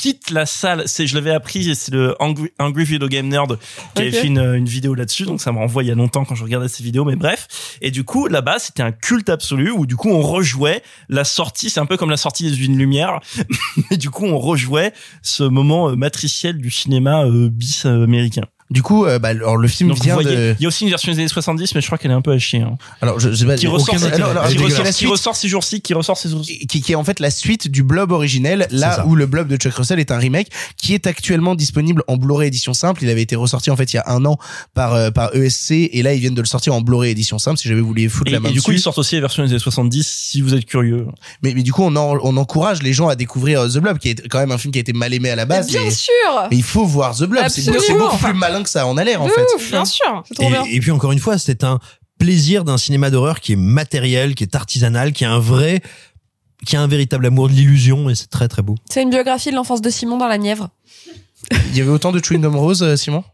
Quitte 0.00 0.30
la 0.30 0.46
salle. 0.46 0.84
C'est, 0.86 1.06
je 1.06 1.14
l'avais 1.14 1.30
appris, 1.30 1.74
c'est 1.74 1.92
le 1.92 2.16
Angry, 2.20 2.50
Angry 2.58 2.84
Video 2.84 3.06
Game 3.06 3.28
Nerd 3.28 3.58
qui 3.94 4.00
avait 4.00 4.08
Ok. 4.10 4.16
fait 4.16 4.26
une, 4.28 4.38
une 4.38 4.64
vidéo 4.64 4.94
là-dessus. 4.94 5.24
Donc 5.24 5.42
ça 5.42 5.52
me 5.52 5.58
renvoie 5.58 5.82
il 5.82 5.88
y 5.88 5.92
a 5.92 5.94
longtemps 5.94 6.24
quand 6.24 6.34
je 6.34 6.42
regardais 6.42 6.68
ces 6.68 6.82
vidéos, 6.82 7.04
mais 7.04 7.16
bref. 7.16 7.76
Et 7.82 7.90
du 7.90 8.02
coup, 8.04 8.26
là-bas, 8.26 8.58
c'était 8.58 8.82
un 8.82 8.92
culte 8.92 9.28
absolu 9.28 9.70
où 9.70 9.84
du 9.84 9.96
coup, 9.96 10.08
on 10.08 10.22
rejouait 10.22 10.82
la 11.10 11.24
sortie. 11.24 11.68
C'est 11.68 11.80
un 11.80 11.86
peu 11.86 11.98
comme 11.98 12.08
la 12.08 12.16
sortie 12.16 12.50
des 12.50 12.56
Lumière. 12.70 13.20
mais 13.90 13.96
du 13.96 14.08
coup, 14.10 14.24
on 14.24 14.38
rejouait 14.38 14.92
ce 15.22 15.42
moment 15.42 15.90
euh, 15.90 15.96
matriciel 15.96 16.58
du 16.58 16.70
cinéma 16.70 17.24
euh, 17.24 17.50
bis 17.50 17.84
euh, 17.84 18.04
américain. 18.04 18.44
Du 18.70 18.82
coup, 18.82 19.04
euh, 19.04 19.18
bah, 19.18 19.28
alors 19.28 19.56
le 19.56 19.66
film 19.66 19.88
Donc, 19.90 20.00
vient 20.02 20.14
voyez, 20.14 20.30
de. 20.36 20.54
il 20.58 20.62
y 20.62 20.64
a 20.64 20.68
aussi 20.68 20.84
une 20.84 20.90
version 20.90 21.10
des 21.10 21.18
années 21.18 21.26
70, 21.28 21.74
mais 21.74 21.80
je 21.80 21.86
crois 21.86 21.98
qu'elle 21.98 22.12
est 22.12 22.14
un 22.14 22.22
peu 22.22 22.30
à 22.32 22.38
chier. 22.38 22.60
Hein. 22.60 22.76
Alors, 23.00 23.18
je, 23.18 23.30
je 23.30 23.34
sais 23.34 23.44
pas. 23.44 23.56
Qui 23.56 23.66
aucun 23.66 23.92
ressort, 23.94 23.94
Non, 24.18 24.34
non, 24.34 24.48
qui, 24.48 24.58
ressort, 24.58 24.84
la 24.84 24.90
qui 24.92 24.98
suite. 24.98 25.10
ressort 25.10 25.34
ces 25.36 25.48
jours-ci, 25.48 25.80
qui 25.80 25.92
ressort 25.92 26.16
ces 26.16 26.28
jours-ci. 26.30 26.66
qui, 26.68 26.80
qui 26.80 26.92
est 26.92 26.94
en 26.94 27.02
fait 27.02 27.18
la 27.18 27.30
suite 27.32 27.68
du 27.68 27.82
Blob 27.82 28.12
originel, 28.12 28.68
là 28.70 29.04
où 29.06 29.16
le 29.16 29.26
Blob 29.26 29.48
de 29.48 29.56
Chuck 29.56 29.74
Russell 29.74 29.98
est 29.98 30.12
un 30.12 30.18
remake 30.18 30.48
qui 30.76 30.94
est 30.94 31.06
actuellement 31.08 31.54
disponible 31.56 32.02
en 32.06 32.16
Blu-ray 32.16 32.46
édition 32.48 32.72
simple. 32.72 33.02
Il 33.02 33.10
avait 33.10 33.22
été 33.22 33.34
ressorti 33.34 33.70
en 33.70 33.76
fait 33.76 33.92
il 33.92 33.96
y 33.96 33.98
a 33.98 34.04
un 34.08 34.24
an 34.24 34.38
par 34.74 34.94
euh, 34.94 35.10
par 35.10 35.34
ESC 35.34 35.72
et 35.72 36.02
là 36.02 36.14
ils 36.14 36.20
viennent 36.20 36.34
de 36.34 36.40
le 36.40 36.46
sortir 36.46 36.72
en 36.74 36.80
Blu-ray 36.80 37.10
édition 37.10 37.38
simple. 37.40 37.58
Si 37.58 37.68
jamais 37.68 37.80
vous 37.80 37.88
voulez 37.88 38.08
foutre 38.08 38.30
Et, 38.30 38.34
la 38.34 38.40
main 38.40 38.50
et 38.50 38.52
du 38.52 38.62
coup, 38.62 38.70
ils 38.72 38.78
sortent 38.80 38.98
aussi 38.98 39.16
les 39.16 39.20
versions 39.20 39.42
des 39.42 39.50
années 39.50 39.58
70 39.58 40.06
si 40.06 40.40
vous 40.42 40.54
êtes 40.54 40.64
curieux. 40.64 41.06
Mais, 41.42 41.54
mais 41.54 41.62
du 41.64 41.72
coup 41.72 41.82
on, 41.82 41.96
en- 41.96 42.18
on 42.22 42.36
encourage 42.36 42.82
les 42.82 42.92
gens 42.92 43.08
à 43.08 43.16
découvrir 43.16 43.62
euh, 43.62 43.68
The 43.68 43.78
Blob 43.78 43.98
qui 43.98 44.10
est 44.10 44.28
quand 44.28 44.38
même 44.38 44.52
un 44.52 44.58
film 44.58 44.70
qui 44.72 44.78
a 44.78 44.82
été 44.82 44.92
mal 44.92 45.12
aimé 45.12 45.30
à 45.30 45.36
la 45.36 45.44
base. 45.44 45.66
Bien 45.68 45.82
mais, 45.84 45.90
sûr 45.90 46.12
mais 46.50 46.56
il 46.56 46.62
faut 46.62 46.84
voir 46.86 47.16
The 47.16 47.24
Blob. 47.24 47.44
C'est 47.48 47.68
beaucoup 47.98 48.16
plus 48.16 48.32
malin 48.34 48.59
que 48.62 48.68
ça 48.68 48.86
en 48.86 48.96
a 48.96 49.04
l'air 49.04 49.22
en 49.22 49.28
fait. 49.28 49.46
ouf. 49.56 49.70
Bien 49.70 49.84
sûr. 49.84 50.22
Bien. 50.38 50.64
Et, 50.64 50.80
puis 50.80 50.90
encore 50.90 51.12
une 51.12 51.18
fois, 51.18 51.38
c'est 51.38 51.64
un 51.64 51.78
plaisir 52.18 52.64
d'un 52.64 52.78
cinéma 52.78 53.10
d'horreur 53.10 53.40
qui 53.40 53.52
est 53.52 53.56
matériel, 53.56 54.34
qui 54.34 54.44
est 54.44 54.54
artisanal, 54.54 55.12
qui 55.12 55.24
a 55.24 55.32
un 55.32 55.38
vrai, 55.38 55.80
qui 56.66 56.76
a 56.76 56.82
un 56.82 56.86
véritable 56.86 57.26
amour 57.26 57.48
de 57.48 57.54
l'illusion 57.54 58.10
et 58.10 58.14
c'est 58.14 58.28
très 58.28 58.48
très 58.48 58.62
beau. 58.62 58.76
C'est 58.90 59.02
une 59.02 59.10
biographie 59.10 59.50
de 59.50 59.56
l'enfance 59.56 59.80
de 59.80 59.90
Simon 59.90 60.18
dans 60.18 60.28
la 60.28 60.38
Nièvre. 60.38 60.68
Il 61.70 61.76
y 61.76 61.80
avait 61.80 61.90
autant 61.90 62.12
de 62.12 62.22
chewing 62.22 62.42
gum 62.42 62.56
rose, 62.56 62.82
euh, 62.82 62.96
Simon? 62.96 63.24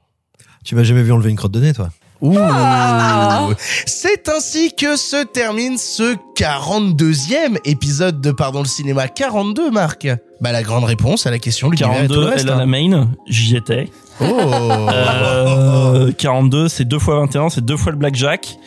Tu 0.65 0.75
m'as 0.75 0.85
jamais 0.85 1.03
vu 1.03 1.13
enlever 1.13 1.31
une 1.31 1.37
crotte 1.37 1.53
de 1.53 1.61
nez, 1.61 1.73
toi 1.73 1.91
Ouh. 2.23 2.37
Ah. 2.39 3.49
C'est 3.85 4.29
ainsi 4.29 4.75
que 4.75 4.97
se 4.97 5.25
termine 5.25 5.77
ce 5.77 6.17
42e 6.37 7.59
épisode 7.65 8.21
de 8.21 8.31
Pardon 8.31 8.63
le 8.63 8.69
cinéma. 8.69 9.07
42, 9.09 9.71
Marc. 9.71 10.09
Bah 10.41 10.53
la 10.53 10.63
grande 10.63 10.85
réponse 10.85 11.27
à 11.27 11.31
la 11.31 11.39
question, 11.39 11.71
l'univers 11.71 12.05
et 12.05 12.09
tout 12.09 12.15
le 12.15 12.21
42, 12.21 12.29
reste. 12.29 12.45
elle 12.45 12.51
a 12.51 12.55
hein. 12.55 12.59
la 12.59 12.67
main, 12.67 13.11
j'y 13.27 13.57
étais. 13.57 13.89
Oh 14.21 14.25
Euh, 14.27 16.13
42, 16.13 16.69
c'est 16.69 16.85
deux 16.85 16.99
fois 16.99 17.21
21, 17.21 17.51
c'est 17.51 17.65
deux 17.65 17.77
fois 17.77 17.93
le 17.93 17.99
blackjack. 17.99 18.59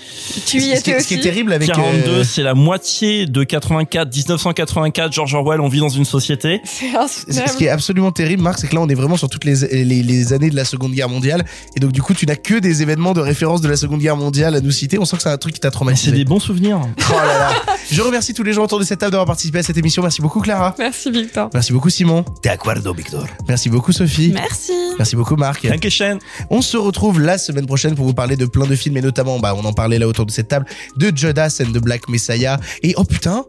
Tu 0.46 0.58
y 0.58 0.72
étais 0.72 0.78
ce 0.78 0.84
qui 0.84 0.92
est 0.92 0.98
aussi. 0.98 1.20
terrible 1.20 1.54
avec 1.54 1.68
42, 1.68 2.10
euh, 2.10 2.24
c'est 2.24 2.44
la 2.44 2.54
moitié 2.54 3.26
de 3.26 3.44
84, 3.44 4.16
1984, 4.16 5.14
George 5.14 5.34
Orwell, 5.34 5.62
on 5.62 5.68
vit 5.68 5.80
dans 5.80 5.90
une 5.90 6.06
société. 6.06 6.62
C'est 6.64 6.92
Ce 7.32 7.58
qui 7.58 7.66
est 7.66 7.70
absolument 7.70 8.12
terrible, 8.12 8.44
Marc, 8.44 8.60
c'est 8.60 8.68
que 8.68 8.76
là, 8.76 8.82
on 8.82 8.90
est 8.90 8.96
vraiment 8.96 9.18
sur 9.18 9.30
toutes 9.30 9.46
les, 9.46 9.56
les, 9.84 10.04
les 10.04 10.34
années 10.34 10.50
de 10.50 10.56
la 10.56 10.66
Seconde 10.66 10.92
Guerre 10.94 11.10
mondiale. 11.10 11.46
Et 11.76 11.80
donc, 11.80 11.92
du 11.92 12.02
coup, 12.02 12.14
tu 12.14 12.26
n'as 12.26 12.36
que 12.36 12.56
des 12.60 12.82
événements 12.82 13.14
de 13.14 13.22
référence 13.22 13.62
de 13.62 13.70
la 13.70 13.76
Seconde 13.76 14.00
Guerre 14.00 14.18
mondiale 14.18 14.56
à 14.56 14.62
nous 14.62 14.72
citer. 14.72 15.00
On 15.00 15.06
sent 15.06 15.18
que 15.18 15.24
c'est 15.24 15.30
un 15.30 15.38
truc 15.38 15.54
qui 15.54 15.60
t'a 15.60 15.72
traumatisé. 15.72 16.12
c'est 16.12 16.18
des 16.18 16.26
bons 16.26 16.40
souvenirs. 16.40 16.82
Oh 17.10 17.14
là 17.14 17.38
là. 17.40 17.52
Je 17.92 18.02
remercie 18.02 18.34
tous 18.34 18.44
les 18.44 18.54
gens 18.54 18.64
autour 18.64 18.80
de 18.80 18.84
cette 18.84 19.00
table 19.00 19.12
d'avoir 19.12 19.28
participé 19.28 19.60
à 19.60 19.64
cette 19.64 19.78
émission. 19.78 20.02
Merci 20.02 20.22
beaucoup, 20.22 20.42
Clara. 20.42 20.76
Merci 20.78 21.12
Victor. 21.12 21.50
Merci 21.60 21.74
beaucoup, 21.74 21.90
Simon. 21.90 22.24
De 22.42 22.48
acuerdo, 22.48 22.94
Victor. 22.94 23.28
Merci 23.46 23.70
beaucoup, 23.70 23.92
Sophie. 23.92 24.32
Merci. 24.32 24.72
Merci 24.98 25.18
beaucoup, 25.18 25.36
Marc. 25.36 25.68
Dankeschön. 25.68 26.18
On 26.50 26.62
se 26.62 26.78
retrouve 26.78 27.20
la 27.20 27.38
semaine 27.38 27.66
prochaine 27.66 27.96
pour 27.96 28.06
vous 28.06 28.14
parler 28.14 28.38
de 28.38 28.46
plein 28.46 28.66
de 28.66 28.78
films 28.78 28.96
et 28.96 29.02
notamment, 29.02 29.40
bah, 29.40 29.54
on 29.54 29.66
en 29.66 29.74
parlait 29.74 30.00
là 30.00 30.08
autour 30.08 30.26
de 30.26 30.32
cette 30.32 30.48
table, 30.48 30.66
de 30.96 31.12
Judas 31.14 31.62
and 31.62 31.74
the 31.74 31.84
Black 31.84 32.08
Messiah. 32.08 32.62
Et 32.82 32.94
oh 32.96 33.04
putain, 33.04 33.44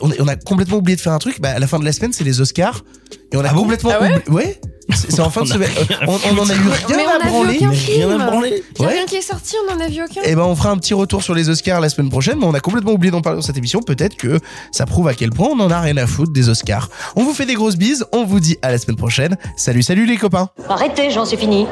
on, 0.00 0.10
a- 0.10 0.14
on 0.20 0.28
a 0.28 0.36
complètement 0.36 0.78
oublié 0.78 0.96
de 0.96 1.00
faire 1.00 1.12
un 1.12 1.18
truc. 1.18 1.40
Bah, 1.40 1.50
à 1.50 1.58
la 1.58 1.66
fin 1.66 1.78
de 1.78 1.84
la 1.84 1.92
semaine, 1.92 2.12
c'est 2.12 2.24
les 2.24 2.40
Oscars. 2.40 2.84
Et 3.32 3.36
on 3.36 3.44
a 3.44 3.48
complètement 3.50 3.90
Ah 3.94 4.00
ouais 4.02 4.08
oublié. 4.26 4.30
Ouais. 4.30 4.60
C'est 4.94 5.20
en 5.20 5.30
fin 5.30 5.42
de 5.44 5.48
semaine. 5.48 5.70
On, 6.06 6.12
on 6.12 6.38
en 6.38 6.48
a 6.48 6.54
eu 6.54 6.58
rien 6.86 6.96
Mais 6.96 7.24
à 7.24 7.26
branler. 7.28 7.58
rien 7.58 7.72
film. 7.72 8.20
à 8.20 8.26
branler. 8.30 8.62
Ouais. 8.78 8.86
rien 8.86 9.06
qui 9.06 9.16
est 9.16 9.22
sorti, 9.22 9.56
on 9.68 9.74
en 9.74 9.80
a 9.80 9.88
vu 9.88 10.02
aucun. 10.02 10.20
Eh 10.24 10.34
ben, 10.34 10.42
on 10.42 10.54
fera 10.54 10.70
un 10.70 10.76
petit 10.76 10.94
retour 10.94 11.22
sur 11.22 11.34
les 11.34 11.48
Oscars 11.48 11.80
la 11.80 11.88
semaine 11.88 12.10
prochaine, 12.10 12.38
mais 12.38 12.46
on 12.46 12.54
a 12.54 12.60
complètement 12.60 12.92
oublié 12.92 13.10
d'en 13.10 13.22
parler 13.22 13.38
dans 13.38 13.42
cette 13.46 13.56
émission. 13.56 13.80
Peut-être 13.80 14.16
que 14.16 14.38
ça 14.72 14.84
prouve 14.86 15.08
à 15.08 15.14
quel 15.14 15.30
point 15.30 15.48
on 15.50 15.58
en 15.60 15.70
a 15.70 15.80
rien 15.80 15.96
à 15.96 16.06
foutre 16.06 16.32
des 16.32 16.48
Oscars. 16.48 16.90
On 17.16 17.24
vous 17.24 17.32
fait 17.34 17.46
des 17.46 17.54
grosses 17.54 17.76
bises. 17.76 18.04
On 18.12 18.24
vous 18.24 18.40
dit 18.40 18.58
à 18.62 18.70
la 18.70 18.78
semaine 18.78 18.96
prochaine. 18.96 19.36
Salut, 19.56 19.82
salut 19.82 20.06
les 20.06 20.16
copains. 20.16 20.50
Arrêtez, 20.68 21.10
j'en 21.10 21.24
suis 21.24 21.36
fini. 21.38 21.66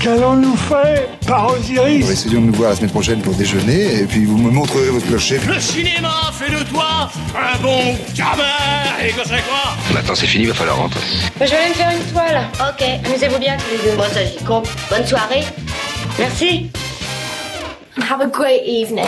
Qu'allons-nous 0.00 0.56
faire? 0.56 1.08
Par 1.30 1.52
Osiris 1.52 2.10
Essayons 2.10 2.40
de 2.40 2.46
nous 2.46 2.52
voir 2.52 2.70
la 2.70 2.76
semaine 2.76 2.90
prochaine 2.90 3.22
pour 3.22 3.34
déjeuner, 3.34 4.00
et 4.00 4.04
puis 4.04 4.24
vous 4.24 4.36
me 4.36 4.50
montrerez 4.50 4.90
votre 4.90 5.06
clocher. 5.06 5.38
Le 5.46 5.60
cinéma 5.60 6.32
fait 6.32 6.50
de 6.50 6.62
toi 6.64 7.08
un 7.36 7.58
bon 7.62 7.96
gamin 8.14 8.42
Et 9.02 9.12
que 9.12 9.22
c'est 9.24 9.42
quoi? 9.48 9.76
Maintenant 9.94 10.14
c'est 10.14 10.26
fini, 10.26 10.46
va 10.46 10.54
falloir 10.54 10.78
rentrer. 10.78 11.00
je 11.40 11.46
vais 11.46 11.56
aller 11.56 11.68
me 11.68 11.74
faire 11.74 11.90
une 11.92 12.12
toile. 12.12 12.42
Ok, 12.60 12.84
amusez-vous 13.06 13.38
bien 13.38 13.56
tous 13.56 13.70
les 13.70 13.90
deux. 13.90 13.96
Moi, 13.96 14.08
ça 14.08 14.24
j'y 14.24 14.44
compte. 14.44 14.68
Bonne 14.90 15.06
soirée. 15.06 15.44
Merci. 16.18 16.70
Have 18.10 18.20
a 18.20 18.26
great 18.26 18.62
evening. 18.66 19.06